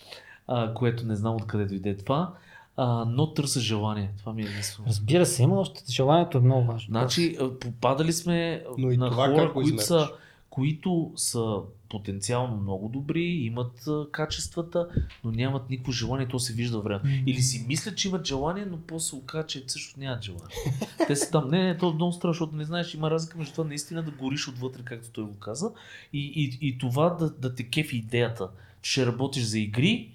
а, 0.47 0.73
което 0.73 1.05
не 1.05 1.15
знам 1.15 1.35
откъде 1.35 1.65
дойде 1.65 1.97
това, 1.97 2.33
а, 2.77 3.05
но 3.05 3.33
търся 3.33 3.59
желание. 3.59 4.11
Това 4.17 4.33
ми 4.33 4.41
е 4.41 4.45
единствено. 4.45 4.89
Разбира 4.89 5.25
се, 5.25 5.43
има 5.43 5.59
още 5.59 5.83
желанието 5.91 6.37
е 6.37 6.41
много 6.41 6.65
важно. 6.65 6.87
Значи, 6.89 7.37
попадали 7.61 8.13
сме 8.13 8.63
Но 8.77 8.89
на 8.89 9.11
това 9.11 9.27
хора, 9.27 9.53
които 9.53 9.83
са, 9.83 10.09
които 10.49 11.11
са 11.15 11.57
потенциално 11.89 12.57
много 12.57 12.89
добри, 12.89 13.23
имат 13.23 13.87
а, 13.87 14.05
качествата, 14.11 14.87
но 15.23 15.31
нямат 15.31 15.69
никакво 15.69 15.91
желание, 15.91 16.27
то 16.27 16.39
се 16.39 16.53
вижда 16.53 16.79
време. 16.79 17.23
Или 17.27 17.41
си 17.41 17.65
мислят, 17.67 17.97
че 17.97 18.07
имат 18.07 18.27
желание, 18.27 18.65
но 18.65 18.77
после 18.87 19.09
се 19.09 19.15
оказа, 19.15 19.47
че 19.47 19.63
също 19.67 19.99
нямат 19.99 20.23
желание. 20.23 20.55
Те 21.07 21.15
са 21.15 21.31
там. 21.31 21.49
Не, 21.49 21.63
не, 21.63 21.77
то 21.77 21.89
е 21.89 21.93
много 21.93 22.11
страшно, 22.11 22.33
защото 22.33 22.55
не 22.55 22.65
знаеш, 22.65 22.93
има 22.93 23.11
разлика 23.11 23.37
между 23.37 23.51
това 23.51 23.63
наистина 23.63 24.03
да 24.03 24.11
гориш 24.11 24.47
отвътре, 24.47 24.81
както 24.85 25.09
той 25.11 25.23
го 25.23 25.35
каза, 25.39 25.71
и, 26.13 26.19
и, 26.35 26.67
и 26.67 26.77
това 26.77 27.09
да, 27.09 27.29
да 27.29 27.55
те 27.55 27.63
кефи 27.63 27.97
идеята, 27.97 28.49
че 28.81 28.91
ще 28.91 29.05
работиш 29.05 29.43
за 29.43 29.59
игри, 29.59 30.11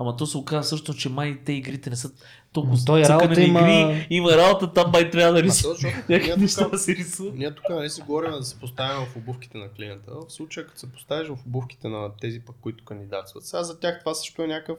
ама 0.00 0.16
то 0.16 0.26
се 0.26 0.38
оказа 0.38 0.68
също, 0.68 0.94
че 0.94 1.08
май 1.08 1.38
те 1.44 1.52
игрите 1.52 1.90
не 1.90 1.96
са 1.96 2.10
толкова 2.52 2.76
той 2.86 3.02
работа 3.02 3.42
има- 3.42 3.60
игри, 3.60 4.06
има 4.10 4.30
работа, 4.30 4.72
там 4.72 4.90
май 4.92 5.10
трябва 5.10 5.32
да 5.34 5.42
рисува. 5.42 5.74
Някакви 6.08 6.26
ние 6.26 6.36
неща 6.36 6.62
тук- 6.62 6.70
да 6.70 6.78
се 6.78 6.96
рисуват. 6.96 7.34
Ние 7.34 7.54
тук 7.54 7.64
нали 7.70 7.90
си 7.90 8.00
говорим 8.02 8.30
да 8.30 8.42
се 8.42 8.60
поставим 8.60 9.06
в 9.06 9.16
обувките 9.16 9.58
на 9.58 9.68
клиента. 9.68 10.10
В 10.10 10.32
случая, 10.32 10.66
като 10.66 10.78
се 10.78 10.92
поставиш 10.92 11.28
в 11.28 11.46
обувките 11.46 11.88
на 11.88 12.10
тези, 12.20 12.40
пък, 12.40 12.56
които 12.60 12.84
кандидатстват. 12.84 13.44
Сега 13.44 13.62
за 13.62 13.80
тях 13.80 13.98
това 14.00 14.14
също 14.14 14.42
е 14.42 14.46
някакъв 14.46 14.78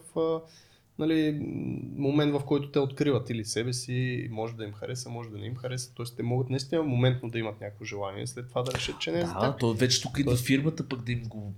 нали, 1.00 1.40
момент, 1.96 2.34
в 2.34 2.40
който 2.40 2.72
те 2.72 2.80
откриват 2.80 3.30
или 3.30 3.46
себе 3.46 3.74
си, 3.74 4.28
може 4.32 4.54
да 4.54 4.64
им 4.64 4.74
хареса, 4.74 5.10
може 5.10 5.30
да 5.30 5.38
не 5.38 5.46
им 5.46 5.56
хареса. 5.56 5.92
Тоест 5.96 6.18
те 6.18 6.24
могат 6.24 6.50
наистина 6.50 6.84
моментно 6.84 7.30
да 7.30 7.40
имат 7.40 7.62
някакво 7.62 7.86
желание, 7.86 8.28
след 8.28 8.50
това 8.50 8.62
да 8.64 8.72
решат, 8.74 9.00
че 9.00 9.12
не 9.12 9.20
е 9.20 9.26
за 9.26 9.34
Да, 9.34 9.40
тях. 9.40 9.58
то 9.60 9.74
вече 9.74 10.02
тук 10.02 10.20
идва 10.20 10.36
фирмата 10.36 10.88
пък 10.88 11.04
да 11.04 11.12
им 11.12 11.24
го 11.24 11.54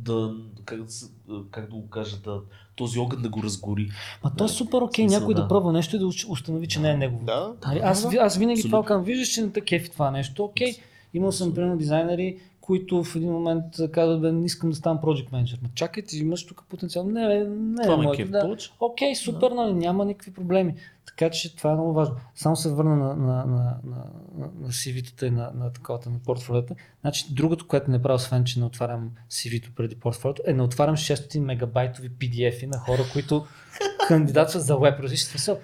да 0.00 0.34
как, 0.64 0.80
да 1.28 1.42
как 1.50 1.64
да 1.64 1.76
го 1.76 1.88
кажа, 1.88 2.16
да, 2.16 2.40
този 2.76 2.98
огън 2.98 3.22
да 3.22 3.28
го 3.28 3.42
разгори. 3.42 3.88
Ма 4.24 4.32
то 4.36 4.44
е 4.44 4.46
Да. 4.46 4.52
супер 4.52 4.78
окей 4.78 5.02
Смисъл, 5.04 5.20
някой 5.20 5.34
да. 5.34 5.42
да. 5.42 5.48
пробва 5.48 5.72
нещо 5.72 5.96
и 5.96 5.98
да 5.98 6.06
установи, 6.28 6.66
че 6.66 6.80
не 6.80 6.90
е 6.90 6.96
негово. 6.96 7.24
Да. 7.24 7.52
Аз, 7.82 8.10
ви- 8.10 8.16
аз 8.16 8.36
винаги 8.36 8.60
това 8.60 8.68
Абсолютно. 8.68 8.88
казвам, 8.88 9.04
виждаш, 9.04 9.28
че 9.28 9.42
не 9.42 9.50
те 9.50 9.60
кефи 9.60 9.90
това 9.90 10.10
нещо, 10.10 10.44
окей. 10.44 10.74
Имал 11.14 11.32
съм, 11.32 11.54
примерно, 11.54 11.76
дизайнери, 11.76 12.38
които 12.60 13.04
в 13.04 13.16
един 13.16 13.32
момент 13.32 13.64
казват, 13.92 14.20
бе, 14.20 14.32
не 14.32 14.46
искам 14.46 14.70
да 14.70 14.76
ставам 14.76 14.98
project 14.98 15.30
manager. 15.30 15.62
Ма 15.62 15.68
чакай, 15.74 16.02
ти 16.02 16.18
имаш 16.18 16.46
тук 16.46 16.64
потенциал. 16.68 17.04
Не, 17.04 17.28
бе, 17.28 17.44
не, 17.48 17.82
Това 17.82 17.94
е 17.94 17.96
моето, 17.96 18.30
да. 18.30 18.56
Окей, 18.80 19.14
супер, 19.14 19.50
нали, 19.50 19.74
няма 19.74 20.04
никакви 20.04 20.32
проблеми. 20.32 20.74
Така 21.06 21.30
че 21.30 21.56
това 21.56 21.70
е 21.70 21.74
много 21.74 21.92
важно. 21.92 22.14
Само 22.34 22.56
се 22.56 22.72
върна 22.72 22.96
на, 22.96 23.16
на, 23.16 23.16
на, 23.16 23.44
на, 23.46 24.06
на, 24.38 24.48
на 24.60 24.68
CV-тата 24.68 25.26
и 25.26 25.30
на, 25.30 25.50
на 25.54 25.72
таковата 25.72 26.10
на 26.10 26.18
портфолиото. 26.18 26.74
Значи, 27.00 27.26
другото, 27.30 27.66
което 27.66 27.90
не 27.90 28.02
правя, 28.02 28.14
освен 28.14 28.44
че 28.44 28.58
не 28.58 28.64
отварям 28.64 29.10
CV-то 29.30 29.70
преди 29.76 29.96
портфолиото, 29.96 30.42
е 30.46 30.52
не 30.52 30.62
отварям 30.62 30.96
600 30.96 31.40
мегабайтови 31.40 32.10
PDF-и 32.10 32.66
на 32.66 32.78
хора, 32.78 33.02
които 33.12 33.46
кандидатстват 34.08 34.64
за 34.64 34.76
веб 34.76 35.00
различни 35.00 35.26
смисъл. 35.30 35.58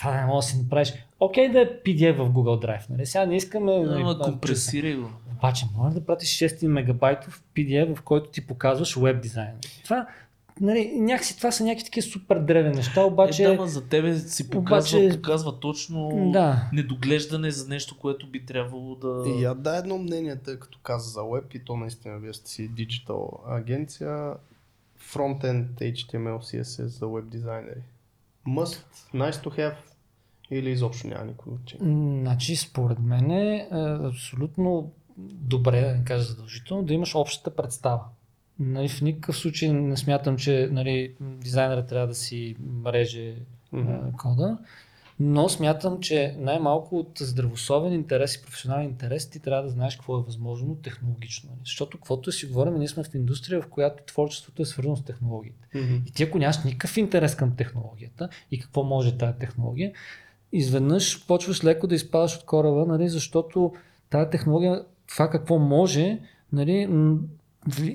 Това 0.00 0.20
не 0.20 0.26
може 0.26 0.46
да 0.46 0.52
си 0.52 0.58
направиш. 0.58 0.92
Окей 1.20 1.48
да 1.48 1.60
е 1.60 1.66
PDF 1.66 2.12
в 2.14 2.30
Google 2.30 2.66
Drive, 2.66 2.90
нали? 2.90 3.06
Сега 3.06 3.26
не 3.26 3.36
искаме... 3.36 3.72
Ама 3.74 4.14
да- 4.14 4.24
компресирай 4.24 4.94
го. 4.94 5.10
обаче, 5.32 5.64
може 5.76 5.94
да 5.94 6.06
пратиш 6.06 6.28
6 6.30 6.66
мегабайтов 6.66 7.42
PDF, 7.56 7.94
в 7.94 8.02
който 8.02 8.30
ти 8.30 8.46
показваш 8.46 8.96
веб 8.96 9.22
дизайн. 9.22 9.54
Това, 9.84 10.06
нали, 10.60 10.92
някакси 10.94 11.36
това 11.36 11.50
са 11.50 11.64
някакви 11.64 11.84
такива 11.84 12.02
супер 12.02 12.38
древни 12.38 12.74
неща, 12.74 13.04
обаче... 13.04 13.44
Е, 13.44 13.56
да, 13.56 13.66
за 13.66 13.88
тебе 13.88 14.18
си 14.18 14.50
показва, 14.50 14.98
Обаче- 14.98 15.16
показва 15.16 15.60
точно 15.60 16.30
Да. 16.32 16.68
недоглеждане 16.72 17.50
за 17.50 17.68
нещо, 17.68 17.98
което 17.98 18.26
би 18.26 18.46
трябвало 18.46 18.94
да... 18.94 19.24
И 19.28 19.42
я 19.42 19.54
да 19.54 19.76
едно 19.76 19.98
мнение, 19.98 20.36
тъй 20.36 20.58
като 20.58 20.78
каза 20.78 21.10
за 21.10 21.22
веб 21.24 21.54
и 21.54 21.64
то 21.64 21.76
наистина 21.76 22.18
вие 22.18 22.32
сте 22.32 22.50
си 22.50 22.68
диджитал 22.68 23.30
агенция. 23.48 24.32
Frontend 25.12 25.66
HTML, 25.68 26.38
CSS 26.38 26.86
за 26.86 27.06
веб 27.08 27.28
дизайнери. 27.28 27.80
Must, 28.48 28.84
nice 29.14 29.32
to 29.32 29.58
have 29.58 29.74
или 30.50 30.70
изобщо 30.70 31.08
няма 31.08 31.24
никой 31.24 31.52
значение. 31.52 32.20
Значи, 32.22 32.56
според 32.56 32.98
мен 32.98 33.30
е 33.30 33.56
е 33.56 33.66
абсолютно 34.08 34.92
добре, 35.18 35.80
да 35.80 35.94
не 35.94 36.04
кажа 36.04 36.22
задължително, 36.22 36.82
да 36.82 36.94
имаш 36.94 37.14
общата 37.14 37.56
представа. 37.56 38.00
Нали, 38.58 38.88
в 38.88 39.02
никакъв 39.02 39.36
случай 39.36 39.72
не 39.72 39.96
смятам, 39.96 40.36
че 40.36 40.68
нали, 40.72 41.14
дизайнерът 41.20 41.88
трябва 41.88 42.06
да 42.06 42.14
си 42.14 42.56
реже 42.86 43.34
Мгм. 43.72 43.90
а, 43.92 44.12
кода, 44.12 44.58
но 45.20 45.48
смятам, 45.48 46.00
че 46.00 46.34
най-малко 46.38 46.98
от 46.98 47.18
здравословен 47.20 47.92
интерес 47.92 48.34
и 48.34 48.42
професионален 48.42 48.84
интерес 48.84 49.30
ти 49.30 49.40
трябва 49.40 49.62
да 49.62 49.68
знаеш 49.68 49.96
какво 49.96 50.18
е 50.18 50.22
възможно 50.22 50.74
технологично. 50.74 51.50
нали. 51.50 51.60
Защото 51.64 51.98
каквото 51.98 52.32
си 52.32 52.46
говорим, 52.46 52.78
ние 52.78 52.88
сме 52.88 53.04
в 53.04 53.14
индустрия, 53.14 53.62
в 53.62 53.68
която 53.68 54.04
творчеството 54.04 54.62
е 54.62 54.64
свързано 54.64 54.96
с 54.96 55.04
технологиите. 55.04 55.68
Мгм. 55.74 55.94
И 56.06 56.12
ти 56.12 56.22
ако 56.22 56.38
нямаш 56.38 56.64
никакъв 56.64 56.96
интерес 56.96 57.34
към 57.34 57.56
технологията 57.56 58.28
и 58.50 58.60
какво 58.60 58.82
може 58.82 59.18
тази 59.18 59.38
технология, 59.38 59.92
изведнъж 60.52 61.26
почваш 61.26 61.64
леко 61.64 61.86
да 61.86 61.94
изпадаш 61.94 62.36
от 62.36 62.44
кораба, 62.44 62.84
нали, 62.86 63.08
защото 63.08 63.72
тази 64.10 64.30
технология, 64.30 64.84
това 65.08 65.30
какво 65.30 65.58
може, 65.58 66.18
нали, 66.52 66.88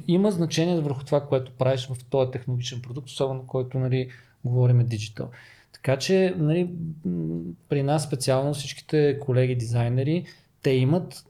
има 0.07 0.31
значение 0.31 0.79
върху 0.79 1.03
това, 1.03 1.27
което 1.27 1.51
правиш 1.51 1.87
в 1.87 2.05
този 2.09 2.31
технологичен 2.31 2.81
продукт, 2.81 3.07
особено 3.07 3.47
който 3.47 3.79
нали, 3.79 4.09
говорим 4.45 4.85
диджитал. 4.85 5.29
Така 5.73 5.97
че 5.97 6.35
нали, 6.37 6.69
при 7.69 7.83
нас 7.83 8.03
специално 8.03 8.53
всичките 8.53 9.19
колеги 9.19 9.55
дизайнери, 9.55 10.25
те 10.61 10.71
имат 10.71 11.25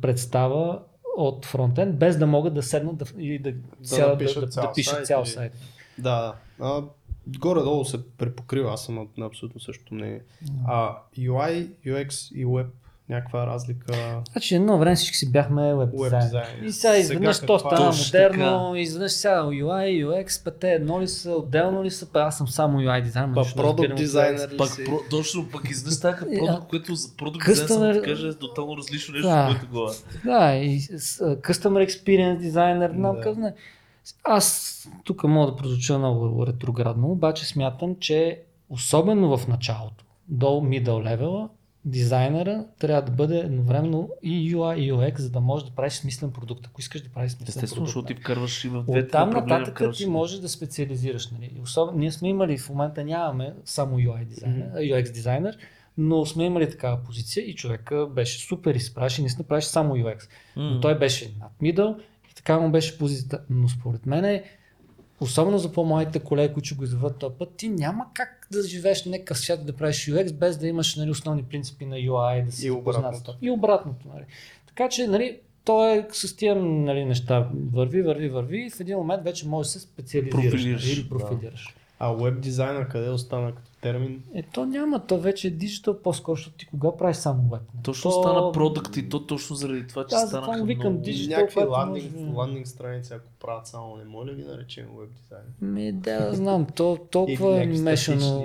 представа 0.00 0.82
от 1.16 1.46
фронтенд, 1.46 1.96
без 1.96 2.18
да 2.18 2.26
могат 2.26 2.54
да 2.54 2.62
седнат 2.62 2.96
да, 2.96 3.22
и 3.22 3.38
да, 3.38 3.52
сядат 3.82 4.12
напишат 4.12 4.40
да, 4.40 4.60
да, 4.60 4.66
да 4.66 4.72
пишат 4.72 5.06
цял 5.06 5.24
сайт. 5.24 5.52
Да, 5.98 6.34
да. 6.58 6.84
Горе-долу 7.30 7.84
се 7.84 7.98
препокрива, 8.08 8.72
аз 8.72 8.84
съм 8.84 8.94
на, 8.94 9.04
на 9.16 9.26
абсолютно 9.26 9.60
същото 9.60 9.94
мнение. 9.94 10.20
А 10.66 10.96
UI, 11.18 11.68
UX 11.86 12.34
и 12.34 12.46
Web, 12.46 12.66
някаква 13.08 13.46
разлика. 13.46 13.92
Значи 14.32 14.54
едно 14.54 14.78
време 14.78 14.96
всички 14.96 15.16
си 15.16 15.32
бяхме 15.32 15.74
веб 15.74 15.88
Web 15.88 16.20
дизайнери. 16.20 16.66
И 16.66 16.72
сега 16.72 16.96
изведнъж 16.96 17.36
Сега 17.36 17.46
то 17.46 17.56
е? 17.56 17.58
стана 17.58 17.92
модерно, 17.96 18.76
изведнъж 18.76 19.12
сега 19.12 19.42
UI, 19.42 20.06
UX, 20.06 20.44
пете 20.44 20.70
едно 20.70 21.00
ли 21.00 21.08
са, 21.08 21.30
отделно 21.32 21.84
ли 21.84 21.90
са, 21.90 22.06
па 22.06 22.20
аз 22.20 22.38
съм 22.38 22.48
само 22.48 22.78
UI 22.78 23.02
дизайнер. 23.02 23.34
Па 23.34 23.44
продукт 23.56 23.94
дизайнер 23.96 24.48
ли 24.50 24.56
Пак, 24.56 24.68
си? 24.68 24.84
про, 24.84 24.98
точно, 25.10 25.48
пък 25.52 25.70
така 26.00 26.26
Е, 26.26 26.38
продукт, 26.46 26.68
което 26.68 26.94
за 26.94 27.16
продукт 27.16 27.46
Customer- 27.46 27.50
дизайн 27.52 27.94
съм 27.94 28.02
ти 28.02 28.02
кажа 28.02 28.28
е 28.28 28.32
тотално 28.32 28.76
различно 28.76 29.14
нещо, 29.14 29.28
Да. 29.28 29.46
което 29.50 29.72
го 29.72 29.78
UX. 29.78 29.92
Да, 30.24 30.54
и 30.54 30.80
Customer 30.80 31.86
Experience 31.88 32.38
дизайнер, 32.38 32.90
Да. 33.12 33.20
как 33.22 33.36
не. 33.36 33.54
Аз 34.24 34.74
тук 35.04 35.24
мога 35.24 35.50
да 35.50 35.56
прозвуча 35.56 35.98
много 35.98 36.46
ретроградно, 36.46 37.10
обаче 37.10 37.46
смятам, 37.46 37.96
че 38.00 38.42
особено 38.68 39.36
в 39.36 39.48
началото, 39.48 40.04
до 40.28 40.46
middle 40.46 40.86
level, 40.86 41.48
дизайнера 41.84 42.64
трябва 42.78 43.02
да 43.02 43.12
бъде 43.12 43.38
едновременно 43.38 44.08
и 44.22 44.56
UI 44.56 44.76
и 44.76 44.92
UX, 44.92 45.18
за 45.18 45.30
да 45.30 45.40
можеш 45.40 45.68
да 45.68 45.74
правиш 45.74 45.92
смислен 45.92 46.32
продукт. 46.32 46.66
Ако 46.66 46.80
искаш 46.80 47.00
да 47.02 47.08
правиш 47.08 47.32
смислен 47.32 47.48
Естествено, 47.48 47.74
продукт. 47.74 47.88
защото 47.88 48.06
ти 48.06 48.14
вкарваш 48.14 48.64
и 48.64 48.68
в 48.68 48.82
двете 48.82 49.06
От 49.06 49.10
там 49.10 49.30
нататък 49.30 49.80
ти 49.94 50.06
можеш 50.06 50.38
да 50.38 50.48
специализираш. 50.48 51.30
Нали? 51.30 51.60
Особено, 51.62 51.98
ние 51.98 52.12
сме 52.12 52.28
имали, 52.28 52.58
в 52.58 52.68
момента 52.68 53.04
нямаме 53.04 53.54
само 53.64 53.98
UI 53.98 54.24
дизайнер, 54.24 54.72
UX 54.74 55.12
дизайнер, 55.12 55.58
но 55.98 56.26
сме 56.26 56.44
имали 56.44 56.70
такава 56.70 57.02
позиция 57.02 57.44
и 57.44 57.54
човека 57.54 58.06
беше 58.06 58.46
супер 58.46 58.74
и 58.74 58.80
се 58.80 58.94
правеше, 58.94 59.22
само 59.62 59.94
UX. 59.94 60.28
Но 60.56 60.74
М. 60.74 60.80
той 60.80 60.98
беше 60.98 61.32
над 61.40 61.52
middle 61.62 61.96
така 62.48 62.60
му 62.60 62.70
беше 62.70 62.98
позицията. 62.98 63.40
Но 63.50 63.68
според 63.68 64.06
мен 64.06 64.24
е, 64.24 64.44
особено 65.20 65.58
за 65.58 65.72
по-малите 65.72 66.18
колеги, 66.18 66.54
които 66.54 66.76
го 66.76 66.84
извърват 66.84 67.18
този 67.18 67.34
път, 67.38 67.56
ти 67.56 67.68
няма 67.68 68.06
как 68.14 68.48
да 68.52 68.62
живееш 68.62 69.04
някакъв 69.04 69.38
свят 69.38 69.66
да 69.66 69.72
правиш 69.72 69.96
UX, 69.96 70.32
без 70.32 70.58
да 70.58 70.68
имаш 70.68 70.96
нали, 70.96 71.10
основни 71.10 71.42
принципи 71.42 71.86
на 71.86 71.96
UI, 71.96 72.44
да 72.44 72.52
си 72.52 72.66
И 72.66 72.70
обратното. 72.70 73.36
И 73.42 73.50
обратното. 73.50 74.08
Нали. 74.14 74.24
Така 74.66 74.88
че, 74.88 75.06
нали, 75.06 75.38
то 75.64 75.90
е 75.90 76.08
с 76.12 76.36
тия 76.36 76.54
нали, 76.56 77.04
неща. 77.04 77.48
Върви, 77.72 78.02
върви, 78.02 78.28
върви 78.28 78.66
и 78.66 78.70
в 78.70 78.80
един 78.80 78.96
момент 78.96 79.24
вече 79.24 79.48
можеш 79.48 79.72
да 79.72 79.78
се 79.78 79.86
специализираш 79.86 80.50
Профилираш, 80.50 80.92
или 80.92 81.02
да. 81.02 81.08
профилираш. 81.08 81.74
А 81.98 82.12
веб 82.12 82.40
дизайнер 82.40 82.88
къде 82.88 83.10
остана 83.10 83.54
като 83.54 83.67
термин? 83.80 84.22
Е, 84.34 84.42
то 84.42 84.66
няма, 84.66 85.06
то 85.06 85.20
вече 85.20 85.48
е 85.48 85.50
диджитал 85.50 86.02
по-скоро, 86.02 86.36
защото 86.36 86.56
ти 86.56 86.66
кога 86.66 86.96
правиш 86.96 87.16
само 87.16 87.42
веб? 87.42 87.60
нали? 87.74 87.82
Точно 87.84 88.10
то... 88.10 88.22
стана 88.22 88.52
продукт 88.52 88.96
и 88.96 89.08
то 89.08 89.26
точно 89.26 89.56
заради 89.56 89.86
това, 89.86 90.04
че 90.04 90.14
Да, 90.14 90.26
станаха 90.26 90.64
викам 90.64 90.92
много... 90.92 91.04
диджитал. 91.04 91.38
Някакви 91.40 91.64
ландинг, 91.64 92.12
може- 92.16 92.32
ландинг 92.32 92.66
страници, 92.66 93.12
ако 93.12 93.26
правят 93.40 93.66
само, 93.66 93.96
не 93.96 94.04
моля 94.04 94.34
ги 94.34 94.42
наречем 94.42 94.86
веб 94.98 95.10
дизайн. 95.22 95.44
Ми, 95.60 95.92
да, 95.92 96.34
знам, 96.34 96.66
то 96.74 96.98
толкова 97.10 97.62
е 97.62 97.66
мешано. 97.66 98.44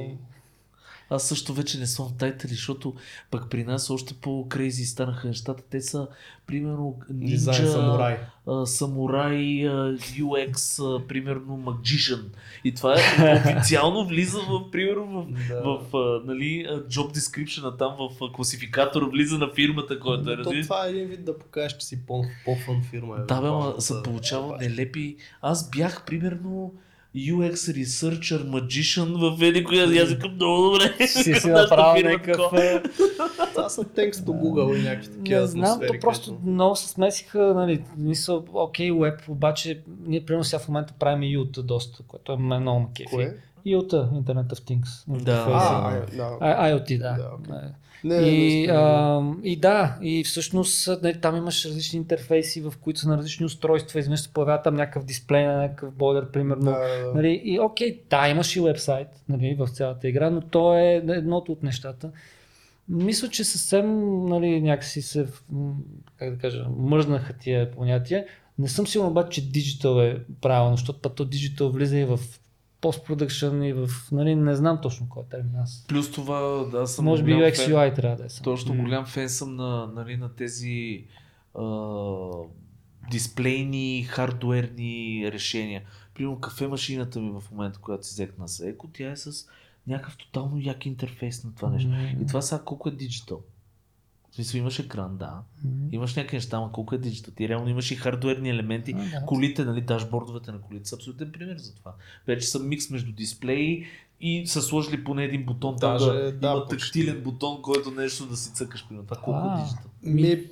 Аз 1.10 1.28
също 1.28 1.54
вече 1.54 1.80
не 1.80 1.88
съм 1.88 2.08
в 2.08 2.14
тайтали, 2.14 2.52
защото 2.52 2.94
пък 3.32 3.50
при 3.50 3.64
нас 3.64 3.90
още 3.90 4.14
по-крейзи 4.14 4.86
станаха 4.86 5.28
нещата. 5.28 5.64
Те 5.64 5.82
са, 5.82 6.08
примерно, 6.48 7.00
Дизайн 7.10 7.58
Ninja, 7.60 7.72
самурай. 7.72 8.18
а, 8.48 8.66
самурай, 8.66 9.36
а, 9.64 9.74
UX, 9.98 10.58
а, 10.96 11.08
примерно, 11.08 11.58
Magician. 11.60 12.24
И 12.64 12.74
това 12.74 12.94
е 12.94 13.02
официално 13.38 14.08
влиза 14.08 14.40
в, 14.40 14.72
примерно, 14.72 15.24
в, 15.24 15.48
Да. 15.48 15.62
в 15.62 15.98
а, 15.98 16.22
нали, 16.26 16.66
job 16.70 17.18
description 17.18 17.78
там 17.78 17.96
в 18.00 18.32
класификатора 18.32 19.06
влиза 19.06 19.38
на 19.38 19.50
фирмата, 19.50 20.00
който 20.00 20.22
е 20.24 20.34
То 20.34 20.40
различен. 20.40 20.64
това 20.64 20.86
е 20.86 20.90
един 20.90 21.08
вид 21.08 21.26
да 21.26 21.38
покажеш, 21.38 21.78
че 21.78 21.86
си 21.86 22.06
по- 22.06 22.26
по-фън 22.46 22.84
фирма. 22.84 23.16
Да, 23.18 23.42
бе, 23.42 23.48
ма 23.50 23.76
се 23.80 23.94
получава 24.04 24.48
да- 24.50 24.70
нелепи. 24.70 25.16
Аз 25.42 25.70
бях, 25.70 26.06
примерно, 26.06 26.74
UX 27.16 27.54
Researcher 27.54 28.44
Magician 28.50 29.38
в 29.38 29.44
еди 29.44 29.64
коя. 29.64 29.94
И 29.94 29.98
аз 29.98 30.10
викам 30.10 30.36
много 30.36 30.64
добре. 30.64 31.08
Си 31.08 31.34
си 31.34 31.48
направил 31.50 32.10
някакъв... 32.10 32.54
е, 32.54 32.84
Това 33.54 33.70
са 33.70 33.84
thanks 33.84 34.14
to 34.14 34.26
Google 34.26 34.80
и 34.80 34.84
някакви 34.84 35.18
такива 35.18 35.42
Не 35.42 35.48
знам, 35.48 35.80
то 35.88 35.94
просто 36.02 36.38
много 36.46 36.76
се 36.76 36.88
смесиха, 36.88 37.54
нали, 37.56 37.84
мисъл, 37.98 38.46
окей, 38.54 38.92
веб, 38.92 39.20
обаче 39.30 39.82
ние 40.06 40.26
примерно 40.26 40.44
сега 40.44 40.60
в 40.60 40.68
момента 40.68 40.94
правим 41.00 41.24
и 41.24 41.38
UT 41.38 41.62
доста, 41.62 42.04
което 42.08 42.32
е 42.32 42.38
много 42.38 42.80
ме 42.80 42.88
кефи. 42.96 43.10
Кое? 43.10 43.38
UT, 43.68 43.92
Internet 43.92 44.54
of 44.54 44.60
Things. 44.60 45.24
Да. 45.24 45.46
А, 45.50 45.90
а, 45.90 46.16
да. 46.16 46.38
IoT, 46.40 46.98
да. 46.98 47.18
Да. 47.48 47.62
Не, 48.04 48.16
И, 48.16 48.40
наистина, 48.40 48.74
а, 48.74 49.22
и 49.44 49.56
да, 49.56 49.98
и 50.02 50.24
всъщност 50.24 50.90
нали, 51.02 51.22
там 51.22 51.36
имаш 51.36 51.66
различни 51.66 51.98
интерфейси, 51.98 52.62
в 52.62 52.74
които 52.82 53.00
са 53.00 53.10
на 53.10 53.18
различни 53.18 53.46
устройства, 53.46 54.00
изведнъж 54.00 54.20
се 54.20 54.34
появява 54.34 54.62
там 54.62 54.76
някакъв 54.76 55.06
дисплей 55.06 55.46
на 55.46 55.62
някакъв 55.62 55.94
бойдер, 55.94 56.32
примерно. 56.32 56.64
да. 56.64 57.12
Нали, 57.16 57.42
и 57.44 57.60
окей, 57.60 58.02
да, 58.10 58.28
имаш 58.28 58.56
и 58.56 58.62
вебсайт 58.62 59.08
нали, 59.30 59.56
в 59.60 59.68
цялата 59.68 60.08
игра, 60.08 60.30
но 60.30 60.42
то 60.42 60.78
е 60.78 61.04
едното 61.08 61.52
от 61.52 61.64
нещата. 61.64 62.12
Мисля, 62.90 63.30
че 63.30 63.44
съвсем 63.44 64.20
нали, 64.26 64.62
някакси 64.62 65.02
се, 65.02 65.28
как 66.18 66.34
да 66.34 66.38
кажа, 66.38 66.66
мръзнаха 66.78 67.34
тия 67.34 67.72
понятия. 67.72 68.26
Не 68.60 68.68
съм 68.68 68.88
сигурен 68.88 69.12
обаче, 69.12 69.42
че 69.42 69.50
диджитал 69.50 70.02
е 70.02 70.18
правилно, 70.42 70.78
защото 70.78 71.02
път 71.02 71.16
то 71.16 71.26
диджитал 71.26 71.70
влиза 71.70 71.98
и 71.98 72.06
в 72.06 72.20
постпродъкшн 72.84 73.62
и 73.64 73.74
в, 73.74 73.90
нали, 74.12 74.36
не 74.36 74.56
знам 74.56 74.80
точно 74.82 75.10
кой 75.10 75.24
е 75.24 75.26
термин 75.26 75.56
аз. 75.56 75.86
Плюс 75.88 76.12
това, 76.12 76.40
да, 76.72 76.78
аз 76.78 76.96
съм 76.96 77.06
Може 77.06 77.24
би 77.24 77.32
UX 77.32 77.66
фен. 77.66 77.74
UI 77.74 77.96
трябва 77.96 78.18
да 78.18 78.26
е. 78.26 78.30
само. 78.30 78.44
Точно 78.44 78.76
голям 78.76 79.06
фен 79.06 79.30
съм 79.30 79.56
на, 79.56 79.88
нали, 79.88 80.18
на 80.18 80.36
тези 80.36 81.06
а, 81.56 81.64
дисплейни, 83.12 84.04
хардуерни 84.10 85.30
решения. 85.32 85.82
Примерно 86.14 86.40
кафе-машината 86.40 87.20
ми 87.20 87.32
в 87.32 87.52
момента, 87.52 87.80
която 87.80 88.08
си 88.08 88.14
взех 88.14 88.38
на 88.40 88.48
Seiko, 88.48 88.90
тя 88.94 89.12
е 89.12 89.16
с 89.16 89.48
някакъв 89.88 90.18
тотално 90.18 90.60
як 90.60 90.86
интерфейс 90.86 91.44
на 91.44 91.56
това 91.56 91.70
нещо. 91.70 91.90
И 92.22 92.28
това 92.28 92.42
сега 92.42 92.62
колко 92.66 92.90
е 92.90 92.92
диджитал? 92.92 93.42
В 94.34 94.36
смисъл 94.36 94.58
имаш 94.58 94.80
екран, 94.80 95.18
да. 95.18 95.42
Имаш 95.92 96.16
някакви 96.16 96.38
неща, 96.38 96.58
ама 96.58 96.72
колко 96.72 96.96
е 96.96 96.98
диджитал? 96.98 97.34
Ти 97.34 97.50
реално 97.50 97.70
имаш 97.70 97.92
и 97.92 97.96
хардуерни 97.96 98.50
елементи. 98.50 98.94
Да. 98.94 99.26
Колите, 99.26 99.66
нали, 99.66 99.82
дашбордовете 99.82 100.52
на 100.52 100.62
колите 100.62 100.90
са 100.90 100.96
абсолютен 100.96 101.32
пример 101.32 101.58
за 101.58 101.76
това. 101.76 101.94
Вече 102.28 102.48
са 102.48 102.60
микс 102.60 102.90
между 102.90 103.12
дисплеи 103.12 103.86
и 104.22 104.48
са 104.48 104.62
сложили 104.62 105.04
поне 105.04 105.24
един 105.24 105.46
бутон, 105.46 105.76
там 105.80 105.92
Даже, 105.94 106.06
да, 106.06 106.32
да, 106.32 106.52
има 106.52 106.66
почти. 106.70 106.78
тактилен 106.78 107.24
бутон, 107.24 107.62
който 107.62 107.92
нещо 107.92 108.26
да 108.26 108.38
си 108.38 108.54
цъкаш. 108.54 108.88
Примерно. 108.88 109.08
Това 109.08 109.22
колко 109.22 109.40
А. 109.44 109.60
е 109.60 109.64
диджитал? 109.64 109.92
Ми, 110.04 110.44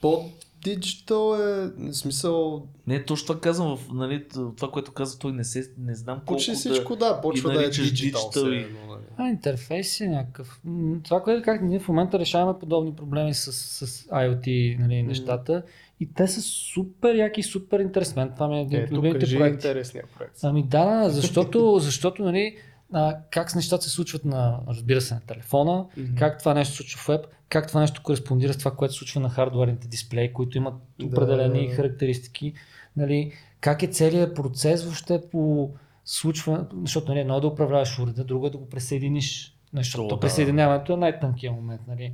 по 0.00 0.30
диджитал 0.64 1.34
е, 1.34 1.40
в 1.80 1.92
смисъл, 1.92 2.66
Не, 2.86 3.04
точно 3.04 3.26
това 3.26 3.40
казвам, 3.40 3.76
в, 3.76 3.88
нали, 3.92 4.24
това, 4.56 4.70
което 4.70 4.92
каза 4.92 5.18
той, 5.18 5.32
не, 5.32 5.44
се, 5.44 5.70
не 5.78 5.94
знам 5.94 6.16
колко 6.16 6.26
почти 6.26 6.52
всичко, 6.52 6.96
да, 6.96 7.20
почва 7.20 7.50
ги 7.50 7.54
да 7.54 7.60
е 7.60 7.64
наричаш 7.64 7.90
диджитал. 7.90 8.20
диджитал 8.24 8.48
и- 8.48 8.86
нали. 8.88 9.00
А, 9.16 9.28
интерфейс 9.28 10.00
е 10.00 10.06
някакъв. 10.06 10.60
Това, 11.02 11.22
което 11.22 11.42
как 11.42 11.62
ние 11.62 11.78
в 11.78 11.88
момента 11.88 12.18
решаваме 12.18 12.58
подобни 12.58 12.94
проблеми 12.94 13.34
с, 13.34 13.52
с 13.52 14.02
IoT 14.04 14.78
нали, 14.78 15.02
нещата 15.02 15.62
и 16.00 16.14
те 16.14 16.28
са 16.28 16.42
супер 16.42 17.14
яки, 17.14 17.42
супер 17.42 17.80
интересни. 17.80 18.26
Това 18.34 18.48
ми 18.48 18.58
е 18.58 18.62
един 18.62 18.78
от 18.78 18.84
Ето, 18.84 18.94
любимите 18.94 19.26
проекти. 19.28 19.56
интересния 19.58 20.04
проект. 20.18 20.34
Ами 20.42 20.62
да, 20.62 21.04
защото, 21.10 21.78
защото 21.78 22.24
нали, 22.24 22.56
а, 22.92 23.16
как 23.30 23.50
с 23.50 23.54
нещата 23.54 23.84
се 23.84 23.90
случват 23.90 24.24
на, 24.24 24.60
разбира 24.68 25.00
се, 25.00 25.14
на 25.14 25.20
телефона, 25.20 25.86
Мгм. 25.96 26.14
как 26.18 26.38
това 26.38 26.54
нещо 26.54 26.72
се 26.72 26.76
случва 26.76 26.98
в 26.98 27.06
веб, 27.08 27.26
как 27.54 27.68
това 27.68 27.80
нещо 27.80 28.02
кореспондира 28.02 28.52
с 28.52 28.58
това, 28.58 28.70
което 28.70 28.94
се 28.94 28.98
случва 28.98 29.20
на 29.20 29.30
хардуерните 29.30 29.88
дисплеи, 29.88 30.32
които 30.32 30.58
имат 30.58 30.74
определени 31.04 31.68
да, 31.68 31.74
характеристики. 31.74 32.52
Нали, 32.96 33.32
как 33.60 33.82
е 33.82 33.86
целият 33.86 34.34
процес 34.34 34.84
въобще 34.84 35.22
по 35.30 35.70
случва, 36.04 36.66
защото 36.82 37.08
нали, 37.08 37.20
едно 37.20 37.36
е 37.36 37.40
да 37.40 37.46
управляваш 37.46 37.98
уреда, 37.98 38.24
друго 38.24 38.46
е 38.46 38.50
да 38.50 38.58
го 38.58 38.68
присъединиш. 38.68 39.56
Защото 39.74 40.06
О, 40.06 40.08
то 40.08 40.16
да. 40.16 40.20
присъединяването 40.20 40.92
е 40.92 40.96
най-тънкия 40.96 41.52
момент. 41.52 41.80
Нали. 41.88 42.12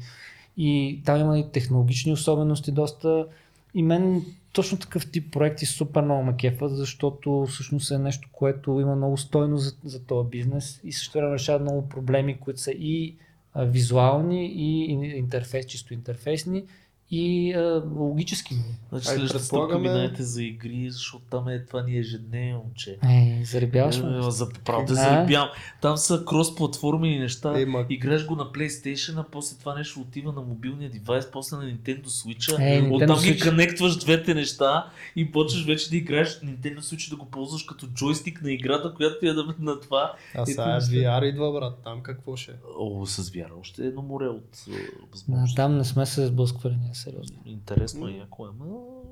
И 0.57 1.01
там 1.05 1.21
има 1.21 1.39
и 1.39 1.51
технологични 1.53 2.13
особености 2.13 2.73
доста. 2.73 3.27
И 3.75 3.83
мен 3.83 4.25
точно 4.53 4.79
такъв 4.79 5.11
тип 5.11 5.33
проекти 5.33 5.67
супер 5.67 6.03
много 6.03 6.23
ме 6.23 6.37
кефат, 6.37 6.77
защото 6.77 7.47
всъщност 7.49 7.91
е 7.91 7.99
нещо, 7.99 8.29
което 8.33 8.81
има 8.81 8.97
много 8.97 9.17
стойност 9.17 9.65
за, 9.65 9.77
за 9.85 10.05
този 10.05 10.29
бизнес 10.29 10.81
и 10.85 10.93
също 10.93 11.19
време 11.19 11.33
решава 11.33 11.59
много 11.59 11.89
проблеми, 11.89 12.41
които 12.41 12.61
са 12.61 12.71
и 12.71 13.17
визуални, 13.55 14.47
и 14.47 14.95
ин- 14.95 15.19
интерфейс, 15.19 15.67
чисто 15.67 15.95
интерфейсни, 15.95 16.67
и 17.11 17.53
а, 17.53 17.83
логически. 17.97 18.55
Значи 18.89 19.09
Ай, 19.09 19.17
предполагаме- 19.17 19.89
минайте 19.89 20.23
за 20.23 20.43
игри, 20.43 20.91
защото 20.91 21.25
там 21.31 21.49
е 21.49 21.65
това 21.65 21.83
ни 21.83 21.97
е 21.97 21.99
ежедневно, 21.99 22.71
че. 22.75 22.99
Е, 23.05 23.43
заребяваш 23.45 23.99
ме. 23.99 24.19
Е, 24.19 24.31
за 24.31 24.49
правда 24.65 24.93
А? 24.93 24.97
заребявам. 24.97 25.49
Там 25.81 25.97
са 25.97 26.25
крос-платформени 26.25 27.19
неща. 27.19 27.61
Има. 27.61 27.87
Играеш 27.91 28.27
го 28.27 28.37
на 28.37 28.45
PlayStation, 28.45 29.21
а 29.21 29.25
после 29.33 29.57
това 29.59 29.75
нещо 29.75 30.01
отива 30.01 30.33
на 30.33 30.41
мобилния 30.41 30.91
девайс, 30.91 31.31
после 31.31 31.57
на 31.57 31.63
Nintendo 31.63 32.05
Switch. 32.05 32.59
Е, 32.61 32.83
Nintendo 32.83 32.95
Оттам 33.05 33.19
ги 33.19 33.29
Switch. 33.29 33.49
конектваш 33.51 33.97
двете 33.97 34.35
неща 34.35 34.87
и 35.17 35.33
почваш 35.33 35.65
вече 35.65 35.91
да 35.91 35.97
играеш 35.97 36.41
Nintendo 36.41 36.79
Switch 36.79 37.11
да 37.11 37.17
го 37.17 37.27
ползваш 37.27 37.63
като 37.63 37.87
джойстик 37.87 38.43
на 38.43 38.53
играта, 38.53 38.95
която 38.97 39.19
ти 39.21 39.27
е 39.29 39.33
да 39.33 39.55
на 39.59 39.81
това. 39.81 40.13
А 40.35 40.47
сега. 40.47 40.81
VR 40.81 41.25
идва, 41.25 41.53
брат, 41.53 41.79
там 41.85 42.03
какво 42.03 42.37
ще 42.37 42.51
е? 42.53 42.55
О, 42.79 43.07
с 43.07 43.31
вяра. 43.31 43.51
Още 43.61 43.83
едно 43.83 44.03
море 44.03 44.27
от 44.27 44.57
е, 44.69 44.73
възможности. 45.13 45.57
там 45.57 45.77
не 45.77 45.85
сме 45.85 46.07
се 46.07 46.27
сблъсквали, 46.27 46.77
ние 46.77 46.95
сериозно. 47.01 47.37
Интересно 47.45 48.09
е, 48.09 48.13
яко 48.13 48.47
е, 48.47 48.51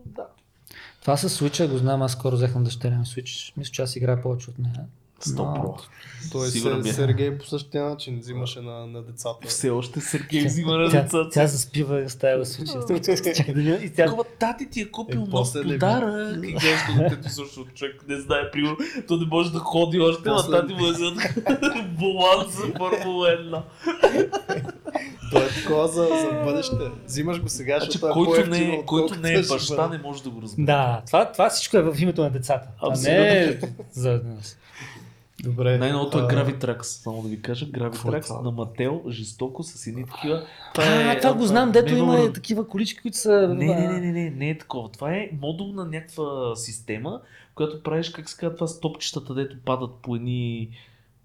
да. 0.07 0.27
Това 1.01 1.17
с 1.17 1.29
Switch 1.29 1.71
го 1.71 1.79
знам, 1.79 2.03
аз 2.03 2.13
скоро 2.13 2.37
взех 2.37 2.55
на 2.55 2.65
дъщеря 2.65 2.99
ми 2.99 3.05
Switch. 3.05 3.53
Мисля, 3.57 3.73
че 3.73 3.83
аз 3.83 3.97
играя 3.97 4.23
повече 4.23 4.51
от 4.51 4.59
нея. 4.59 4.87
100 5.21 5.37
про. 5.55 5.75
Той 6.33 6.47
Сигурен 6.49 6.85
се. 6.85 6.93
Сергей 6.93 7.39
по 7.39 7.47
същия 7.47 7.85
начин 7.85 8.19
взимаше 8.19 8.61
на, 8.61 8.87
на 8.87 9.03
децата. 9.03 9.49
Все 9.49 9.71
още 9.71 10.01
Сергей 10.01 10.45
взима 10.45 10.73
на 10.73 10.91
Тя, 10.91 11.03
децата. 11.03 11.29
тя 11.31 11.47
заспива 11.47 12.01
и 12.01 12.05
оставя 12.05 12.39
ми- 12.39 13.79
и 13.83 13.91
тя 13.91 14.05
Такова 14.05 14.25
тати 14.25 14.67
ти 14.67 14.81
е 14.81 14.91
купил 14.91 15.19
Е, 15.19 15.31
нов 15.31 15.53
подарък. 15.55 16.37
И 16.37 16.53
гледаш 16.53 16.63
на 16.89 17.03
детето 17.03 17.29
също 17.29 17.67
човек 17.67 18.05
не 18.09 18.17
знае, 18.17 18.51
примерно, 18.53 18.77
то 19.09 19.17
не 19.17 19.27
може 19.27 19.53
да 19.53 19.59
ходи 19.59 20.01
още, 20.01 20.23
а 20.27 20.51
тати 20.51 20.75
му 20.75 20.87
е 20.87 20.93
за 20.93 21.11
баланс 21.93 22.53
за 22.53 22.63
Формула 22.69 23.29
1. 23.29 23.63
Той 25.31 25.43
е 25.43 25.49
такова 25.49 25.89
за, 25.89 26.03
за 26.03 26.43
бъдеще. 26.45 26.75
Взимаш 27.07 27.41
го 27.41 27.49
сега, 27.49 27.77
Значи, 27.77 27.93
защото 27.93 28.07
е 28.09 28.13
който 28.15 28.51
не, 28.51 28.59
е- 28.59 28.83
който 28.85 29.15
не 29.15 29.33
е 29.33 29.43
баща, 29.43 29.89
не 29.89 29.99
може 29.99 30.23
да 30.23 30.31
го 30.31 30.43
разбере. 30.43 30.67
Да, 30.67 31.03
това, 31.07 31.33
това 31.33 31.51
всичко 31.51 31.77
е 31.77 31.83
в 31.83 32.01
името 32.01 32.23
на 32.23 32.31
децата. 32.31 32.69
Това 32.79 32.95
не 32.97 33.39
е 33.39 33.59
за 33.93 34.21
нас. 34.25 34.57
Добре. 35.43 35.79
Най-новото 35.79 36.19
е 36.19 36.21
а, 36.21 36.29
Gravitrax, 36.29 36.83
само 36.83 37.23
да 37.23 37.29
ви 37.29 37.43
кажа. 37.43 37.67
Е 37.67 37.69
Gravitrax 37.69 38.27
това? 38.27 38.41
на 38.43 38.51
Мател, 38.51 39.03
жестоко, 39.09 39.63
с 39.63 39.87
едни 39.87 40.05
такива. 40.05 40.47
А, 40.79 41.13
е, 41.13 41.21
това 41.21 41.35
го 41.35 41.47
знам, 41.47 41.73
дето 41.73 41.95
има 41.95 42.33
такива 42.33 42.69
колички, 42.69 43.03
които 43.03 43.17
са... 43.17 43.49
Не, 43.49 43.67
не, 43.67 43.89
не, 43.89 44.01
не, 44.01 44.13
не, 44.13 44.31
не 44.31 44.51
е 44.51 44.59
такова. 44.59 44.89
Това 44.89 45.15
е 45.15 45.31
модул 45.41 45.73
на 45.73 45.85
някаква 45.85 46.57
система, 46.57 47.21
която 47.55 47.83
правиш, 47.83 48.11
как 48.11 48.29
се 48.29 48.37
казва 48.37 48.57
това, 48.57 48.67
с 48.67 48.81
топчетата, 48.81 49.35
дето 49.35 49.57
падат 49.65 49.91
по 50.03 50.17
едни 50.17 50.71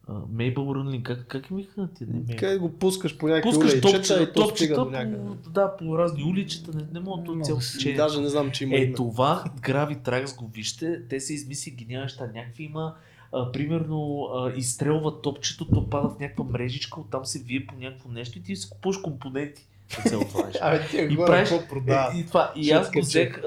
Run 0.10 0.92
ли? 0.92 1.04
Как, 1.04 1.28
как 1.28 1.50
им 1.50 1.58
викат? 1.58 2.02
Не, 2.02 2.08
Maple. 2.08 2.40
Къде 2.40 2.58
го 2.58 2.70
пускаш 2.72 3.18
по 3.18 3.28
някакви 3.28 3.50
Пускаш 3.50 3.74
уличета 3.74 3.92
топчета, 3.92 4.24
и 4.24 4.34
то 4.34 4.48
стига 4.48 4.76
топчета 4.76 5.06
до 5.06 5.36
по, 5.44 5.50
да, 5.50 5.78
по 5.78 5.98
разни 5.98 6.24
уличета, 6.24 6.72
не, 6.78 6.84
не 6.94 7.00
мога 7.00 7.34
да 7.34 7.42
цяло 7.42 7.62
си- 7.62 7.78
течение. 7.78 7.98
Даже 7.98 8.22
не 8.22 8.30
знам, 8.30 8.52
че 8.52 8.64
има 8.64 8.78
Е, 8.78 8.94
това 8.94 9.44
Gravitrax 9.62 10.38
го 10.38 10.48
вижте, 10.48 11.02
те 11.10 11.20
се 11.20 11.34
измисли 11.34 11.72
гениални 11.72 12.04
неща. 12.04 12.30
Някакви 12.36 12.64
има, 12.64 12.96
а, 13.34 13.52
примерно, 13.52 14.30
а, 14.36 14.52
изстрелва 14.56 15.22
топчето, 15.22 15.66
то 15.66 15.90
пада 15.90 16.10
в 16.10 16.20
някаква 16.20 16.46
мрежичка, 16.46 17.00
оттам 17.00 17.26
се 17.26 17.40
вие 17.40 17.66
по 17.68 17.76
някакво 17.76 18.10
нещо 18.10 18.38
и 18.38 18.42
ти 18.42 18.56
си 18.56 18.70
купуваш 18.70 18.98
компоненти 18.98 19.68
за 19.98 20.10
цялото 20.10 20.46
нещо. 20.46 20.60
Абе, 20.62 20.88
тия 20.90 21.06
И 21.06 21.16
правиш, 21.16 21.52
е, 21.52 22.18
и, 22.18 22.26
това, 22.26 22.52
и 22.56 22.72
аз 22.72 22.92
го 22.92 23.00
взех, 23.00 23.42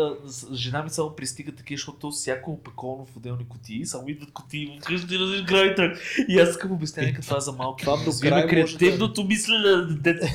жена 0.52 0.82
ми 0.82 0.90
само 0.90 1.10
пристига 1.10 1.52
такива, 1.52 1.76
защото 1.76 2.10
всяко 2.10 2.50
опаковано 2.50 3.06
в 3.06 3.16
отделни 3.16 3.48
кутии, 3.48 3.86
само 3.86 4.08
идват 4.08 4.32
кутии 4.32 4.78
вкъщи, 4.82 5.18
разлиш 5.18 5.44
гравитрак. 5.44 5.98
И 6.28 6.38
аз 6.38 6.50
искам 6.50 6.72
обяснение, 6.72 7.12
като 7.12 7.28
това 7.28 7.40
за 7.40 7.52
малки. 7.52 7.84
Това 7.84 7.96
до 7.96 8.10
край 8.22 8.30
може 8.30 8.42
да- 8.42 8.48
креативното 8.48 9.24
мислене 9.24 9.70
на 9.70 9.86
детето. 9.86 10.32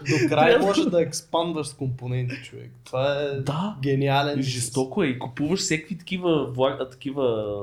До 0.00 0.28
край 0.28 0.58
може 0.58 0.90
да 0.90 1.02
експандваш 1.02 1.66
с 1.66 1.74
компоненти, 1.74 2.34
човек. 2.44 2.70
Това 2.84 3.14
е 3.22 3.40
Да. 3.40 3.76
гениален. 3.82 4.38
И 4.38 4.42
жестоко 4.42 5.02
е. 5.02 5.06
И 5.06 5.18
купуваш 5.18 5.60
всеки 5.60 5.98
такива, 5.98 6.46
влаг... 6.46 6.90
такива 6.90 7.58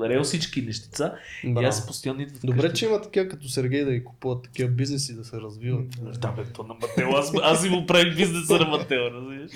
релсички 0.00 0.62
нещица. 0.62 1.14
И 1.44 1.54
Браво. 1.54 1.66
аз 1.68 1.86
постоянно 1.86 2.20
идват 2.20 2.40
Добре, 2.44 2.58
вкъщи. 2.58 2.78
че 2.78 2.86
има 2.86 3.00
такива 3.02 3.28
като 3.28 3.48
Сергей 3.48 3.84
да 3.84 3.92
ги 3.92 4.04
купуват 4.04 4.42
такива 4.42 4.70
бизнеси 4.70 5.14
да 5.14 5.24
се 5.24 5.36
развиват. 5.40 5.86
Да, 6.20 6.28
бе, 6.28 6.44
то 6.44 6.62
на 6.62 6.74
Мател. 6.74 7.10
Аз, 7.16 7.32
аз 7.42 7.62
си 7.62 7.68
му 7.68 7.86
правих 7.86 8.16
бизнеса 8.16 8.58
на 8.58 8.66
Мател, 8.66 8.96
разбираш? 8.98 9.50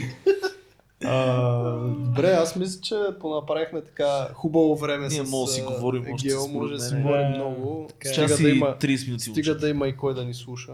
А, 1.04 1.62
добре, 1.98 2.26
аз 2.28 2.56
мисля, 2.56 2.80
че 2.80 2.94
понаправихме 3.20 3.80
така 3.82 4.28
хубаво 4.34 4.76
време 4.76 5.08
Ние 5.08 5.24
с 5.24 5.30
може 5.30 5.46
да 5.46 5.52
си 5.52 5.62
говорим 5.62 6.04
още 6.12 6.28
Гео, 6.28 6.40
според 6.40 6.54
може 6.54 6.74
да 6.74 6.80
си 6.80 6.94
говорим 6.94 7.22
Да, 7.22 7.36
много. 7.36 7.86
така. 7.90 8.08
Стига 8.08 8.28
Час 8.28 8.42
да, 8.42 8.48
и 8.48 8.52
има, 8.52 8.76
30 8.80 9.06
минути 9.06 9.22
стига 9.22 9.54
да 9.56 9.68
има 9.68 9.88
и 9.88 9.96
кой 9.96 10.14
да 10.14 10.24
ни 10.24 10.34
слуша. 10.34 10.72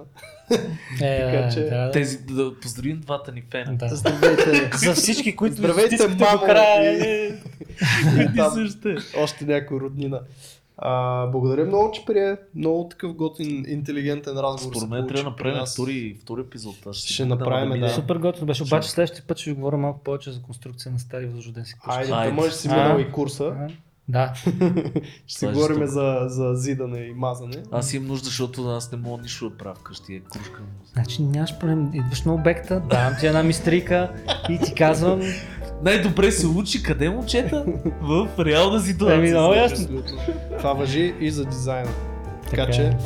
Е, 1.02 1.20
Така 1.22 1.48
че- 1.50 1.60
да, 1.60 1.76
да. 1.76 1.90
Тези, 1.90 2.18
да 2.18 2.60
поздравим 2.62 3.00
двата 3.00 3.32
ни 3.32 3.42
фена. 3.50 3.74
Да. 3.74 3.88
Здравейте! 3.88 4.70
За 4.76 4.94
всички, 4.94 5.36
които 5.36 5.56
Здравейте, 5.56 5.96
стискате 5.96 6.24
мамо! 6.24 6.38
до 6.38 6.44
края. 6.44 6.92
И- 6.94 7.26
е. 7.26 7.42
И 8.22 8.36
Там 8.36 8.50
също. 8.52 8.88
Още 9.16 9.44
някой 9.44 9.80
роднина. 9.80 10.20
А, 10.80 11.26
благодаря 11.26 11.64
много, 11.64 11.90
че 11.90 12.04
прие. 12.04 12.36
Много 12.54 12.88
такъв 12.88 13.14
готин, 13.14 13.64
интелигентен 13.68 14.38
разговор. 14.38 14.74
Според 14.74 14.90
мен 14.90 15.06
трябва 15.06 15.22
да 15.22 15.30
направим 15.30 15.56
нас. 15.56 15.72
втори, 15.72 16.16
втори 16.20 16.40
епизод. 16.40 16.74
Аз 16.86 16.96
Ще 16.96 17.22
дам 17.22 17.38
направим, 17.38 17.80
да. 17.80 17.88
Супер 17.88 18.16
готино 18.16 18.46
беше, 18.46 18.62
обаче 18.62 18.90
следващия 18.90 19.24
път 19.26 19.38
ще 19.38 19.50
ви 19.50 19.56
говоря 19.56 19.76
малко 19.76 20.00
повече 20.02 20.30
за 20.30 20.42
конструкция 20.42 20.92
на 20.92 20.98
стари 20.98 21.26
възрожденски 21.26 21.80
къщи. 21.84 22.00
Айде, 22.00 22.12
Айде. 22.12 22.30
да 22.30 22.34
може 22.34 22.48
да 22.48 22.54
си 22.54 22.68
минал 22.68 22.98
и 22.98 23.12
курса. 23.12 23.44
А, 23.44 23.68
Да. 24.08 24.32
Ще 25.26 25.38
си 25.38 25.46
е 25.46 25.48
говорим 25.48 25.86
за, 25.86 26.24
за 26.26 26.54
зидане 26.54 26.98
и 26.98 27.14
мазане. 27.14 27.62
Аз 27.72 27.94
имам 27.94 28.08
нужда, 28.08 28.24
защото 28.24 28.68
аз 28.68 28.92
не 28.92 28.98
мога 28.98 29.22
нищо 29.22 29.50
да 29.50 29.56
правя 29.56 29.74
вкъщи. 29.74 30.14
Е 30.14 30.20
кружка. 30.20 30.62
Значи 30.92 31.22
нямаш 31.22 31.58
проблем. 31.58 31.90
Идваш 31.94 32.22
на 32.22 32.34
обекта, 32.34 32.80
давам 32.90 33.14
ти 33.20 33.26
една 33.26 33.42
мистрика 33.42 34.12
и 34.48 34.58
ти 34.58 34.74
казвам, 34.74 35.20
Най-добре 35.82 36.32
се 36.32 36.46
учи 36.46 36.82
къде 36.82 37.10
момчета? 37.10 37.64
В 38.00 38.28
реална 38.38 38.80
ситуация. 38.80 39.18
Еми, 39.18 39.30
много 39.30 39.54
ясно. 39.54 40.02
Това 40.58 40.72
въжи 40.72 41.14
и 41.20 41.30
за 41.30 41.44
дизайна. 41.44 41.90
Така, 42.44 42.50
Така 42.50 42.62
е. 42.62 42.70
че, 42.70 42.96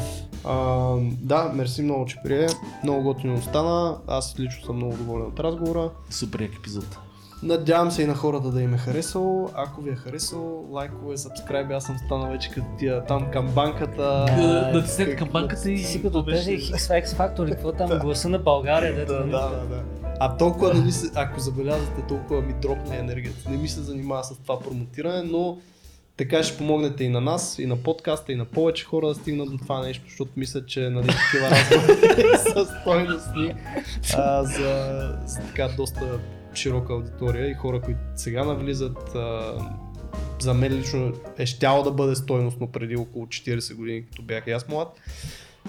а, 0.44 0.94
да, 1.00 1.50
мерси 1.54 1.82
много, 1.82 2.06
че 2.06 2.16
прие. 2.24 2.46
Много 2.84 3.02
готино 3.02 3.34
остана. 3.34 3.96
Аз 4.06 4.34
лично 4.40 4.66
съм 4.66 4.76
много 4.76 4.96
доволен 4.96 5.26
от 5.26 5.40
разговора. 5.40 5.90
Супер 6.10 6.40
епизод. 6.40 6.98
Надявам 7.42 7.90
се 7.90 8.02
и 8.02 8.06
на 8.06 8.14
хората 8.14 8.50
да 8.50 8.62
им 8.62 8.74
е 8.74 8.78
харесало. 8.78 9.50
Ако 9.54 9.80
ви 9.80 9.90
е 9.90 9.94
харесало, 9.94 10.68
лайкове, 10.70 11.16
сабскрайби. 11.16 11.74
Аз 11.74 11.84
съм 11.84 11.98
станал 11.98 12.30
вече 12.30 12.50
като 12.50 12.66
тия 12.78 13.04
там 13.04 13.30
към 13.30 13.48
банката. 13.48 14.26
А, 14.28 14.72
Натиснете 14.72 15.16
към 15.16 15.28
банката 15.28 15.70
и... 15.70 15.76
ти 15.76 15.82
си 15.82 16.02
като 16.02 16.24
тези 16.24 16.58
X 16.58 17.04
Factor, 17.04 17.50
какво 17.50 17.72
там, 17.72 17.98
гласа 17.98 18.28
на 18.28 18.38
България, 18.38 18.94
дето 18.94 19.12
Да, 19.12 19.18
нали? 19.18 19.30
да, 19.30 19.48
да. 19.48 19.82
А 20.20 20.36
толкова 20.36 20.74
не 20.74 20.80
ми 20.80 20.92
се, 20.92 21.10
ако 21.14 21.40
забелязвате, 21.40 22.02
толкова 22.08 22.42
ми 22.42 22.52
дропне 22.62 22.98
енергията. 22.98 23.50
Не 23.50 23.56
ми 23.56 23.68
се 23.68 23.80
занимава 23.80 24.24
с 24.24 24.38
това 24.38 24.60
промотиране, 24.60 25.22
но 25.22 25.58
така 26.16 26.42
ще 26.42 26.58
помогнете 26.58 27.04
и 27.04 27.08
на 27.08 27.20
нас, 27.20 27.58
и 27.58 27.66
на 27.66 27.76
подкаста, 27.76 28.32
и 28.32 28.36
на 28.36 28.44
повече 28.44 28.84
хора 28.84 29.08
да 29.08 29.14
стигнат 29.14 29.50
до 29.50 29.58
това 29.58 29.80
нещо, 29.80 30.04
защото 30.08 30.30
мисля, 30.36 30.66
че 30.66 30.80
нали, 30.90 31.06
такива 31.06 31.50
разговори 31.50 32.38
са 32.52 32.66
стойностни 32.80 33.54
а, 34.16 34.44
за, 34.44 35.18
за 35.26 35.40
така 35.40 35.68
доста 35.76 36.18
широка 36.54 36.92
аудитория 36.92 37.50
и 37.50 37.54
хора, 37.54 37.80
които 37.80 38.00
сега 38.16 38.44
навлизат. 38.44 39.14
А, 39.14 39.54
за 40.40 40.54
мен 40.54 40.72
лично 40.72 41.12
е 41.38 41.46
щяло 41.46 41.82
да 41.82 41.90
бъде 41.90 42.14
стойностно 42.14 42.72
преди 42.72 42.96
около 42.96 43.26
40 43.26 43.74
години, 43.74 44.06
като 44.06 44.22
бях 44.22 44.46
и 44.46 44.50
аз 44.50 44.68
млад. 44.68 44.88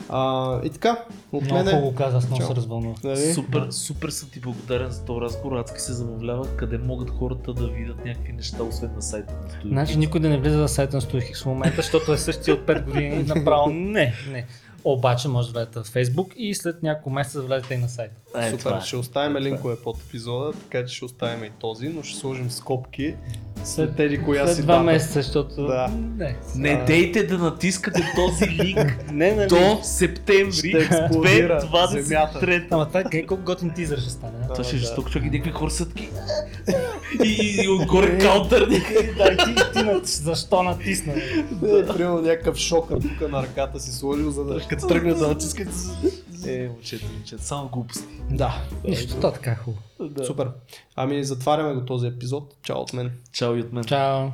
А, 0.10 0.60
и 0.64 0.70
така, 0.70 1.06
от 1.32 1.44
Много 1.44 1.64
мен 1.64 1.76
хубаво 1.76 1.96
каза, 1.96 2.18
аз 2.18 2.30
много 2.30 2.44
се 2.44 2.56
развълнувах. 2.56 3.04
Нали? 3.04 3.34
Супер, 3.34 3.68
супер 3.72 4.10
съм 4.10 4.30
ти 4.30 4.40
благодарен 4.40 4.90
за 4.90 5.06
този 5.06 5.22
разговор. 5.22 5.58
Адски 5.58 5.80
се 5.80 5.94
забавлявах, 5.94 6.56
къде 6.56 6.78
могат 6.78 7.10
хората 7.10 7.54
да 7.54 7.68
видят 7.68 8.06
някакви 8.06 8.34
неща, 8.34 8.64
освен 8.64 8.92
на 8.96 9.02
сайта. 9.02 9.34
на 9.34 9.50
Studio 9.50 9.68
Значи 9.68 9.98
никой 9.98 10.20
да 10.20 10.30
не 10.30 10.38
влиза 10.38 10.58
на 10.58 10.70
сайта 10.70 10.96
на 10.96 11.02
StudioX 11.02 11.44
в 11.44 11.46
момента, 11.46 11.76
защото 11.76 12.14
е 12.14 12.18
същия 12.18 12.54
от 12.54 12.62
5 12.62 12.86
години. 12.86 13.24
Направо 13.24 13.70
не, 13.70 14.14
не. 14.32 14.46
Обаче 14.84 15.28
може 15.28 15.48
да 15.48 15.54
влезете 15.54 15.80
в 15.80 15.94
Facebook 15.94 16.34
и 16.36 16.56
след 16.56 16.84
няколко 16.84 17.10
месеца 17.10 17.42
да 17.42 17.48
влезете 17.48 17.74
и 17.74 17.78
на 17.78 17.90
сайта. 17.90 18.16
Е, 18.38 18.50
Супер, 18.50 18.60
това 18.64 18.78
е. 18.78 18.82
ще 18.82 18.96
оставим 18.96 19.38
линкове 19.38 19.76
под 19.76 19.98
епизода, 20.02 20.52
така 20.54 20.86
че 20.86 20.96
ще 20.96 21.06
оставим 21.06 21.44
и 21.44 21.50
този, 21.60 21.90
но 21.90 22.04
ще 22.04 22.20
сложим 22.20 22.52
скобки 22.52 23.16
след 23.64 23.96
тези 23.96 24.18
коя 24.18 24.46
След 24.46 24.56
си 24.56 24.62
два 24.62 24.74
дата. 24.74 24.84
месеца, 24.84 25.14
защото... 25.14 25.68
Да. 25.68 25.88
Не. 26.18 26.36
Не 26.56 26.84
дейте 26.86 27.24
да 27.24 27.38
натискате 27.38 28.02
този 28.16 28.50
линк 28.52 28.98
Не, 29.12 29.32
не, 29.32 29.48
до 29.48 29.80
септември 29.84 30.54
Ще 30.54 30.78
експлодира 30.78 31.60
земята. 31.60 32.40
2023. 32.42 32.68
Ама 32.72 32.88
това 32.88 33.04
е 33.14 33.26
колко 33.26 33.44
готин 33.44 33.70
тизър 33.70 34.00
ще 34.00 34.10
стане. 34.10 34.34
а? 34.50 34.54
Това 34.54 34.64
ще 34.64 34.76
е 34.76 34.80
да. 34.80 34.86
жестоко, 34.86 35.10
човек 35.10 35.28
и 35.28 35.30
някакви 35.30 35.52
хора 35.52 35.72
са 35.72 35.90
таки. 35.90 36.10
И, 37.24 37.62
и 37.64 37.70
отгоре 37.70 38.18
каунтър. 38.20 38.66
да, 38.66 38.76
и 39.34 39.38
ти, 39.38 39.72
ти 39.74 39.84
на, 39.84 40.02
защо 40.04 40.64
натисна? 40.64 41.14
Е, 41.14 41.86
примерно 41.88 42.22
някакъв 42.22 42.58
шокър 42.58 42.98
тук 43.02 43.32
на 43.32 43.44
ръката 43.44 43.80
си 43.80 43.92
сложил, 43.92 44.32
за 44.32 44.44
да 44.46 44.60
като 44.70 44.88
тръгне 44.88 45.14
да 45.14 45.28
натиска. 45.28 45.66
Е, 46.48 46.70
момчета, 46.70 47.06
момчета, 47.14 47.44
само 47.44 47.70
глупости. 47.70 48.08
Да. 48.32 48.66
Нищо, 48.84 49.20
така 49.22 49.52
е 49.52 49.56
хубаво. 49.56 49.84
Супер. 50.26 50.52
Ами 50.96 51.24
затваряме 51.24 51.74
го 51.74 51.86
този 51.86 52.08
епизод. 52.08 52.56
Чао 52.62 52.78
от 52.78 52.94
мен. 52.94 53.12
Чао 53.32 53.56
и 53.56 53.62
от 53.62 53.74
мен. 53.74 53.84
Чао. 53.84 54.30